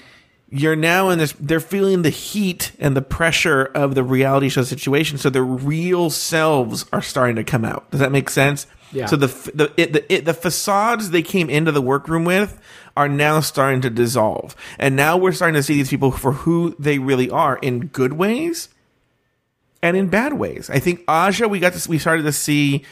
you're 0.51 0.77
now 0.77 1.09
in 1.11 1.19
this 1.19 1.33
they're 1.41 1.59
feeling 1.59 2.03
the 2.03 2.11
heat 2.11 2.73
and 2.79 2.97
the 2.97 3.03
pressure 3.03 3.65
of 3.75 3.95
the 3.97 4.05
reality 4.05 4.49
show 4.49 4.63
situation 4.63 5.19
so 5.19 5.29
their 5.29 5.43
real 5.43 6.11
selves 6.11 6.85
are 6.93 7.03
starting 7.03 7.35
to 7.35 7.43
come 7.43 7.65
out 7.65 7.91
does 7.91 7.99
that 7.99 8.13
make 8.13 8.31
sense 8.31 8.67
Yeah. 8.93 9.07
so 9.07 9.17
the 9.17 9.27
the 9.53 9.73
it, 9.77 9.93
the 9.95 10.15
it, 10.15 10.25
the 10.27 10.35
facades 10.35 11.11
they 11.11 11.23
came 11.23 11.51
into 11.51 11.73
the 11.73 11.83
workroom 11.83 12.25
with 12.25 12.61
are 12.97 13.09
now 13.09 13.41
starting 13.41 13.81
to 13.81 13.91
dissolve 13.91 14.55
and 14.79 14.95
now 14.95 15.17
we're 15.17 15.33
starting 15.33 15.55
to 15.55 15.63
see 15.63 15.75
these 15.75 15.91
people 15.91 16.13
for 16.13 16.33
who 16.33 16.77
they 16.79 16.99
really 17.01 17.31
are 17.31 17.57
in 17.57 17.87
good 17.87 18.13
ways 18.13 18.69
and 19.85 19.97
in 19.97 20.09
bad 20.09 20.33
ways 20.33 20.69
i 20.71 20.79
think 20.79 20.97
aja 21.09 21.47
we 21.47 21.59
got 21.61 21.73
to 21.75 21.89
we 21.89 21.99
started 21.99 22.23
to 22.25 22.33
see 22.33 22.83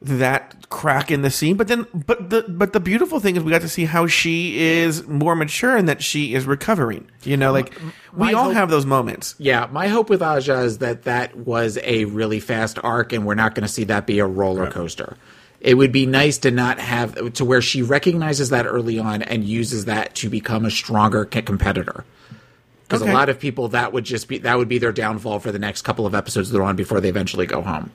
that 0.00 0.68
crack 0.70 1.10
in 1.10 1.22
the 1.22 1.30
scene 1.30 1.56
but 1.56 1.66
then 1.66 1.84
but 1.92 2.30
the 2.30 2.42
but 2.48 2.72
the 2.72 2.78
beautiful 2.78 3.18
thing 3.18 3.34
is 3.36 3.42
we 3.42 3.50
got 3.50 3.62
to 3.62 3.68
see 3.68 3.84
how 3.84 4.06
she 4.06 4.58
is 4.58 5.04
more 5.08 5.34
mature 5.34 5.76
and 5.76 5.88
that 5.88 6.00
she 6.02 6.34
is 6.34 6.46
recovering 6.46 7.04
you 7.24 7.36
know 7.36 7.50
like 7.52 7.72
we 8.12 8.26
My 8.26 8.32
all 8.32 8.44
hope- 8.44 8.54
have 8.54 8.70
those 8.70 8.86
moments 8.86 9.34
Yeah, 9.38 9.66
my 9.72 9.88
hope 9.88 10.08
with 10.08 10.22
Aja 10.22 10.60
is 10.62 10.78
that 10.78 11.02
that 11.04 11.36
was 11.36 11.78
a 11.82 12.04
really 12.06 12.40
fast 12.40 12.78
arc, 12.84 13.12
and 13.12 13.24
we're 13.26 13.34
not 13.34 13.54
going 13.54 13.66
to 13.66 13.72
see 13.72 13.84
that 13.84 14.06
be 14.06 14.18
a 14.18 14.26
roller 14.26 14.70
coaster. 14.70 15.16
It 15.60 15.74
would 15.74 15.92
be 15.92 16.06
nice 16.06 16.38
to 16.38 16.50
not 16.50 16.78
have 16.80 17.32
to 17.34 17.44
where 17.44 17.60
she 17.62 17.82
recognizes 17.82 18.48
that 18.50 18.66
early 18.66 18.98
on 18.98 19.22
and 19.22 19.44
uses 19.44 19.84
that 19.86 20.14
to 20.16 20.30
become 20.30 20.64
a 20.64 20.70
stronger 20.70 21.24
competitor. 21.24 22.04
Because 22.88 23.02
Okay. 23.02 23.10
a 23.10 23.14
lot 23.14 23.28
of 23.28 23.38
people 23.38 23.68
that 23.68 23.92
would 23.92 24.04
just 24.04 24.28
be 24.28 24.38
that 24.38 24.56
would 24.56 24.68
be 24.68 24.78
their 24.78 24.92
downfall 24.92 25.40
for 25.40 25.52
the 25.52 25.58
next 25.58 25.82
couple 25.82 26.06
of 26.06 26.14
episodes 26.14 26.50
they're 26.50 26.62
on 26.62 26.74
before 26.74 27.00
they 27.00 27.08
eventually 27.10 27.44
go 27.46 27.60
home. 27.62 27.90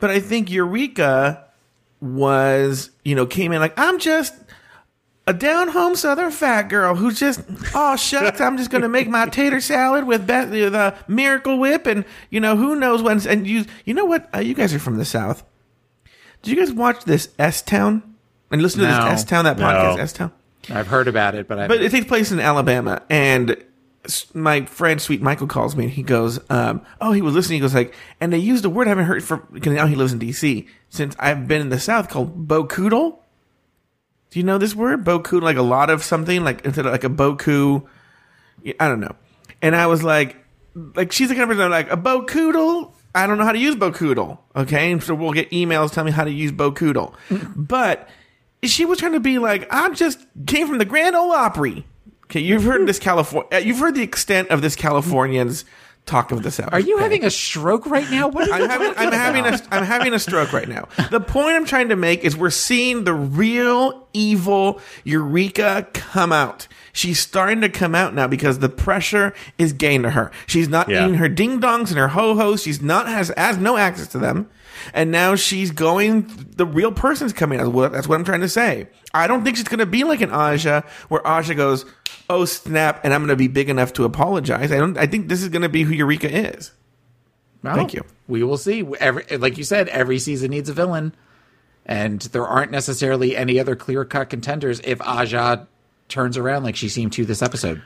but 0.00 0.10
i 0.10 0.20
think 0.20 0.50
eureka 0.50 1.42
was 2.00 2.90
you 3.04 3.14
know 3.14 3.24
came 3.26 3.52
in 3.52 3.60
like 3.60 3.72
i'm 3.78 3.98
just 3.98 4.34
a 5.26 5.32
down 5.32 5.68
home 5.68 5.96
southern 5.96 6.30
fat 6.30 6.64
girl 6.68 6.94
who's 6.94 7.18
just 7.18 7.40
oh 7.74 7.96
shucks 7.96 8.40
i'm 8.40 8.56
just 8.58 8.70
gonna 8.70 8.88
make 8.88 9.08
my 9.08 9.26
tater 9.30 9.60
salad 9.60 10.06
with 10.06 10.26
the 10.26 10.94
miracle 11.08 11.58
whip 11.58 11.86
and 11.86 12.04
you 12.30 12.38
know 12.38 12.56
who 12.56 12.76
knows 12.76 13.02
when 13.02 13.26
and 13.26 13.46
you 13.46 13.64
you 13.86 13.94
know 13.94 14.04
what 14.04 14.28
uh, 14.34 14.38
you 14.38 14.52
guys 14.54 14.74
are 14.74 14.78
from 14.78 14.98
the 14.98 15.04
south 15.06 15.42
did 16.42 16.50
you 16.50 16.56
guys 16.56 16.72
watch 16.72 17.04
this 17.04 17.30
s 17.38 17.62
town 17.62 18.02
and 18.50 18.60
listen 18.62 18.80
to 18.80 18.86
this 18.86 18.94
s 18.96 19.24
town 19.24 19.44
that 19.46 19.58
No. 19.58 19.64
podcast 19.64 19.98
s 19.98 20.12
town 20.12 20.32
I've 20.68 20.88
heard 20.88 21.06
about 21.06 21.36
it, 21.36 21.46
but 21.46 21.60
I 21.60 21.68
but 21.68 21.80
it 21.80 21.92
takes 21.92 22.06
place 22.08 22.32
in 22.32 22.40
Alabama, 22.40 23.00
and 23.08 23.56
my 24.34 24.64
friend 24.64 25.00
Sweet 25.00 25.22
Michael 25.22 25.46
calls 25.46 25.76
me, 25.76 25.84
and 25.84 25.92
he 25.92 26.02
goes, 26.02 26.38
um, 26.50 26.82
"Oh, 27.00 27.12
he 27.12 27.22
was 27.22 27.34
listening." 27.34 27.56
He 27.56 27.60
goes 27.60 27.74
like, 27.74 27.94
and 28.20 28.32
they 28.32 28.38
used 28.38 28.64
a 28.64 28.70
word 28.70 28.86
I 28.86 28.90
haven't 28.90 29.06
heard 29.06 29.24
for 29.24 29.38
because 29.52 29.72
now 29.72 29.86
he 29.86 29.96
lives 29.96 30.12
in 30.12 30.18
D.C. 30.18 30.66
since 30.88 31.16
I've 31.18 31.48
been 31.48 31.60
in 31.60 31.68
the 31.68 31.80
South 31.80 32.08
called 32.08 32.48
bocoodle. 32.48 33.18
Do 34.30 34.38
you 34.38 34.44
know 34.44 34.58
this 34.58 34.74
word 34.74 35.04
bocoodle? 35.04 35.42
Like 35.42 35.56
a 35.56 35.62
lot 35.62 35.90
of 35.90 36.02
something, 36.02 36.44
like 36.44 36.64
instead 36.64 36.86
of 36.86 36.92
like 36.92 37.04
a 37.04 37.10
boku. 37.10 37.86
I 38.80 38.88
don't 38.88 39.00
know. 39.00 39.14
And 39.62 39.76
I 39.76 39.86
was 39.86 40.02
like, 40.02 40.36
like 40.74 41.12
she's 41.12 41.28
the 41.28 41.34
kind 41.34 41.44
of 41.44 41.56
person 41.56 41.64
I'm 41.64 41.70
like 41.70 41.90
a 41.90 41.96
bocoodle. 41.96 42.92
I 43.14 43.26
don't 43.26 43.38
know 43.38 43.44
how 43.44 43.52
to 43.52 43.58
use 43.58 43.74
bocoodle. 43.76 44.38
Okay, 44.54 44.92
and 44.92 45.02
so 45.02 45.14
we'll 45.14 45.32
get 45.32 45.50
emails 45.50 45.92
telling 45.92 46.06
me 46.06 46.12
how 46.12 46.24
to 46.24 46.30
use 46.30 46.52
bocoodle, 46.52 47.14
but 47.56 48.08
she 48.62 48.84
was 48.84 48.98
trying 48.98 49.12
to 49.12 49.20
be 49.20 49.38
like, 49.38 49.66
I 49.70 49.88
just 49.90 50.26
came 50.46 50.66
from 50.68 50.78
the 50.78 50.84
Grand 50.84 51.16
Ole 51.16 51.32
Opry. 51.32 51.86
Okay, 52.30 52.40
you've 52.40 52.64
heard 52.64 52.86
this 52.86 52.98
California. 52.98 53.48
Uh, 53.52 53.56
you've 53.58 53.78
heard 53.78 53.94
the 53.94 54.02
extent 54.02 54.48
of 54.48 54.60
this 54.62 54.74
Californian's 54.76 55.64
talk 56.06 56.30
of 56.30 56.42
the 56.44 56.50
South. 56.50 56.72
Are 56.72 56.80
you 56.80 56.98
having 56.98 57.24
a 57.24 57.30
stroke 57.30 57.86
right 57.86 58.08
now? 58.10 58.28
What 58.28 58.48
are 58.48 58.54
I'm 58.54 58.68
having, 58.70 58.92
I'm 58.96 59.12
having 59.12 59.44
a 59.44 59.60
I'm 59.72 59.84
having 59.84 60.14
a 60.14 60.18
stroke 60.18 60.52
right 60.52 60.68
now. 60.68 60.88
The 61.10 61.20
point 61.20 61.56
I'm 61.56 61.64
trying 61.64 61.88
to 61.90 61.96
make 61.96 62.24
is 62.24 62.36
we're 62.36 62.50
seeing 62.50 63.04
the 63.04 63.12
real 63.14 64.06
evil 64.12 64.80
Eureka 65.04 65.86
come 65.92 66.32
out. 66.32 66.68
She's 66.92 67.18
starting 67.20 67.60
to 67.60 67.68
come 67.68 67.94
out 67.94 68.14
now 68.14 68.26
because 68.26 68.58
the 68.60 68.68
pressure 68.70 69.34
is 69.58 69.72
getting 69.72 70.02
to 70.04 70.10
her. 70.10 70.30
She's 70.46 70.68
not 70.68 70.88
Yeah. 70.88 71.04
eating 71.04 71.16
her 71.16 71.28
ding 71.28 71.60
dongs 71.60 71.88
and 71.90 71.98
her 71.98 72.08
ho 72.08 72.34
hos. 72.34 72.62
She's 72.62 72.80
not 72.80 73.06
has 73.08 73.32
has 73.36 73.58
no 73.58 73.76
access 73.76 74.06
to 74.08 74.18
them, 74.18 74.48
and 74.94 75.10
now 75.10 75.34
she's 75.34 75.70
going. 75.70 76.46
The 76.56 76.66
real 76.66 76.92
person's 76.92 77.32
coming 77.32 77.60
out. 77.60 77.72
Well, 77.72 77.90
That's 77.90 78.08
what 78.08 78.14
I'm 78.18 78.24
trying 78.24 78.40
to 78.40 78.48
say. 78.48 78.88
I 79.12 79.26
don't 79.26 79.44
think 79.44 79.56
she's 79.56 79.68
going 79.68 79.78
to 79.80 79.86
be 79.86 80.04
like 80.04 80.20
an 80.20 80.30
Aja, 80.30 80.82
where 81.08 81.26
Aja 81.26 81.54
goes, 81.54 81.84
"Oh 82.28 82.44
snap," 82.44 83.00
and 83.04 83.12
I'm 83.14 83.20
going 83.20 83.28
to 83.28 83.36
be 83.36 83.48
big 83.48 83.68
enough 83.68 83.92
to 83.94 84.04
apologize. 84.04 84.72
I 84.72 84.76
don't. 84.76 84.96
I 84.98 85.06
think 85.06 85.28
this 85.28 85.42
is 85.42 85.48
going 85.48 85.62
to 85.62 85.68
be 85.68 85.82
who 85.82 85.92
Eureka 85.92 86.30
is. 86.30 86.72
Well, 87.62 87.74
Thank 87.74 87.94
you. 87.94 88.04
We 88.28 88.42
will 88.42 88.58
see. 88.58 88.86
Every, 89.00 89.24
like 89.36 89.58
you 89.58 89.64
said, 89.64 89.88
every 89.88 90.18
season 90.18 90.50
needs 90.50 90.68
a 90.68 90.72
villain, 90.72 91.14
and 91.84 92.20
there 92.20 92.46
aren't 92.46 92.70
necessarily 92.70 93.36
any 93.36 93.58
other 93.58 93.74
clear 93.76 94.04
cut 94.04 94.30
contenders 94.30 94.80
if 94.84 95.00
Aja 95.00 95.66
turns 96.08 96.36
around 96.36 96.62
like 96.62 96.76
she 96.76 96.88
seemed 96.88 97.12
to 97.14 97.24
this 97.24 97.42
episode. 97.42 97.82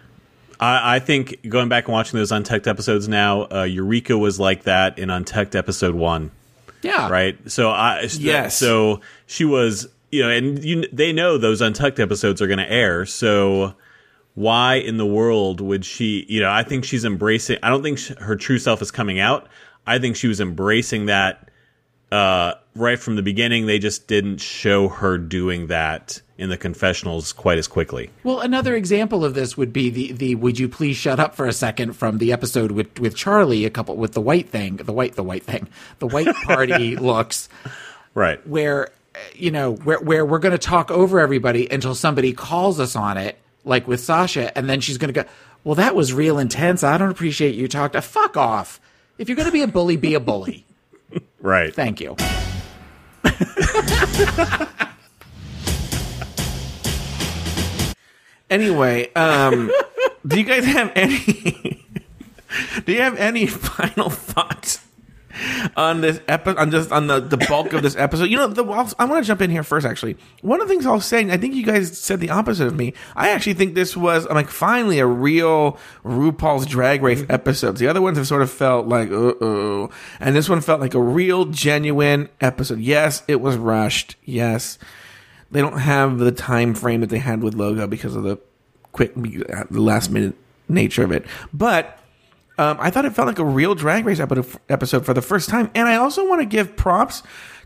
I, 0.60 0.96
I 0.96 0.98
think 0.98 1.48
going 1.48 1.68
back 1.68 1.86
and 1.86 1.94
watching 1.94 2.18
those 2.18 2.32
Untucked 2.32 2.66
episodes 2.66 3.08
now, 3.08 3.48
uh, 3.50 3.62
Eureka 3.62 4.18
was 4.18 4.38
like 4.38 4.64
that 4.64 4.98
in 4.98 5.08
Untucked 5.08 5.54
episode 5.54 5.94
one. 5.94 6.30
Yeah. 6.82 7.08
Right. 7.08 7.50
So 7.50 7.70
I 7.70 8.08
Yes. 8.18 8.56
So 8.56 9.00
she 9.26 9.44
was, 9.44 9.88
you 10.10 10.22
know, 10.22 10.30
and 10.30 10.62
you, 10.62 10.86
they 10.92 11.12
know 11.12 11.38
those 11.38 11.60
Untucked 11.60 11.98
episodes 11.98 12.40
are 12.42 12.46
going 12.46 12.58
to 12.58 12.70
air. 12.70 13.06
So 13.06 13.74
why 14.40 14.74
in 14.76 14.96
the 14.96 15.06
world 15.06 15.60
would 15.60 15.84
she? 15.84 16.24
You 16.28 16.40
know, 16.40 16.50
I 16.50 16.62
think 16.62 16.84
she's 16.84 17.04
embracing. 17.04 17.58
I 17.62 17.68
don't 17.68 17.82
think 17.82 17.98
sh 17.98 18.12
her 18.18 18.36
true 18.36 18.58
self 18.58 18.80
is 18.82 18.90
coming 18.90 19.18
out. 19.20 19.48
I 19.86 19.98
think 19.98 20.16
she 20.16 20.28
was 20.28 20.40
embracing 20.40 21.06
that 21.06 21.48
uh, 22.12 22.54
right 22.74 22.98
from 22.98 23.16
the 23.16 23.22
beginning. 23.22 23.66
They 23.66 23.78
just 23.78 24.06
didn't 24.08 24.38
show 24.38 24.88
her 24.88 25.18
doing 25.18 25.68
that 25.68 26.20
in 26.38 26.48
the 26.48 26.56
confessionals 26.56 27.32
quite 27.34 27.58
as 27.58 27.68
quickly. 27.68 28.10
Well, 28.24 28.40
another 28.40 28.74
example 28.74 29.24
of 29.24 29.34
this 29.34 29.56
would 29.56 29.72
be 29.72 29.90
the 29.90 30.12
the 30.12 30.34
"Would 30.36 30.58
you 30.58 30.68
please 30.68 30.96
shut 30.96 31.20
up 31.20 31.34
for 31.34 31.46
a 31.46 31.52
second 31.52 31.92
from 31.92 32.18
the 32.18 32.32
episode 32.32 32.72
with 32.72 32.98
with 32.98 33.14
Charlie, 33.14 33.64
a 33.64 33.70
couple 33.70 33.96
with 33.96 34.12
the 34.12 34.20
white 34.20 34.48
thing, 34.48 34.76
the 34.76 34.92
white 34.92 35.14
the 35.16 35.22
white 35.24 35.44
thing, 35.44 35.68
the 35.98 36.06
white 36.06 36.34
party 36.44 36.96
looks, 37.10 37.48
Right. 38.14 38.44
where 38.46 38.88
you 39.34 39.50
know, 39.50 39.72
where 39.74 40.00
where 40.00 40.24
we're 40.24 40.38
going 40.38 40.52
to 40.52 40.58
talk 40.58 40.90
over 40.90 41.20
everybody 41.20 41.70
until 41.70 41.94
somebody 41.94 42.32
calls 42.32 42.80
us 42.80 42.96
on 42.96 43.16
it, 43.18 43.36
like 43.64 43.86
with 43.88 44.00
Sasha, 44.00 44.56
and 44.56 44.68
then 44.68 44.80
she's 44.80 44.98
going 44.98 45.12
to 45.12 45.22
go, 45.22 45.28
"Well, 45.64 45.74
that 45.76 45.94
was 45.94 46.12
real 46.12 46.38
intense. 46.38 46.82
I 46.82 46.98
don't 46.98 47.10
appreciate 47.10 47.54
you 47.54 47.68
talked 47.68 47.94
to 47.94 48.02
fuck 48.02 48.36
off. 48.36 48.80
If 49.18 49.28
you're 49.28 49.36
going 49.36 49.46
to 49.46 49.52
be 49.52 49.62
a 49.62 49.68
bully, 49.68 49.96
be 49.96 50.14
a 50.14 50.20
bully." 50.20 50.66
Right. 51.42 51.74
Thank 51.74 52.02
you. 52.02 52.16
Anyway, 58.50 59.12
um, 59.14 59.70
do 60.26 60.36
you 60.36 60.44
guys 60.44 60.64
have 60.64 60.90
any? 60.96 61.86
do 62.84 62.92
you 62.92 63.00
have 63.00 63.16
any 63.16 63.46
final 63.46 64.10
thoughts 64.10 64.84
on 65.76 66.00
this 66.00 66.20
episode? 66.28 66.58
On 66.58 66.70
just 66.70 66.92
on 66.92 67.06
the, 67.06 67.20
the 67.20 67.36
bulk 67.36 67.72
of 67.72 67.82
this 67.82 67.96
episode? 67.96 68.24
You 68.24 68.36
know, 68.36 68.48
the, 68.48 68.64
I 68.98 69.04
want 69.04 69.24
to 69.24 69.26
jump 69.26 69.40
in 69.42 69.50
here 69.50 69.62
first. 69.62 69.86
Actually, 69.86 70.16
one 70.42 70.60
of 70.60 70.68
the 70.68 70.74
things 70.74 70.86
I 70.86 70.92
was 70.92 71.04
saying, 71.04 71.30
I 71.30 71.36
think 71.36 71.54
you 71.54 71.64
guys 71.64 71.96
said 71.98 72.20
the 72.20 72.30
opposite 72.30 72.66
of 72.66 72.76
me. 72.76 72.94
I 73.16 73.30
actually 73.30 73.54
think 73.54 73.74
this 73.74 73.96
was 73.96 74.26
I'm 74.26 74.34
like 74.34 74.50
finally 74.50 74.98
a 74.98 75.06
real 75.06 75.78
RuPaul's 76.04 76.66
Drag 76.66 77.02
Race 77.02 77.24
episode. 77.28 77.76
The 77.76 77.88
other 77.88 78.02
ones 78.02 78.18
have 78.18 78.26
sort 78.26 78.42
of 78.42 78.50
felt 78.50 78.86
like 78.86 79.10
uh 79.10 79.34
oh, 79.40 79.90
and 80.18 80.34
this 80.34 80.48
one 80.48 80.60
felt 80.60 80.80
like 80.80 80.94
a 80.94 81.02
real 81.02 81.46
genuine 81.46 82.28
episode. 82.40 82.80
Yes, 82.80 83.22
it 83.28 83.40
was 83.40 83.56
rushed. 83.56 84.16
Yes 84.24 84.78
they 85.50 85.60
don't 85.60 85.78
have 85.78 86.18
the 86.18 86.32
time 86.32 86.74
frame 86.74 87.00
that 87.00 87.10
they 87.10 87.18
had 87.18 87.42
with 87.42 87.54
logo 87.54 87.86
because 87.86 88.14
of 88.14 88.22
the 88.22 88.38
quick 88.92 89.14
the 89.14 89.80
last 89.80 90.10
minute 90.10 90.34
nature 90.68 91.04
of 91.04 91.12
it 91.12 91.24
but 91.52 91.98
um, 92.60 92.76
i 92.80 92.90
thought 92.90 93.04
it 93.04 93.14
felt 93.14 93.26
like 93.26 93.38
a 93.38 93.44
real 93.44 93.74
drag 93.74 94.04
race 94.04 94.20
epi- 94.20 94.42
episode 94.68 95.04
for 95.06 95.14
the 95.14 95.22
first 95.22 95.48
time. 95.48 95.70
And 95.74 95.88
i 95.88 95.96
also 95.96 96.28
want 96.28 96.40
to 96.42 96.46
give 96.46 96.76
props 96.76 97.22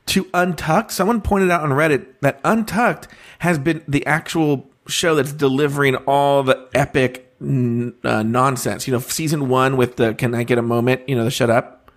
to 0.07 0.27
untucked. 0.35 0.93
Someone 0.93 1.21
pointed 1.23 1.51
out 1.51 1.63
on 1.63 1.71
reddit 1.71 2.07
that 2.21 2.39
untucked 2.45 3.09
has 3.39 3.59
been 3.59 3.83
the 3.89 4.05
actual 4.07 4.69
show 4.87 5.15
that's 5.15 5.33
delivering 5.33 5.97
all 6.07 6.43
the 6.43 6.69
epic 6.75 7.33
n- 7.41 7.95
uh, 8.05 8.23
nonsense. 8.23 8.87
You 8.87 8.93
know 8.93 9.01
season 9.01 9.49
one 9.49 9.77
with 9.79 9.97
the 9.97 10.13
can 10.15 10.35
i 10.35 10.43
get 10.45 10.59
a 10.59 10.63
moment? 10.63 11.09
You 11.09 11.17
know 11.17 11.25
the 11.25 11.31
shut 11.31 11.49
up. 11.51 11.91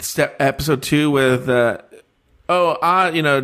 Step 0.00 0.34
episode 0.40 0.82
two 0.82 1.12
with 1.12 1.48
uh, 1.48 1.78
oh 2.48 2.70
uh, 2.82 3.12
you 3.14 3.22
know 3.22 3.40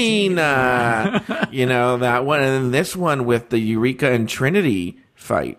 valentina. 0.00 1.22
You 1.52 1.66
know 1.66 1.98
that 1.98 2.24
one. 2.26 2.40
And 2.40 2.48
then 2.64 2.70
this 2.70 2.96
one 2.96 3.24
with 3.24 3.50
the 3.50 3.58
eureka 3.58 4.10
and 4.10 4.28
trinity 4.28 4.98
fight. 5.14 5.58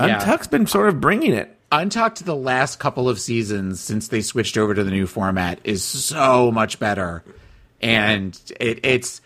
Yeah. 0.00 0.18
untucked's 0.20 0.48
been 0.48 0.66
sort 0.66 0.88
of 0.88 1.00
bringing 1.00 1.32
it 1.32 1.55
Untucked 1.76 2.24
the 2.24 2.34
last 2.34 2.78
couple 2.78 3.06
of 3.06 3.20
seasons 3.20 3.80
since 3.80 4.08
they 4.08 4.22
switched 4.22 4.56
over 4.56 4.72
to 4.72 4.82
the 4.82 4.90
new 4.90 5.06
format 5.06 5.60
is 5.62 5.84
so 5.84 6.50
much 6.50 6.78
better. 6.78 7.22
And 7.82 8.40
it, 8.58 8.80
it's 8.82 9.20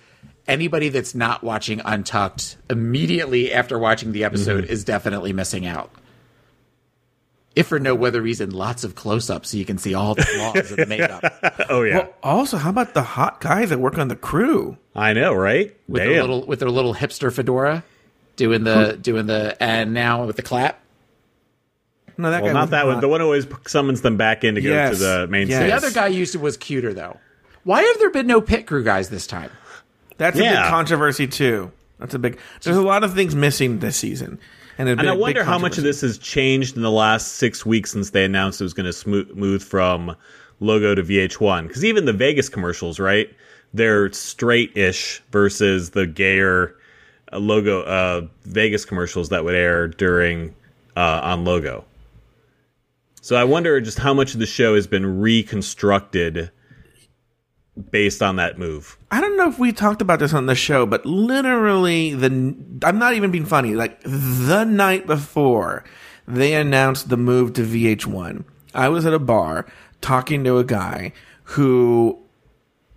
anybody 0.48 0.88
that's 0.88 1.14
not 1.14 1.44
watching 1.44 1.80
Untucked 1.84 2.56
immediately 2.68 3.52
after 3.52 3.78
watching 3.78 4.10
the 4.10 4.24
episode 4.24 4.64
mm-hmm. 4.64 4.72
is 4.72 4.82
definitely 4.82 5.32
missing 5.32 5.64
out. 5.64 5.92
If 7.54 7.68
for 7.68 7.78
no 7.78 8.04
other 8.04 8.20
reason, 8.20 8.50
lots 8.50 8.82
of 8.82 8.96
close 8.96 9.30
ups 9.30 9.50
so 9.50 9.56
you 9.56 9.64
can 9.64 9.78
see 9.78 9.94
all 9.94 10.16
the 10.16 10.22
flaws 10.22 10.72
of 10.72 10.76
the 10.76 10.86
makeup. 10.86 11.22
oh 11.70 11.82
yeah. 11.82 11.98
well, 11.98 12.14
also 12.20 12.56
how 12.56 12.70
about 12.70 12.94
the 12.94 13.02
hot 13.02 13.40
guys 13.40 13.70
that 13.70 13.78
work 13.78 13.96
on 13.96 14.08
the 14.08 14.16
crew 14.16 14.76
I 14.96 15.12
know, 15.12 15.34
right? 15.34 15.76
With 15.88 16.02
their 16.02 16.20
little 16.20 16.44
with 16.44 16.58
their 16.58 16.70
little 16.70 16.94
hipster 16.94 17.32
fedora. 17.32 17.84
Doing 18.34 18.64
the 18.64 18.98
doing 19.00 19.26
the 19.26 19.56
and 19.62 19.94
now 19.94 20.24
with 20.24 20.34
the 20.34 20.42
clap. 20.42 20.80
No 22.20 22.30
that 22.30 22.42
well, 22.42 22.50
guy 22.50 22.54
not 22.54 22.60
was 22.62 22.70
that 22.70 22.86
one. 22.86 22.94
hot. 22.94 23.00
The 23.00 23.08
one 23.08 23.20
who 23.20 23.26
always 23.26 23.46
summons 23.66 24.02
them 24.02 24.16
back 24.16 24.44
in 24.44 24.54
to 24.54 24.60
go 24.60 24.68
Yes. 24.68 24.98
to 24.98 25.04
the 25.04 25.26
main 25.28 25.48
Yes. 25.48 25.62
The 25.62 25.72
other 25.72 25.90
guy 25.94 26.08
used 26.08 26.32
to 26.32 26.38
was 26.38 26.56
cuter 26.56 26.92
though. 26.94 27.18
Why 27.64 27.82
have 27.82 27.98
there 27.98 28.10
been 28.10 28.26
no 28.26 28.40
pit 28.40 28.66
crew 28.66 28.84
guys 28.84 29.08
this 29.10 29.26
time? 29.26 29.50
that's 30.18 30.36
a 30.36 30.40
big 30.42 30.54
controversy 30.68 31.26
too 31.26 31.72
that's 31.98 32.12
a 32.12 32.18
big 32.18 32.38
there's 32.62 32.76
a 32.76 32.82
lot 32.82 33.02
of 33.04 33.14
things 33.14 33.34
missing 33.34 33.78
this 33.78 33.96
season 33.96 34.38
and, 34.76 34.88
And 34.88 35.08
I 35.08 35.12
wonder 35.12 35.44
how 35.44 35.58
much 35.58 35.76
of 35.76 35.84
this 35.84 36.00
has 36.00 36.16
changed 36.16 36.76
in 36.76 36.82
the 36.82 36.90
last 36.90 37.34
six 37.34 37.66
weeks 37.66 37.92
since 37.92 38.10
they 38.10 38.24
announced 38.24 38.60
it 38.62 38.64
was 38.64 38.72
going 38.72 38.86
to 38.86 38.92
smooth 38.94 39.30
move 39.34 39.62
from 39.62 40.16
logo 40.60 40.94
to 40.94 41.02
VH1. 41.02 41.66
Because 41.68 41.84
even 41.84 42.06
the 42.06 42.14
Vegas 42.14 42.48
commercials, 42.48 42.98
right? 42.98 43.28
They're 43.74 44.10
straight-ish 44.10 45.22
versus 45.32 45.90
the 45.90 46.06
gayer 46.06 46.74
uh, 47.30 47.38
logo 47.38 47.82
uh, 47.82 48.26
Vegas 48.44 48.86
commercials 48.86 49.28
that 49.28 49.44
would 49.44 49.54
air 49.54 49.86
during 49.86 50.54
uh, 50.96 51.20
on 51.22 51.44
logo. 51.44 51.84
So 53.20 53.36
I 53.36 53.44
wonder 53.44 53.80
just 53.80 53.98
how 53.98 54.14
much 54.14 54.34
of 54.34 54.40
the 54.40 54.46
show 54.46 54.74
has 54.74 54.86
been 54.86 55.20
reconstructed 55.20 56.50
based 57.90 58.22
on 58.22 58.36
that 58.36 58.58
move. 58.58 58.98
I 59.10 59.20
don't 59.20 59.36
know 59.36 59.48
if 59.48 59.58
we 59.58 59.72
talked 59.72 60.02
about 60.02 60.18
this 60.18 60.34
on 60.34 60.46
the 60.46 60.54
show, 60.54 60.86
but 60.86 61.04
literally 61.06 62.14
the 62.14 62.28
I'm 62.82 62.98
not 62.98 63.14
even 63.14 63.30
being 63.30 63.46
funny. 63.46 63.74
Like 63.74 64.00
the 64.02 64.64
night 64.64 65.06
before 65.06 65.84
they 66.26 66.54
announced 66.54 67.08
the 67.08 67.16
move 67.16 67.52
to 67.54 67.62
VH1, 67.62 68.44
I 68.74 68.88
was 68.88 69.06
at 69.06 69.14
a 69.14 69.18
bar 69.18 69.66
talking 70.00 70.44
to 70.44 70.58
a 70.58 70.64
guy 70.64 71.12
who 71.44 72.18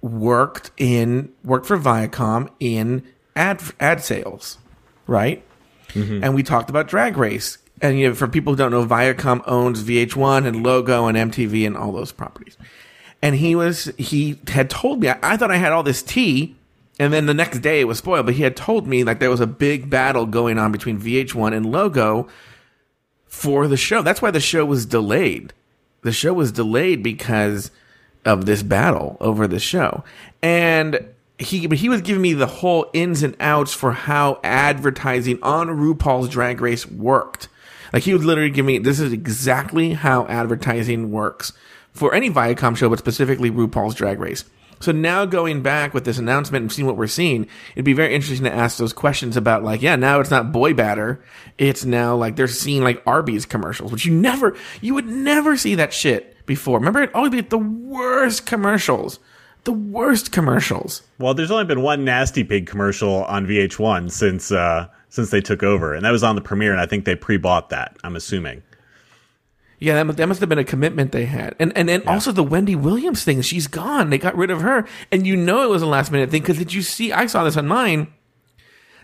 worked 0.02 0.72
in 0.78 1.32
worked 1.44 1.66
for 1.66 1.78
Viacom 1.78 2.50
in 2.60 3.04
ad 3.36 3.62
ad 3.80 4.04
sales, 4.04 4.58
right? 5.08 5.44
Mm-hmm. 5.90 6.24
And 6.24 6.36
we 6.36 6.44
talked 6.44 6.70
about 6.70 6.88
Drag 6.88 7.18
Race. 7.18 7.58
And 7.84 8.00
you 8.00 8.10
know, 8.10 8.16
for 8.16 8.28
people 8.28 8.54
who 8.54 8.58
don't 8.58 8.72
know, 8.72 8.86
Viacom 8.86 9.44
owns 9.46 9.84
VH1 9.84 10.48
and 10.48 10.64
Logo 10.64 11.06
and 11.06 11.16
MTV 11.16 11.68
and 11.68 11.78
all 11.78 11.92
those 11.92 12.12
properties 12.12 12.58
and 13.24 13.36
he 13.36 13.56
was 13.56 13.86
he 13.98 14.38
had 14.50 14.70
told 14.70 15.00
me 15.00 15.08
I, 15.08 15.18
I 15.24 15.38
thought 15.38 15.50
I 15.50 15.56
had 15.56 15.72
all 15.72 15.82
this 15.82 16.04
tea, 16.04 16.58
and 17.00 17.14
then 17.14 17.26
the 17.26 17.34
next 17.34 17.60
day 17.60 17.80
it 17.80 17.86
was 17.86 18.00
spoiled. 18.00 18.26
But 18.26 18.36
he 18.36 18.44
had 18.44 18.58
told 18.58 18.86
me 18.86 19.06
like 19.06 19.20
there 19.20 19.30
was 19.30 19.40
a 19.40 19.48
big 19.48 19.90
battle 19.90 20.26
going 20.26 20.60
on 20.60 20.74
between 20.74 21.00
VH1 21.00 21.56
and 21.56 21.66
Logo 21.66 22.28
for 23.26 23.68
the 23.70 23.78
show. 23.78 24.02
That's 24.02 24.22
why 24.22 24.30
the 24.30 24.42
show 24.42 24.66
was 24.66 24.86
delayed. 24.86 25.54
The 26.02 26.12
show 26.12 26.34
was 26.34 26.52
delayed 26.52 27.02
because 27.02 27.72
of 28.26 28.46
this 28.46 28.62
battle 28.62 29.16
over 29.22 29.48
the 29.48 29.60
show, 29.60 30.04
and 30.42 31.00
he 31.40 31.66
but 31.66 31.78
he 31.78 31.88
was 31.88 32.02
giving 32.02 32.22
me 32.22 32.34
the 32.34 32.46
whole 32.46 32.90
ins 32.92 33.24
and 33.24 33.38
outs 33.40 33.74
for 33.74 33.94
how 33.94 34.42
advertising 34.44 35.40
on 35.42 35.70
RuPaul's 35.70 36.28
Drag 36.28 36.60
Race 36.60 36.86
worked. 36.86 37.48
Like 37.94 38.04
he 38.04 38.14
would 38.14 38.26
literally 38.26 38.50
give 38.50 38.66
me 38.66 38.80
this 38.80 39.00
is 39.00 39.14
exactly 39.14 39.94
how 39.94 40.26
advertising 40.26 41.12
works 41.12 41.54
for 41.94 42.14
any 42.14 42.30
Viacom 42.30 42.76
show, 42.76 42.90
but 42.90 43.00
specifically 43.00 43.52
RuPaul's 43.52 43.96
Drag 43.96 44.20
Race. 44.20 44.44
So 44.80 44.92
now 44.92 45.24
going 45.26 45.62
back 45.62 45.94
with 45.94 46.04
this 46.04 46.18
announcement 46.18 46.64
and 46.64 46.72
seeing 46.72 46.86
what 46.86 46.98
we're 46.98 47.08
seeing, 47.08 47.48
it'd 47.74 47.86
be 47.86 47.94
very 47.94 48.14
interesting 48.14 48.44
to 48.44 48.54
ask 48.54 48.78
those 48.78 48.92
questions 48.92 49.38
about 49.38 49.64
like, 49.64 49.82
yeah, 49.82 49.96
now 49.96 50.20
it's 50.20 50.32
not 50.32 50.52
Boy 50.52 50.74
Butter. 50.74 51.24
It's 51.58 51.86
now 51.86 52.18
like 52.18 52.36
they're 52.36 52.50
seeing 52.50 52.84
like 52.84 53.02
Arby's 53.06 53.46
commercials, 53.46 53.94
which 53.94 54.06
you 54.06 54.14
never, 54.14 54.58
you 54.82 54.94
would 54.94 55.08
never 55.08 55.56
see 55.56 55.76
that 55.76 55.94
shit 55.94 56.46
before. 56.46 56.80
Remember, 56.80 57.04
it'd 57.04 57.16
always 57.16 57.32
be 57.32 57.40
the 57.40 57.58
worst 57.58 58.46
commercials, 58.46 59.20
the 59.64 59.72
worst 59.72 60.34
commercials. 60.34 61.02
Well, 61.18 61.34
there's 61.34 61.52
only 61.52 61.64
been 61.64 61.82
one 61.82 62.04
Nasty 62.04 62.44
Pig 62.44 62.68
commercial 62.68 63.24
on 63.24 63.48
VH1 63.48 64.12
since 64.12 64.52
uh, 64.52 64.90
since 65.14 65.30
they 65.30 65.42
took 65.42 65.62
over, 65.62 65.94
and 65.94 66.04
that 66.04 66.10
was 66.12 66.24
on 66.24 66.34
the 66.36 66.42
premiere, 66.42 66.72
and 66.72 66.82
I 66.82 66.88
think 66.88 67.06
they 67.06 67.14
pre-bought 67.14 67.70
that. 67.70 67.96
I'm 68.04 68.16
assuming. 68.16 68.64
Yeah, 69.78 69.94
that, 69.96 70.06
mu- 70.08 70.14
that 70.14 70.28
must 70.28 70.40
have 70.40 70.50
been 70.50 70.58
a 70.58 70.64
commitment 70.64 71.12
they 71.12 71.26
had. 71.26 71.56
And 71.60 71.72
and 71.78 71.88
then 71.88 72.08
also 72.08 72.32
the 72.32 72.42
Wendy 72.44 72.74
Williams 72.76 73.24
thing, 73.24 73.42
she's 73.42 73.68
gone. 73.68 74.10
They 74.10 74.18
got 74.18 74.36
rid 74.36 74.50
of 74.50 74.62
her. 74.62 74.88
And 75.12 75.28
you 75.28 75.36
know 75.36 75.62
it 75.64 75.70
was 75.70 75.82
a 75.84 75.86
last 75.88 76.12
minute 76.12 76.32
thing 76.32 76.42
because 76.42 76.58
did 76.58 76.74
you 76.74 76.82
see? 76.82 77.12
I 77.12 77.28
saw 77.28 77.44
this 77.44 77.58
on 77.58 77.68
mine. 77.68 78.12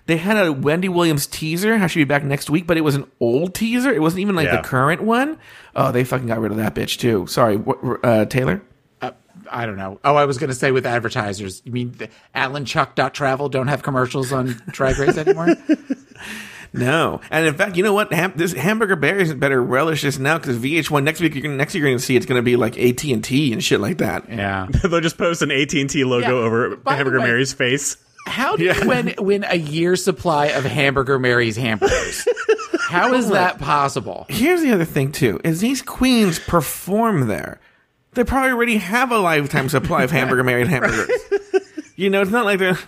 They 0.07 0.18
had 0.18 0.38
a 0.43 0.51
Wendy 0.51 0.89
Williams 0.89 1.28
teaser, 1.28 1.78
how 1.78 1.86
she'd 1.86 1.99
be 1.99 2.03
back 2.05 2.24
next 2.24 2.49
week, 2.49 2.66
but 2.66 2.78
it 2.78 2.82
was 2.82 2.95
an 2.95 3.05
old 3.20 3.53
teaser. 3.53 3.91
It 3.91 4.01
wasn't 4.01 4.22
even 4.22 4.36
like 4.36 4.47
Yeah. 4.47 4.55
the 4.62 4.68
current 4.68 5.03
one. 5.03 5.38
Oh, 5.76 5.91
they 5.91 6.03
fucking 6.03 6.26
got 6.28 6.39
rid 6.39 6.51
of 6.51 6.57
that 6.57 6.74
bitch 6.74 6.97
too. 6.97 7.28
Sorry, 7.28 7.60
uh, 8.03 8.26
Taylor? 8.26 8.62
I 9.51 9.65
don't 9.65 9.77
know. 9.77 9.99
Oh, 10.03 10.15
I 10.15 10.25
was 10.25 10.37
going 10.37 10.49
to 10.49 10.55
say 10.55 10.71
with 10.71 10.85
advertisers. 10.85 11.61
You 11.65 11.71
mean 11.71 11.91
the 11.97 12.09
Travel 13.13 13.49
don't 13.49 13.67
have 13.67 13.83
commercials 13.83 14.31
on 14.31 14.61
Drag 14.71 14.97
Race 14.97 15.17
anymore? 15.17 15.55
No, 16.71 17.19
and 17.31 17.47
in 17.47 17.55
fact, 17.55 17.77
you 17.77 17.83
know 17.83 17.93
what? 17.93 18.13
Ham- 18.13 18.33
this 18.35 18.53
Hamburger 18.53 18.95
Mary's 18.95 19.33
better 19.33 19.59
relish 19.61 20.03
this 20.03 20.19
now 20.19 20.37
because 20.37 20.57
VH1 20.59 21.03
next 21.03 21.19
week. 21.19 21.34
You're 21.34 21.41
gonna, 21.41 21.55
next 21.55 21.73
year 21.73 21.84
you're 21.84 21.89
going 21.89 21.97
to 21.97 22.03
see 22.05 22.15
it's 22.15 22.27
going 22.27 22.38
to 22.38 22.43
be 22.43 22.57
like 22.57 22.77
AT 22.77 23.03
and 23.05 23.23
T 23.23 23.51
and 23.53 23.63
shit 23.63 23.80
like 23.80 23.97
that. 23.97 24.30
Yeah, 24.30 24.67
They'll 24.84 25.01
just 25.01 25.17
post 25.17 25.41
an 25.41 25.49
AT 25.49 25.73
and 25.73 25.89
T 25.89 26.03
logo 26.03 26.27
Yeah, 26.27 26.45
over 26.45 26.76
by 26.76 26.93
Hamburger 26.95 27.21
way- 27.21 27.26
Mary's 27.26 27.53
face. 27.53 27.97
How 28.27 28.55
do 28.55 28.65
you 28.65 28.73
win, 28.88 29.15
win 29.17 29.45
a 29.49 29.55
year's 29.55 30.03
supply 30.03 30.47
of 30.47 30.63
Hamburger 30.63 31.17
Mary's 31.17 31.55
hamburgers? 31.57 32.27
How 32.81 33.13
is 33.15 33.30
that 33.30 33.57
possible? 33.57 34.27
Here's 34.30 34.61
the 34.61 34.71
other 34.71 34.85
thing 34.85 35.11
too: 35.11 35.39
is 35.43 35.61
these 35.61 35.81
queens 35.81 36.38
perform 36.38 37.27
there. 37.27 37.59
They 38.14 38.23
probably 38.23 38.52
already 38.52 38.77
have 38.77 39.11
a 39.11 39.18
lifetime 39.18 39.69
supply 39.69 40.03
of 40.03 40.11
hamburger 40.11 40.44
Mary 40.44 40.68
hamburgers. 40.68 41.10
You 41.95 42.10
know, 42.10 42.22
it's 42.22 42.31
not 42.31 42.45
like 42.45 42.60
they're. 42.60 42.80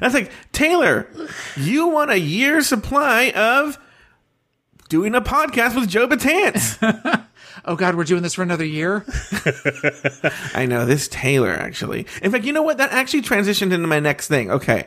That's 0.00 0.14
like 0.14 0.30
Taylor. 0.52 1.08
You 1.56 1.88
want 1.88 2.10
a 2.10 2.18
year's 2.18 2.66
supply 2.66 3.30
of 3.30 3.78
doing 4.88 5.14
a 5.14 5.20
podcast 5.20 5.74
with 5.74 5.88
Joe 5.88 6.08
Betance. 6.08 7.26
oh 7.64 7.76
God, 7.76 7.94
we're 7.94 8.04
doing 8.04 8.22
this 8.22 8.34
for 8.34 8.42
another 8.42 8.64
year. 8.64 9.04
I 10.54 10.66
know 10.68 10.86
this 10.86 11.08
Taylor 11.08 11.50
actually. 11.50 12.06
In 12.22 12.32
fact, 12.32 12.44
you 12.44 12.52
know 12.52 12.62
what? 12.62 12.78
That 12.78 12.92
actually 12.92 13.22
transitioned 13.22 13.72
into 13.72 13.86
my 13.86 14.00
next 14.00 14.28
thing. 14.28 14.50
Okay. 14.50 14.86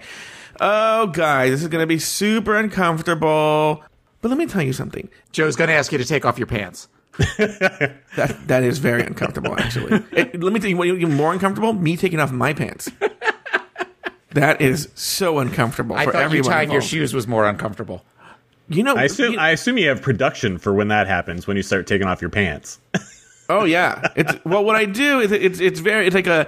Oh, 0.62 1.08
guys, 1.08 1.52
this 1.52 1.62
is 1.62 1.68
going 1.70 1.84
to 1.84 1.88
be 1.88 2.00
super 2.00 2.56
uncomfortable. 2.58 3.84
But 4.22 4.30
let 4.30 4.38
me 4.38 4.46
tell 4.46 4.62
you 4.62 4.74
something. 4.74 5.10
Joe's 5.32 5.56
going 5.56 5.70
to 5.70 5.74
ask 5.74 5.92
you 5.92 5.98
to 5.98 6.06
take 6.06 6.26
off 6.26 6.38
your 6.38 6.48
pants. 6.48 6.90
That 8.18 8.38
that 8.48 8.64
is 8.64 8.80
very 8.80 9.02
uncomfortable. 9.04 9.58
Actually, 9.60 10.04
It- 10.12 10.42
let 10.42 10.54
me 10.54 10.60
tell 10.60 10.70
you 10.70 10.78
what 10.78 10.88
even 10.88 11.14
more 11.16 11.34
uncomfortable. 11.34 11.74
Me 11.74 11.96
taking 11.98 12.20
off 12.20 12.32
my 12.32 12.54
pants. 12.54 12.92
That 14.32 14.62
is 14.62 14.90
so 14.96 15.40
uncomfortable 15.40 15.96
I 15.96 16.06
for 16.06 16.12
thought 16.12 16.20
you 16.20 16.26
everyone. 16.26 16.52
tying 16.52 16.70
your 16.70 16.76
involved. 16.78 16.92
shoes 16.92 17.14
was 17.16 17.28
more 17.28 17.48
uncomfortable. 17.48 18.06
You 18.68 18.84
know, 18.84 18.96
I 18.96 19.04
assume 19.06 19.40
I 19.40 19.50
assume 19.50 19.78
you 19.80 19.90
have 19.90 20.02
production 20.02 20.60
for 20.60 20.74
when 20.74 20.90
that 20.90 21.08
happens 21.08 21.48
when 21.48 21.58
you 21.58 21.64
start 21.64 21.88
taking 21.88 22.08
off 22.08 22.22
your 22.22 22.30
pants. 22.30 22.80
Oh 23.52 23.66
yeah, 23.66 24.08
it's 24.16 24.34
well. 24.46 24.64
What 24.64 24.76
I 24.76 24.86
do 24.86 25.22
is 25.22 25.32
it's 25.32 25.60
it's 25.60 25.80
very 25.80 26.06
it's 26.06 26.14
like 26.14 26.28
a 26.28 26.48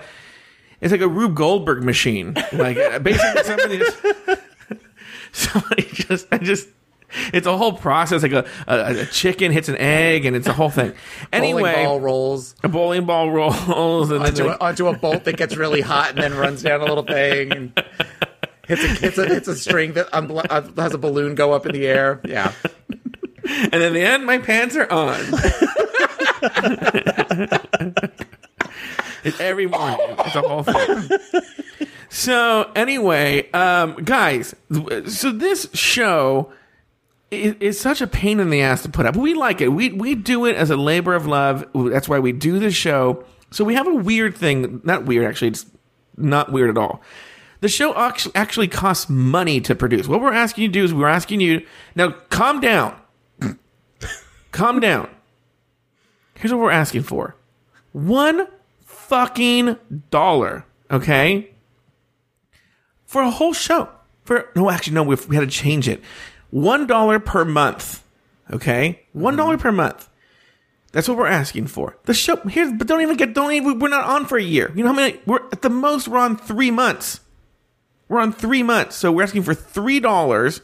it's 0.81 0.91
like 0.91 1.01
a 1.01 1.07
Rube 1.07 1.33
Goldberg 1.35 1.81
machine. 1.83 2.35
Like 2.53 2.77
uh, 2.77 2.99
basically 2.99 3.41
somebody 3.43 3.79
just 3.79 3.97
somebody 5.31 5.87
just 5.93 6.27
I 6.31 6.37
just 6.37 6.67
it's 7.33 7.47
a 7.47 7.57
whole 7.57 7.73
process. 7.73 8.23
Like 8.23 8.31
a, 8.33 8.45
a, 8.67 9.01
a 9.01 9.05
chicken 9.05 9.51
hits 9.51 9.69
an 9.69 9.77
egg, 9.77 10.25
and 10.25 10.35
it's 10.35 10.47
a 10.47 10.53
whole 10.53 10.69
thing. 10.69 10.93
Anyway, 11.33 11.61
Bowling 11.73 11.85
ball 11.85 11.99
rolls 11.99 12.55
a 12.63 12.67
bowling 12.69 13.05
ball 13.05 13.31
rolls, 13.31 14.11
and 14.11 14.21
then 14.21 14.27
onto 14.31 14.43
they- 14.43 14.49
a, 14.49 14.57
onto 14.59 14.87
a 14.87 14.97
bolt 14.97 15.23
that 15.25 15.37
gets 15.37 15.55
really 15.55 15.81
hot 15.81 16.09
and 16.11 16.19
then 16.19 16.33
runs 16.35 16.61
down 16.63 16.81
a 16.81 16.85
little 16.85 17.03
thing 17.05 17.51
and 17.51 17.83
hits 18.67 18.83
a 18.83 18.87
hits 18.87 19.17
a, 19.17 19.25
hits 19.27 19.47
a 19.47 19.55
string 19.55 19.93
that 19.93 20.09
unblo- 20.11 20.45
uh, 20.49 20.61
has 20.81 20.93
a 20.93 20.97
balloon 20.97 21.35
go 21.35 21.53
up 21.53 21.65
in 21.65 21.71
the 21.73 21.87
air. 21.87 22.19
Yeah. 22.25 22.51
and 23.47 23.73
in 23.75 23.93
the 23.93 24.01
end, 24.01 24.25
my 24.25 24.37
pants 24.39 24.75
are 24.75 24.91
on. 24.91 25.19
it's 29.23 29.39
every 29.39 29.67
morning. 29.67 29.97
It's 30.19 30.35
a 30.35 30.41
whole 30.41 30.63
thing. 30.63 31.09
So 32.09 32.71
anyway, 32.75 33.49
um, 33.51 33.95
guys, 34.03 34.55
so 35.07 35.31
this 35.31 35.69
show 35.73 36.51
is, 37.31 37.55
is 37.59 37.79
such 37.79 38.01
a 38.01 38.07
pain 38.07 38.39
in 38.39 38.49
the 38.49 38.61
ass 38.61 38.83
to 38.83 38.89
put 38.89 39.05
up. 39.05 39.15
We 39.15 39.33
like 39.33 39.61
it. 39.61 39.69
We 39.69 39.91
we 39.93 40.15
do 40.15 40.45
it 40.45 40.55
as 40.55 40.69
a 40.69 40.77
labor 40.77 41.15
of 41.15 41.25
love. 41.25 41.65
That's 41.73 42.07
why 42.07 42.19
we 42.19 42.33
do 42.33 42.59
the 42.59 42.71
show. 42.71 43.23
So 43.49 43.63
we 43.63 43.73
have 43.73 43.87
a 43.87 43.95
weird 43.95 44.35
thing. 44.35 44.81
Not 44.83 45.05
weird, 45.05 45.25
actually. 45.25 45.49
It's 45.49 45.65
not 46.17 46.51
weird 46.51 46.69
at 46.69 46.77
all. 46.77 47.01
The 47.61 47.69
show 47.69 47.95
actually 48.33 48.67
costs 48.67 49.09
money 49.09 49.61
to 49.61 49.75
produce. 49.75 50.07
What 50.07 50.19
we're 50.21 50.33
asking 50.33 50.63
you 50.63 50.67
to 50.69 50.73
do 50.73 50.83
is 50.83 50.93
we're 50.93 51.07
asking 51.07 51.41
you 51.41 51.65
now 51.95 52.11
calm 52.29 52.59
down. 52.59 52.99
calm 54.51 54.79
down. 54.79 55.09
Here's 56.35 56.51
what 56.51 56.59
we're 56.59 56.71
asking 56.71 57.03
for. 57.03 57.35
One 57.91 58.47
fucking 58.83 59.77
dollar, 60.09 60.65
okay? 60.89 61.51
For 63.05 63.21
a 63.21 63.29
whole 63.29 63.53
show. 63.53 63.89
For 64.23 64.49
no, 64.55 64.71
actually, 64.71 64.95
no, 64.95 65.03
we 65.03 65.35
had 65.35 65.41
to 65.41 65.47
change 65.47 65.87
it. 65.87 66.01
One 66.51 66.85
dollar 66.85 67.19
per 67.19 67.43
month, 67.45 68.03
okay? 68.51 69.01
One 69.13 69.35
dollar 69.35 69.57
per 69.57 69.71
month. 69.71 70.07
That's 70.91 71.07
what 71.07 71.17
we're 71.17 71.27
asking 71.27 71.67
for. 71.67 71.97
The 72.03 72.13
show 72.13 72.35
here, 72.35 72.71
but 72.73 72.87
don't 72.87 73.01
even 73.01 73.15
get, 73.15 73.33
don't 73.33 73.53
even. 73.53 73.79
We're 73.79 73.87
not 73.87 74.05
on 74.05 74.25
for 74.25 74.37
a 74.37 74.43
year. 74.43 74.71
You 74.75 74.83
know 74.83 74.89
how 74.89 74.95
many? 74.95 75.19
We're 75.25 75.45
at 75.51 75.61
the 75.61 75.69
most. 75.69 76.07
We're 76.07 76.19
on 76.19 76.37
three 76.37 76.71
months. 76.71 77.21
We're 78.09 78.19
on 78.19 78.33
three 78.33 78.61
months, 78.61 78.97
so 78.97 79.11
we're 79.11 79.23
asking 79.23 79.43
for 79.43 79.53
three 79.53 80.01
dollars 80.01 80.61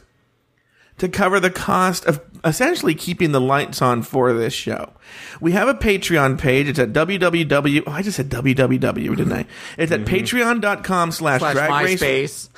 to 0.98 1.08
cover 1.08 1.40
the 1.40 1.50
cost 1.50 2.04
of 2.04 2.20
essentially 2.44 2.94
keeping 2.94 3.32
the 3.32 3.40
lights 3.40 3.80
on 3.80 4.02
for 4.02 4.32
this 4.32 4.52
show. 4.52 4.92
We 5.40 5.52
have 5.52 5.68
a 5.68 5.74
Patreon 5.74 6.38
page. 6.38 6.68
It's 6.68 6.78
at 6.78 6.92
www. 6.92 7.82
Oh, 7.86 7.90
I 7.90 8.02
just 8.02 8.16
said 8.16 8.28
www, 8.28 9.16
didn't 9.16 9.32
I? 9.32 9.46
It's 9.78 9.92
at 9.92 10.00
mm-hmm. 10.00 10.14
patreon.com 10.14 11.12
slash 11.12 11.40
Slash 11.40 11.54
drag 11.54 12.00
race. 12.02 12.50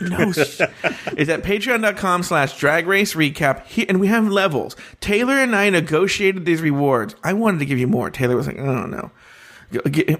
No, 0.00 0.32
sh- 0.32 0.60
it's 1.16 1.30
at 1.30 1.42
patreon.com 1.42 2.22
slash 2.22 2.58
drag 2.58 2.86
race 2.86 3.14
recap. 3.14 3.66
He, 3.66 3.88
and 3.88 4.00
we 4.00 4.06
have 4.08 4.28
levels. 4.28 4.76
Taylor 5.00 5.34
and 5.34 5.54
I 5.56 5.70
negotiated 5.70 6.44
these 6.44 6.60
rewards. 6.60 7.14
I 7.24 7.32
wanted 7.32 7.58
to 7.60 7.66
give 7.66 7.78
you 7.78 7.86
more. 7.86 8.10
Taylor 8.10 8.36
was 8.36 8.46
like, 8.46 8.58
I 8.58 8.64
don't 8.64 8.90
know. 8.90 9.10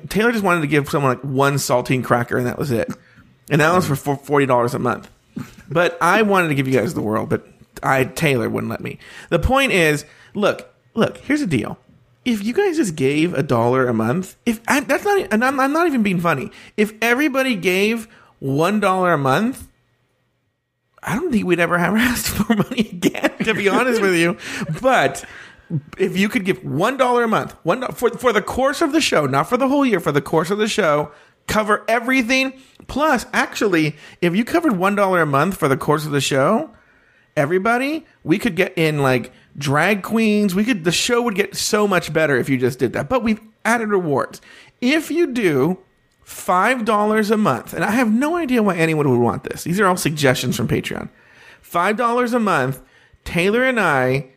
Taylor 0.09 0.33
just 0.33 0.45
wanted 0.45 0.61
to 0.61 0.67
give 0.67 0.89
someone 0.89 1.17
like 1.17 1.25
one 1.25 1.55
saltine 1.55 2.05
cracker, 2.05 2.39
and 2.39 2.47
that 2.47 2.59
was 2.59 2.71
it. 2.71 2.89
And 3.51 3.61
that 3.61 3.75
was 3.75 3.87
for 3.87 3.97
for 3.97 4.17
forty 4.17 4.47
dollars 4.47 4.75
a 4.75 4.79
month. 4.79 5.11
But 5.69 5.99
I 6.01 6.23
wanted 6.23 6.49
to 6.49 6.55
give 6.55 6.69
you 6.69 6.79
guys 6.79 6.95
the 6.95 7.03
world, 7.03 7.29
but 7.29 7.47
I 7.83 8.05
Taylor 8.05 8.49
wouldn't 8.49 8.71
let 8.71 8.81
me. 8.81 8.99
The 9.29 9.39
point 9.41 9.73
is, 9.73 10.05
look, 10.35 10.73
look. 10.95 11.19
Here's 11.19 11.41
the 11.41 11.47
deal. 11.47 11.79
If 12.25 12.45
you 12.45 12.53
guys 12.53 12.77
just 12.77 12.97
gave 12.97 13.33
a 13.35 13.43
dollar 13.43 13.89
a 13.89 13.95
month, 13.95 14.37
if 14.45 14.61
I, 14.69 14.81
that's 14.81 15.05
not, 15.05 15.27
and 15.33 15.43
I'm, 15.43 15.59
I'm 15.59 15.73
not 15.73 15.87
even 15.87 16.03
being 16.03 16.21
funny. 16.21 16.53
If 16.77 16.93
everybody 17.01 17.57
gave 17.57 18.07
one 18.41 18.81
dollar 18.81 19.13
a 19.13 19.19
month, 19.19 19.69
I 21.03 21.15
don't 21.15 21.31
think 21.31 21.47
we'd 21.47 21.61
ever 21.61 21.79
have 21.79 21.95
asked 21.97 22.29
for 22.29 22.55
money 22.55 22.91
again. 22.93 23.37
To 23.45 23.55
be 23.55 23.69
honest 23.69 24.03
with 24.03 24.17
you, 24.17 24.37
but 24.83 25.25
if 25.99 26.17
you 26.17 26.29
could 26.29 26.45
give 26.45 26.65
one 26.65 26.97
dollar 26.97 27.25
a 27.25 27.29
month, 27.29 27.55
one 27.63 27.87
for 27.93 28.11
for 28.11 28.33
the 28.33 28.43
course 28.43 28.83
of 28.83 28.93
the 28.93 29.01
show, 29.01 29.27
not 29.27 29.49
for 29.49 29.57
the 29.57 29.69
whole 29.69 29.87
year, 29.87 30.01
for 30.01 30.13
the 30.13 30.21
course 30.21 30.51
of 30.51 30.59
the 30.59 30.69
show, 30.69 31.13
cover 31.47 31.85
everything. 31.89 32.53
Plus, 32.89 33.27
actually, 33.33 33.97
if 34.21 34.35
you 34.35 34.45
covered 34.45 34.77
one 34.77 34.95
dollar 34.95 35.23
a 35.23 35.27
month 35.27 35.57
for 35.57 35.69
the 35.69 35.77
course 35.77 36.05
of 36.05 36.13
the 36.13 36.21
show, 36.21 36.71
everybody, 37.37 38.05
we 38.25 38.39
could 38.39 38.57
get 38.57 38.77
in 38.77 39.03
like 39.03 39.33
drag 39.57 40.03
queens. 40.03 40.55
We 40.55 40.65
could 40.65 40.85
the 40.85 40.93
show 40.93 41.23
would 41.23 41.35
get 41.35 41.57
so 41.57 41.87
much 41.87 42.13
better 42.13 42.37
if 42.37 42.49
you 42.49 42.59
just 42.59 42.79
did 42.79 42.93
that. 42.95 43.09
But 43.09 43.23
we've 43.23 43.41
added 43.65 43.89
rewards. 43.89 44.41
If 44.81 45.11
you 45.11 45.29
do 45.29 45.79
five 46.31 46.85
dollars 46.85 47.31
a 47.31 47.37
month, 47.37 47.75
and 47.75 47.85
I 47.85 47.91
have 47.91 48.13
no 48.13 48.37
idea 48.37 48.63
why 48.63 48.77
anyone 48.77 49.11
would 49.11 49.19
want 49.19 49.43
this. 49.45 49.65
These 49.65 49.81
are 49.81 49.87
all 49.87 49.97
suggestions 49.97 50.57
from 50.57 50.69
Patreon. 50.69 51.09
Five 51.61 51.97
dollars 51.97 52.33
a 52.33 52.39
month, 52.39 52.81
Taylor 53.25 53.65
and 53.65 53.81
I 53.81 54.31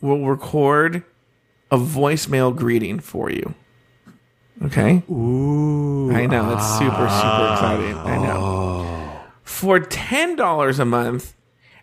will 0.00 0.24
record 0.24 1.02
a 1.72 1.76
voicemail 1.78 2.54
greeting 2.54 3.00
for 3.00 3.30
you. 3.30 3.54
Okay? 4.64 5.02
Ooh. 5.10 6.12
I 6.12 6.26
know. 6.26 6.48
That's 6.48 6.78
super, 6.78 6.90
super 6.90 7.52
exciting. 7.52 7.96
I 7.96 8.16
know. 8.18 8.38
Oh. 8.38 9.24
For 9.42 9.80
$10 9.80 10.78
a 10.78 10.84
month, 10.84 11.34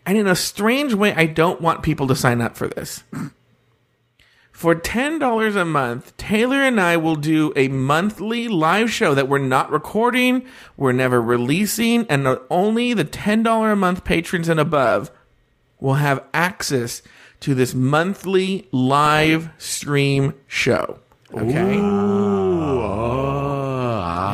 and 0.05 0.17
in 0.17 0.27
a 0.27 0.35
strange 0.35 0.93
way, 0.93 1.13
I 1.13 1.25
don't 1.25 1.59
want 1.59 1.83
people 1.83 2.07
to 2.07 2.15
sign 2.15 2.39
up 2.41 2.55
for 2.55 2.67
this. 2.67 3.03
For 4.59 4.75
$10 4.75 5.55
a 5.55 5.63
month, 5.63 6.17
Taylor 6.17 6.57
and 6.57 6.81
I 6.81 6.97
will 6.97 7.15
do 7.15 7.53
a 7.55 7.69
monthly 7.69 8.49
live 8.49 8.91
show 8.91 9.15
that 9.15 9.29
we're 9.29 9.37
not 9.37 9.71
recording, 9.71 10.45
we're 10.75 10.91
never 10.91 11.21
releasing, 11.21 12.05
and 12.07 12.27
only 12.49 12.93
the 12.93 13.05
$10 13.05 13.71
a 13.71 13.75
month 13.77 14.03
patrons 14.03 14.49
and 14.49 14.59
above 14.59 15.11
will 15.79 15.93
have 15.93 16.25
access 16.33 17.01
to 17.39 17.55
this 17.55 17.73
monthly 17.73 18.67
live 18.73 19.49
stream 19.57 20.33
show. 20.45 20.99
Okay? 21.33 21.77
Ooh. 21.77 22.81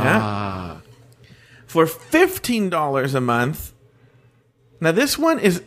Yeah. 0.02 0.20
Ah. 0.24 0.82
For 1.68 1.86
$15 1.86 3.14
a 3.14 3.22
month. 3.22 3.74
Now 4.82 4.92
this 4.92 5.20
one 5.20 5.38
is 5.38 5.62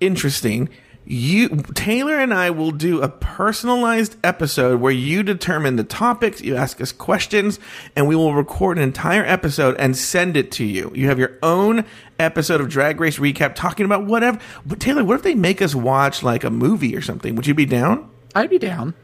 interesting. 0.00 0.68
You 1.12 1.48
Taylor 1.74 2.16
and 2.16 2.32
I 2.32 2.50
will 2.50 2.70
do 2.70 3.02
a 3.02 3.08
personalized 3.08 4.16
episode 4.22 4.80
where 4.80 4.92
you 4.92 5.24
determine 5.24 5.74
the 5.74 5.82
topics, 5.82 6.40
you 6.40 6.54
ask 6.54 6.80
us 6.80 6.92
questions, 6.92 7.58
and 7.96 8.06
we 8.06 8.14
will 8.14 8.32
record 8.32 8.76
an 8.76 8.84
entire 8.84 9.24
episode 9.24 9.74
and 9.80 9.96
send 9.96 10.36
it 10.36 10.52
to 10.52 10.64
you. 10.64 10.92
You 10.94 11.08
have 11.08 11.18
your 11.18 11.36
own 11.42 11.84
episode 12.20 12.60
of 12.60 12.68
Drag 12.68 13.00
Race 13.00 13.18
Recap 13.18 13.56
talking 13.56 13.86
about 13.86 14.06
whatever. 14.06 14.38
But 14.64 14.78
Taylor, 14.78 15.02
what 15.02 15.16
if 15.16 15.24
they 15.24 15.34
make 15.34 15.60
us 15.60 15.74
watch 15.74 16.22
like 16.22 16.44
a 16.44 16.50
movie 16.50 16.94
or 16.94 17.02
something? 17.02 17.34
Would 17.34 17.48
you 17.48 17.54
be 17.54 17.66
down? 17.66 18.08
I'd 18.36 18.48
be 18.48 18.60
down. 18.60 18.94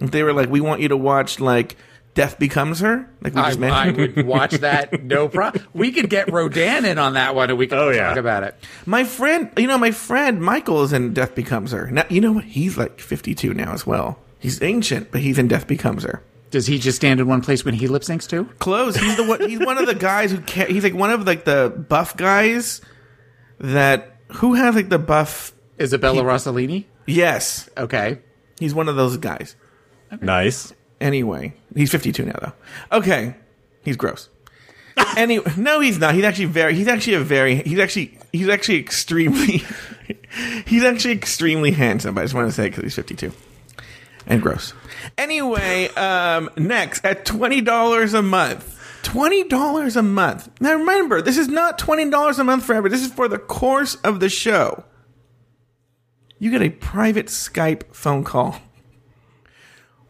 If 0.00 0.10
they 0.10 0.22
were 0.22 0.34
like, 0.34 0.50
we 0.50 0.60
want 0.60 0.82
you 0.82 0.88
to 0.88 0.98
watch 0.98 1.40
like 1.40 1.78
Death 2.14 2.38
Becomes 2.38 2.80
Her, 2.80 3.08
like 3.22 3.34
we 3.34 3.40
I, 3.40 3.48
just 3.48 3.58
I 3.58 3.60
mentioned. 3.90 4.16
would 4.16 4.26
watch 4.26 4.52
that. 4.52 5.02
No 5.04 5.28
problem. 5.28 5.66
We 5.74 5.92
could 5.92 6.08
get 6.08 6.32
Rodan 6.32 6.84
in 6.84 6.98
on 6.98 7.14
that 7.14 7.34
one, 7.34 7.50
and 7.50 7.58
we 7.58 7.66
could 7.66 7.78
oh, 7.78 7.92
talk 7.92 8.16
about 8.16 8.42
it. 8.44 8.54
My 8.86 9.04
friend, 9.04 9.50
you 9.56 9.66
know, 9.66 9.76
my 9.78 9.90
friend 9.90 10.40
Michael 10.40 10.82
is 10.82 10.92
in 10.92 11.12
Death 11.12 11.34
Becomes 11.34 11.72
Her. 11.72 11.90
Now, 11.90 12.04
you 12.08 12.20
know 12.20 12.32
what? 12.32 12.44
He's 12.44 12.78
like 12.78 13.00
52 13.00 13.52
now 13.54 13.72
as 13.72 13.86
well. 13.86 14.18
He's 14.38 14.62
ancient, 14.62 15.10
but 15.10 15.20
he's 15.20 15.38
in 15.38 15.48
Death 15.48 15.66
Becomes 15.66 16.04
Her. 16.04 16.22
Does 16.50 16.66
he 16.66 16.78
just 16.78 16.96
stand 16.96 17.18
in 17.18 17.26
one 17.26 17.40
place 17.42 17.64
when 17.64 17.74
he 17.74 17.88
lip 17.88 18.02
syncs 18.02 18.28
too? 18.28 18.44
Close. 18.60 18.96
He's 18.96 19.16
the 19.16 19.24
one. 19.24 19.40
He's 19.48 19.58
one 19.58 19.76
of 19.76 19.86
the 19.86 19.94
guys 19.94 20.30
who. 20.30 20.40
Ca- 20.40 20.66
he's 20.66 20.84
like 20.84 20.94
one 20.94 21.10
of 21.10 21.26
like 21.26 21.44
the 21.44 21.84
buff 21.88 22.16
guys 22.16 22.80
that 23.58 24.20
who 24.28 24.54
has 24.54 24.76
like 24.76 24.88
the 24.88 24.98
buff. 24.98 25.52
Isabella 25.80 26.22
Rossellini. 26.22 26.84
Yes. 27.06 27.68
Okay. 27.76 28.20
He's 28.60 28.72
one 28.72 28.88
of 28.88 28.94
those 28.94 29.16
guys. 29.16 29.56
Nice. 30.20 30.72
Anyway, 31.04 31.52
he's 31.76 31.90
52 31.90 32.24
now 32.24 32.32
though. 32.40 32.96
Okay, 32.96 33.34
he's 33.84 33.96
gross. 33.96 34.30
anyway, 35.18 35.52
no, 35.58 35.80
he's 35.80 35.98
not. 35.98 36.14
He's 36.14 36.24
actually 36.24 36.46
very. 36.46 36.74
He's 36.74 36.88
actually 36.88 37.14
a 37.14 37.20
very. 37.20 37.56
He's 37.56 37.78
actually. 37.78 38.18
He's 38.32 38.48
actually 38.48 38.78
extremely. 38.78 39.62
He's 40.66 40.82
actually 40.82 41.14
extremely 41.14 41.70
handsome. 41.70 42.16
But 42.16 42.22
I 42.22 42.24
just 42.24 42.34
want 42.34 42.48
to 42.48 42.52
say 42.52 42.68
because 42.68 42.82
he's 42.82 42.96
52 42.96 43.32
and 44.26 44.42
gross. 44.42 44.74
Anyway, 45.16 45.86
um, 45.94 46.50
next 46.56 47.04
at 47.04 47.24
twenty 47.24 47.60
dollars 47.60 48.14
a 48.14 48.22
month. 48.22 48.70
Twenty 49.02 49.44
dollars 49.44 49.96
a 49.96 50.02
month. 50.02 50.48
Now 50.60 50.72
remember, 50.74 51.22
this 51.22 51.36
is 51.36 51.46
not 51.48 51.78
twenty 51.78 52.10
dollars 52.10 52.40
a 52.40 52.44
month 52.44 52.64
forever. 52.64 52.88
This 52.88 53.04
is 53.04 53.12
for 53.12 53.28
the 53.28 53.38
course 53.38 53.94
of 53.96 54.18
the 54.18 54.28
show. 54.28 54.84
You 56.38 56.50
get 56.50 56.62
a 56.62 56.70
private 56.70 57.26
Skype 57.26 57.94
phone 57.94 58.24
call 58.24 58.60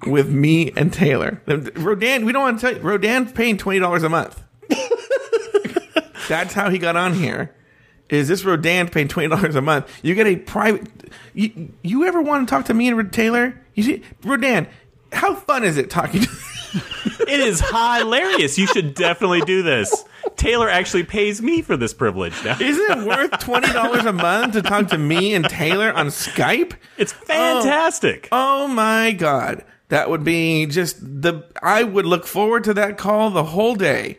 with 0.07 0.29
me 0.29 0.73
and 0.77 0.93
Taylor. 0.93 1.41
Rodan, 1.47 2.25
we 2.25 2.33
don't 2.33 2.43
want 2.43 2.61
to 2.61 2.67
tell 2.67 2.77
you. 2.77 2.83
Rodan's 2.83 3.33
paying 3.33 3.57
twenty 3.57 3.79
dollars 3.79 4.03
a 4.03 4.09
month. 4.09 4.43
That's 6.29 6.55
how 6.55 6.71
he 6.71 6.79
got 6.79 6.97
on 6.97 7.15
here. 7.15 7.55
Is 8.11 8.29
this 8.29 8.45
Rodan 8.45 8.89
paying 8.89 9.09
twenty 9.09 9.29
dollars 9.29 9.57
a 9.57 9.63
month? 9.63 9.91
You 10.03 10.15
get 10.15 10.27
a 10.27 10.37
private. 10.37 10.89
You, 11.33 11.73
you 11.83 12.05
ever 12.05 12.21
want 12.21 12.49
to 12.49 12.53
talk 12.55 12.67
to 12.67 12.75
me 12.75 12.89
and 12.89 13.13
Taylor? 13.13 13.61
You 13.75 13.83
see, 13.83 14.03
Rodan, 14.23 14.67
how 15.13 15.35
fun 15.35 15.65
is 15.65 15.77
it 15.77 15.91
talking? 15.91 16.23
to 16.23 16.29
It 17.27 17.41
is 17.41 17.61
hilarious. 17.61 18.59
You 18.59 18.67
should 18.67 18.95
definitely 18.95 19.41
do 19.43 19.63
this. 19.63 20.05
Taylor 20.37 20.69
actually 20.69 21.05
pays 21.05 21.41
me 21.41 21.63
for 21.63 21.77
this 21.77 21.95
privilege 21.95 22.35
now. 22.45 22.59
Isn't 22.61 22.99
it 22.99 23.07
worth 23.07 23.31
twenty 23.41 23.73
dollars 23.73 24.05
a 24.05 24.13
month 24.13 24.55
to 24.55 24.63
talk 24.63 24.89
to 24.89 24.99
me 24.99 25.35
and 25.35 25.45
Taylor 25.49 25.93
on 25.93 26.09
Skype? 26.09 26.75
It's 26.99 27.13
fantastic. 27.13 28.29
Oh, 28.33 28.65
oh 28.65 28.69
my 28.69 29.13
god, 29.13 29.65
that 29.89 30.11
would 30.11 30.25
be 30.25 30.67
just 30.67 30.99
the. 31.01 31.45
I 31.63 31.83
would 31.83 32.07
look 32.07 32.27
forward 32.27 32.65
to 32.65 32.75
that 32.75 32.99
call 32.99 33.31
the 33.31 33.45
whole 33.45 33.75
day. 33.75 34.19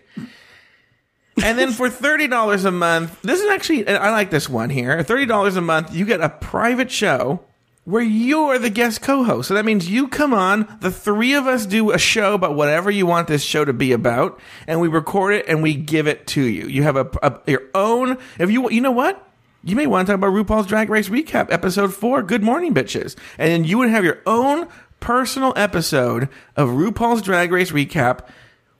And 1.43 1.57
then 1.57 1.71
for 1.71 1.89
thirty 1.89 2.27
dollars 2.27 2.65
a 2.65 2.71
month, 2.71 3.21
this 3.21 3.41
is 3.41 3.49
actually 3.49 3.87
I 3.87 4.11
like 4.11 4.29
this 4.29 4.47
one 4.47 4.69
here. 4.69 5.03
Thirty 5.03 5.25
dollars 5.25 5.55
a 5.55 5.61
month, 5.61 5.93
you 5.93 6.05
get 6.05 6.21
a 6.21 6.29
private 6.29 6.91
show 6.91 7.43
where 7.85 8.03
you're 8.03 8.57
the 8.57 8.69
guest 8.69 9.01
co-host. 9.01 9.47
So 9.47 9.53
that 9.53 9.63
means 9.63 9.89
you 9.89 10.07
come 10.07 10.33
on, 10.33 10.77
the 10.81 10.91
three 10.91 11.35
of 11.35 11.45
us 11.45 11.65
do 11.67 11.91
a 11.91 11.99
show 11.99 12.33
about 12.33 12.55
whatever 12.55 12.89
you 12.89 13.05
want 13.05 13.27
this 13.27 13.43
show 13.43 13.63
to 13.63 13.73
be 13.73 13.91
about, 13.91 14.39
and 14.67 14.81
we 14.81 14.87
record 14.87 15.35
it 15.35 15.45
and 15.47 15.61
we 15.61 15.75
give 15.75 16.07
it 16.07 16.25
to 16.27 16.41
you. 16.41 16.67
You 16.67 16.83
have 16.83 16.95
a, 16.95 17.07
a 17.21 17.39
your 17.47 17.63
own. 17.73 18.17
If 18.39 18.51
you 18.51 18.69
you 18.69 18.81
know 18.81 18.91
what. 18.91 19.21
You 19.67 19.75
may 19.75 19.87
want 19.87 20.05
to 20.05 20.13
talk 20.13 20.19
about 20.19 20.31
RuPaul's 20.31 20.67
Drag 20.67 20.91
Race 20.91 21.09
recap, 21.09 21.51
episode 21.51 21.91
four, 21.91 22.21
Good 22.21 22.43
Morning 22.43 22.71
Bitches. 22.71 23.15
And 23.39 23.49
then 23.49 23.63
you 23.63 23.79
would 23.79 23.89
have 23.89 24.05
your 24.05 24.21
own 24.27 24.67
personal 24.99 25.53
episode 25.55 26.29
of 26.55 26.69
RuPaul's 26.69 27.21
Drag 27.21 27.51
Race 27.51 27.71
recap 27.71 28.27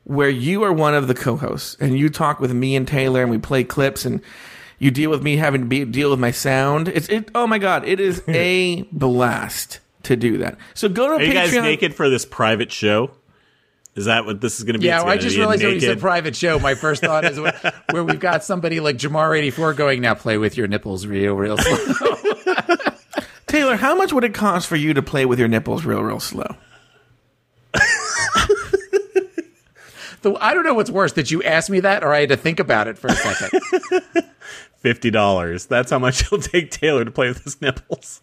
where 0.03 0.29
you 0.29 0.63
are 0.63 0.71
one 0.71 0.93
of 0.93 1.07
the 1.07 1.15
co-hosts 1.15 1.75
and 1.79 1.97
you 1.97 2.09
talk 2.09 2.39
with 2.39 2.53
me 2.53 2.75
and 2.75 2.87
Taylor 2.87 3.21
and 3.21 3.31
we 3.31 3.37
play 3.37 3.63
clips 3.63 4.05
and 4.05 4.21
you 4.77 4.91
deal 4.91 5.09
with 5.09 5.23
me 5.23 5.37
having 5.37 5.61
to 5.61 5.67
be, 5.67 5.85
deal 5.85 6.11
with 6.11 6.19
my 6.19 6.31
sound. 6.31 6.87
It's 6.87 7.07
it. 7.09 7.31
Oh 7.33 7.47
my 7.47 7.57
god, 7.57 7.85
it 7.85 7.99
is 7.99 8.21
a 8.27 8.83
blast 8.91 9.79
to 10.03 10.15
do 10.15 10.37
that. 10.39 10.57
So 10.73 10.89
go 10.89 11.07
to 11.07 11.15
Are 11.15 11.23
you 11.23 11.33
guys 11.33 11.51
Patreon. 11.51 11.63
naked 11.63 11.95
for 11.95 12.09
this 12.09 12.25
private 12.25 12.71
show? 12.71 13.11
Is 13.95 14.05
that 14.05 14.25
what 14.25 14.41
this 14.41 14.59
is 14.59 14.65
going 14.65 14.73
to 14.73 14.79
be? 14.79 14.87
Yeah, 14.87 15.03
well, 15.03 15.13
I 15.13 15.17
just 15.17 15.37
be 15.37 15.41
a 15.41 15.45
realized 15.45 15.63
when 15.63 15.73
you 15.75 15.79
said 15.79 16.01
private 16.01 16.35
show. 16.35 16.59
My 16.59 16.75
first 16.75 17.01
thought 17.01 17.23
is 17.23 17.39
where, 17.39 17.73
where 17.91 18.03
we've 18.03 18.19
got 18.19 18.43
somebody 18.43 18.81
like 18.81 18.97
Jamar84 18.97 19.75
going, 19.77 20.01
now 20.01 20.15
play 20.15 20.37
with 20.37 20.57
your 20.57 20.67
nipples 20.67 21.07
real, 21.07 21.35
real 21.35 21.57
slow. 21.57 22.14
Taylor, 23.55 23.77
how 23.77 23.95
much 23.95 24.11
would 24.11 24.25
it 24.25 24.33
cost 24.33 24.67
for 24.67 24.75
you 24.75 24.93
to 24.93 25.01
play 25.01 25.25
with 25.25 25.39
your 25.39 25.47
nipples 25.47 25.85
real, 25.85 26.01
real 26.03 26.19
slow? 26.19 26.57
The- 30.21 30.33
I 30.41 30.53
don't 30.55 30.63
know 30.63 30.73
what's 30.73 30.89
worse, 30.89 31.13
that 31.13 31.29
you 31.29 31.41
asked 31.43 31.69
me 31.69 31.79
that 31.81 32.03
or 32.03 32.11
I 32.11 32.21
had 32.21 32.29
to 32.29 32.37
think 32.37 32.59
about 32.59 32.87
it 32.87 32.97
for 32.97 33.07
a 33.07 33.15
second. 33.15 33.61
fifty 34.79 35.11
dollars. 35.11 35.67
That's 35.67 35.91
how 35.91 35.99
much 35.99 36.21
it'll 36.23 36.39
take 36.39 36.71
Taylor 36.71 37.05
to 37.05 37.11
play 37.11 37.27
with 37.27 37.43
his 37.43 37.61
nipples. 37.61 38.21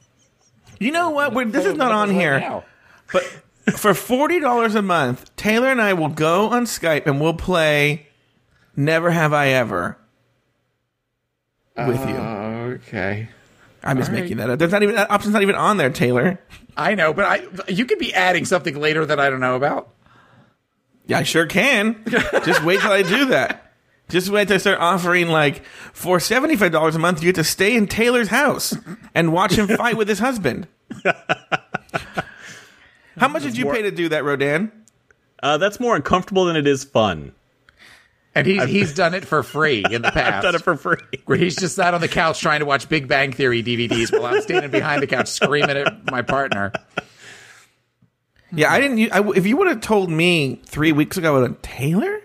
You 0.80 0.90
know 0.90 1.10
what? 1.10 1.32
We're, 1.32 1.44
this 1.44 1.64
is 1.64 1.74
not 1.74 1.92
on 1.92 2.10
here, 2.10 2.64
but 3.12 3.22
for 3.76 3.94
forty 3.94 4.40
dollars 4.40 4.74
a 4.74 4.82
month, 4.82 5.34
Taylor 5.36 5.68
and 5.68 5.80
I 5.80 5.92
will 5.92 6.08
go 6.08 6.48
on 6.48 6.64
Skype 6.64 7.06
and 7.06 7.20
we'll 7.20 7.34
play 7.34 8.08
"Never 8.74 9.12
Have 9.12 9.32
I 9.32 9.50
Ever" 9.50 9.96
with 11.76 12.00
you. 12.08 12.16
Uh, 12.16 12.78
okay. 12.80 13.28
I'm 13.84 13.96
just 13.96 14.10
All 14.10 14.14
right. 14.14 14.22
making 14.22 14.36
that 14.38 14.50
up. 14.50 14.58
There's 14.58 14.72
not 14.72 14.82
even 14.82 14.94
that 14.96 15.10
option's 15.10 15.32
not 15.32 15.42
even 15.42 15.54
on 15.54 15.76
there, 15.76 15.90
Taylor. 15.90 16.38
I 16.76 16.94
know, 16.94 17.12
but 17.12 17.24
I 17.24 17.46
you 17.68 17.84
could 17.84 17.98
be 17.98 18.14
adding 18.14 18.44
something 18.44 18.78
later 18.78 19.04
that 19.06 19.18
I 19.20 19.28
don't 19.30 19.40
know 19.40 19.56
about. 19.56 19.88
Yeah, 21.06 21.18
I 21.18 21.22
sure 21.24 21.46
can. 21.46 22.02
Just 22.44 22.62
wait 22.64 22.80
till 22.80 22.92
I 22.92 23.02
do 23.02 23.26
that. 23.26 23.72
Just 24.08 24.28
wait 24.30 24.46
till 24.48 24.54
I 24.54 24.58
start 24.58 24.78
offering 24.78 25.28
like 25.28 25.64
for 25.92 26.20
seventy 26.20 26.54
five 26.56 26.70
dollars 26.70 26.94
a 26.94 26.98
month, 26.98 27.22
you 27.22 27.28
get 27.28 27.34
to 27.36 27.44
stay 27.44 27.74
in 27.74 27.86
Taylor's 27.88 28.28
house 28.28 28.76
and 29.14 29.32
watch 29.32 29.52
him 29.54 29.66
fight 29.68 29.96
with 29.96 30.08
his 30.08 30.20
husband. 30.20 30.68
How 33.18 33.28
much 33.28 33.42
did 33.42 33.56
you 33.56 33.66
pay 33.66 33.82
to 33.82 33.90
do 33.90 34.08
that, 34.10 34.24
Rodan? 34.24 34.72
Uh, 35.42 35.58
that's 35.58 35.80
more 35.80 35.96
uncomfortable 35.96 36.44
than 36.44 36.56
it 36.56 36.66
is 36.66 36.84
fun. 36.84 37.32
And 38.34 38.46
he's 38.46 38.64
he's 38.64 38.94
done 38.94 39.12
it 39.14 39.26
for 39.26 39.42
free 39.42 39.84
in 39.90 40.02
the 40.02 40.10
past. 40.10 40.34
I've 40.34 40.42
done 40.42 40.54
it 40.54 40.62
for 40.62 40.76
free. 40.76 40.96
Where 41.26 41.36
he's 41.36 41.54
just 41.56 41.76
sat 41.76 41.92
on 41.92 42.00
the 42.00 42.08
couch 42.08 42.40
trying 42.40 42.60
to 42.60 42.66
watch 42.66 42.88
Big 42.88 43.06
Bang 43.06 43.32
Theory 43.32 43.62
DVDs 43.62 44.10
while 44.10 44.34
I'm 44.34 44.40
standing 44.40 44.70
behind 44.70 45.02
the 45.02 45.06
couch 45.06 45.28
screaming 45.28 45.76
at 45.76 46.10
my 46.10 46.22
partner. 46.22 46.72
Yeah, 48.54 48.72
I 48.72 48.80
didn't. 48.80 49.12
I, 49.12 49.26
if 49.36 49.46
you 49.46 49.56
would 49.58 49.68
have 49.68 49.80
told 49.80 50.10
me 50.10 50.60
three 50.64 50.92
weeks 50.92 51.16
ago, 51.16 51.36
I 51.36 51.40
would 51.40 51.50
have 51.50 51.62
Taylor, 51.62 52.20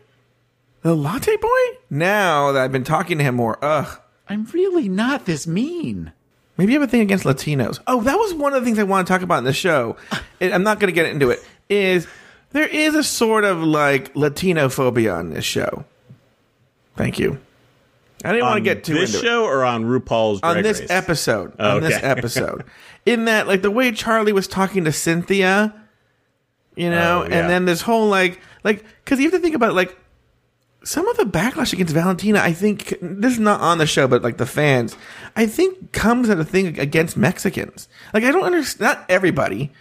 the 0.81 0.95
latte 0.95 1.35
boy. 1.35 1.49
Now 1.89 2.51
that 2.53 2.63
I've 2.63 2.71
been 2.71 2.83
talking 2.83 3.17
to 3.17 3.23
him 3.23 3.35
more, 3.35 3.57
ugh. 3.61 3.99
I'm 4.29 4.45
really 4.45 4.89
not 4.89 5.25
this 5.25 5.47
mean. 5.47 6.11
Maybe 6.57 6.73
you 6.73 6.79
have 6.79 6.87
a 6.87 6.91
thing 6.91 7.01
against 7.01 7.23
Latinos. 7.23 7.79
Oh, 7.87 8.01
that 8.01 8.17
was 8.17 8.33
one 8.33 8.53
of 8.53 8.61
the 8.61 8.65
things 8.65 8.79
I 8.79 8.83
want 8.83 9.07
to 9.07 9.13
talk 9.13 9.21
about 9.21 9.37
in 9.39 9.43
the 9.43 9.53
show. 9.53 9.95
And 10.39 10.53
I'm 10.53 10.61
not 10.61 10.79
going 10.79 10.89
to 10.89 10.93
get 10.93 11.07
into 11.07 11.31
it. 11.31 11.43
Is 11.67 12.05
there 12.51 12.67
is 12.67 12.93
a 12.93 13.03
sort 13.03 13.43
of 13.43 13.57
like 13.57 14.15
Latino 14.15 14.69
phobia 14.69 15.15
on 15.15 15.31
this 15.31 15.45
show? 15.45 15.83
Thank 16.97 17.19
you. 17.19 17.39
I 18.25 18.31
didn't 18.31 18.45
want 18.45 18.57
to 18.57 18.61
get 18.61 18.83
too 18.83 18.95
this 18.95 19.13
into 19.13 19.25
show 19.25 19.43
or 19.45 19.63
on 19.63 19.85
RuPaul's 19.85 20.39
it. 20.39 20.43
on 20.43 20.61
this 20.63 20.79
Race? 20.81 20.89
episode. 20.89 21.53
Oh, 21.59 21.77
On 21.77 21.83
this 21.83 21.99
episode, 22.01 22.63
in 23.05 23.25
that 23.25 23.47
like 23.47 23.61
the 23.61 23.71
way 23.71 23.91
Charlie 23.91 24.33
was 24.33 24.47
talking 24.47 24.83
to 24.85 24.91
Cynthia, 24.91 25.73
you 26.75 26.89
know, 26.89 27.23
Oh, 27.23 27.27
yeah. 27.29 27.39
and 27.41 27.49
then 27.49 27.65
this 27.65 27.81
whole 27.81 28.07
like 28.07 28.41
like 28.63 28.83
because 29.05 29.19
you 29.19 29.25
have 29.25 29.33
to 29.33 29.39
think 29.39 29.55
about 29.55 29.75
like 29.75 29.95
some 30.83 31.07
of 31.07 31.17
the 31.17 31.25
backlash 31.25 31.73
against 31.73 31.93
Valentina, 31.93 32.39
I 32.39 32.53
think 32.53 32.95
this 33.01 33.33
is 33.33 33.39
not 33.39 33.61
on 33.61 33.77
the 33.77 33.85
show, 33.85 34.07
but 34.07 34.23
like 34.23 34.37
the 34.37 34.45
fans, 34.47 34.97
I 35.35 35.45
think 35.45 35.91
comes 35.91 36.29
at 36.29 36.39
a 36.39 36.45
thing 36.45 36.79
against 36.79 37.17
Mexicans. 37.17 37.87
Like 38.15 38.23
I 38.23 38.31
don't 38.31 38.43
understand. 38.43 38.81
Not 38.97 39.05
everybody. 39.09 39.71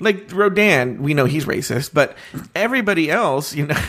Like 0.00 0.32
Rodan, 0.32 1.00
we 1.02 1.14
know 1.14 1.26
he's 1.26 1.44
racist, 1.44 1.92
but 1.94 2.16
everybody 2.56 3.08
else, 3.10 3.54
you 3.54 3.66
know. 3.66 3.80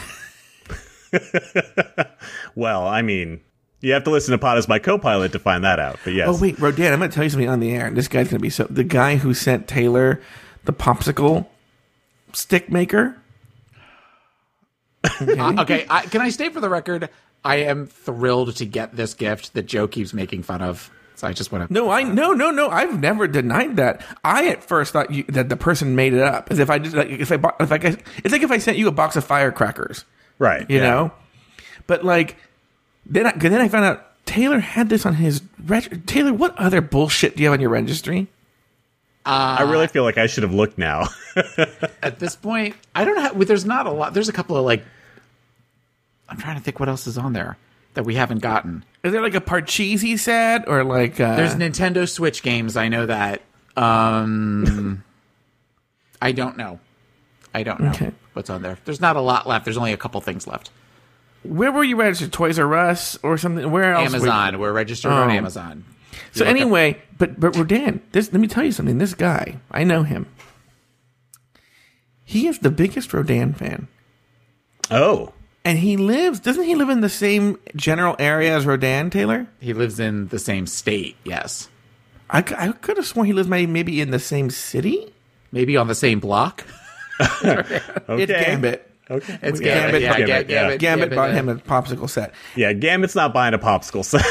Well, 2.56 2.86
I 2.86 3.02
mean, 3.02 3.41
you 3.81 3.94
have 3.94 4.03
to 4.03 4.10
listen 4.10 4.31
to 4.34 4.38
Pod 4.38 4.57
Is 4.57 4.68
My 4.68 4.80
Co-Pilot 4.80 5.31
to 5.31 5.40
find 5.40 5.64
that 5.64 5.80
out. 5.80 5.99
But 6.03 6.14
yes, 6.14 6.27
Oh 6.30 6.38
wait, 6.41 6.60
Rodan, 6.60 6.91
I'm 6.91 6.99
going 6.99 7.10
to 7.10 7.15
tell 7.15 7.23
you 7.23 7.30
something 7.30 7.48
on 7.48 7.60
the 7.60 7.72
air. 7.72 7.90
This 7.91 8.07
guy's 8.07 8.27
going 8.27 8.40
to 8.40 8.41
be 8.41 8.49
so. 8.49 8.65
The 8.65 8.84
guy 8.84 9.15
who 9.15 9.34
sent 9.34 9.68
Taylor 9.68 10.22
the 10.65 10.73
popsicle 10.73 11.48
stick 12.34 12.72
maker. 12.72 13.15
Uh, 15.22 15.56
okay, 15.60 15.86
I, 15.90 16.02
can 16.02 16.19
I 16.19 16.30
state 16.30 16.53
for 16.53 16.60
the 16.60 16.69
record? 16.69 17.10
I 17.44 17.57
am 17.57 17.88
thrilled 17.88 18.56
to 18.57 18.65
get 18.65 18.95
this 18.95 19.14
gift 19.14 19.53
that 19.53 19.64
Joe 19.64 19.88
keeps 19.88 20.14
making 20.14 20.44
fun 20.44 20.61
of. 20.61 20.91
So 21.15 21.27
I 21.27 21.34
just 21.34 21.52
want 21.52 21.68
to. 21.68 21.73
No, 21.73 21.90
I 21.90 22.03
no 22.03 22.34
no 22.34 22.52
no. 22.52 22.69
I've 22.69 22.99
never 22.99 23.27
denied 23.27 23.77
that. 23.77 24.02
I 24.23 24.48
at 24.48 24.64
first 24.64 24.91
thought 24.94 25.11
you, 25.11 25.23
that 25.30 25.48
the 25.48 25.56
person 25.57 25.95
made 25.95 26.14
it 26.14 26.22
up. 26.22 26.52
As 26.52 26.60
if 26.60 26.69
I 26.69 26.80
just 26.80 26.95
like 26.95 27.10
if 27.10 27.31
I 27.31 27.38
bought 27.38 27.56
if 27.61 27.72
I 27.72 27.77
guess 27.77 27.95
it's 28.18 28.31
like 28.34 28.41
if 28.41 28.52
I 28.52 28.57
sent 28.57 28.77
you 28.77 28.88
a 28.88 28.91
box 28.91 29.15
of 29.15 29.23
firecrackers, 29.23 30.03
right? 30.39 30.67
You 30.69 30.77
yeah. 30.77 30.89
know, 30.89 31.11
but 31.85 32.03
like 32.03 32.37
then 33.05 33.27
I, 33.27 33.31
then 33.33 33.61
I 33.61 33.67
found 33.67 33.85
out 33.85 34.25
Taylor 34.25 34.59
had 34.59 34.89
this 34.89 35.05
on 35.05 35.15
his 35.15 35.41
reg- 35.65 36.05
Taylor. 36.05 36.33
What 36.33 36.57
other 36.57 36.81
bullshit 36.81 37.35
do 37.35 37.43
you 37.43 37.49
have 37.49 37.53
on 37.53 37.61
your 37.61 37.69
registry? 37.69 38.27
I 39.25 39.61
really 39.63 39.87
feel 39.87 40.03
like 40.03 40.17
I 40.17 40.25
should 40.25 40.43
have 40.43 40.53
looked 40.53 40.77
now. 40.77 41.07
At 42.01 42.17
this 42.17 42.35
point, 42.35 42.75
I 42.95 43.05
don't 43.05 43.17
have. 43.17 43.47
There's 43.47 43.65
not 43.65 43.85
a 43.85 43.91
lot. 43.91 44.13
There's 44.13 44.29
a 44.29 44.33
couple 44.33 44.57
of 44.57 44.65
like. 44.65 44.83
I'm 46.27 46.37
trying 46.37 46.57
to 46.57 46.61
think 46.61 46.79
what 46.79 46.89
else 46.89 47.05
is 47.07 47.17
on 47.17 47.33
there 47.33 47.57
that 47.95 48.03
we 48.03 48.15
haven't 48.15 48.39
gotten. 48.39 48.85
Is 49.03 49.11
there 49.11 49.21
like 49.21 49.35
a 49.35 49.41
Parcheesi 49.41 50.17
set 50.17 50.67
or 50.67 50.83
like 50.83 51.19
uh, 51.19 51.35
There's 51.35 51.55
Nintendo 51.55 52.07
Switch 52.07 52.43
games. 52.43 52.77
I 52.77 52.87
know 52.87 53.05
that. 53.05 53.41
Um, 53.75 55.03
I 56.21 56.31
don't 56.31 56.57
know. 56.57 56.79
I 57.53 57.63
don't 57.63 57.80
know 57.80 57.89
Okay. 57.89 58.11
what's 58.34 58.49
on 58.49 58.61
there. 58.61 58.77
There's 58.85 59.01
not 59.01 59.15
a 59.15 59.21
lot 59.21 59.47
left. 59.47 59.65
There's 59.65 59.77
only 59.77 59.93
a 59.93 59.97
couple 59.97 60.19
things 60.21 60.45
left. 60.47 60.69
where 61.43 61.71
were 61.71 61.84
you 61.85 61.95
registered? 61.95 62.34
Toys 62.34 62.59
R 62.59 62.76
Us 62.76 63.17
or 63.23 63.38
something? 63.38 63.71
Where 63.71 63.93
else? 63.93 64.11
were 64.11 64.15
Amazon. 64.17 64.59
We're 64.59 64.73
registered 64.73 65.11
on 65.11 65.30
Oh. 65.30 65.34
Amazon. 65.34 65.85
So 66.34 66.43
look 66.43 66.49
up- 66.49 66.55
anyway, 66.55 67.01
but 67.17 67.39
but 67.39 67.55
Rodan, 67.55 68.01
this 68.11 68.31
let 68.34 68.41
me 68.41 68.47
tell 68.47 68.63
you 68.63 68.71
something. 68.73 68.97
This 68.97 69.13
guy, 69.13 69.57
I 69.71 69.84
know 69.85 70.03
him. 70.03 70.26
He 72.23 72.47
is 72.47 72.59
the 72.59 72.69
biggest 72.69 73.13
Rodan 73.13 73.53
fan. 73.53 73.88
Oh. 74.91 75.34
And 75.65 75.80
he 75.80 75.97
lives 75.97 76.39
doesn't 76.39 76.63
he 76.65 76.76
live 76.76 76.89
in 76.89 77.01
the 77.01 77.09
same 77.09 77.57
general 77.76 78.15
area 78.19 78.55
as 78.55 78.65
Rodan, 78.65 79.09
Taylor? 79.09 79.47
He 79.59 79.73
lives 79.73 79.99
in 79.99 80.27
the 80.27 80.39
same 80.39 80.67
state. 80.67 81.15
Yes. 81.23 81.69
I, 82.30 82.39
I 82.57 82.71
could 82.73 82.97
have 82.97 83.07
sworn 83.07 83.26
he 83.27 83.34
lives 83.34 83.47
maybe, 83.49 83.71
maybe 83.71 84.01
in 84.01 84.11
the 84.11 84.19
same 84.19 84.49
city. 84.51 85.13
Maybe 85.51 85.76
on 85.77 85.88
the 85.88 85.95
same 85.95 86.19
block. 86.19 86.65
It's 87.19 88.31
Gambit. 88.31 88.85
Okay. 89.11 89.39
It's 89.41 89.59
We- 89.59 89.65
Gambit, 89.65 90.01
yeah, 90.03 90.09
Gambit, 90.17 90.27
Ga- 90.27 90.43
Gambit, 90.43 90.79
Gambit 90.79 90.79
Gambit, 90.79 91.15
bought 91.15 91.31
him 91.31 91.49
a 91.49 91.55
popsicle 91.55 92.07
set. 92.09 92.31
Yeah, 92.55 92.73
Gambit's 92.73 93.15
not 93.15 93.33
buying 93.33 93.53
a 93.55 93.59
popsicle 93.59 94.05
set. 94.05 94.23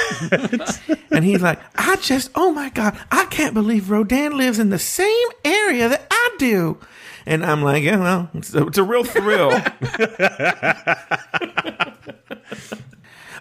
And 1.10 1.24
he's 1.24 1.42
like, 1.42 1.58
I 1.74 1.96
just, 1.96 2.30
oh 2.36 2.52
my 2.52 2.68
God, 2.70 2.96
I 3.10 3.24
can't 3.24 3.52
believe 3.52 3.90
Rodan 3.90 4.36
lives 4.36 4.60
in 4.60 4.70
the 4.70 4.78
same 4.78 5.28
area 5.44 5.88
that 5.88 6.06
I 6.08 6.36
do. 6.38 6.78
And 7.26 7.44
I'm 7.44 7.60
like, 7.62 7.82
yeah, 7.82 7.98
well, 7.98 8.30
it's 8.34 8.54
a, 8.54 8.64
it's 8.68 8.78
a 8.78 8.84
real 8.84 9.02
thrill. 9.02 9.50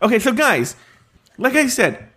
okay, 0.01 0.17
so 0.17 0.31
guys, 0.33 0.75
like 1.37 1.53
I 1.55 1.67
said, 1.67 2.09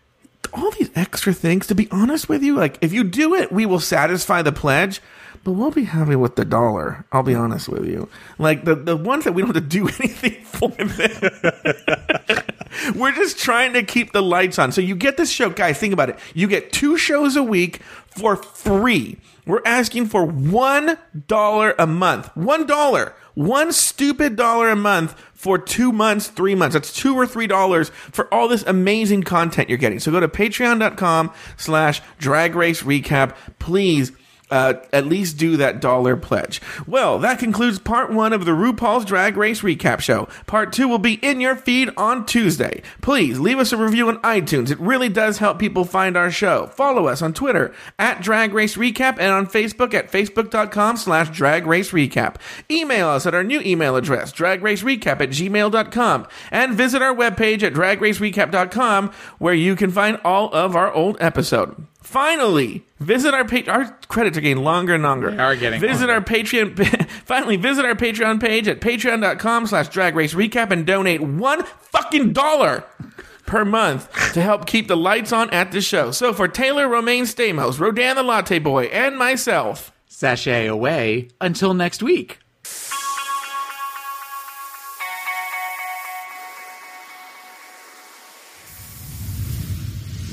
all 0.55 0.71
these 0.73 0.91
extra 0.97 1.33
things, 1.35 1.67
to 1.67 1.75
be 1.75 1.89
honest 1.91 2.29
with 2.29 2.43
you, 2.43 2.57
like 2.57 2.79
if 2.81 2.93
you 2.93 3.05
do 3.05 3.35
it, 3.35 3.53
we 3.53 3.67
will 3.67 3.81
satisfy 3.81 4.41
the 4.41 4.53
pledge, 4.53 5.03
but 5.43 5.53
we'll 5.53 5.71
be 5.71 5.85
happy 5.85 6.17
with 6.17 6.37
the 6.37 6.45
dollar. 6.45 7.05
I'll 7.13 7.23
be 7.23 7.35
honest 7.35 7.69
with 7.69 7.87
you. 7.87 8.09
Like 8.39 8.65
the, 8.65 8.75
the 8.75 8.97
ones 8.97 9.25
that 9.25 9.33
we 9.33 9.43
don't 9.43 9.55
have 9.55 9.63
to 9.63 9.69
do 9.69 9.89
anything 10.01 10.45
for 10.45 10.69
them. 10.69 10.89
We're 12.95 13.13
just 13.13 13.39
trying 13.39 13.73
to 13.73 13.83
keep 13.83 14.13
the 14.13 14.23
lights 14.23 14.59
on. 14.59 14.73
So 14.73 14.81
you 14.81 14.95
get 14.95 15.17
this 15.17 15.31
show, 15.31 15.51
guys, 15.51 15.79
think 15.79 15.93
about 15.93 16.11
it. 16.11 16.19
You 16.35 16.47
get 16.47 16.73
two 16.73 16.97
shows 16.97 17.37
a 17.37 17.43
week 17.43 17.83
for 18.07 18.37
free. 18.37 19.19
We're 19.47 19.63
asking 19.65 20.07
for 20.07 20.25
one 20.25 20.99
dollar 21.27 21.75
a 21.79 21.87
month. 21.87 22.35
One 22.37 22.67
dollar. 22.67 23.15
One 23.35 23.73
stupid 23.73 24.37
dollar 24.37 24.69
a 24.69 24.77
month 24.77 25.19
for 25.33 25.59
two 25.59 25.93
months, 25.93 26.29
three 26.29 26.55
months. 26.55 26.75
That's 26.75 26.93
two 26.93 27.15
or 27.15 27.27
three 27.27 27.47
dollars 27.47 27.89
for 27.89 28.33
all 28.33 28.49
this 28.49 28.63
amazing 28.65 29.23
content 29.23 29.69
you're 29.69 29.79
getting. 29.79 29.99
So 29.99 30.13
go 30.13 30.21
to 30.21 30.29
patreon.com 30.29 31.33
slash 31.57 32.03
drag 32.19 32.55
race 32.55 32.83
recap. 32.83 33.35
Please 33.59 34.13
uh, 34.51 34.75
at 34.93 35.07
least 35.07 35.37
do 35.37 35.57
that 35.57 35.81
dollar 35.81 36.17
pledge. 36.17 36.61
Well, 36.87 37.19
that 37.21 37.39
concludes 37.39 37.79
part 37.79 38.13
one 38.13 38.33
of 38.33 38.45
the 38.45 38.53
RuPaul's 38.53 39.05
Drag 39.05 39.37
Race 39.37 39.63
Recap 39.63 40.01
Show. 40.01 40.29
Part 40.47 40.73
two 40.73 40.89
will 40.89 40.99
be 40.99 41.15
in 41.15 41.41
your 41.41 41.57
feed 41.57 41.91
on 41.97 42.27
Tuesday. 42.27 42.83
Please 43.01 43.39
leave 43.39 43.59
us 43.59 43.73
a 43.73 43.77
review 43.77 44.09
on 44.09 44.19
iTunes. 44.19 44.71
It 44.71 44.81
really 44.81 45.09
does 45.09 45.39
help 45.39 45.59
people 45.59 45.85
find 45.85 46.17
our 46.17 46.31
show. 46.31 46.67
Follow 46.69 47.07
us 47.07 47.23
on 47.23 47.33
Twitter 47.33 47.75
at 47.99 48.23
Drag 48.23 48.53
Race 48.53 48.77
Recap 48.77 49.19
and 49.19 49.33
on 49.33 49.47
Facebook 49.47 49.95
at 49.95 50.11
facebook.com 50.11 50.97
slash 50.97 51.31
Drag 51.31 51.67
Race 51.67 51.93
Recap. 51.93 52.37
Email 52.71 53.09
us 53.09 53.27
at 53.27 53.35
our 53.35 53.45
new 53.45 53.61
email 53.61 53.97
address, 53.97 54.33
dragracerecap 54.33 55.21
at 55.21 55.31
gmail.com, 55.31 56.27
and 56.51 56.75
visit 56.75 57.03
our 57.03 57.15
webpage 57.15 57.63
at 57.63 57.73
dragracerecap.com 57.73 59.13
where 59.39 59.55
you 59.55 59.77
can 59.77 59.91
find 59.91 60.19
all 60.25 60.53
of 60.55 60.77
our 60.77 60.93
old 60.93 61.17
episode. 61.21 61.87
Finally, 62.01 62.85
visit 62.99 63.35
our 63.35 63.45
page. 63.45 63.69
Our 63.69 63.85
credits 64.09 64.37
are 64.37 64.41
getting 64.41 64.65
longer 64.65 64.95
and 64.95 65.03
longer. 65.03 65.31
They 65.31 65.39
are 65.39 65.55
getting 65.57 65.81
Visit 65.81 66.09
longer. 66.09 66.15
our 66.15 66.21
Patreon. 66.21 67.09
Finally, 67.25 67.57
visit 67.57 67.85
our 67.85 67.95
Patreon 67.95 68.41
page 68.41 68.67
at 68.69 68.81
patreon.com 68.81 69.67
slash 69.67 69.89
drag 69.89 70.17
race 70.17 70.35
recap 70.35 70.71
and 70.71 70.87
donate 70.87 71.21
one 71.21 71.63
fucking 71.65 72.33
dollar 72.33 72.85
per 73.47 73.65
month 73.65 74.11
to 74.33 74.41
help 74.43 74.67
keep 74.67 74.89
the 74.89 74.97
lights 74.97 75.33
on 75.33 75.51
at 75.51 75.73
the 75.73 75.81
show. 75.81 76.11
So 76.11 76.33
for 76.33 76.49
Taylor 76.49 76.89
Romaine 76.89 77.25
Stamos, 77.25 77.79
Rodan 77.79 78.17
the 78.17 78.23
Latte 78.23 78.59
Boy, 78.59 78.85
and 78.87 79.17
myself, 79.19 79.93
Sashay 80.09 80.67
away 80.67 81.29
until 81.41 81.75
next 81.75 82.03
week. 82.03 82.39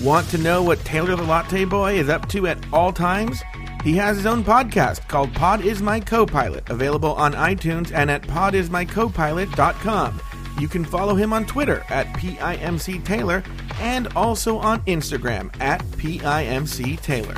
Want 0.01 0.29
to 0.29 0.37
know 0.37 0.61
what 0.61 0.79
Taylor 0.79 1.15
the 1.15 1.23
Latte 1.23 1.65
Boy 1.65 1.95
is 1.97 2.07
up 2.07 2.29
to 2.29 2.45
at 2.47 2.57
all 2.71 2.93
times? 2.93 3.41
He 3.83 3.93
has 3.93 4.17
his 4.17 4.27
own 4.27 4.43
podcast 4.43 5.07
called 5.07 5.33
Pod 5.33 5.61
Is 5.65 5.81
My 5.81 5.99
Co-Pilot, 5.99 6.69
available 6.69 7.13
on 7.13 7.33
iTunes 7.33 7.91
and 7.91 8.11
at 8.11 8.21
podismycopilot.com. 8.23 10.21
You 10.59 10.67
can 10.67 10.85
follow 10.85 11.15
him 11.15 11.33
on 11.33 11.45
Twitter 11.45 11.83
at 11.89 12.07
PIMC 12.17 13.03
Taylor 13.05 13.43
and 13.79 14.07
also 14.15 14.57
on 14.57 14.81
Instagram 14.81 15.49
at 15.61 15.81
PIMC 15.83 16.99
Taylor. 17.01 17.35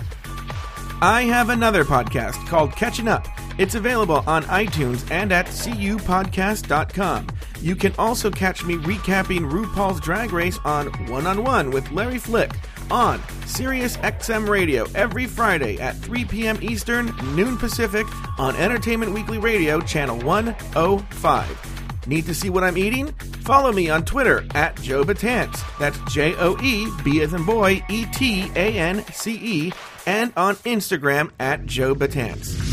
I 1.02 1.24
have 1.24 1.50
another 1.50 1.86
podcast 1.86 2.46
called 2.48 2.76
Catching 2.76 3.08
Up. 3.08 3.26
It's 3.58 3.76
available 3.76 4.24
on 4.28 4.44
iTunes 4.44 5.10
and 5.12 5.32
at 5.32 5.46
cupodcast.com. 5.48 7.28
You 7.62 7.76
can 7.76 7.94
also 7.98 8.32
catch 8.32 8.64
me 8.64 8.76
recapping 8.76 9.50
RuPaul's 9.52 10.00
Drag 10.00 10.32
Race 10.32 10.58
on 10.64 10.88
One 11.08 11.28
on 11.28 11.44
One 11.44 11.72
with 11.72 11.92
Larry 11.92 12.18
Flick 12.18 12.52
on 12.90 13.22
Sirius 13.46 13.98
XM 13.98 14.48
Radio 14.48 14.88
every 14.96 15.26
Friday 15.26 15.78
at 15.80 15.96
3 15.98 16.26
p.m. 16.26 16.58
Eastern, 16.62 17.14
noon 17.36 17.58
Pacific 17.58 18.08
on 18.40 18.56
Entertainment 18.56 19.14
Weekly 19.14 19.38
Radio, 19.38 19.82
channel 19.82 20.18
105. 20.20 22.08
Need 22.08 22.26
to 22.26 22.34
see 22.34 22.50
what 22.50 22.64
I'm 22.64 22.78
eating? 22.78 23.12
Follow 23.44 23.72
me 23.72 23.90
on 23.90 24.06
Twitter 24.06 24.46
at 24.56 24.80
Joe 24.82 25.04
Betance. 25.04 25.62
That's 25.78 26.00
J 26.12 26.34
O 26.36 26.58
E 26.64 26.88
B 27.04 27.22
as 27.22 27.34
in 27.34 27.46
boy 27.46 27.84
E 27.90 28.06
T 28.06 28.50
A 28.56 28.78
N 28.78 29.04
C 29.12 29.34
E, 29.34 29.72
and 30.08 30.34
on 30.36 30.56
Instagram 30.58 31.32
at 31.40 31.66
Joe 31.66 31.94
Betance. 31.94 32.69